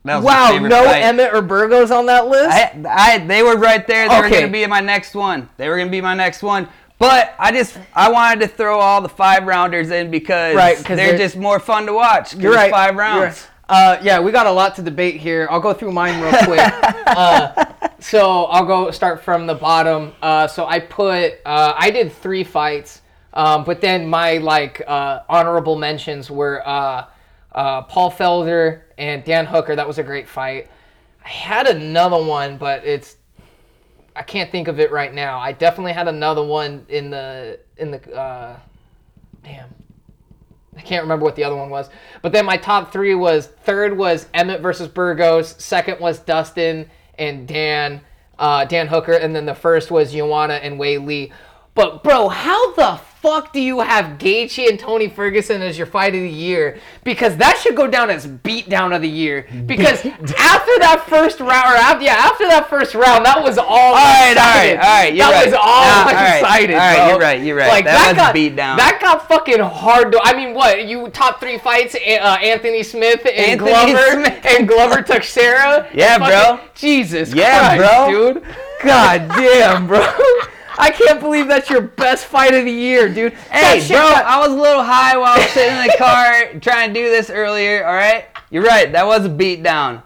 That 0.05 0.17
was 0.17 0.25
my 0.25 0.31
Wow, 0.33 0.49
favorite 0.53 0.69
no 0.69 0.85
fight. 0.85 1.03
Emmett 1.03 1.35
or 1.35 1.43
Burgos 1.43 1.91
on 1.91 2.07
that 2.07 2.29
list. 2.29 2.51
I, 2.53 2.85
I, 2.89 3.19
they 3.19 3.43
were 3.43 3.57
right 3.57 3.85
there. 3.89 4.09
They 4.09 4.19
were 4.21 4.27
Okay. 4.27 4.41
gonna 4.43 4.53
be 4.53 4.65
my 4.67 4.81
next 4.81 5.15
one. 5.17 5.49
They 5.57 5.69
were 5.69 5.79
gonna 5.79 5.91
be 5.91 6.01
my 6.01 6.15
next 6.15 6.43
one. 6.45 6.69
But 6.99 7.35
I 7.39 7.53
just 7.53 7.79
I 7.95 8.11
wanted 8.11 8.41
to 8.41 8.49
throw 8.49 8.79
all 8.81 9.01
the 9.03 9.09
five 9.09 9.45
rounders 9.47 9.91
in 9.91 10.11
because 10.11 10.57
Right, 10.57 10.79
they're, 10.79 10.97
they're- 10.97 11.19
just 11.19 11.37
more 11.37 11.59
fun 11.61 11.87
to 11.87 11.93
watch. 11.93 12.35
You're 12.35 12.55
right. 12.55 12.71
Five 12.71 12.97
rounds. 12.97 13.23
right. 13.23 13.51
Uh, 13.69 13.99
yeah, 14.01 14.21
we 14.21 14.31
got 14.31 14.47
a 14.47 14.51
lot 14.51 14.77
to 14.77 14.83
debate 14.83 15.17
here. 15.21 15.49
I'll 15.51 15.61
go 15.61 15.73
through 15.75 15.91
mine 15.91 16.21
real 16.23 16.45
quick. 16.45 16.61
uh, 17.07 17.65
so 17.99 18.45
I'll 18.45 18.65
go 18.65 18.93
start 18.93 19.23
from 19.25 19.47
the 19.47 19.57
bottom. 19.57 20.13
Uh, 20.23 20.47
so 20.47 20.67
I 20.67 20.79
put 20.79 21.35
uh, 21.45 21.75
I 21.77 21.91
did 21.91 22.13
three 22.13 22.45
fights, 22.45 23.03
um, 23.33 23.65
but 23.65 23.81
then 23.81 24.07
my 24.07 24.39
like 24.39 24.83
uh, 24.87 25.21
honorable 25.29 25.77
mentions 25.77 26.31
were 26.31 26.63
uh, 26.67 27.07
uh, 27.53 27.83
Paul 27.83 28.11
Felder 28.13 28.83
and 28.99 29.25
Dan 29.25 29.47
Hooker. 29.47 29.75
That 29.75 29.87
was 29.89 29.99
a 29.99 30.05
great 30.05 30.29
fight. 30.29 30.71
I 31.25 31.29
had 31.29 31.67
another 31.67 32.23
one, 32.25 32.57
but 32.59 32.85
it's 32.85 33.16
I 34.17 34.23
can't 34.23 34.51
think 34.51 34.69
of 34.69 34.81
it 34.81 34.91
right 34.91 35.13
now. 35.13 35.39
I 35.39 35.53
definitely 35.53 35.93
had 35.93 36.09
another 36.09 36.45
one 36.45 36.87
in 36.89 37.11
the 37.11 37.61
in 37.77 37.91
the 37.91 38.17
uh, 38.17 38.57
damn. 39.43 39.69
I 40.77 40.81
can't 40.81 41.03
remember 41.03 41.25
what 41.25 41.37
the 41.37 41.45
other 41.45 41.57
one 41.57 41.71
was. 41.71 41.89
But 42.23 42.33
then 42.33 42.45
my 42.45 42.57
top 42.57 42.93
three 42.93 43.15
was 43.15 43.47
third 43.47 43.97
was 43.97 44.27
Emmett 44.35 44.61
versus 44.61 44.89
Burgos, 44.89 45.55
second 45.63 46.01
was 46.01 46.19
Dustin 46.19 46.91
and 47.19 47.49
Dan, 47.49 48.03
uh, 48.39 48.65
Dan 48.67 48.87
Hooker, 48.87 49.15
and 49.15 49.35
then 49.35 49.47
the 49.47 49.55
first 49.55 49.91
was 49.91 50.13
Joanna 50.13 50.55
and 50.55 50.79
Weili. 50.79 51.33
But 51.77 52.03
bro, 52.03 52.29
how 52.29 52.73
the 52.75 52.99
fuck 53.21 53.53
do 53.53 53.61
you 53.61 53.81
have 53.81 54.19
Gaethje 54.19 54.69
and 54.69 54.79
Tony 54.79 55.09
Ferguson 55.09 55.61
as 55.61 55.77
your 55.77 55.87
fight 55.87 56.15
of 56.15 56.21
the 56.23 56.29
year? 56.29 56.79
Because 57.05 57.37
that 57.37 57.59
should 57.59 57.77
go 57.77 57.87
down 57.87 58.09
as 58.09 58.27
beatdown 58.27 58.95
of 58.97 59.03
the 59.03 59.09
year. 59.09 59.47
Because 59.67 60.05
after 60.07 60.73
that 60.81 61.05
first 61.09 61.39
round, 61.41 61.53
or 61.75 61.77
after, 61.77 62.05
yeah, 62.05 62.15
after 62.15 62.47
that 62.49 62.69
first 62.71 62.95
round, 62.95 63.27
that 63.27 63.43
was 63.43 63.59
all. 63.59 63.67
All 63.69 63.95
right, 63.95 64.35
all 64.39 64.55
right, 64.55 64.73
all 64.73 64.77
right. 64.79 65.15
You're 65.15 65.27
that 65.27 65.33
right. 65.35 65.47
was 65.47 65.55
all 65.55 65.61
Nah, 65.61 65.99
all 65.99 66.15
right, 66.15 66.39
excited. 66.41 66.75
all 66.75 66.79
right, 66.81 66.97
bro. 66.97 67.09
you're 67.09 67.19
right, 67.21 67.43
you're 67.43 67.57
right. 67.57 67.69
Like, 67.69 67.85
That 67.85 68.09
was 68.09 68.17
got, 68.17 68.35
beatdown. 68.35 68.77
That 68.79 68.99
got 69.03 69.29
fucking 69.29 69.61
hard. 69.61 70.13
To, 70.13 70.21
I 70.23 70.35
mean, 70.35 70.55
what 70.55 70.87
you 70.87 71.09
top 71.11 71.39
three 71.41 71.59
fights? 71.59 71.95
Uh, 71.95 71.99
Anthony 71.99 72.83
Smith 72.83 73.21
and 73.27 73.61
Anthony 73.61 73.71
Glover 73.71 74.13
Smith. 74.13 74.47
and 74.47 74.67
Glover 74.67 75.03
took 75.07 75.25
Sarah. 75.25 75.89
Yeah, 75.93 76.19
Fucking- 76.19 76.57
bro. 76.57 76.69
Jesus 76.75 77.35
Yeah, 77.35 77.77
Christ, 77.77 77.93
bro. 78.13 78.33
dude. 78.35 78.45
God 78.85 79.29
damn, 79.29 79.87
bro. 79.87 80.07
I 80.79 80.91
can't 80.91 81.21
believe 81.21 81.49
that's 81.49 81.71
your 81.71 81.81
best 81.81 82.27
fight 82.27 82.55
of 82.55 82.65
the 82.65 82.71
year, 82.71 83.09
dude. 83.13 83.33
Hey, 83.51 83.79
bro, 83.89 83.97
got- 83.97 84.25
I 84.27 84.39
was 84.39 84.53
a 84.53 84.61
little 84.61 84.83
high 84.83 85.17
while 85.17 85.35
I 85.35 85.39
was 85.39 85.51
sitting 85.51 85.77
in 85.77 85.87
the 85.87 85.95
car 85.99 86.55
trying 86.61 86.93
to 86.93 87.01
do 87.01 87.09
this 87.09 87.31
earlier. 87.31 87.87
All 87.87 87.95
right, 87.95 88.27
you're 88.51 88.63
right. 88.65 88.91
That 88.93 89.07
was 89.07 89.25
a 89.25 89.29
beatdown. 89.31 90.03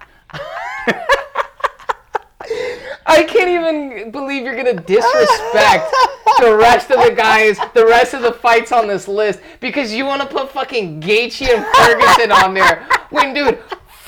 I 3.07 3.25
can't 3.25 3.49
even 3.49 4.11
believe 4.12 4.45
you're 4.45 4.57
gonna 4.57 4.75
disrespect 4.75 5.93
the 6.39 6.57
rest 6.57 6.91
of 6.91 7.03
the 7.05 7.12
guys, 7.14 7.59
the 7.75 7.85
rest 7.87 8.14
of 8.14 8.23
the 8.23 8.33
fights 8.33 8.73
on 8.73 8.87
this 8.87 9.09
list 9.09 9.41
because 9.61 9.93
you 9.93 10.05
want 10.05 10.23
to 10.23 10.29
put 10.29 10.51
fucking 10.51 11.01
Gaethje 11.01 11.49
and 11.49 11.64
Ferguson 11.77 12.31
on 12.33 12.55
there. 12.55 12.87
When, 13.11 13.35
dude, 13.35 13.59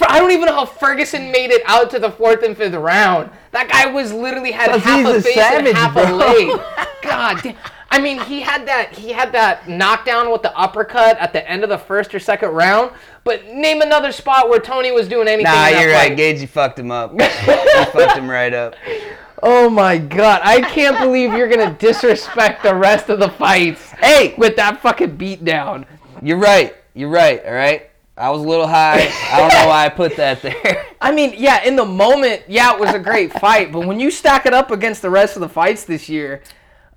I 0.09 0.19
don't 0.19 0.31
even 0.31 0.47
know 0.47 0.55
how 0.55 0.65
Ferguson 0.67 1.31
made 1.31 1.51
it 1.51 1.63
out 1.67 1.91
to 1.91 1.99
the 1.99 2.11
fourth 2.11 2.43
and 2.43 2.57
fifth 2.57 2.75
round. 2.75 3.31
That 3.53 3.69
guy 3.69 3.87
was 3.87 4.13
literally 4.13 4.53
had 4.53 4.71
half 4.81 5.07
a 5.07 5.21
face 5.21 5.35
savage, 5.35 5.69
and 5.69 5.77
half 5.77 5.93
bro. 5.95 6.05
a 6.05 6.13
leg. 6.15 6.61
God 7.03 7.41
damn. 7.43 7.57
I 7.91 8.01
mean, 8.01 8.19
he 8.21 8.41
had 8.41 8.67
that 8.69 8.97
he 8.97 9.13
had 9.13 9.33
that 9.33 9.69
knockdown 9.69 10.31
with 10.33 10.41
the 10.41 10.57
uppercut 10.57 11.19
at 11.19 11.35
the 11.35 11.47
end 11.49 11.63
of 11.63 11.69
the 11.69 11.77
first 11.77 12.15
or 12.15 12.19
second 12.19 12.49
round. 12.51 12.93
But 13.23 13.47
name 13.49 13.83
another 13.83 14.13
spot 14.13 14.49
where 14.49 14.61
Tony 14.61 14.91
was 14.93 15.09
doing 15.09 15.29
anything. 15.29 15.53
Nah, 15.53 15.69
you're 15.69 15.93
fight. 15.93 16.11
right. 16.11 16.19
Gaethje 16.19 16.49
fucked 16.49 16.79
him 16.79 16.91
up. 16.91 17.13
he 17.21 17.27
fucked 17.27 18.17
him 18.17 18.31
right 18.31 18.55
up. 18.55 18.75
Oh 19.43 19.69
my 19.69 19.99
god, 19.99 20.41
I 20.45 20.61
can't 20.63 20.99
believe 21.01 21.33
you're 21.35 21.49
gonna 21.49 21.75
disrespect 21.79 22.63
the 22.63 22.75
rest 22.75 23.09
of 23.11 23.19
the 23.19 23.29
fights 23.29 23.91
Hey, 23.91 24.35
with 24.39 24.57
that 24.57 24.81
fucking 24.81 25.19
beatdown. 25.19 25.85
you're 26.23 26.39
right. 26.39 26.75
You're 26.95 27.11
right. 27.11 27.45
All 27.45 27.53
right. 27.53 27.91
I 28.23 28.31
was 28.31 28.41
a 28.41 28.47
little 28.47 28.69
high. 28.69 29.11
I 29.33 29.39
don't 29.41 29.53
know 29.53 29.67
why 29.67 29.85
I 29.85 29.89
put 29.89 30.15
that 30.15 30.43
there. 30.43 30.87
I 31.01 31.11
mean, 31.11 31.35
yeah, 31.37 31.65
in 31.65 31.75
the 31.75 31.85
moment, 31.85 32.43
yeah, 32.47 32.73
it 32.73 32.79
was 32.79 32.95
a 32.95 32.99
great 33.01 33.33
fight, 33.33 33.73
but 33.73 33.85
when 33.85 33.99
you 33.99 34.13
stack 34.13 34.47
it 34.47 34.55
up 34.55 34.71
against 34.71 35.03
the 35.03 35.11
rest 35.11 35.35
of 35.35 35.41
the 35.41 35.49
fights 35.49 35.83
this 35.85 36.09
year, 36.09 36.41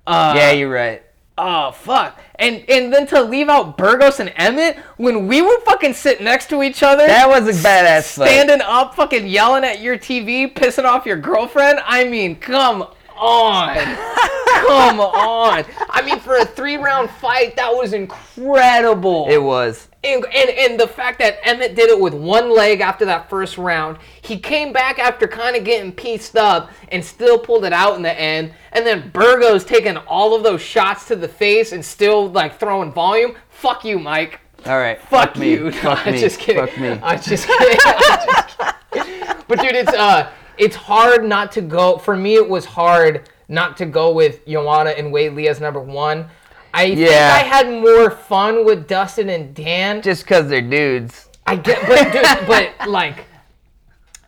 uh, 0.06 0.34
yeah, 0.36 0.52
you're 0.52 0.70
right. 0.70 1.02
Oh 1.36 1.72
fuck! 1.72 2.20
And 2.36 2.64
and 2.68 2.92
then 2.92 3.08
to 3.08 3.22
leave 3.22 3.48
out 3.48 3.76
Burgos 3.76 4.20
and 4.20 4.32
Emmett 4.36 4.76
when 4.98 5.26
we 5.26 5.42
would 5.42 5.62
fucking 5.62 5.94
sit 5.94 6.22
next 6.22 6.48
to 6.50 6.62
each 6.62 6.84
other. 6.84 7.08
That 7.08 7.28
was 7.28 7.48
a 7.48 7.60
badass 7.60 8.16
fight. 8.16 8.28
standing 8.28 8.60
up, 8.60 8.94
fucking 8.94 9.26
yelling 9.26 9.64
at 9.64 9.80
your 9.80 9.98
TV, 9.98 10.54
pissing 10.54 10.84
off 10.84 11.06
your 11.06 11.16
girlfriend. 11.16 11.80
I 11.84 12.04
mean, 12.04 12.36
come 12.36 12.86
on, 13.18 13.76
come 14.66 15.00
on. 15.00 15.64
I 15.90 16.02
mean, 16.04 16.18
for 16.20 16.36
a 16.36 16.44
three 16.44 16.76
round 16.76 17.10
fight, 17.10 17.56
that 17.56 17.70
was 17.70 17.92
incredible. 17.92 19.26
It 19.28 19.42
was. 19.42 19.88
And, 20.04 20.24
and 20.26 20.50
and 20.50 20.80
the 20.80 20.86
fact 20.86 21.18
that 21.18 21.38
Emmett 21.42 21.74
did 21.74 21.90
it 21.90 21.98
with 21.98 22.14
one 22.14 22.54
leg 22.54 22.80
after 22.80 23.04
that 23.06 23.28
first 23.28 23.58
round, 23.58 23.98
he 24.22 24.38
came 24.38 24.72
back 24.72 24.98
after 24.98 25.26
kind 25.26 25.56
of 25.56 25.64
getting 25.64 25.90
pieced 25.90 26.36
up 26.36 26.70
and 26.92 27.04
still 27.04 27.38
pulled 27.38 27.64
it 27.64 27.72
out 27.72 27.96
in 27.96 28.02
the 28.02 28.12
end. 28.20 28.52
And 28.72 28.86
then 28.86 29.10
Burgos 29.10 29.64
taking 29.64 29.96
all 29.96 30.34
of 30.36 30.42
those 30.44 30.62
shots 30.62 31.08
to 31.08 31.16
the 31.16 31.28
face 31.28 31.72
and 31.72 31.84
still 31.84 32.30
like 32.30 32.60
throwing 32.60 32.92
volume. 32.92 33.34
Fuck 33.48 33.84
you, 33.84 33.98
Mike. 33.98 34.40
All 34.64 34.78
right. 34.78 35.00
Fuck, 35.00 35.36
me. 35.36 35.50
you. 35.52 35.70
Fuck 35.72 36.06
I'm 36.06 36.14
me. 36.14 36.20
just 36.20 36.38
kidding. 36.38 36.66
Fuck 36.66 36.78
me. 36.78 36.90
I'm 37.02 37.20
just 37.20 37.46
kidding. 37.46 37.78
I'm 37.84 37.98
just 37.98 38.58
kidding. 38.58 39.42
But 39.48 39.60
dude, 39.60 39.74
it's 39.74 39.92
uh, 39.92 40.30
it's 40.58 40.76
hard 40.76 41.24
not 41.24 41.52
to 41.52 41.60
go. 41.60 41.98
For 41.98 42.16
me, 42.16 42.34
it 42.36 42.48
was 42.48 42.64
hard 42.64 43.28
not 43.48 43.76
to 43.78 43.86
go 43.86 44.12
with 44.12 44.46
Joanna 44.46 44.90
and 44.90 45.12
Wade 45.12 45.34
Lee 45.34 45.48
as 45.48 45.60
number 45.60 45.80
one. 45.80 46.26
I 46.74 46.86
think 46.88 46.98
Yeah. 46.98 47.32
I 47.34 47.38
had 47.44 47.68
more 47.70 48.10
fun 48.10 48.64
with 48.64 48.86
Dustin 48.88 49.28
and 49.30 49.54
Dan. 49.54 50.02
Just 50.02 50.24
because 50.24 50.48
they're 50.48 50.60
dudes. 50.60 51.28
I 51.46 51.56
get, 51.56 51.80
but 51.86 52.12
dude, 52.12 52.46
but 52.46 52.88
like, 52.88 53.24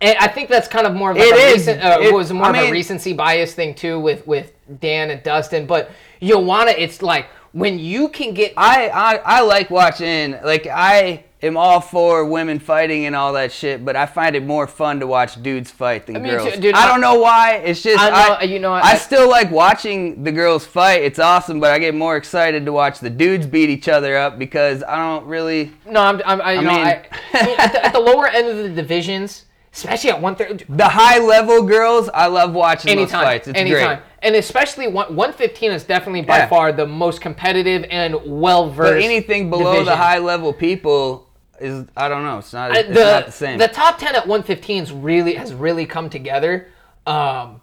I 0.00 0.28
think 0.28 0.48
that's 0.48 0.68
kind 0.68 0.86
of 0.86 0.94
more 0.94 1.10
of 1.10 1.16
like 1.16 1.26
It 1.26 1.34
a 1.34 1.38
is. 1.48 1.54
recent, 1.66 1.82
uh, 1.82 1.98
It- 2.00 2.14
was 2.14 2.32
more 2.32 2.46
I 2.46 2.50
of 2.62 2.68
a 2.68 2.70
recency 2.72 3.12
bias 3.12 3.54
thing 3.54 3.74
too 3.74 3.98
with 3.98 4.26
with 4.26 4.52
Dan 4.80 5.10
and 5.10 5.22
Dustin. 5.22 5.66
But 5.66 5.90
Joanna, 6.22 6.70
it's 6.70 7.02
like 7.02 7.26
when 7.52 7.78
you 7.78 8.08
can 8.08 8.34
get 8.34 8.52
I, 8.56 8.88
I 8.88 9.16
I 9.16 9.40
like 9.42 9.70
watching 9.70 10.36
like 10.44 10.66
I 10.68 11.24
am 11.42 11.56
all 11.56 11.80
for 11.80 12.24
women 12.24 12.58
fighting 12.58 13.06
and 13.06 13.14
all 13.14 13.32
that 13.34 13.52
shit, 13.52 13.84
but 13.84 13.94
I 13.94 14.06
find 14.06 14.34
it 14.34 14.44
more 14.44 14.66
fun 14.66 14.98
to 15.00 15.06
watch 15.06 15.40
dudes 15.42 15.70
fight 15.70 16.06
than 16.06 16.20
Me 16.22 16.30
girls. 16.30 16.52
too, 16.54 16.60
dude, 16.60 16.74
I 16.74 16.84
I- 16.84 16.88
don't 16.88 17.00
know 17.00 17.14
why. 17.20 17.56
It's 17.64 17.80
just 17.82 18.02
I 18.02 18.10
know- 18.10 18.34
I, 18.40 18.42
you 18.42 18.58
know 18.58 18.72
I, 18.72 18.80
I- 18.80 18.96
still 18.96 19.28
like 19.28 19.50
watching 19.50 20.24
the 20.24 20.32
girls 20.32 20.66
fight. 20.66 21.02
It's 21.02 21.18
awesome, 21.20 21.60
but 21.60 21.70
I 21.70 21.78
get 21.78 21.94
more 21.94 22.16
excited 22.16 22.64
to 22.66 22.72
watch 22.72 22.98
the 23.00 23.10
dudes 23.10 23.46
beat 23.46 23.70
each 23.70 23.88
other 23.88 24.16
up 24.16 24.38
because 24.38 24.82
I 24.82 24.96
don't 24.96 25.26
really. 25.26 25.72
no, 25.86 26.00
I'm, 26.00 26.20
I'm 26.24 26.40
I, 26.42 26.52
you 26.54 26.62
know, 26.62 26.72
mean- 26.74 26.86
I, 26.86 27.06
I 27.34 27.46
mean, 27.46 27.56
at, 27.60 27.72
the, 27.72 27.84
at 27.86 27.92
the 27.92 28.00
lower 28.00 28.26
end 28.26 28.48
of 28.48 28.56
the 28.56 28.68
divisions, 28.70 29.44
especially 29.72 30.10
at 30.10 30.20
one 30.20 30.34
thirty. 30.34 30.64
The 30.68 30.88
high 30.88 31.18
level 31.20 31.62
girls, 31.62 32.08
I 32.12 32.26
love 32.26 32.52
watching 32.52 32.90
Anytime, 32.90 33.20
those 33.20 33.24
fights. 33.28 33.48
It's 33.48 33.56
anytime, 33.58 33.98
great. 33.98 34.06
and 34.22 34.34
especially 34.34 34.88
one, 34.88 35.14
115 35.14 35.70
is 35.70 35.84
definitely 35.84 36.22
by 36.22 36.38
Yeah. 36.38 36.48
far 36.48 36.72
the 36.72 36.86
most 36.86 37.20
competitive 37.20 37.84
and 37.90 38.16
well 38.26 38.70
versed. 38.70 38.94
But 38.94 39.02
anything 39.04 39.50
below 39.50 39.84
the 39.84 39.94
high 39.94 40.18
level 40.18 40.52
people 40.52 41.27
is 41.60 41.86
I 41.96 42.08
don't 42.08 42.24
know. 42.24 42.38
It's 42.38 42.52
not. 42.52 42.74
It's 42.76 42.88
the, 42.88 42.94
not 42.94 43.26
the 43.26 43.32
same. 43.32 43.58
top 43.58 43.98
10 43.98 44.14
at 44.16 44.24
115s 44.24 44.90
really 45.02 45.34
has 45.34 45.52
really 45.54 45.86
come 45.86 46.10
together. 46.10 46.68
Um, 47.06 47.60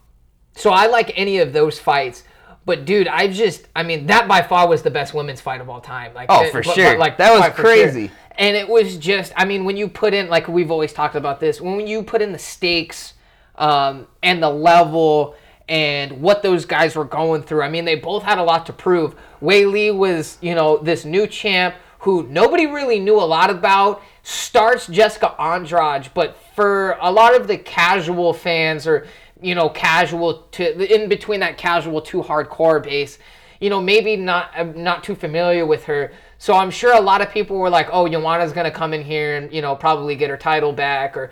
so 0.55 0.71
I 0.71 0.87
like 0.87 1.11
any 1.17 1.39
of 1.39 1.53
those 1.53 1.79
fights. 1.79 2.23
But 2.65 2.85
dude, 2.85 3.07
I 3.07 3.27
just 3.27 3.67
I 3.75 3.83
mean 3.83 4.07
that 4.07 4.27
by 4.27 4.41
far 4.41 4.67
was 4.67 4.81
the 4.81 4.89
best 4.89 5.13
women's 5.13 5.41
fight 5.41 5.61
of 5.61 5.69
all 5.69 5.81
time. 5.81 6.13
Like 6.13 6.27
Oh, 6.29 6.43
it- 6.43 6.51
for 6.51 6.63
sure. 6.63 6.91
but, 6.91 6.99
like 6.99 7.17
That 7.17 7.39
was 7.39 7.53
crazy. 7.53 8.11
And 8.37 8.57
it 8.57 8.67
was 8.67 8.97
just 8.97 9.31
I 9.35 9.45
mean 9.45 9.65
when 9.65 9.77
you 9.77 9.87
put 9.87 10.13
in 10.13 10.29
like 10.29 10.47
we've 10.47 10.71
always 10.71 10.91
talked 10.91 11.15
about 11.15 11.39
this 11.39 11.61
when 11.61 11.85
you 11.85 12.01
put 12.03 12.21
in 12.21 12.31
the 12.31 12.39
stakes 12.39 13.13
um, 13.57 14.07
and 14.23 14.41
the 14.41 14.49
level 14.49 15.35
and 15.67 16.21
what 16.21 16.43
those 16.43 16.65
guys 16.65 16.95
were 16.95 17.05
going 17.05 17.41
through. 17.41 17.63
I 17.63 17.69
mean, 17.69 17.85
they 17.85 17.95
both 17.95 18.23
had 18.23 18.37
a 18.37 18.43
lot 18.43 18.65
to 18.67 18.73
prove. 18.73 19.15
Weili 19.41 19.95
was, 19.95 20.37
you 20.41 20.53
know, 20.53 20.77
this 20.77 21.05
new 21.05 21.25
champ 21.25 21.75
who 22.05 22.23
nobody 22.29 22.67
really 22.67 22.99
knew 22.99 23.19
a 23.19 23.25
lot 23.25 23.49
about. 23.49 24.01
Starts 24.21 24.85
Jessica 24.85 25.35
Andrade, 25.41 26.09
but 26.13 26.37
for 26.55 26.97
a 27.01 27.11
lot 27.11 27.35
of 27.35 27.47
the 27.47 27.57
casual 27.57 28.31
fans 28.31 28.85
or 28.85 29.07
you 29.41 29.55
know, 29.55 29.69
casual 29.69 30.43
to 30.51 30.93
in 30.93 31.09
between 31.09 31.39
that 31.39 31.57
casual 31.57 32.01
to 32.01 32.21
hardcore 32.21 32.81
base, 32.81 33.17
you 33.59 33.69
know, 33.71 33.81
maybe 33.81 34.15
not 34.15 34.75
not 34.75 35.03
too 35.03 35.15
familiar 35.15 35.65
with 35.65 35.85
her. 35.85 36.13
So 36.37 36.53
I'm 36.53 36.69
sure 36.69 36.93
a 36.93 37.01
lot 37.01 37.21
of 37.21 37.31
people 37.31 37.57
were 37.57 37.71
like, 37.71 37.89
"Oh, 37.91 38.07
Joanna's 38.07 38.53
gonna 38.53 38.71
come 38.71 38.93
in 38.93 39.03
here 39.03 39.37
and 39.37 39.51
you 39.51 39.63
know 39.63 39.75
probably 39.75 40.15
get 40.15 40.29
her 40.29 40.37
title 40.37 40.73
back," 40.73 41.17
or 41.17 41.31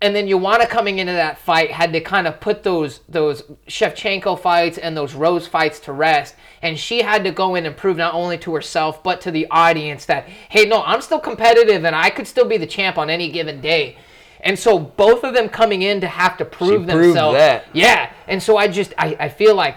and 0.00 0.14
then 0.14 0.28
Joanna 0.28 0.66
coming 0.66 1.00
into 1.00 1.12
that 1.12 1.38
fight 1.38 1.72
had 1.72 1.92
to 1.92 2.00
kind 2.00 2.26
of 2.28 2.40
put 2.40 2.62
those 2.62 3.00
those 3.08 3.42
Shevchenko 3.66 4.38
fights 4.38 4.78
and 4.78 4.96
those 4.96 5.14
Rose 5.14 5.46
fights 5.46 5.80
to 5.80 5.92
rest, 5.92 6.36
and 6.62 6.78
she 6.78 7.02
had 7.02 7.24
to 7.24 7.32
go 7.32 7.56
in 7.56 7.66
and 7.66 7.76
prove 7.76 7.96
not 7.96 8.14
only 8.14 8.38
to 8.38 8.54
herself 8.54 9.02
but 9.02 9.20
to 9.22 9.30
the 9.30 9.46
audience 9.50 10.04
that 10.06 10.28
hey, 10.48 10.66
no, 10.66 10.82
I'm 10.84 11.00
still 11.00 11.20
competitive 11.20 11.84
and 11.84 11.96
I 11.96 12.10
could 12.10 12.28
still 12.28 12.46
be 12.46 12.56
the 12.56 12.66
champ 12.66 12.96
on 12.96 13.10
any 13.10 13.30
given 13.30 13.60
day. 13.60 13.98
And 14.40 14.56
so 14.56 14.78
both 14.78 15.24
of 15.24 15.34
them 15.34 15.48
coming 15.48 15.82
in 15.82 16.00
to 16.00 16.06
have 16.06 16.36
to 16.36 16.44
prove 16.44 16.86
themselves. 16.86 17.36
that. 17.36 17.66
Yeah, 17.72 18.12
and 18.28 18.40
so 18.40 18.56
I 18.56 18.68
just 18.68 18.94
I, 18.96 19.16
I 19.18 19.28
feel 19.28 19.56
like 19.56 19.76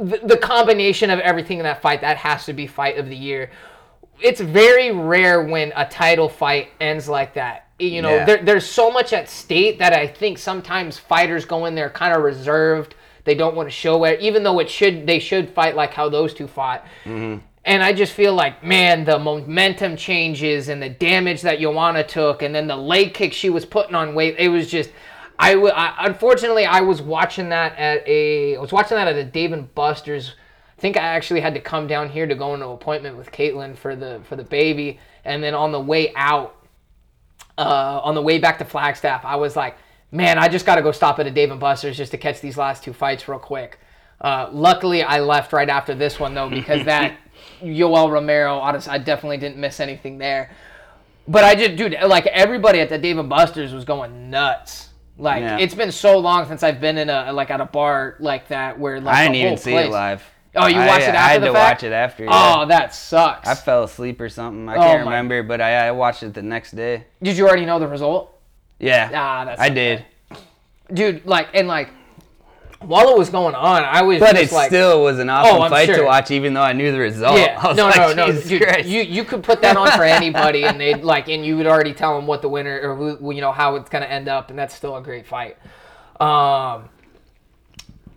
the, 0.00 0.20
the 0.24 0.36
combination 0.36 1.08
of 1.08 1.20
everything 1.20 1.58
in 1.58 1.64
that 1.64 1.80
fight 1.80 2.00
that 2.00 2.16
has 2.16 2.46
to 2.46 2.52
be 2.52 2.66
fight 2.66 2.98
of 2.98 3.08
the 3.08 3.16
year. 3.16 3.50
It's 4.20 4.40
very 4.40 4.90
rare 4.92 5.44
when 5.44 5.72
a 5.76 5.88
title 5.88 6.28
fight 6.28 6.70
ends 6.80 7.08
like 7.08 7.34
that. 7.34 7.68
You 7.88 8.02
know, 8.02 8.14
Yeah. 8.16 8.24
there, 8.24 8.42
there's 8.42 8.66
so 8.66 8.90
much 8.90 9.12
at 9.12 9.28
stake 9.28 9.78
that 9.78 9.92
I 9.92 10.06
think 10.06 10.38
sometimes 10.38 10.98
fighters 10.98 11.44
go 11.44 11.66
in 11.66 11.74
there 11.74 11.90
kind 11.90 12.14
of 12.14 12.22
reserved. 12.22 12.94
They 13.24 13.34
don't 13.34 13.54
want 13.54 13.68
to 13.68 13.70
show 13.74 14.02
it, 14.04 14.20
even 14.20 14.42
though 14.42 14.58
it 14.58 14.68
should 14.68 15.06
they 15.06 15.18
should 15.18 15.50
fight 15.50 15.76
like 15.76 15.92
how 15.94 16.08
those 16.08 16.34
two 16.34 16.46
fought. 16.46 16.84
Mm-hmm. 17.04 17.38
And 17.64 17.82
I 17.82 17.92
just 17.92 18.12
feel 18.12 18.34
like, 18.34 18.64
man, 18.64 19.04
the 19.04 19.20
momentum 19.20 19.96
changes 19.96 20.68
and 20.68 20.82
the 20.82 20.88
damage 20.88 21.42
that 21.42 21.60
Joanna 21.60 22.02
took, 22.02 22.42
and 22.42 22.52
then 22.52 22.66
the 22.66 22.74
leg 22.76 23.14
kick 23.14 23.32
she 23.32 23.50
was 23.50 23.64
putting 23.64 23.94
on 23.94 24.16
weight. 24.16 24.34
It 24.38 24.48
was 24.48 24.68
just, 24.68 24.90
I, 25.38 25.54
w- 25.54 25.72
I 25.72 26.06
unfortunately 26.06 26.66
I 26.66 26.80
was 26.80 27.00
watching 27.00 27.50
that 27.50 27.78
at 27.78 28.06
a 28.08 28.56
I 28.56 28.60
was 28.60 28.72
watching 28.72 28.96
that 28.96 29.06
at 29.06 29.16
a 29.16 29.24
Dave 29.24 29.52
and 29.52 29.72
Buster's. 29.74 30.34
I 30.76 30.80
think 30.80 30.96
I 30.96 31.02
actually 31.02 31.40
had 31.40 31.54
to 31.54 31.60
come 31.60 31.86
down 31.86 32.08
here 32.08 32.26
to 32.26 32.34
go 32.34 32.54
into 32.54 32.66
an 32.66 32.72
appointment 32.72 33.16
with 33.16 33.30
Caitlin 33.30 33.76
for 33.76 33.94
the 33.94 34.20
for 34.28 34.34
the 34.34 34.42
baby, 34.42 34.98
and 35.24 35.40
then 35.40 35.54
on 35.54 35.70
the 35.70 35.80
way 35.80 36.12
out, 36.16 36.56
uh, 37.58 38.00
on 38.02 38.14
the 38.14 38.22
way 38.22 38.38
back 38.38 38.58
to 38.58 38.64
Flagstaff, 38.64 39.24
I 39.24 39.36
was 39.36 39.56
like, 39.56 39.76
man, 40.10 40.38
I 40.38 40.48
just 40.48 40.66
got 40.66 40.76
to 40.76 40.82
go 40.82 40.92
stop 40.92 41.18
at 41.18 41.26
a 41.26 41.30
Dave 41.30 41.50
and 41.50 41.60
Buster's 41.60 41.96
just 41.96 42.10
to 42.12 42.18
catch 42.18 42.40
these 42.40 42.56
last 42.56 42.82
two 42.84 42.92
fights 42.92 43.28
real 43.28 43.38
quick. 43.38 43.78
Uh, 44.20 44.48
luckily, 44.52 45.02
I 45.02 45.20
left 45.20 45.52
right 45.52 45.68
after 45.68 45.94
this 45.94 46.20
one 46.20 46.34
though 46.34 46.48
because 46.48 46.84
that 46.84 47.16
Yoel 47.62 48.10
Romero, 48.10 48.58
honestly, 48.58 48.92
I 48.92 48.98
definitely 48.98 49.38
didn't 49.38 49.58
miss 49.58 49.80
anything 49.80 50.18
there. 50.18 50.50
But 51.28 51.44
I 51.44 51.54
just, 51.54 51.76
dude, 51.76 51.96
like 52.06 52.26
everybody 52.26 52.80
at 52.80 52.88
the 52.88 52.98
Dave 52.98 53.18
and 53.18 53.28
Buster's 53.28 53.72
was 53.72 53.84
going 53.84 54.30
nuts. 54.30 54.88
Like 55.18 55.42
Yeah. 55.42 55.58
it's 55.58 55.74
been 55.74 55.92
so 55.92 56.18
long 56.18 56.46
since 56.46 56.62
I've 56.62 56.80
been 56.80 56.98
in 56.98 57.10
a 57.10 57.32
like 57.32 57.50
at 57.50 57.60
a 57.60 57.66
bar 57.66 58.16
like 58.18 58.48
that 58.48 58.78
where 58.78 59.00
like 59.00 59.14
I 59.14 59.22
didn't 59.24 59.36
even 59.36 59.56
see 59.58 59.72
place- 59.72 59.86
it 59.86 59.90
live. 59.92 60.24
Oh, 60.54 60.66
you 60.66 60.76
I- 60.80 60.86
watched 60.86 61.02
it 61.04 61.14
after? 61.14 61.18
I 61.18 61.28
had 61.32 61.42
the 61.42 61.46
to 61.46 61.52
fact? 61.52 61.82
watch 61.82 61.86
it 61.88 61.92
after. 61.92 62.26
Oh, 62.28 62.66
that 62.66 62.94
sucks. 62.94 63.48
I 63.48 63.54
fell 63.54 63.84
asleep 63.84 64.20
or 64.20 64.28
something. 64.28 64.68
I 64.68 64.74
Oh 64.76 64.80
can't 64.80 65.04
my- 65.04 65.10
remember, 65.12 65.42
but 65.42 65.60
I, 65.60 65.88
I 65.88 65.90
watched 65.92 66.22
it 66.22 66.34
the 66.34 66.42
next 66.42 66.72
day. 66.72 67.04
Did 67.22 67.36
you 67.38 67.46
already 67.48 67.64
know 67.64 67.78
the 67.78 67.88
result? 67.88 68.38
Yeah, 68.78 69.10
Ah, 69.14 69.44
that's 69.44 69.60
I 69.60 69.68
did. 69.68 70.04
dude 70.92 71.24
like 71.24 71.48
and 71.54 71.68
like 71.68 71.88
while 72.80 73.08
it 73.10 73.16
was 73.16 73.30
going 73.30 73.54
on 73.54 73.84
i 73.84 74.02
was 74.02 74.18
But 74.18 74.34
it 74.36 74.50
like 74.50 74.66
still 74.66 75.04
was 75.04 75.20
an 75.20 75.30
awesome 75.30 75.62
Oh, 75.62 75.68
fight 75.68 75.86
to 75.86 76.02
watch, 76.02 76.32
even 76.32 76.52
though 76.52 76.62
I 76.62 76.72
knew 76.72 76.90
the 76.90 76.98
result. 76.98 77.38
yeah 77.38 77.56
I 77.62 77.68
was 77.68 77.76
no 77.76 77.84
like, 77.86 77.96
no 77.96 78.12
no 78.12 78.26
Jesus 78.26 78.48
dude, 78.48 78.62
Christ. 78.62 78.88
you 78.88 79.02
you 79.02 79.22
could 79.24 79.44
put 79.44 79.62
that 79.62 79.76
on 79.76 79.88
for 79.92 80.02
anybody 80.18 80.64
and 80.64 80.80
they'd 80.80 81.04
like 81.04 81.28
and 81.28 81.46
you 81.46 81.56
would 81.56 81.66
already 81.68 81.94
tell 81.94 82.16
them 82.16 82.26
what 82.26 82.42
the 82.42 82.48
winner 82.48 82.80
or 82.82 82.96
who 82.96 83.32
you 83.32 83.40
know 83.40 83.52
how 83.52 83.76
it's 83.76 83.88
gonna 83.88 84.04
end 84.06 84.26
up 84.28 84.50
and 84.50 84.58
that's 84.58 84.74
still 84.74 84.96
a 84.96 85.00
great 85.00 85.26
fight 85.28 85.56
um 86.20 86.88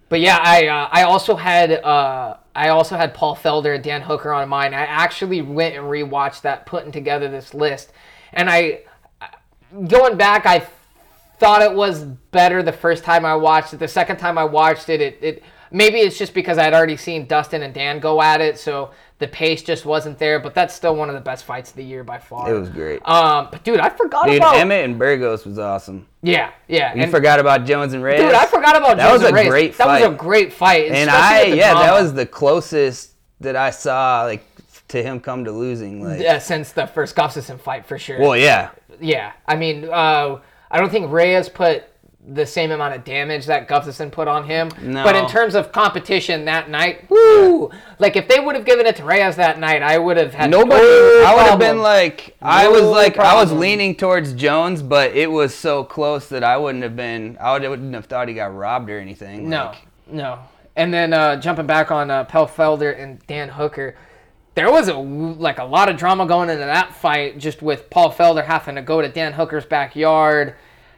but 0.10 0.20
yeah 0.20 0.39
i 0.41 0.68
uh, 0.68 0.89
i 0.91 1.03
also 1.03 1.36
had 1.36 1.72
uh 1.72 2.38
I 2.56 2.70
also 2.70 2.95
had 2.95 3.14
Paul 3.14 3.36
Felder 3.36 3.76
and 3.76 3.84
Dan 3.84 4.01
Hooker 4.01 4.32
on 4.32 4.47
mine. 4.47 4.74
I 4.74 4.86
actually 4.86 5.41
went 5.41 5.76
and 5.76 5.84
rewatched 5.84 6.41
that, 6.41 6.66
putting 6.66 6.91
together 6.91 7.28
this 7.28 7.53
list, 7.53 7.91
and 8.32 8.49
I, 8.49 8.84
going 9.88 10.16
back, 10.16 10.45
I 10.45 10.66
thought 11.38 11.62
it 11.62 11.74
was 11.74 12.06
better 12.06 12.64
the 12.64 12.72
first 12.72 13.03
time 13.03 13.26
I 13.26 13.36
watched 13.36 13.74
it. 13.74 13.78
The 13.78 13.89
second 13.89 14.18
time 14.18 14.38
I 14.38 14.45
watched 14.45 14.88
it, 14.88 15.01
it, 15.01 15.20
it 15.22 15.43
maybe 15.70 15.99
it's 15.99 16.18
just 16.18 16.34
because 16.34 16.58
I'd 16.58 16.74
already 16.74 16.95
seen 16.95 17.28
Dustin 17.28 17.62
and 17.62 17.74
Dan 17.74 17.99
go 17.99 18.22
at 18.22 18.39
it, 18.39 18.58
so 18.58 18.91
the 19.20 19.28
pace 19.28 19.63
just 19.63 19.86
wasn't 19.86 20.18
there. 20.20 20.39
But 20.39 20.53
that's 20.53 20.74
still 20.74 20.95
one 20.95 21.09
of 21.09 21.16
the 21.16 21.22
best 21.22 21.45
fights 21.45 21.70
of 21.70 21.76
the 21.78 21.84
year 21.84 22.03
by 22.03 22.18
far. 22.20 22.53
it 22.53 22.59
was 22.59 22.70
great. 22.70 23.01
Um, 23.07 23.47
but 23.51 23.63
dude, 23.63 23.80
I 23.80 23.89
forgot 23.89 24.28
Dude, 24.28 24.38
about 24.38 24.57
Emmett 24.57 24.86
and 24.86 24.99
Burgos 24.99 25.45
was 25.45 25.57
awesome. 25.59 26.05
yeah, 26.22 26.51
yeah. 26.68 26.93
You 26.95 27.03
and, 27.03 27.11
forgot 27.11 27.39
about 27.39 27.66
Jones 27.66 27.93
and 27.93 28.03
Reyes. 28.03 28.20
dude, 28.22 28.34
I 28.34 28.45
forgot 28.45 28.76
about 28.76 28.97
That 28.97 29.09
Jones 29.09 29.22
was 29.22 29.30
and 29.30 29.38
a 29.38 29.41
Reyes. 29.41 29.49
great 29.49 29.78
That 29.78 29.88
was 29.88 30.03
a 30.03 30.16
great 30.16 30.51
fight, 30.53 30.91
And 30.91 31.09
I, 31.09 31.43
yeah, 31.43 31.74
that 31.74 31.93
was 32.01 32.13
the 32.13 32.26
closest 32.26 33.11
that 33.41 33.55
I 33.55 33.70
saw, 33.70 34.24
like, 34.24 34.43
to 34.89 35.01
him 35.01 35.20
come 35.20 35.45
to 35.45 35.51
losing. 35.51 36.03
Like, 36.03 36.20
yeah, 36.22 36.38
since 36.39 36.72
the 36.72 36.86
first 36.88 37.16
Gustafsson 37.16 37.59
fight 37.59 37.86
for 37.86 37.97
sure. 37.97 38.20
well, 38.20 38.38
yeah, 38.38 38.70
Yeah, 38.99 39.32
I 39.47 39.55
mean, 39.55 39.86
uh, 39.91 40.39
I 40.72 40.80
don't 40.80 40.89
think 40.91 41.11
Reyes 41.11 41.49
put 41.49 41.84
the 42.28 42.46
same 42.46 42.72
amount 42.72 42.96
of 42.96 43.04
damage 43.04 43.46
that 43.46 43.68
Gustafsson 43.68 44.12
put 44.12 44.28
on 44.28 44.46
him. 44.46 44.70
No. 44.82 45.04
But 45.04 45.16
in 45.16 45.28
terms 45.28 45.54
of 45.54 45.72
competition 45.72 46.46
that 46.46 46.70
night, 46.70 47.10
woo! 47.10 47.70
Like 48.00 48.16
if 48.16 48.28
they 48.28 48.40
would 48.40 48.56
have 48.56 48.66
given 48.66 48.86
it 48.86 48.96
to 48.96 49.04
Reyes 49.04 49.36
that 49.36 49.60
night, 49.60 49.84
I 49.84 49.98
would 49.98 50.18
have 50.18 50.34
had 50.34 50.50
Nobody. 50.50 50.82
no 50.82 51.24
I 51.28 51.36
would 51.36 51.46
have 51.46 51.60
been 51.60 51.82
like, 51.82 52.36
I 52.42 52.68
was 52.68 52.82
No 52.82 52.92
like, 52.92 53.18
I 53.20 53.36
was 53.36 53.52
leaning 53.52 53.96
towards 53.96 54.34
Jones, 54.34 54.82
but 54.82 55.12
it 55.16 55.30
was 55.30 55.54
so 55.54 55.84
close 55.84 56.28
that 56.30 56.44
I 56.44 56.58
wouldn't 56.58 56.84
have 56.84 56.96
been. 56.96 57.38
I 57.40 57.54
would- 57.54 57.70
wouldn't 57.70 57.94
have 57.94 58.06
thought 58.06 58.28
he 58.28 58.34
got 58.34 58.56
robbed 58.56 58.90
or 58.90 59.00
anything. 59.00 59.50
No, 59.50 59.66
Like, 59.68 59.88
no. 60.08 60.40
And 60.76 60.94
then 60.94 61.14
uh, 61.14 61.38
jumping 61.40 61.66
back 61.68 61.90
on 61.92 62.12
uh, 62.12 62.24
Pel 62.26 62.48
Felder 62.48 63.00
and 63.02 63.26
Dan 63.28 63.50
Hooker, 63.50 63.96
there 64.56 64.72
was 64.72 64.88
a 64.88 64.94
like 64.96 65.58
a 65.60 65.64
lot 65.64 65.90
of 65.90 65.98
drama 65.98 66.26
going 66.26 66.50
into 66.50 66.66
that 66.66 66.94
fight, 66.96 67.38
just 67.38 67.62
with 67.62 67.90
Paul 67.90 68.12
Felder 68.12 68.44
having 68.46 68.76
to 68.76 68.82
go 68.82 69.02
to 69.02 69.08
Dan 69.10 69.34
Hooker's 69.34 69.66
backyard. 69.66 70.56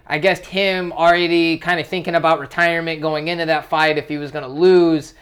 I 0.07 0.17
guess 0.19 0.39
him 0.39 0.93
already 0.93 1.57
kind 1.57 1.79
of 1.79 1.87
thinking 1.87 2.15
about 2.15 2.39
retirement 2.39 3.01
going 3.01 3.27
into 3.27 3.45
that 3.45 3.65
fight 3.65 3.97
if 3.97 4.07
he 4.07 4.17
was 4.17 4.31
going 4.31 4.43
to 4.43 4.49
lose. 4.49 5.13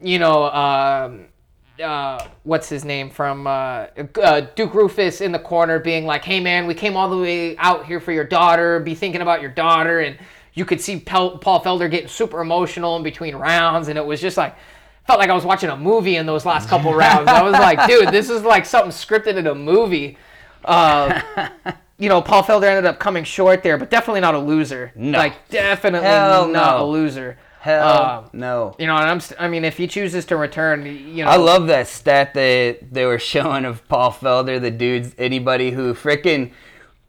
You 0.00 0.18
know, 0.18 0.50
um, 0.50 1.26
uh, 1.82 2.26
what's 2.42 2.68
his 2.68 2.84
name 2.84 3.10
from 3.10 3.46
uh, 3.46 3.86
uh, 4.20 4.40
Duke 4.54 4.72
Roufus 4.72 5.20
in 5.20 5.32
the 5.32 5.38
corner 5.38 5.78
being 5.78 6.04
like, 6.04 6.24
"Hey 6.24 6.40
man, 6.40 6.66
we 6.66 6.74
came 6.74 6.96
all 6.96 7.08
the 7.08 7.16
way 7.16 7.56
out 7.58 7.86
here 7.86 8.00
for 8.00 8.12
your 8.12 8.24
daughter. 8.24 8.80
Be 8.80 8.94
thinking 8.94 9.22
about 9.22 9.40
your 9.40 9.50
daughter." 9.50 10.00
And 10.00 10.18
you 10.54 10.64
could 10.64 10.80
see 10.80 10.98
Pel- 10.98 11.38
Paul 11.38 11.62
Felder 11.62 11.90
getting 11.90 12.08
super 12.08 12.40
emotional 12.40 12.96
in 12.96 13.02
between 13.04 13.36
rounds, 13.36 13.88
and 13.88 13.96
it 13.96 14.04
was 14.04 14.20
just 14.20 14.36
like 14.36 14.56
felt 15.06 15.20
like 15.20 15.30
I 15.30 15.34
was 15.34 15.44
watching 15.44 15.70
a 15.70 15.76
movie 15.76 16.16
in 16.16 16.26
those 16.26 16.44
last 16.44 16.68
couple 16.68 16.92
rounds. 16.96 17.28
I 17.28 17.42
was 17.42 17.52
like, 17.52 17.86
dude, 17.86 18.08
this 18.08 18.28
is 18.28 18.42
like 18.42 18.66
something 18.66 18.90
scripted 18.90 19.36
in 19.36 19.46
a 19.46 19.54
movie. 19.54 20.18
You 21.98 22.08
know, 22.08 22.22
Paul 22.22 22.42
Felder 22.44 22.64
ended 22.64 22.86
up 22.86 22.98
coming 23.00 23.24
short 23.24 23.62
there, 23.62 23.76
but 23.76 23.90
definitely 23.90 24.20
not 24.20 24.34
a 24.34 24.38
loser. 24.38 24.92
No. 24.94 25.18
Like 25.18 25.48
definitely 25.48 26.06
Hell 26.08 26.46
not 26.48 26.78
no. 26.78 26.84
a 26.84 26.86
loser. 26.86 27.38
hell 27.60 27.88
Um, 28.24 28.30
no. 28.32 28.76
You 28.78 28.86
know, 28.86 28.96
and 28.96 29.04
I'm. 29.10 29.18
St- 29.20 29.40
I 29.40 29.48
mean, 29.48 29.64
if 29.64 29.76
he 29.76 29.86
chooses 29.88 30.24
to 30.26 30.36
return, 30.36 30.86
you 30.86 31.24
know, 31.24 31.30
I 31.30 31.36
love 31.36 31.66
that 31.66 31.88
stat 31.88 32.34
that 32.34 32.92
they 32.92 33.04
were 33.04 33.18
showing 33.18 33.64
of 33.64 33.86
Paul 33.88 34.12
Felder. 34.12 34.60
The 34.60 34.70
dudes, 34.70 35.12
anybody 35.18 35.72
who 35.72 35.92
frickin' 35.92 36.52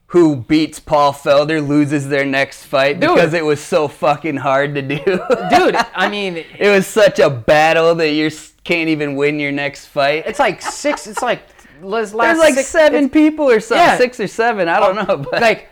who 0.08 0.34
beats 0.34 0.80
Paul 0.80 1.12
Felder 1.12 1.64
loses 1.64 2.08
their 2.08 2.24
next 2.24 2.64
fight 2.64 2.98
Dude. 2.98 3.14
because 3.14 3.32
it 3.32 3.44
was 3.44 3.60
so 3.60 3.86
fucking 3.86 4.38
hard 4.38 4.74
to 4.74 4.82
do. 4.82 4.96
dude. 5.04 5.76
I 5.94 6.08
mean, 6.10 6.44
it 6.58 6.68
was 6.68 6.88
such 6.88 7.20
a 7.20 7.30
battle 7.30 7.94
that 7.94 8.10
you 8.10 8.28
can't 8.64 8.88
even 8.88 9.14
win 9.14 9.38
your 9.38 9.52
next 9.52 9.86
fight. 9.86 10.24
it's 10.26 10.40
like 10.40 10.60
six. 10.62 11.06
It's 11.06 11.22
like 11.22 11.42
There's 11.82 12.14
like 12.14 12.54
six, 12.54 12.68
seven 12.68 13.08
people 13.10 13.48
or 13.50 13.60
something, 13.60 13.84
Yeah. 13.86 13.96
six 13.98 14.18
or 14.20 14.26
seven. 14.26 14.68
I 14.68 14.80
don't 14.80 14.98
oh, 14.98 15.02
know, 15.04 15.16
but 15.18 15.40
Like, 15.40 15.68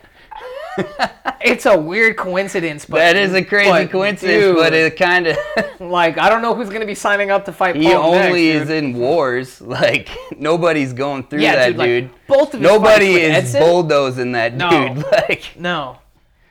it's 1.41 1.67
a 1.67 1.77
weird 1.79 2.17
coincidence, 2.17 2.85
but 2.85 2.99
that 2.99 3.17
is 3.17 3.35
a 3.35 3.43
crazy 3.45 3.71
but, 3.71 3.91
coincidence. 3.91 4.45
dude, 4.45 4.57
but 4.57 4.73
it 4.73 4.97
kind 4.97 5.27
of 5.27 5.37
like 5.81 6.19
I 6.19 6.29
don't 6.29 6.41
know 6.43 6.55
who's 6.55 6.69
gonna 6.71 6.87
be 6.87 6.95
signing 6.95 7.31
up 7.33 7.45
to 7.47 7.53
fight. 7.53 7.75
he 7.77 7.85
Paul 7.93 8.13
next, 8.13 8.27
only 8.27 8.53
dude. 8.53 8.63
is 8.63 8.71
in 8.71 8.95
wars. 8.95 9.61
Like 9.69 10.09
nobody's 10.39 10.93
going 10.93 11.25
through 11.25 11.41
Yeah, 11.41 11.57
that 11.57 11.67
dude, 11.71 11.77
like, 11.79 11.87
dude. 11.89 12.11
both 12.29 12.55
of 12.55 12.61
Nobody 12.61 13.15
is 13.15 13.35
Edson? 13.55 13.61
bulldozing 13.63 14.33
that 14.33 14.55
No. 14.55 14.71
dude. 14.95 15.05
Like 15.11 15.45
No, 15.59 15.99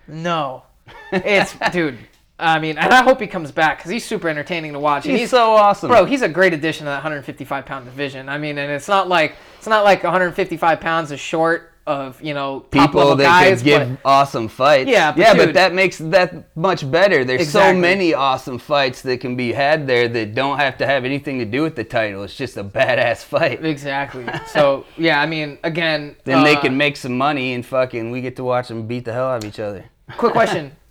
no, 0.08 0.64
it's 1.12 1.56
dude. 1.72 1.98
I 2.40 2.60
mean, 2.60 2.78
and 2.78 2.94
I 2.94 3.02
hope 3.04 3.20
he 3.20 3.28
comes 3.28 3.52
back 3.52 3.80
because 3.80 3.90
he's 3.92 4.06
super 4.06 4.30
entertaining 4.30 4.74
to 4.74 4.80
watch. 4.80 5.08
And 5.08 5.18
he's, 5.18 5.32
so 5.32 5.54
awesome, 5.54 5.90
bro, 5.90 6.06
he's 6.06 6.22
a 6.22 6.30
great 6.30 6.54
addition 6.54 6.86
to 6.86 6.90
that 6.90 6.98
155 6.98 7.66
pound 7.66 7.86
division. 7.86 8.30
I 8.30 8.38
mean, 8.38 8.58
and 8.58 8.72
it's 8.72 8.88
not 8.88 9.10
like 9.10 9.36
it's 9.58 9.68
not 9.68 9.84
like 9.84 10.04
155 10.04 10.80
pounds 10.80 11.12
is 11.12 11.20
short 11.20 11.72
of 11.88 12.22
you 12.22 12.34
know 12.34 12.60
people 12.60 13.16
that 13.16 13.24
guys, 13.24 13.60
could 13.60 13.66
give 13.66 13.90
but 13.90 14.00
awesome 14.06 14.50
fights. 14.50 14.90
Yeah, 14.90 15.14
but 15.14 15.20
yeah, 15.20 15.34
but 15.34 15.54
that 15.54 15.74
makes 15.74 15.98
that 15.98 16.56
much 16.56 16.90
better. 16.92 17.24
There's 17.24 17.42
Exactly. 17.42 17.76
so 17.76 17.82
many 17.82 18.14
awesome 18.14 18.60
fights 18.60 19.02
that 19.04 19.22
can 19.22 19.36
be 19.36 19.54
had 19.54 19.88
there 19.88 20.08
that 20.10 20.36
don't 20.36 20.60
have 20.60 20.78
to 20.80 20.86
have 20.86 21.06
anything 21.06 21.40
to 21.40 21.46
do 21.46 21.64
with 21.64 21.76
the 21.76 21.86
title. 21.86 22.24
It's 22.24 22.36
just 22.36 22.58
a 22.58 22.64
badass 22.64 23.24
fight. 23.24 23.64
exactly. 23.66 24.26
So 24.48 24.86
yeah, 24.98 25.22
I 25.22 25.26
mean, 25.26 25.58
again, 25.64 26.18
Then 26.26 26.44
they 26.44 26.56
uh, 26.56 26.62
can 26.62 26.78
make 26.78 26.98
some 26.98 27.18
money 27.18 27.54
and 27.54 27.66
fucking 27.66 28.12
we 28.12 28.22
get 28.22 28.36
to 28.36 28.44
watch 28.44 28.68
them 28.68 28.86
beat 28.86 29.06
the 29.06 29.14
hell 29.14 29.30
out 29.30 29.44
of 29.44 29.50
each 29.50 29.60
other. 29.60 29.86
Quick 30.18 30.34
question: 30.34 30.76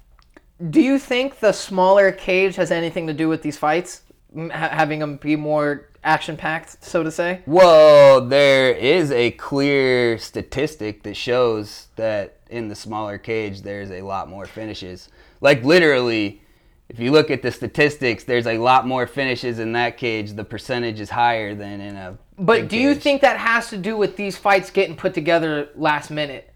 Do 0.71 0.81
you 0.81 0.99
think 0.99 1.41
the 1.41 1.53
smaller 1.53 2.13
cage 2.13 2.57
has 2.57 2.71
anything 2.71 3.07
to 3.07 3.13
do 3.13 3.29
with 3.29 3.43
these 3.43 3.59
fights, 3.59 4.03
ha- 4.35 4.49
having 4.51 5.01
them 5.01 5.17
be 5.17 5.37
more 5.37 5.89
action 6.03 6.37
packed, 6.37 6.83
so 6.83 7.03
to 7.03 7.11
say? 7.11 7.43
Well, 7.47 8.23
there 8.23 8.73
is 8.73 9.11
a 9.11 9.33
clear 9.33 10.17
statistic 10.19 11.03
that 11.03 11.15
shows 11.15 11.89
that 11.97 12.39
in 12.49 12.69
the 12.69 12.75
smaller 12.75 13.19
cage 13.19 13.63
there's 13.63 13.91
a 13.91 14.01
lot 14.03 14.31
more 14.31 14.47
finishes. 14.47 15.09
Like 15.41 15.63
literally, 15.63 16.41
if 16.89 17.01
you 17.01 17.11
look 17.11 17.31
at 17.31 17.43
the 17.43 17.51
statistics, 17.51 18.25
there's 18.25 18.47
a 18.47 18.59
lot 18.59 18.87
more 18.87 19.07
finishes 19.07 19.59
in 19.59 19.73
that 19.73 19.99
cage. 19.99 20.33
The 20.33 20.45
percentage 20.45 21.01
is 21.01 21.11
higher 21.11 21.55
than 21.55 21.81
in 21.81 21.97
a. 21.97 22.17
But 22.39 22.69
do 22.69 22.79
you 22.79 22.95
think 22.95 23.23
that 23.23 23.39
has 23.39 23.69
to 23.71 23.77
do 23.77 23.97
with 23.97 24.17
these 24.17 24.37
fights 24.37 24.71
getting 24.71 24.97
put 24.97 25.13
together 25.13 25.71
last 25.75 26.11
minute? 26.11 26.53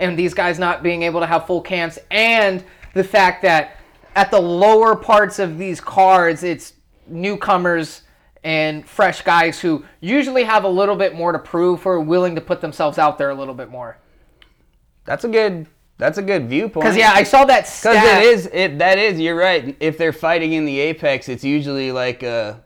And 0.00 0.18
these 0.18 0.34
guys 0.34 0.58
not 0.58 0.82
being 0.82 1.02
able 1.02 1.20
to 1.20 1.26
have 1.26 1.46
full 1.46 1.60
camps 1.60 1.98
and 2.10 2.64
the 2.94 3.04
fact 3.04 3.42
that 3.42 3.76
at 4.16 4.32
the 4.32 4.40
lower 4.40 4.96
parts 4.96 5.38
of 5.38 5.58
these 5.58 5.80
cards 5.80 6.42
it's 6.42 6.72
newcomers 7.06 8.02
and 8.42 8.86
fresh 8.88 9.22
guys 9.22 9.60
who 9.60 9.84
usually 10.00 10.44
have 10.44 10.64
a 10.64 10.68
little 10.68 10.96
bit 10.96 11.14
more 11.14 11.32
to 11.32 11.38
prove 11.38 11.84
or 11.86 12.00
willing 12.00 12.34
to 12.34 12.40
put 12.40 12.60
themselves 12.60 12.98
out 12.98 13.18
there 13.18 13.30
a 13.30 13.34
little 13.34 13.54
bit 13.54 13.68
more. 13.68 13.98
That's 15.04 15.24
a 15.24 15.28
good. 15.28 15.66
That's 15.98 16.16
a 16.16 16.22
good 16.22 16.48
viewpoint. 16.48 16.86
Cuz 16.86 16.96
yeah, 16.96 17.12
I 17.12 17.24
saw 17.24 17.44
that 17.44 17.64
Because 17.82 17.96
it 17.96 18.22
is 18.22 18.48
it 18.52 18.78
that 18.78 18.98
is 18.98 19.20
you're 19.20 19.36
right. 19.36 19.76
If 19.80 19.98
they're 19.98 20.14
fighting 20.14 20.54
in 20.54 20.64
the 20.64 20.80
apex, 20.80 21.28
it's 21.28 21.44
usually 21.44 21.92
like 21.92 22.22
a 22.22 22.62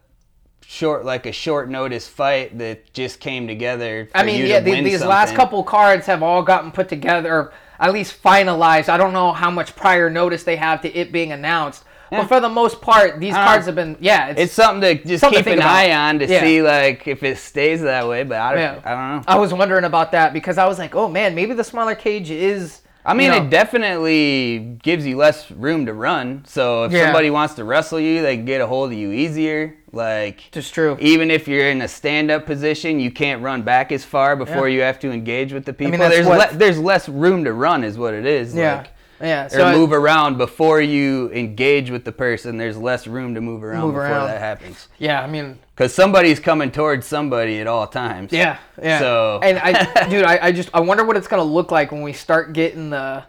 short 0.75 1.05
like 1.05 1.25
a 1.25 1.33
short 1.33 1.70
notice 1.70 2.09
fight 2.09 2.59
that 2.59 2.93
just 2.93 3.20
came 3.20 3.47
together. 3.47 4.09
For 4.11 4.16
I 4.16 4.25
mean, 4.25 4.45
yeah, 4.45 4.59
to 4.59 4.64
the, 4.64 4.83
these 4.83 5.05
last 5.05 5.35
couple 5.35 5.62
cards 5.62 6.07
have 6.07 6.22
all 6.22 6.43
gotten 6.43 6.72
put 6.72 6.89
together, 6.89 7.33
or 7.33 7.53
at 7.79 7.93
least 7.93 8.20
finalized. 8.22 8.89
I 8.89 8.97
don't 8.97 9.12
know 9.12 9.33
how 9.33 9.51
much 9.51 9.77
prior 9.77 10.11
notice 10.11 10.43
they 10.43 10.57
have 10.57 10.83
to 10.83 10.93
it 10.93 11.12
being 11.12 11.31
announced, 11.31 11.85
Yeah. 12.11 12.22
but 12.22 12.29
for 12.29 12.41
the 12.41 12.49
most 12.49 12.83
part, 12.83 13.20
these 13.20 13.35
uh, 13.35 13.45
cards 13.45 13.66
know. 13.66 13.66
have 13.66 13.75
been. 13.77 13.97
Yeah, 14.01 14.29
it's. 14.31 14.41
It's 14.41 14.53
something 14.53 14.99
to 14.99 15.05
just 15.05 15.20
Something 15.20 15.39
keep 15.39 15.45
think 15.45 15.57
an 15.59 15.62
about. 15.62 15.77
eye 15.77 15.93
on 15.95 16.18
to 16.18 16.27
Yeah. 16.27 16.41
see 16.41 16.61
like 16.61 17.07
if 17.07 17.22
it 17.22 17.39
stays 17.39 17.81
that 17.83 18.09
way. 18.09 18.25
But 18.25 18.39
I 18.41 18.51
don't, 18.53 18.61
Yeah. 18.61 18.81
I 18.85 18.91
don't 18.91 19.16
know. 19.16 19.22
I 19.29 19.39
was 19.39 19.55
wondering 19.55 19.85
about 19.85 20.11
that 20.12 20.33
because 20.33 20.59
I 20.59 20.66
was 20.66 20.79
like, 20.81 20.97
oh 20.97 21.09
man, 21.09 21.37
maybe 21.37 21.55
the 21.55 21.64
smaller 21.64 21.95
cage 21.95 22.31
is. 22.31 22.81
I 23.07 23.12
mean, 23.12 23.31
you 23.31 23.39
know, 23.39 23.45
it 23.45 23.51
definitely 23.51 24.79
gives 24.83 25.07
you 25.07 25.18
less 25.18 25.51
room 25.51 25.85
to 25.87 25.93
run. 25.93 26.43
So 26.47 26.85
if 26.85 26.93
somebody 26.93 27.31
wants 27.31 27.55
to 27.57 27.64
wrestle 27.64 28.01
you, 28.01 28.22
they 28.22 28.37
can 28.37 28.47
get 28.47 28.62
a 28.62 28.66
hold 28.66 28.93
of 28.93 28.99
you 28.99 29.12
easier. 29.12 29.77
Like 29.95 30.51
just 30.53 30.74
true. 30.74 30.97
even 31.01 31.30
if 31.30 31.47
you're 31.49 31.68
in 31.68 31.82
a 31.82 31.88
stand-up 31.88 32.47
position, 32.47 32.99
you 33.01 33.11
can't 33.11 33.42
run 33.42 33.62
back 33.62 33.92
as 33.92 34.05
far 34.05 34.36
before 34.36 34.68
Yeah. 34.68 34.74
you 34.76 34.80
have 34.82 34.99
to 35.01 35.11
engage 35.11 35.53
with 35.53 35.64
the 35.64 35.72
people. 35.72 35.95
I 35.95 35.99
mean, 35.99 36.11
there's 36.11 36.26
what- 36.26 36.53
le- 36.53 36.59
there's 36.59 36.78
less 36.78 37.09
room 37.09 37.45
to 37.45 37.53
run, 37.53 37.84
is 37.84 37.97
what 37.99 38.14
it 38.14 38.26
is. 38.26 38.55
Yeah, 38.55 38.78
Like, 38.78 38.86
yeah. 39.20 39.47
or 39.47 39.49
So 39.51 39.64
I- 39.64 39.72
move 39.74 39.92
around 39.92 40.36
before 40.38 40.80
you 40.80 41.30
engage 41.32 41.90
with 41.90 42.05
the 42.05 42.12
person. 42.12 42.57
There's 42.59 42.76
less 42.76 43.07
room 43.07 43.34
to 43.34 43.40
move 43.40 43.62
around 43.62 43.82
Move 43.82 43.95
before 43.95 44.07
around. 44.07 44.28
that 44.28 44.40
happens. 44.40 44.88
yeah, 44.99 45.22
I 45.22 45.26
mean, 45.26 45.59
Because 45.76 45.95
somebody's 45.95 46.40
coming 46.40 46.70
towards 46.70 47.07
somebody 47.07 47.61
at 47.61 47.66
all 47.66 47.86
times. 47.86 48.32
yeah, 48.32 48.57
yeah. 48.82 48.99
So- 48.99 49.40
and 49.42 49.59
I, 49.59 50.07
dude, 50.11 50.24
I, 50.24 50.38
I 50.42 50.53
just 50.53 50.70
I 50.74 50.80
wonder 50.80 51.05
what 51.05 51.16
it's 51.16 51.28
gonna 51.28 51.42
look 51.45 51.70
like 51.70 51.92
when 51.92 52.03
we 52.03 52.12
start 52.12 52.53
getting 52.53 52.90
the, 52.90 53.22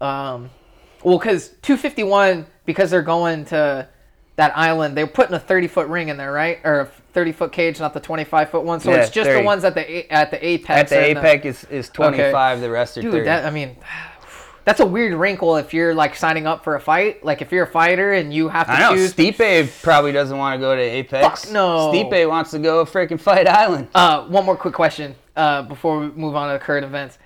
um, 0.00 0.50
well, 1.02 1.18
because 1.18 1.48
251 1.62 2.46
because 2.66 2.90
they're 2.90 3.02
going 3.02 3.44
to 3.46 3.88
that 4.40 4.56
island, 4.56 4.96
they're 4.96 5.06
putting 5.06 5.34
a 5.34 5.38
30 5.38 5.68
foot 5.68 5.86
ring 5.88 6.08
in 6.08 6.16
there, 6.16 6.32
right? 6.32 6.60
Or 6.64 6.80
a 6.80 6.86
30 7.12 7.32
foot 7.32 7.52
cage, 7.52 7.78
not 7.78 7.92
the 7.92 8.00
25 8.00 8.48
foot 8.48 8.64
one. 8.64 8.80
So 8.80 8.90
Yeah, 8.90 9.02
it's 9.02 9.10
just 9.10 9.28
30. 9.28 9.40
the 9.42 9.44
ones 9.44 9.64
at 9.64 9.74
the 9.74 10.10
at 10.10 10.30
the 10.30 10.42
apex. 10.44 10.80
At 10.80 10.88
the 10.88 11.04
apex 11.18 11.44
is, 11.44 11.64
is 11.64 11.88
25, 11.90 12.62
the 12.62 12.70
rest 12.70 12.96
are 12.96 13.02
Dude, 13.02 13.12
30. 13.12 13.24
that 13.26 13.44
I 13.44 13.50
mean, 13.50 13.76
that's 14.64 14.80
a 14.80 14.86
weird 14.86 15.12
wrinkle 15.12 15.56
if 15.58 15.74
you're 15.74 15.94
like 15.94 16.16
signing 16.16 16.46
up 16.46 16.64
for 16.64 16.74
a 16.74 16.80
fight. 16.80 17.22
Like 17.22 17.42
if 17.42 17.52
you're 17.52 17.64
a 17.64 17.70
fighter 17.70 18.14
and 18.14 18.32
you 18.32 18.48
have 18.48 18.66
to 18.66 18.72
I 18.72 18.80
know. 18.80 18.94
choose. 18.94 19.12
Stipe 19.12 19.82
probably 19.82 20.12
doesn't 20.12 20.38
want 20.38 20.54
to 20.54 20.58
go 20.58 20.74
to 20.74 20.80
Apex. 20.80 21.44
Fuck 21.44 21.52
no. 21.52 21.92
Stipe 21.92 22.26
wants 22.26 22.50
to 22.52 22.58
go 22.58 22.86
freaking 22.86 23.20
fight 23.20 23.46
Island. 23.46 23.88
Uh, 23.94 24.24
one 24.24 24.46
more 24.46 24.56
quick 24.56 24.72
question 24.72 25.14
uh, 25.36 25.60
before 25.62 26.00
we 26.00 26.06
move 26.12 26.34
on 26.34 26.48
to 26.48 26.54
the 26.54 26.64
current 26.64 26.86
events. 26.86 27.18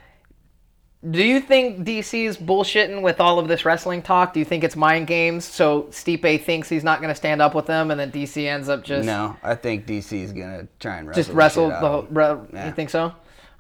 Do 1.11 1.23
you 1.23 1.39
think 1.41 1.81
DC's 1.87 2.39
bullshitting 2.39 3.03
with 3.03 3.21
all 3.21 3.39
of 3.39 3.47
this 3.47 3.65
wrestling 3.67 4.01
talk? 4.01 4.33
Do 4.33 4.39
you 4.39 4.45
think 4.47 4.65
it's 4.65 4.75
mind 4.77 5.07
games? 5.07 5.45
So 5.45 5.83
Stipe 5.91 6.43
thinks 6.45 6.69
he's 6.69 6.83
not 6.85 7.01
going 7.01 7.11
to 7.11 7.15
stand 7.15 7.43
up 7.43 7.55
with 7.55 7.67
them, 7.67 7.91
and 7.91 8.01
then 8.01 8.11
DC 8.11 8.47
ends 8.47 8.71
up 8.71 8.83
just 8.85 9.05
No, 9.05 9.37
I 9.43 9.55
think 9.55 9.87
DC 9.87 10.13
is 10.23 10.33
gonna 10.33 10.67
try 10.81 10.97
and 10.99 11.07
wrestle 11.09 11.23
just 11.23 11.35
wrestle 11.35 11.69
the 11.69 11.75
of 11.75 11.81
whole. 11.81 12.03
Re- 12.11 12.47
Yeah. 12.55 12.67
You 12.69 12.73
think 12.73 12.89
so? 12.89 13.13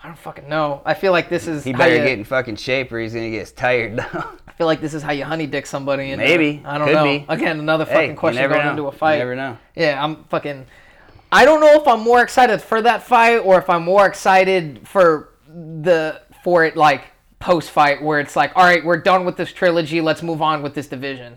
I 0.03 0.07
don't 0.07 0.19
fucking 0.19 0.49
know. 0.49 0.81
I 0.87 0.95
feel 0.95 1.13
like 1.13 1.29
this 1.29 1.47
is 1.47 1.65
He 1.65 1.73
how 1.73 1.79
better 1.79 1.97
you- 1.97 2.05
get 2.05 2.19
in 2.19 2.25
fucking 2.25 2.57
shape 2.57 2.91
or 2.93 2.99
he's 2.99 3.13
gonna 3.15 3.29
get 3.31 3.53
tired. 3.57 3.97
though. 3.99 4.25
I 4.49 4.53
feel 4.53 4.67
like 4.67 4.81
this 4.81 4.95
is 4.95 5.03
how 5.03 5.13
you 5.13 5.25
honey 5.25 5.47
dick 5.47 5.67
somebody. 5.67 6.13
And 6.13 6.23
uh, 6.23 6.25
Maybe. 6.25 6.63
I 6.65 6.79
don't 6.79 6.87
Could 6.87 6.95
know. 6.95 7.05
be. 7.05 7.27
Again, 7.29 7.59
another 7.59 7.85
fucking 7.85 8.11
you 8.11 8.17
question 8.17 8.49
going 8.49 8.65
know. 8.65 8.71
into 8.71 8.87
a 8.87 8.93
fight. 8.93 9.15
You 9.15 9.19
never 9.21 9.35
know. 9.37 9.59
Yeah, 9.75 10.03
I'm 10.03 10.25
fucking. 10.25 10.65
I 11.33 11.45
don't 11.45 11.61
know 11.61 11.81
if 11.81 11.87
I'm 11.89 12.01
more 12.01 12.23
excited 12.23 12.63
for 12.63 12.81
that 12.83 13.03
fight 13.03 13.39
or 13.39 13.59
if 13.59 13.69
I'm 13.69 13.83
more 13.85 14.07
excited 14.07 14.87
for 14.87 15.31
the 15.49 16.21
for 16.43 16.65
it 16.65 16.77
like 16.77 17.03
post 17.45 17.71
fight 17.71 18.03
where 18.03 18.21
it's 18.21 18.37
like, 18.37 18.53
all 18.57 18.65
right, 18.65 18.83
we're 18.83 18.97
done 18.97 19.27
with 19.27 19.37
this 19.37 19.53
trilogy. 19.53 20.01
Let's 20.01 20.23
move 20.23 20.41
on 20.41 20.63
with 20.63 20.73
this 20.73 20.89
division. 20.89 21.37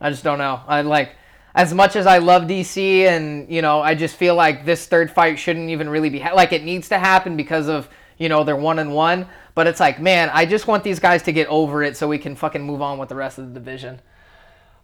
I 0.00 0.10
just 0.10 0.24
don't 0.24 0.38
know. 0.38 0.62
I 0.66 0.80
like 0.80 1.14
as 1.54 1.72
much 1.72 1.94
as 1.94 2.08
I 2.08 2.18
love 2.18 2.42
DC, 2.42 3.02
and 3.06 3.48
you 3.48 3.62
know, 3.62 3.80
I 3.80 3.94
just 3.94 4.16
feel 4.16 4.34
like 4.34 4.64
this 4.64 4.86
third 4.86 5.08
fight 5.08 5.38
shouldn't 5.38 5.70
even 5.70 5.88
really 5.88 6.10
be 6.10 6.18
ha- 6.18 6.34
like 6.34 6.52
it 6.52 6.64
needs 6.64 6.88
to 6.88 6.98
happen 6.98 7.36
because 7.36 7.68
of 7.68 7.88
you 8.18 8.28
know 8.28 8.42
they're 8.42 8.56
one 8.56 8.80
and 8.80 8.92
one. 8.92 9.28
But 9.54 9.68
it's 9.68 9.78
like, 9.78 10.00
man, 10.00 10.28
I 10.32 10.44
just 10.44 10.66
want 10.66 10.82
these 10.82 10.98
guys 10.98 11.22
to 11.24 11.32
get 11.32 11.46
over 11.46 11.84
it 11.84 11.96
so 11.96 12.08
we 12.08 12.18
can 12.18 12.34
fucking 12.34 12.62
move 12.62 12.82
on 12.82 12.98
with 12.98 13.10
the 13.10 13.14
rest 13.14 13.38
of 13.38 13.46
the 13.46 13.54
division. 13.54 14.00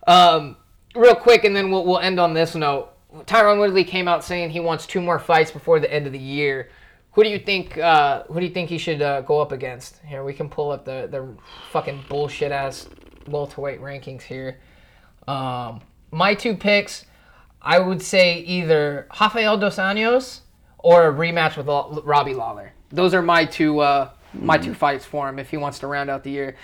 Um, 0.07 0.57
real 0.95 1.17
quick, 1.17 1.43
and 1.43 1.57
then 1.57 1.73
we'll 1.73 1.85
we'll 1.85 1.99
end 1.99 2.21
on 2.21 2.33
this 2.33 2.55
note. 2.55 2.93
Tyron 3.25 3.59
Woodley 3.59 3.83
came 3.83 4.07
out 4.07 4.23
saying 4.23 4.51
he 4.51 4.61
wants 4.61 4.87
two 4.87 5.01
more 5.01 5.19
fights 5.19 5.51
before 5.51 5.81
the 5.81 5.93
end 5.93 6.07
of 6.07 6.13
the 6.13 6.19
year. 6.19 6.69
Who 7.17 7.25
do 7.25 7.31
you 7.31 7.39
think? 7.39 7.79
Uh, 7.79 8.25
who 8.25 8.41
do 8.41 8.47
you 8.47 8.53
think 8.53 8.69
he 8.69 8.77
should 8.77 9.01
uh, 9.01 9.23
go 9.23 9.41
up 9.41 9.51
against? 9.51 10.01
Here 10.05 10.23
we 10.23 10.35
can 10.35 10.51
pull 10.51 10.71
up 10.71 10.85
the 10.85 11.09
the 11.11 11.27
fucking 11.71 12.05
bullshit 12.11 12.53
ass 12.53 12.91
welterweight 13.27 13.81
rankings 13.81 14.21
here. 14.21 14.59
Um, 15.27 15.81
my 16.11 16.35
two 16.35 16.55
picks, 16.55 17.07
I 17.63 17.79
would 17.79 18.03
say 18.03 18.41
either 18.41 19.09
Rafael 19.19 19.57
dos 19.57 19.77
Anjos 19.77 20.41
or 20.77 21.09
a 21.09 21.13
rematch 21.13 21.57
with 21.57 22.05
Robbie 22.05 22.35
Lawler. 22.35 22.75
Those 22.91 23.15
are 23.15 23.23
my 23.23 23.47
two 23.47 23.81
uh, 23.81 24.11
my 24.35 24.59
two 24.59 24.75
fights 24.75 25.07
for 25.07 25.27
him 25.27 25.39
if 25.39 25.49
he 25.49 25.57
wants 25.57 25.79
to 25.79 25.87
round 25.87 26.11
out 26.11 26.23
the 26.23 26.31
year. 26.31 26.55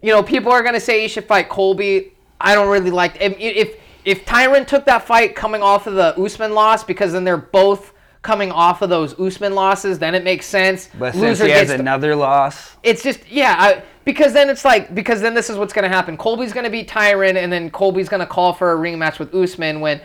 You 0.00 0.12
know, 0.12 0.22
people 0.22 0.52
are 0.52 0.62
gonna 0.62 0.78
say 0.78 1.02
he 1.02 1.08
should 1.08 1.24
fight 1.24 1.48
Colby. 1.48 2.12
I 2.40 2.54
don't 2.54 2.68
really 2.68 2.92
like 2.92 3.16
if 3.20 3.34
if, 3.36 3.80
if 4.04 4.24
Tyron 4.24 4.64
took 4.64 4.84
that 4.84 5.08
fight 5.08 5.34
coming 5.34 5.60
off 5.60 5.88
of 5.88 5.94
the 5.94 6.16
Usman 6.16 6.54
loss 6.54 6.84
because 6.84 7.14
then 7.14 7.24
they're 7.24 7.36
both 7.36 7.94
coming 8.22 8.50
off 8.50 8.82
of 8.82 8.90
those 8.90 9.18
Usman 9.18 9.54
losses, 9.54 9.98
then 9.98 10.14
it 10.14 10.24
makes 10.24 10.46
sense. 10.46 10.88
But 10.98 11.14
since 11.14 11.40
he 11.40 11.50
has 11.50 11.70
another 11.70 12.16
loss, 12.16 12.76
it's 12.82 13.02
just 13.02 13.20
yeah, 13.30 13.56
I, 13.58 13.82
because 14.04 14.32
then 14.32 14.50
it's 14.50 14.64
like 14.64 14.94
because 14.94 15.20
then 15.20 15.34
this 15.34 15.50
is 15.50 15.56
what's 15.56 15.72
gonna 15.72 15.88
happen. 15.88 16.16
Colby's 16.16 16.52
gonna 16.52 16.70
beat 16.70 16.88
Tyron, 16.88 17.36
and 17.36 17.52
then 17.52 17.70
Colby's 17.70 18.08
gonna 18.08 18.26
call 18.26 18.52
for 18.52 18.72
a 18.72 18.76
rematch 18.76 19.18
with 19.18 19.34
Usman. 19.34 19.80
When 19.80 20.00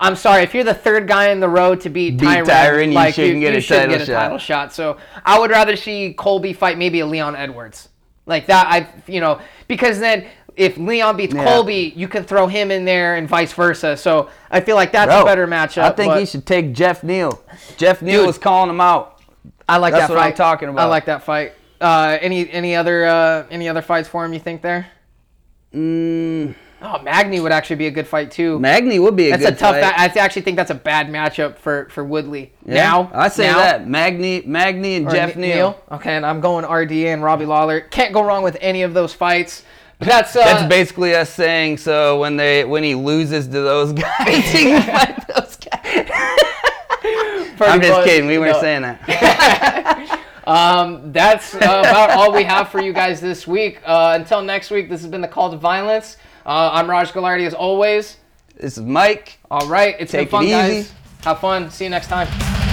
I'm 0.00 0.16
sorry, 0.16 0.42
if 0.42 0.54
you're 0.54 0.64
the 0.64 0.74
third 0.74 1.06
guy 1.08 1.28
in 1.28 1.40
the 1.40 1.48
row 1.48 1.74
to 1.74 1.88
beat, 1.88 2.18
Beat 2.18 2.26
Tyron, 2.26 2.46
Tyron, 2.46 2.88
you 2.88 2.92
like 2.94 3.14
shouldn't 3.14 3.40
get 3.40 3.54
a 3.54 3.60
shouldn't 3.60 3.90
title 3.90 3.98
get 3.98 4.02
a 4.02 4.12
shot. 4.12 4.22
title 4.22 4.38
shot. 4.38 4.72
So 4.72 4.96
I 5.24 5.38
would 5.38 5.50
rather 5.50 5.76
see 5.76 6.14
Colby 6.14 6.52
fight 6.52 6.78
maybe 6.78 7.00
a 7.00 7.06
Leon 7.06 7.36
Edwards 7.36 7.88
like 8.26 8.46
that. 8.46 8.66
I 8.66 8.88
you 9.10 9.20
know 9.20 9.40
because 9.66 9.98
then. 9.98 10.26
If 10.58 10.76
Leon 10.76 11.16
beats 11.16 11.34
Yeah. 11.34 11.44
Colby, 11.44 11.92
you 11.96 12.08
can 12.08 12.24
throw 12.24 12.46
him 12.48 12.70
in 12.70 12.84
there 12.84 13.14
and 13.16 13.28
vice 13.28 13.52
versa. 13.52 13.96
So 13.96 14.28
I 14.50 14.60
feel 14.60 14.76
like 14.76 14.92
that's 14.92 15.12
a 15.12 15.24
better 15.24 15.46
matchup. 15.46 15.82
I 15.82 15.90
think 15.90 16.14
he 16.16 16.26
should 16.26 16.44
take 16.46 16.72
Geoff 16.72 17.02
Neal. 17.04 17.40
Geoff 17.76 18.02
Neal 18.02 18.26
was 18.26 18.38
calling 18.38 18.68
him 18.70 18.80
out. 18.80 19.20
I 19.68 19.76
like 19.76 19.92
that 19.92 20.00
fight. 20.00 20.00
that's 20.00 20.08
that 20.08 20.14
what 20.14 20.20
fight. 20.22 20.30
I'm 20.30 20.36
talking 20.36 20.68
about. 20.70 20.82
I 20.82 20.84
like 20.86 21.04
that 21.06 21.22
fight. 21.22 21.52
Uh, 21.80 22.18
any 22.20 22.50
any 22.50 22.74
other 22.74 23.04
uh, 23.06 23.46
any 23.50 23.68
other 23.68 23.82
fights 23.82 24.08
for 24.08 24.24
him? 24.24 24.32
You 24.32 24.40
think 24.40 24.62
there? 24.62 24.88
Mm, 25.74 26.54
Oh, 26.80 27.02
Magny 27.02 27.40
would 27.40 27.50
actually 27.50 27.76
be 27.76 27.88
a 27.88 27.90
good 27.90 28.06
fight 28.06 28.30
too. 28.30 28.58
Magny 28.60 29.00
would 29.00 29.16
be 29.16 29.28
a 29.28 29.30
that's 29.30 29.42
good 29.42 29.54
a 29.54 29.56
tough. 29.56 29.80
fight. 29.80 29.98
I 29.98 30.04
actually 30.20 30.42
think 30.42 30.56
that's 30.56 30.70
a 30.70 30.76
bad 30.76 31.08
matchup 31.08 31.58
for 31.58 31.88
for 31.90 32.04
Woodley. 32.04 32.52
Yeah, 32.64 32.74
Now 32.74 33.10
I 33.12 33.28
say 33.28 33.46
now, 33.48 33.58
that 33.58 33.88
Magny, 33.88 34.42
Magny, 34.46 34.94
and 34.94 35.08
or 35.08 35.10
Geoff 35.10 35.34
Ne- 35.34 35.54
Neal. 35.56 35.80
Okay, 35.90 36.14
and 36.14 36.24
I'm 36.24 36.40
going 36.40 36.64
RDA 36.64 37.12
and 37.12 37.22
Robbie 37.22 37.46
Lawler. 37.46 37.80
Can't 37.80 38.14
go 38.14 38.22
wrong 38.22 38.44
with 38.44 38.56
any 38.60 38.82
of 38.82 38.94
those 38.94 39.12
fights. 39.12 39.64
But 39.98 40.08
that's 40.08 40.36
uh, 40.36 40.44
That's 40.44 40.68
basically 40.68 41.14
us 41.14 41.30
saying 41.30 41.78
so 41.78 42.20
when 42.20 42.36
they 42.36 42.64
when 42.64 42.84
he 42.84 42.94
loses 42.94 43.46
to 43.46 43.52
those 43.52 43.92
guys, 43.94 44.44
he 44.50 44.64
can 44.64 44.82
fight 44.82 45.26
those 45.28 45.56
guys. 45.56 46.10
I'm 47.60 47.80
just 47.80 47.92
much, 47.92 48.04
kidding. 48.04 48.28
We 48.28 48.38
weren't 48.38 48.52
no. 48.52 48.60
saying 48.60 48.82
that. 48.82 50.14
Um, 50.48 51.12
that's 51.12 51.54
uh, 51.54 51.58
about 51.58 52.08
all 52.12 52.32
we 52.32 52.42
have 52.42 52.70
for 52.70 52.80
you 52.80 52.94
guys 52.94 53.20
this 53.20 53.46
week. 53.46 53.82
Uh, 53.84 54.16
until 54.18 54.40
next 54.40 54.70
week, 54.70 54.88
this 54.88 55.02
has 55.02 55.10
been 55.10 55.20
the 55.20 55.28
Call 55.28 55.50
to 55.50 55.58
Violence. 55.58 56.16
Uh, 56.46 56.70
I'm 56.72 56.88
Raj 56.88 57.12
Galardi 57.12 57.46
as 57.46 57.52
always. 57.52 58.16
This 58.56 58.78
is 58.78 58.82
Mike. 58.82 59.40
All 59.50 59.68
right, 59.68 59.94
it's 59.98 60.10
Take 60.10 60.30
been 60.30 60.30
fun, 60.30 60.44
it 60.44 60.46
easy. 60.46 60.88
guys. 60.88 60.92
Have 61.24 61.40
fun. 61.40 61.70
See 61.70 61.84
you 61.84 61.90
next 61.90 62.06
time. 62.06 62.67